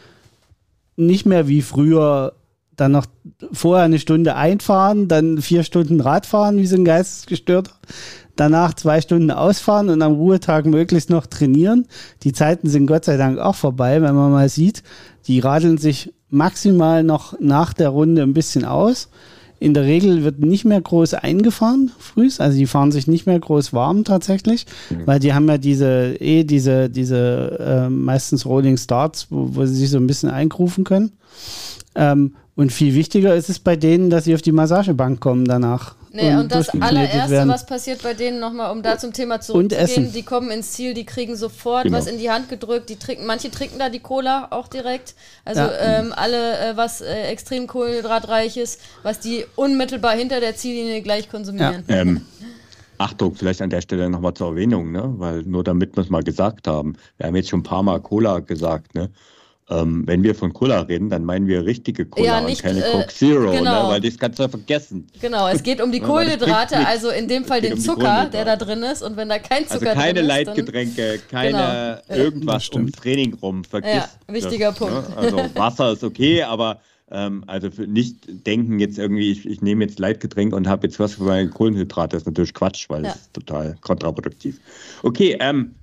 nicht 0.95 1.25
mehr 1.25 1.49
wie 1.49 1.61
früher 1.61 2.33
dann 2.75 2.91
noch 2.91 3.05
vorher 3.51 3.85
eine 3.85 3.99
Stunde 3.99 4.35
einfahren, 4.35 5.07
dann 5.07 5.41
vier 5.41 5.63
Stunden 5.63 6.01
Radfahren, 6.01 6.57
wie 6.57 6.67
so 6.67 6.75
ein 6.75 6.85
Geistesgestörter, 6.85 7.71
danach 8.35 8.73
zwei 8.73 9.01
Stunden 9.01 9.31
ausfahren 9.31 9.89
und 9.89 10.01
am 10.01 10.13
Ruhetag 10.13 10.65
möglichst 10.65 11.09
noch 11.09 11.25
trainieren. 11.25 11.87
Die 12.23 12.33
Zeiten 12.33 12.69
sind 12.69 12.87
Gott 12.87 13.05
sei 13.05 13.17
Dank 13.17 13.39
auch 13.39 13.55
vorbei, 13.55 14.01
wenn 14.01 14.15
man 14.15 14.31
mal 14.31 14.49
sieht, 14.49 14.83
die 15.27 15.39
radeln 15.39 15.77
sich 15.77 16.13
maximal 16.29 17.03
noch 17.03 17.39
nach 17.39 17.73
der 17.73 17.89
Runde 17.89 18.21
ein 18.21 18.33
bisschen 18.33 18.65
aus. 18.65 19.09
In 19.57 19.73
der 19.73 19.83
Regel 19.83 20.23
wird 20.23 20.39
nicht 20.39 20.65
mehr 20.65 20.81
groß 20.81 21.13
eingefahren 21.13 21.91
früh, 21.97 22.29
also 22.39 22.57
die 22.57 22.67
fahren 22.67 22.91
sich 22.91 23.07
nicht 23.07 23.25
mehr 23.25 23.39
groß 23.39 23.71
warm 23.71 24.03
tatsächlich, 24.03 24.65
mhm. 24.89 25.07
weil 25.07 25.19
die 25.19 25.33
haben 25.33 25.47
ja 25.47 25.57
diese 25.57 26.15
eh 26.19 26.43
diese 26.43 26.89
diese 26.89 27.57
äh, 27.59 27.89
meistens 27.89 28.45
Rolling 28.45 28.75
Starts, 28.75 29.27
wo, 29.29 29.55
wo 29.55 29.65
sie 29.65 29.75
sich 29.75 29.89
so 29.89 29.97
ein 29.97 30.07
bisschen 30.07 30.29
eingrufen 30.29 30.83
können. 30.83 31.13
Ähm, 31.95 32.35
und 32.55 32.71
viel 32.71 32.93
wichtiger 32.95 33.35
ist 33.35 33.49
es 33.49 33.59
bei 33.59 33.75
denen, 33.75 34.09
dass 34.09 34.23
sie 34.25 34.33
auf 34.35 34.41
die 34.41 34.51
Massagebank 34.51 35.19
kommen 35.19 35.45
danach. 35.45 35.95
Nee, 36.11 36.33
und, 36.35 36.49
das 36.49 36.67
durchgearbeitet 36.67 36.97
allererste, 37.11 37.31
werden. 37.31 37.49
was 37.49 37.65
passiert 37.65 38.01
bei 38.01 38.13
denen 38.13 38.39
nochmal, 38.39 38.71
um 38.71 38.81
da 38.81 38.97
zum 38.97 39.11
Thema 39.11 39.41
zurückzugehen, 39.41 40.13
die 40.13 40.23
kommen 40.23 40.49
ins 40.49 40.71
Ziel, 40.71 40.93
die 40.93 41.05
kriegen 41.05 41.35
sofort 41.35 41.83
Genau. 41.83 41.97
was 41.97 42.07
in 42.07 42.17
die 42.17 42.29
Hand 42.31 42.47
gedrückt, 42.47 42.89
die 42.89 42.95
trinken, 42.95 43.25
manche 43.25 43.51
trinken 43.51 43.79
da 43.79 43.89
die 43.89 43.99
Cola 43.99 44.47
auch 44.51 44.69
direkt. 44.69 45.15
Also 45.43 45.59
Ja. 45.61 45.99
ähm, 45.99 46.13
alle, 46.15 46.57
äh, 46.57 46.77
was 46.77 47.01
äh, 47.01 47.23
extrem 47.23 47.67
kohlenhydratreich 47.67 48.55
ist, 48.55 48.79
was 49.03 49.19
die 49.19 49.43
unmittelbar 49.57 50.13
hinter 50.15 50.39
der 50.39 50.55
Ziellinie 50.55 51.01
gleich 51.01 51.29
konsumieren. 51.29 51.83
Ähm, 51.89 52.21
Achtung, 52.97 53.35
vielleicht 53.35 53.61
an 53.61 53.69
der 53.69 53.81
Stelle 53.81 54.09
nochmal 54.09 54.33
zur 54.35 54.47
Erwähnung, 54.51 54.93
ne? 54.93 55.13
weil 55.17 55.41
nur 55.43 55.65
damit 55.65 55.97
wir 55.97 56.03
es 56.03 56.09
mal 56.09 56.23
gesagt 56.23 56.67
haben. 56.67 56.95
Wir 57.17 57.27
haben 57.27 57.35
jetzt 57.35 57.49
schon 57.49 57.59
ein 57.59 57.63
paar 57.63 57.83
Mal 57.83 57.99
Cola 57.99 58.39
gesagt. 58.39 58.95
Ne? 58.95 59.09
Ähm, 59.67 60.03
wenn 60.05 60.21
wir 60.21 60.35
von 60.35 60.53
Cola 60.53 60.81
reden, 60.81 61.09
dann 61.09 61.25
meinen 61.25 61.47
wir 61.47 61.65
richtige 61.65 62.05
Cola 62.05 62.25
Ja, 62.25 62.39
und 62.39 62.45
nicht, 62.45 62.61
keine 62.61 62.85
äh, 62.85 62.91
Coke 62.91 63.07
Zero, 63.07 63.51
genau. 63.51 63.83
ne? 63.83 63.89
weil 63.89 64.01
das 64.01 64.15
kannst 64.19 64.37
du 64.37 64.43
ja 64.43 64.49
vergessen. 64.49 65.07
Genau, 65.19 65.47
es 65.47 65.63
geht 65.63 65.81
um 65.81 65.91
die 65.91 65.99
Kohlenhydrate, 66.01 66.85
also 66.85 67.09
in 67.09 67.27
dem 67.27 67.45
Fall 67.45 67.61
den 67.61 67.73
um 67.73 67.79
Zucker, 67.79 68.29
der 68.31 68.45
da 68.45 68.57
drin 68.57 68.83
ist. 68.83 69.01
Und 69.01 69.17
wenn 69.17 69.27
da 69.27 69.39
kein 69.39 69.63
Also 69.63 69.79
Zucker 69.79 69.93
keine 69.95 70.21
drin 70.21 70.29
ist, 70.29 70.47
dann, 70.47 70.55
Leitgetränke, 70.55 71.19
keine 71.31 72.01
Genau. 72.07 72.21
Irgendwas 72.21 72.69
ums 72.73 72.91
Training 72.91 73.33
rum. 73.35 73.63
Vergiss 73.63 73.91
Ja, 73.91 74.09
wichtiger 74.27 74.69
das, 74.69 74.77
Punkt. 74.77 75.09
Ne? 75.09 75.17
Also 75.17 75.37
Wasser 75.55 75.93
ist 75.93 76.03
okay, 76.03 76.43
aber 76.43 76.79
ähm, 77.09 77.43
also 77.47 77.71
für 77.71 77.87
nicht 77.87 78.45
denken 78.45 78.79
jetzt 78.79 78.99
irgendwie, 78.99 79.31
ich, 79.31 79.47
ich 79.47 79.61
nehme 79.61 79.83
jetzt 79.85 79.97
Leitgetränk 79.97 80.53
und 80.53 80.67
habe 80.67 80.85
jetzt 80.85 80.99
was 80.99 81.15
für 81.15 81.23
meine 81.23 81.49
Kohlenhydrate. 81.49 82.15
Das 82.15 82.21
ist 82.23 82.27
natürlich 82.27 82.53
Quatsch, 82.53 82.87
weil 82.89 83.03
Ja. 83.03 83.09
das 83.09 83.21
ist 83.21 83.33
total 83.33 83.75
kontraproduktiv. 83.81 84.59
Okay, 85.01 85.37
ähm, 85.39 85.75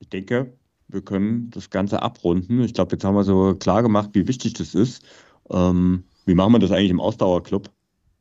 ich 0.00 0.08
denke, 0.08 0.52
wir 0.92 1.02
können 1.02 1.50
das 1.50 1.70
Ganze 1.70 2.02
abrunden. 2.02 2.62
Ich 2.62 2.74
glaube, 2.74 2.92
jetzt 2.92 3.04
haben 3.04 3.14
wir 3.14 3.24
so 3.24 3.54
klar 3.54 3.82
gemacht, 3.82 4.10
wie 4.12 4.28
wichtig 4.28 4.54
das 4.54 4.74
ist. 4.74 5.02
Ähm, 5.50 6.04
wie 6.26 6.34
machen 6.34 6.52
wir 6.52 6.58
das 6.58 6.70
eigentlich 6.70 6.90
im 6.90 7.00
Ausdauerclub? 7.00 7.70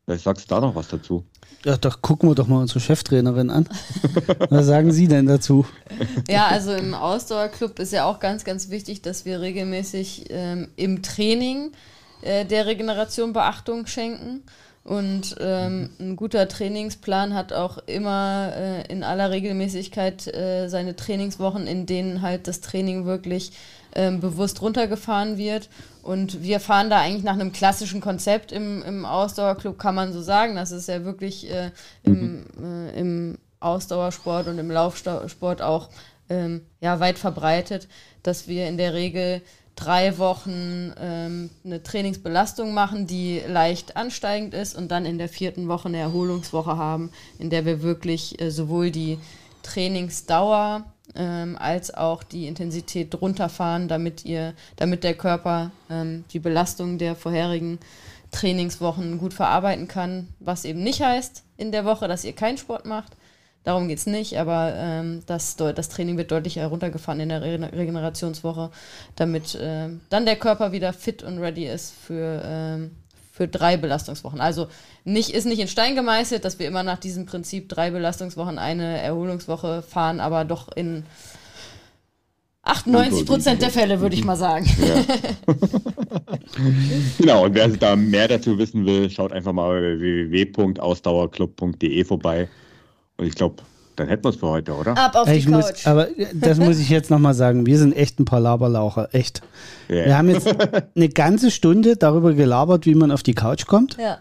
Vielleicht 0.05 0.23
sagst 0.23 0.49
du 0.49 0.55
da 0.55 0.61
noch 0.61 0.75
was 0.75 0.87
dazu. 0.87 1.25
Ja, 1.63 1.77
doch 1.77 2.01
gucken 2.01 2.27
wir 2.27 2.35
doch 2.35 2.47
mal 2.47 2.59
unsere 2.59 2.79
Cheftrainerin 2.79 3.51
an. 3.51 3.69
Was 4.49 4.65
sagen 4.65 4.91
Sie 4.91 5.07
denn 5.07 5.27
dazu? 5.27 5.65
Ja, 6.27 6.47
also 6.47 6.73
im 6.73 6.95
Ausdauerclub 6.95 7.77
ist 7.77 7.93
ja 7.93 8.05
auch 8.05 8.19
ganz, 8.19 8.43
ganz 8.43 8.71
wichtig, 8.71 9.03
dass 9.03 9.25
wir 9.25 9.41
regelmäßig 9.41 10.25
ähm, 10.29 10.69
im 10.75 11.03
Training 11.03 11.71
äh, 12.23 12.45
der 12.45 12.65
Regeneration 12.65 13.31
Beachtung 13.31 13.85
schenken. 13.85 14.41
Und 14.83 15.35
ähm, 15.39 15.91
ein 15.99 16.15
guter 16.15 16.47
Trainingsplan 16.47 17.35
hat 17.35 17.53
auch 17.53 17.77
immer 17.85 18.51
äh, 18.55 18.91
in 18.91 19.03
aller 19.03 19.29
Regelmäßigkeit 19.29 20.25
äh, 20.33 20.69
seine 20.69 20.95
Trainingswochen, 20.95 21.67
in 21.67 21.85
denen 21.85 22.23
halt 22.23 22.47
das 22.47 22.61
Training 22.61 23.05
wirklich 23.05 23.51
ähm, 23.93 24.19
bewusst 24.21 24.61
runtergefahren 24.61 25.37
wird. 25.37 25.69
Und 26.01 26.41
wir 26.41 26.59
fahren 26.59 26.89
da 26.89 26.99
eigentlich 26.99 27.23
nach 27.23 27.33
einem 27.33 27.51
klassischen 27.51 28.01
Konzept 28.01 28.51
im, 28.51 28.81
im 28.81 29.05
Ausdauerclub, 29.05 29.77
kann 29.77 29.93
man 29.93 30.13
so 30.13 30.21
sagen. 30.21 30.55
Das 30.55 30.71
ist 30.71 30.87
ja 30.87 31.05
wirklich 31.05 31.51
äh, 31.51 31.69
im, 32.01 32.45
äh, 32.59 32.99
im 32.99 33.37
Ausdauersport 33.59 34.47
und 34.47 34.57
im 34.57 34.71
Laufsport 34.71 35.61
auch 35.61 35.89
ähm, 36.29 36.61
ja, 36.79 36.99
weit 36.99 37.19
verbreitet, 37.19 37.87
dass 38.23 38.47
wir 38.47 38.67
in 38.67 38.77
der 38.77 38.95
Regel 38.95 39.41
drei 39.75 40.17
Wochen 40.17 40.93
ähm, 40.99 41.49
eine 41.63 41.81
Trainingsbelastung 41.81 42.73
machen, 42.73 43.07
die 43.07 43.41
leicht 43.47 43.97
ansteigend 43.97 44.53
ist 44.53 44.75
und 44.75 44.91
dann 44.91 45.05
in 45.05 45.17
der 45.17 45.29
vierten 45.29 45.67
Woche 45.67 45.87
eine 45.87 45.97
Erholungswoche 45.97 46.77
haben, 46.77 47.11
in 47.39 47.49
der 47.49 47.65
wir 47.65 47.81
wirklich 47.81 48.39
äh, 48.41 48.51
sowohl 48.51 48.91
die 48.91 49.17
Trainingsdauer 49.63 50.85
ähm, 51.15 51.57
als 51.59 51.93
auch 51.93 52.23
die 52.23 52.47
Intensität 52.47 53.19
runterfahren, 53.21 53.87
damit 53.87 54.25
ihr, 54.25 54.53
damit 54.75 55.03
der 55.03 55.15
Körper 55.15 55.71
ähm, 55.89 56.25
die 56.31 56.39
Belastung 56.39 56.97
der 56.97 57.15
vorherigen 57.15 57.79
Trainingswochen 58.31 59.17
gut 59.17 59.33
verarbeiten 59.33 59.87
kann, 59.87 60.29
was 60.39 60.65
eben 60.65 60.83
nicht 60.83 61.01
heißt 61.01 61.43
in 61.57 61.71
der 61.71 61.85
Woche, 61.85 62.07
dass 62.07 62.23
ihr 62.23 62.33
keinen 62.33 62.57
Sport 62.57 62.85
macht. 62.85 63.13
Darum 63.63 63.87
geht 63.87 63.99
es 63.99 64.07
nicht, 64.07 64.39
aber 64.39 64.73
ähm, 64.75 65.21
das, 65.27 65.55
das 65.55 65.89
Training 65.89 66.17
wird 66.17 66.31
deutlich 66.31 66.55
heruntergefahren 66.55 67.19
in 67.19 67.29
der 67.29 67.41
Re 67.41 67.71
Regenerationswoche, 67.71 68.71
damit 69.15 69.57
ähm, 69.61 70.01
dann 70.09 70.25
der 70.25 70.35
Körper 70.35 70.71
wieder 70.71 70.93
fit 70.93 71.21
und 71.21 71.37
ready 71.37 71.67
ist 71.67 71.93
für, 71.93 72.41
ähm, 72.43 72.91
für 73.31 73.47
drei 73.47 73.77
Belastungswochen. 73.77 74.41
Also 74.41 74.67
nicht, 75.03 75.29
ist 75.29 75.45
nicht 75.45 75.59
in 75.59 75.67
Stein 75.67 75.95
gemeißelt, 75.95 76.43
dass 76.43 76.57
wir 76.57 76.67
immer 76.67 76.81
nach 76.81 76.97
diesem 76.97 77.27
Prinzip 77.27 77.69
drei 77.69 77.91
Belastungswochen, 77.91 78.57
eine 78.57 78.99
Erholungswoche 78.99 79.83
fahren, 79.83 80.19
aber 80.19 80.43
doch 80.43 80.75
in 80.75 81.03
98 82.63 83.25
Prozent 83.25 83.61
der 83.61 83.69
Fälle, 83.69 84.01
würde 84.01 84.15
ich 84.15 84.23
mal 84.23 84.37
sagen. 84.37 84.65
Genau, 87.17 87.45
und 87.45 87.55
wer 87.55 87.69
da 87.69 87.95
mehr 87.95 88.27
dazu 88.27 88.57
wissen 88.57 88.85
will, 88.85 89.09
schaut 89.09 89.31
einfach 89.31 89.53
mal 89.53 89.79
bei 89.79 89.99
www.ausdauerclub.de 89.99 92.03
vorbei. 92.03 92.49
Und 93.21 93.27
ich 93.27 93.35
glaube, 93.35 93.57
dann 93.97 94.07
hätten 94.07 94.23
wir 94.25 94.29
es 94.29 94.37
für 94.37 94.47
heute, 94.47 94.73
oder? 94.73 94.97
Ab 94.97 95.15
auf 95.15 95.29
Ich 95.29 95.45
die 95.45 95.51
muss, 95.51 95.67
Couch. 95.67 95.85
aber 95.85 96.07
das 96.33 96.57
muss 96.57 96.79
ich 96.79 96.89
jetzt 96.89 97.11
nochmal 97.11 97.35
sagen. 97.35 97.67
Wir 97.67 97.77
sind 97.77 97.95
echt 97.95 98.19
ein 98.19 98.25
paar 98.25 98.39
Laberlaucher. 98.39 99.09
Echt. 99.13 99.41
Ja. 99.89 100.05
Wir 100.05 100.17
haben 100.17 100.29
jetzt 100.29 100.47
eine 100.95 101.09
ganze 101.09 101.51
Stunde 101.51 101.97
darüber 101.97 102.33
gelabert, 102.33 102.87
wie 102.87 102.95
man 102.95 103.11
auf 103.11 103.21
die 103.21 103.35
Couch 103.35 103.67
kommt. 103.67 103.97
ja, 103.97 104.17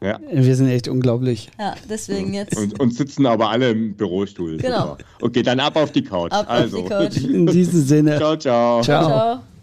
Ja. 0.00 0.20
Wir 0.32 0.54
sind 0.54 0.68
echt 0.68 0.86
unglaublich. 0.86 1.50
ja, 1.58 1.74
deswegen 1.90 2.32
jetzt 2.32 2.56
Und, 2.56 2.78
und 2.78 2.94
sitzen 2.94 3.26
aber 3.26 3.50
alle 3.50 3.70
im 3.70 3.94
Bürostuhl. 3.96 4.58
Genau. 4.58 4.90
Super. 4.90 4.96
Okay, 5.22 5.42
dann 5.42 5.58
ab 5.58 5.74
auf 5.76 5.90
die 5.90 6.04
Couch. 6.04 6.30
ab 6.30 6.46
also, 6.48 6.78
auf 6.78 6.84
die 6.84 6.88
Couch. 6.90 7.16
In 7.28 7.46
diesem 7.46 7.82
Sinne. 7.82 8.16
ciao, 8.18 8.36
ciao. 8.36 8.82
Ciao. 8.82 9.04
Ciao. 9.06 9.53